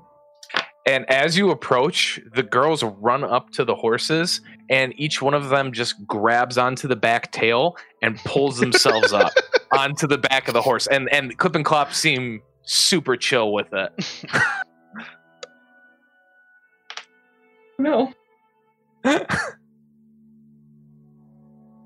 And 0.89 1.05
as 1.11 1.37
you 1.37 1.51
approach, 1.51 2.19
the 2.35 2.43
girls 2.43 2.83
run 2.83 3.23
up 3.23 3.51
to 3.51 3.65
the 3.65 3.75
horses, 3.75 4.41
and 4.71 4.95
each 4.97 5.21
one 5.21 5.35
of 5.35 5.51
them 5.51 5.71
just 5.71 6.07
grabs 6.07 6.57
onto 6.57 6.89
the 6.89 6.97
back 6.97 7.31
tail 7.31 7.77
and 8.01 8.17
pulls 8.25 8.59
themselves 8.61 9.13
up 9.13 9.33
onto 9.73 10.07
the 10.07 10.17
back 10.17 10.49
of 10.49 10.55
the 10.55 10.63
horse. 10.63 10.87
And 10.87 11.09
and 11.13 11.37
Clip 11.37 11.55
and 11.55 11.65
Clop 11.65 11.93
seem 11.93 12.41
super 12.63 13.17
chill 13.17 13.53
with 13.53 13.69
it. 13.73 14.25
No. 17.81 18.13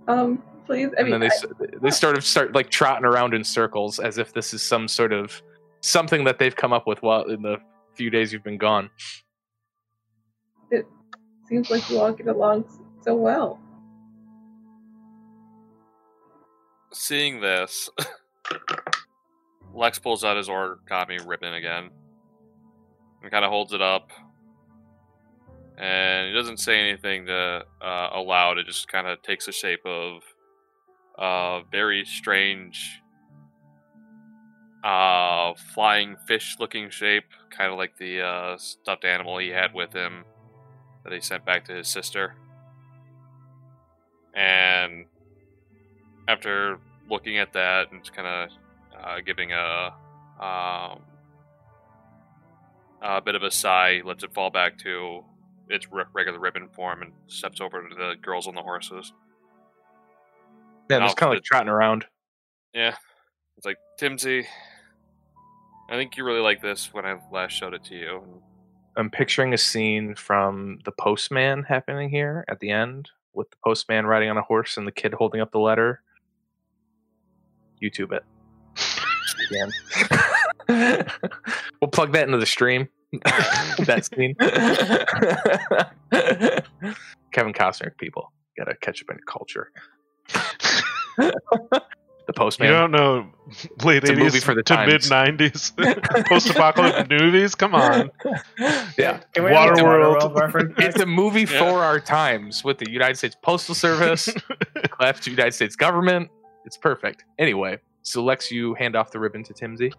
Um, 0.08 0.42
please. 0.64 0.89
I 0.97 1.00
and 1.02 1.10
mean, 1.10 1.10
then 1.10 1.20
they 1.20 1.26
I- 1.26 1.28
s 1.28 1.44
they 1.82 1.90
sort 1.90 2.16
of 2.16 2.24
start 2.24 2.55
like 2.55 2.70
trotting 2.70 3.05
around 3.05 3.34
in 3.34 3.44
circles 3.44 3.98
as 3.98 4.16
if 4.16 4.32
this 4.32 4.55
is 4.55 4.62
some 4.62 4.89
sort 4.89 5.12
of 5.12 5.42
something 5.82 6.24
that 6.24 6.39
they've 6.39 6.56
come 6.56 6.72
up 6.72 6.86
with 6.86 7.02
while 7.02 7.24
in 7.24 7.42
the 7.42 7.58
few 7.94 8.10
days 8.10 8.32
you've 8.32 8.44
been 8.44 8.58
gone. 8.58 8.90
It 10.70 10.86
seems 11.48 11.70
like 11.70 11.88
you 11.90 11.98
all 11.98 12.12
get 12.12 12.26
along 12.26 12.64
so 13.02 13.14
well. 13.14 13.60
Seeing 16.92 17.40
this, 17.40 17.88
Lex 19.74 19.98
pulls 19.98 20.24
out 20.24 20.36
his 20.36 20.48
origami 20.48 21.26
ribbon 21.26 21.54
again 21.54 21.90
and 23.22 23.30
kind 23.30 23.44
of 23.44 23.50
holds 23.50 23.72
it 23.72 23.80
up. 23.82 24.10
And 25.78 26.28
he 26.28 26.34
doesn't 26.34 26.58
say 26.58 26.78
anything 26.78 27.26
to 27.26 27.64
uh, 27.80 28.08
aloud. 28.12 28.58
It 28.58 28.66
just 28.66 28.88
kind 28.88 29.06
of 29.06 29.22
takes 29.22 29.46
the 29.46 29.52
shape 29.52 29.84
of 29.86 30.22
a 31.18 31.60
very 31.70 32.04
strange, 32.04 33.01
uh, 34.85 35.55
flying 35.75 36.17
fish-looking 36.27 36.91
shape, 36.91 37.25
kind 37.51 37.70
of 37.70 37.78
like 37.78 37.97
the 37.99 38.20
uh, 38.20 38.57
stuffed 38.59 39.05
animal 39.05 39.39
he 39.39 39.49
had 39.49 39.73
with 39.73 39.93
him 39.93 40.25
that 41.05 41.12
he 41.12 41.20
sent 41.20 41.44
back 41.44 41.65
to 41.67 41.75
his 41.75 41.89
sister. 41.89 42.35
And 44.35 45.07
after 46.28 46.78
looking 47.09 47.39
at 47.39 47.52
that 47.52 47.93
and 47.93 48.12
kind 48.12 48.28
of 48.28 48.51
uh, 48.99 49.20
giving 49.25 49.52
a 49.52 49.93
um, 50.41 51.01
a 53.02 53.20
bit 53.20 53.35
of 53.35 53.43
a 53.43 53.51
sigh, 53.51 54.01
lets 54.05 54.25
it 54.25 54.33
fall 54.33 54.51
back 54.51 54.78
to 54.78 55.23
its 55.69 55.86
regular 55.91 56.39
ribbon 56.39 56.69
form 56.69 57.02
and 57.02 57.12
steps 57.27 57.61
over 57.61 57.86
to 57.89 57.94
the 57.94 58.15
girls 58.20 58.47
on 58.47 58.55
the 58.55 58.62
horses. 58.62 59.12
Yeah, 60.91 61.01
just 61.01 61.17
kind 61.17 61.33
of 61.33 61.36
like 61.36 61.44
trotting 61.44 61.69
around. 61.69 62.07
Yeah, 62.75 62.97
it's 63.57 63.67
like 63.67 63.78
Timsy. 64.01 64.47
I 65.92 65.96
think 65.96 66.16
you 66.16 66.24
really 66.24 66.40
like 66.40 66.62
this 66.62 66.94
when 66.94 67.04
I 67.04 67.18
last 67.30 67.52
showed 67.52 67.74
it 67.74 67.84
to 67.84 67.94
you. 67.94 68.22
I'm 68.96 69.10
picturing 69.10 69.52
a 69.52 69.58
scene 69.58 70.14
from 70.14 70.78
The 70.86 70.92
Postman 70.92 71.64
happening 71.64 72.08
here 72.08 72.46
at 72.48 72.60
the 72.60 72.70
end, 72.70 73.10
with 73.34 73.50
the 73.50 73.58
postman 73.62 74.06
riding 74.06 74.30
on 74.30 74.38
a 74.38 74.42
horse 74.42 74.78
and 74.78 74.86
the 74.86 74.92
kid 74.92 75.12
holding 75.12 75.42
up 75.42 75.52
the 75.52 75.58
letter. 75.58 76.00
YouTube 77.82 78.10
it. 78.10 78.24
Again. 79.50 79.70
we'll 81.82 81.90
plug 81.90 82.12
that 82.12 82.24
into 82.24 82.38
the 82.38 82.46
stream. 82.46 82.88
that 83.84 84.08
scene. 84.14 84.34
Kevin 87.32 87.52
Costner, 87.52 87.94
people, 87.98 88.32
gotta 88.56 88.74
catch 88.76 89.02
up 89.02 89.10
in 89.10 89.18
your 89.18 89.26
culture. 89.26 89.70
The 92.26 92.33
Postman. 92.33 92.68
You 92.68 92.75
don't 92.75 92.91
know 92.92 93.26
late 93.84 94.02
It's 94.05 94.10
a 94.10 94.15
movie 94.15 94.39
80s 94.39 94.42
for 94.44 94.55
the 94.55 94.62
to 94.62 94.86
mid 94.86 95.09
nineties 95.10 95.73
post 96.28 96.51
apocalyptic 96.51 97.10
movies? 97.20 97.55
Come 97.55 97.75
on. 97.75 98.10
yeah, 98.99 99.20
Can 99.34 99.44
we 99.44 99.51
Waterworld. 99.51 100.34
make 100.34 100.42
Waterworld 100.44 100.78
it's 100.78 101.01
a 101.01 101.07
movie 101.07 101.41
Yeah. 101.41 101.59
for 101.59 101.83
our 101.83 101.99
times 102.01 102.62
with 102.65 102.78
the 102.78 102.91
United 102.91 103.17
States 103.17 103.36
Postal 103.42 103.75
Service, 103.75 104.28
claps 104.91 105.20
to 105.20 105.31
United 105.31 105.52
States 105.52 105.76
government. 105.76 106.28
It's 106.65 106.76
perfect. 106.76 107.25
Anyway, 107.39 107.78
so 108.02 108.23
Lex, 108.23 108.51
you 108.51 108.75
hand 108.75 108.94
off 108.97 109.10
the 109.10 109.18
ribbon 109.18 109.42
to 109.44 109.52
Timsy. 109.55 109.92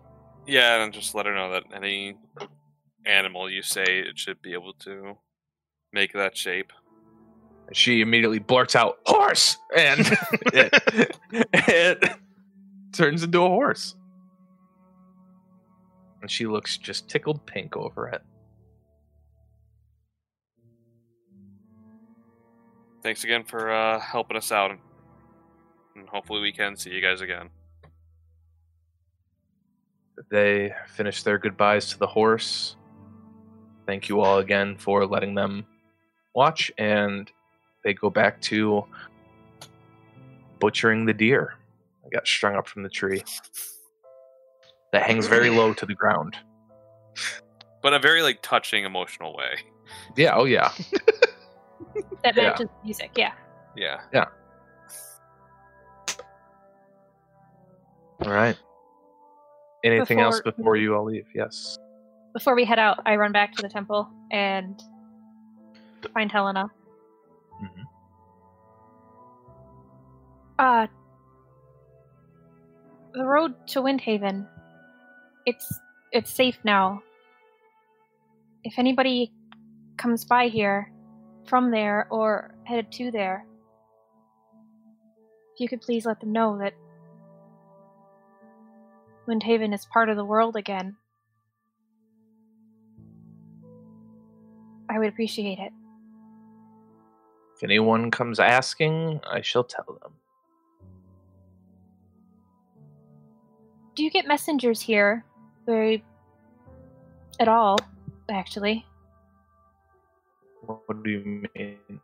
Yeah, 0.47 0.83
and 0.83 0.93
just 0.93 1.13
let 1.15 1.25
her 1.25 1.33
know 1.35 1.51
that 1.51 1.63
any 1.75 2.15
animal 3.05 3.49
you 3.49 3.61
say 3.61 3.83
it 3.83 4.17
should 4.17 4.41
be 4.41 4.53
able 4.53 4.73
to 4.79 5.17
make 5.91 6.13
that 6.13 6.37
shape. 6.37 6.71
She 7.71 8.01
immediately 8.01 8.39
blurts 8.39 8.75
out 8.75 8.99
"horse," 9.05 9.57
and 9.75 9.99
it, 10.53 11.17
it 11.31 12.11
turns 12.91 13.23
into 13.23 13.43
a 13.43 13.47
horse. 13.47 13.95
And 16.21 16.29
she 16.29 16.45
looks 16.45 16.77
just 16.77 17.09
tickled 17.09 17.45
pink 17.45 17.75
over 17.75 18.07
it. 18.07 18.21
Thanks 23.01 23.23
again 23.23 23.43
for 23.43 23.71
uh, 23.71 23.99
helping 23.99 24.37
us 24.37 24.51
out, 24.51 24.71
and 24.71 26.07
hopefully 26.07 26.41
we 26.41 26.51
can 26.53 26.77
see 26.77 26.91
you 26.91 27.01
guys 27.01 27.21
again. 27.21 27.49
They 30.29 30.73
finish 30.87 31.23
their 31.23 31.37
goodbyes 31.37 31.89
to 31.89 31.99
the 31.99 32.07
horse. 32.07 32.77
Thank 33.85 34.07
you 34.07 34.21
all 34.21 34.37
again 34.37 34.77
for 34.77 35.05
letting 35.05 35.35
them 35.35 35.65
watch, 36.33 36.71
and 36.77 37.29
they 37.83 37.93
go 37.93 38.09
back 38.09 38.41
to 38.41 38.83
butchering 40.59 41.05
the 41.05 41.13
deer 41.13 41.55
that 42.03 42.11
got 42.11 42.27
strung 42.27 42.55
up 42.55 42.67
from 42.67 42.83
the 42.83 42.89
tree. 42.89 43.23
That 44.91 45.03
hangs 45.03 45.27
very 45.27 45.49
low 45.49 45.73
to 45.73 45.85
the 45.85 45.95
ground. 45.95 46.37
But 47.81 47.93
a 47.93 47.99
very 47.99 48.21
like 48.21 48.39
touching, 48.41 48.85
emotional 48.85 49.35
way. 49.35 49.55
Yeah, 50.15 50.35
oh 50.35 50.45
yeah. 50.45 50.71
That 52.23 52.35
Yeah. 52.35 52.43
matches 52.43 52.67
the 52.67 52.85
music, 52.85 53.11
yeah. 53.15 53.33
Yeah. 53.75 53.99
Yeah. 54.13 54.25
All 58.25 58.31
right. 58.31 58.57
Anything 59.83 60.19
else 60.21 60.39
Before- 60.39 60.51
before 60.53 60.75
you 60.77 60.95
all 60.95 61.03
leave? 61.03 61.27
Yes. 61.35 61.77
Before 62.33 62.55
we 62.55 62.63
head 62.65 62.79
out, 62.79 62.99
I 63.05 63.15
run 63.17 63.31
back 63.31 63.51
to 63.53 63.61
the 63.61 63.69
temple 63.69 64.09
and 64.31 64.81
find 66.13 66.31
Helena. 66.31 66.67
Uh, 70.63 70.87
the 73.13 73.25
road 73.25 73.53
to 73.67 73.81
Windhaven. 73.81 74.47
It's 75.45 75.67
it's 76.13 76.33
safe 76.33 76.57
now. 76.63 77.03
If 78.63 78.79
anybody 78.79 79.33
comes 79.97 80.23
by 80.23 80.47
here 80.47 80.89
from 81.47 81.69
there 81.69 82.07
or 82.09 82.55
headed 82.63 82.93
to 82.93 83.11
there, 83.11 83.45
if 85.53 85.59
you 85.59 85.67
could 85.67 85.81
please 85.81 86.05
let 86.05 86.21
them 86.21 86.31
know 86.31 86.57
that 86.59 86.75
Windhaven 89.27 89.73
is 89.73 89.85
part 89.91 90.07
of 90.07 90.15
the 90.15 90.23
world 90.23 90.55
again. 90.55 90.95
I 94.89 94.97
would 94.97 95.09
appreciate 95.09 95.59
it. 95.59 95.73
If 97.57 97.63
anyone 97.63 98.11
comes 98.11 98.39
asking, 98.39 99.19
I 99.29 99.41
shall 99.41 99.65
tell 99.65 99.99
them. 100.01 100.13
Do 103.95 104.03
you 104.03 104.09
get 104.09 104.27
messengers 104.27 104.81
here? 104.81 105.23
Very. 105.65 106.03
at 107.39 107.47
all, 107.47 107.77
actually. 108.29 108.85
What 110.65 111.03
do 111.03 111.09
you 111.09 111.47
mean? 111.55 111.99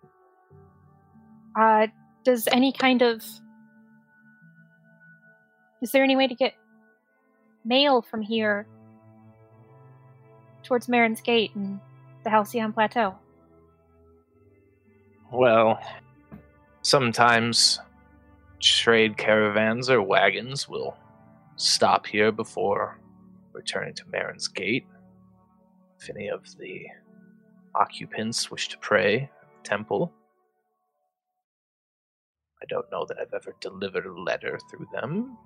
Uh, 1.56 1.88
does 2.24 2.48
any 2.52 2.72
kind 2.72 3.02
of. 3.02 3.24
Is 5.82 5.92
there 5.92 6.04
any 6.04 6.16
way 6.16 6.28
to 6.28 6.36
get 6.36 6.54
mail 7.64 8.02
from 8.02 8.22
here 8.22 8.68
towards 10.64 10.90
Marin's 10.90 11.22
Gate 11.22 11.56
and 11.56 11.80
the 12.24 12.30
Halcyon 12.30 12.74
Plateau? 12.74 13.16
Well, 15.32 15.80
sometimes 16.82 17.80
trade 18.60 19.16
caravans 19.16 19.90
or 19.90 20.02
wagons 20.02 20.68
will 20.68 20.98
stop 21.60 22.08
here 22.08 22.32
before 22.32 23.00
returning 23.52 23.94
to 23.94 24.04
Marin's 24.10 24.48
Gate. 24.48 24.88
If 26.00 26.10
any 26.10 26.30
of 26.30 26.46
the 26.58 26.86
occupants 27.76 28.50
wish 28.50 28.70
to 28.70 28.78
pray 28.78 29.30
temple. 29.64 30.14
I 32.62 32.66
don't 32.70 32.90
know 32.92 33.06
that 33.08 33.18
I've 33.20 33.34
ever 33.34 33.56
delivered 33.60 34.06
a 34.06 34.22
letter 34.22 34.58
through 34.70 34.88
them, 34.94 35.38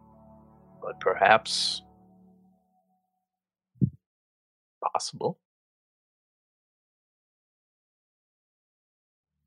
but 0.82 1.00
perhaps 1.00 1.82
possible. 4.84 5.40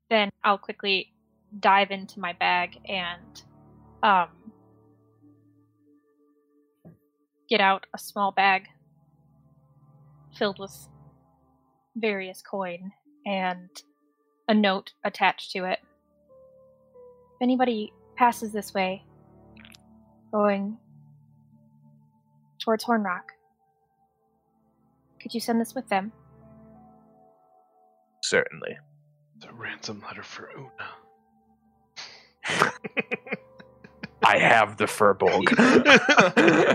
Then 0.09 0.29
I'll 0.43 0.57
quickly 0.57 1.13
dive 1.59 1.91
into 1.91 2.19
my 2.19 2.33
bag 2.33 2.77
and 2.87 3.41
um, 4.03 4.29
get 7.49 7.61
out 7.61 7.85
a 7.93 7.97
small 7.97 8.31
bag 8.31 8.67
filled 10.37 10.59
with 10.59 10.87
various 11.95 12.41
coin 12.41 12.91
and 13.25 13.69
a 14.47 14.53
note 14.53 14.93
attached 15.03 15.51
to 15.51 15.65
it. 15.65 15.79
If 17.35 17.41
anybody 17.41 17.91
passes 18.15 18.51
this 18.51 18.73
way, 18.73 19.03
going 20.31 20.77
towards 22.59 22.83
Hornrock, 22.83 23.29
could 25.21 25.33
you 25.33 25.39
send 25.39 25.59
this 25.59 25.75
with 25.75 25.87
them? 25.89 26.11
Certainly. 28.23 28.77
It's 29.37 29.45
a 29.45 29.53
ransom 29.53 30.03
letter 30.05 30.23
for 30.23 30.49
Una. 30.57 30.89
I 34.27 34.37
have 34.39 34.75
the 34.77 34.85
Firbolg. 34.85 35.47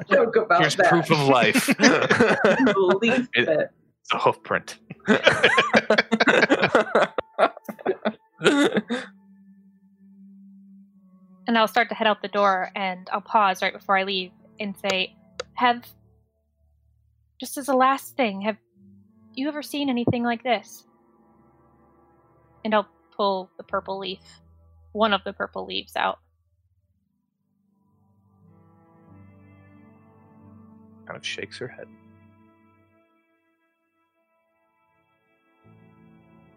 Joke 0.10 0.36
about 0.36 0.60
Here's 0.62 0.76
that. 0.76 0.88
proof 0.88 1.10
of 1.10 1.28
life. 1.28 1.66
Believe 2.72 3.28
It- 3.34 3.48
it. 3.48 3.70
It's 4.00 4.12
a 4.14 4.18
hoof 4.18 4.42
print. 4.42 4.78
And 11.46 11.58
I'll 11.58 11.68
start 11.68 11.88
to 11.88 11.94
head 11.94 12.06
out 12.06 12.22
the 12.22 12.28
door 12.28 12.70
and 12.76 13.08
I'll 13.12 13.20
pause 13.20 13.62
right 13.62 13.72
before 13.72 13.98
I 13.98 14.04
leave 14.04 14.30
and 14.60 14.74
say, 14.90 15.14
Have, 15.54 15.84
just 17.40 17.58
as 17.58 17.68
a 17.68 17.74
last 17.74 18.16
thing, 18.16 18.42
have 18.42 18.56
you 19.34 19.48
ever 19.48 19.62
seen 19.62 19.88
anything 19.88 20.22
like 20.22 20.44
this? 20.44 20.84
And 22.64 22.74
I'll 22.74 22.88
pull 23.16 23.50
the 23.56 23.64
purple 23.64 23.98
leaf, 23.98 24.20
one 24.92 25.12
of 25.12 25.22
the 25.24 25.32
purple 25.32 25.66
leaves 25.66 25.96
out. 25.96 26.20
Kind 31.12 31.20
of 31.20 31.26
shakes 31.26 31.58
her 31.58 31.68
head. 31.68 31.86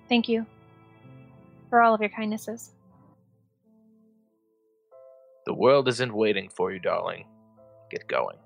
Thank 0.07 0.29
you 0.29 0.45
for 1.69 1.81
all 1.81 1.93
of 1.93 1.99
your 1.99 2.09
kindnesses. 2.09 2.71
The 5.45 5.53
world 5.53 5.87
isn't 5.89 6.13
waiting 6.13 6.49
for 6.49 6.71
you, 6.71 6.79
darling. 6.79 7.25
Get 7.91 8.07
going. 8.07 8.37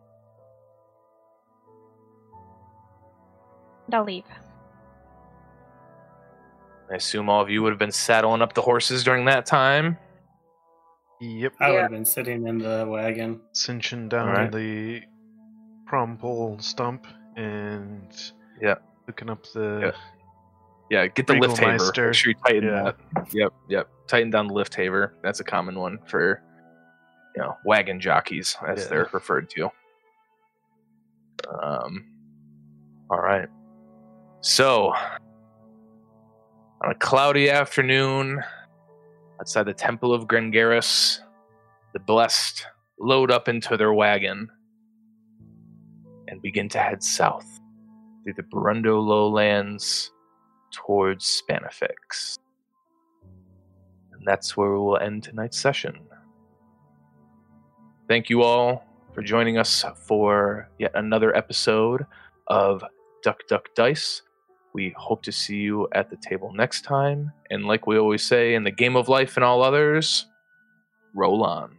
And 3.86 3.96
I'll 3.96 4.04
leave. 4.04 4.24
I 6.92 6.96
assume 6.96 7.30
all 7.30 7.42
of 7.42 7.50
you 7.52 7.62
would 7.62 7.70
have 7.72 7.80
been 7.80 7.92
saddling 7.92 8.42
up 8.42 8.54
the 8.54 8.62
horses 8.62 9.04
during 9.04 9.26
that 9.26 9.46
time. 9.46 9.98
Yep. 11.22 11.54
I 11.60 11.70
would 11.70 11.76
Yeah. 11.76 11.82
have 11.84 11.92
been 11.92 12.06
sitting 12.06 12.48
in 12.48 12.58
the 12.58 12.86
wagon. 12.90 13.42
Cinching 13.54 14.10
down 14.10 14.30
Alright. 14.30 14.52
the 14.52 15.04
prom 15.90 16.16
pole 16.18 16.56
stump 16.59 17.08
and 17.35 18.16
Yeah. 18.61 18.76
hooking 19.08 19.30
up 19.30 19.43
the 19.53 19.93
Yeah, 20.92 21.08
get 21.08 21.27
the 21.27 21.34
lift 21.34 21.58
haver. 21.58 21.84
Make 22.08 22.14
sure 22.16 22.32
you 22.32 22.35
tighten 22.45 22.64
Yeah. 22.69 22.84
that. 23.16 23.34
Yep, 23.34 23.53
yep. 23.68 23.90
Tighten 24.08 24.30
down 24.30 24.48
the 24.48 24.53
lift 24.53 24.74
haver. 24.76 25.16
That's 25.24 25.40
a 25.40 25.43
common 25.43 25.77
one 25.77 25.98
for 26.06 26.42
you 27.35 27.42
know 27.42 27.56
wagon 27.66 28.00
jockeys, 28.00 28.56
as 28.68 28.84
Yeah. 28.84 28.90
they're 28.90 29.09
referred 29.11 29.50
to. 29.51 29.72
Um. 31.61 32.06
All 33.09 33.19
right. 33.22 33.48
So, 34.42 34.93
on 36.84 36.92
a 36.92 36.95
cloudy 36.95 37.50
afternoon 37.50 38.43
outside 39.40 39.64
the 39.64 39.74
Temple 39.74 40.14
of 40.14 40.27
Grengaris, 40.27 41.19
the 41.93 42.00
blessed 42.00 42.68
load 43.00 43.32
up 43.32 43.48
into 43.48 43.77
their 43.77 43.93
wagon 43.93 44.50
and 46.30 46.41
begin 46.41 46.69
to 46.69 46.77
head 46.77 47.03
south 47.03 47.59
through 48.24 48.33
the 48.33 48.43
Burundo 48.43 49.03
lowlands 49.03 50.11
towards 50.72 51.41
Spanifix. 51.41 52.38
And 54.14 54.22
that's 54.25 54.56
where 54.56 54.72
we 54.72 54.77
will 54.77 54.98
end 54.98 55.24
tonight's 55.24 55.59
session. 55.59 55.99
Thank 58.08 58.30
you 58.30 58.43
all 58.43 58.85
for 59.14 59.22
joining 59.22 59.58
us 59.58 59.83
for 60.08 60.69
yet 60.80 60.91
another 60.95 61.35
episode 61.35 62.06
of 62.48 62.83
Duck 63.24 63.40
Duck 63.48 63.66
Dice. 63.75 64.22
We 64.74 64.93
hope 64.98 65.24
to 65.24 65.32
see 65.32 65.58
you 65.58 65.88
at 65.93 66.09
the 66.09 66.17
table 66.17 66.53
next 66.53 66.83
time. 66.83 67.32
And 67.49 67.66
like 67.66 67.88
we 67.88 67.98
always 67.98 68.24
say 68.24 68.53
in 68.53 68.64
the 68.64 68.72
game 68.72 68.95
of 68.95 69.09
life 69.09 69.35
and 69.35 69.43
all 69.43 69.64
others, 69.64 70.27
roll 71.16 71.43
on. 71.43 71.78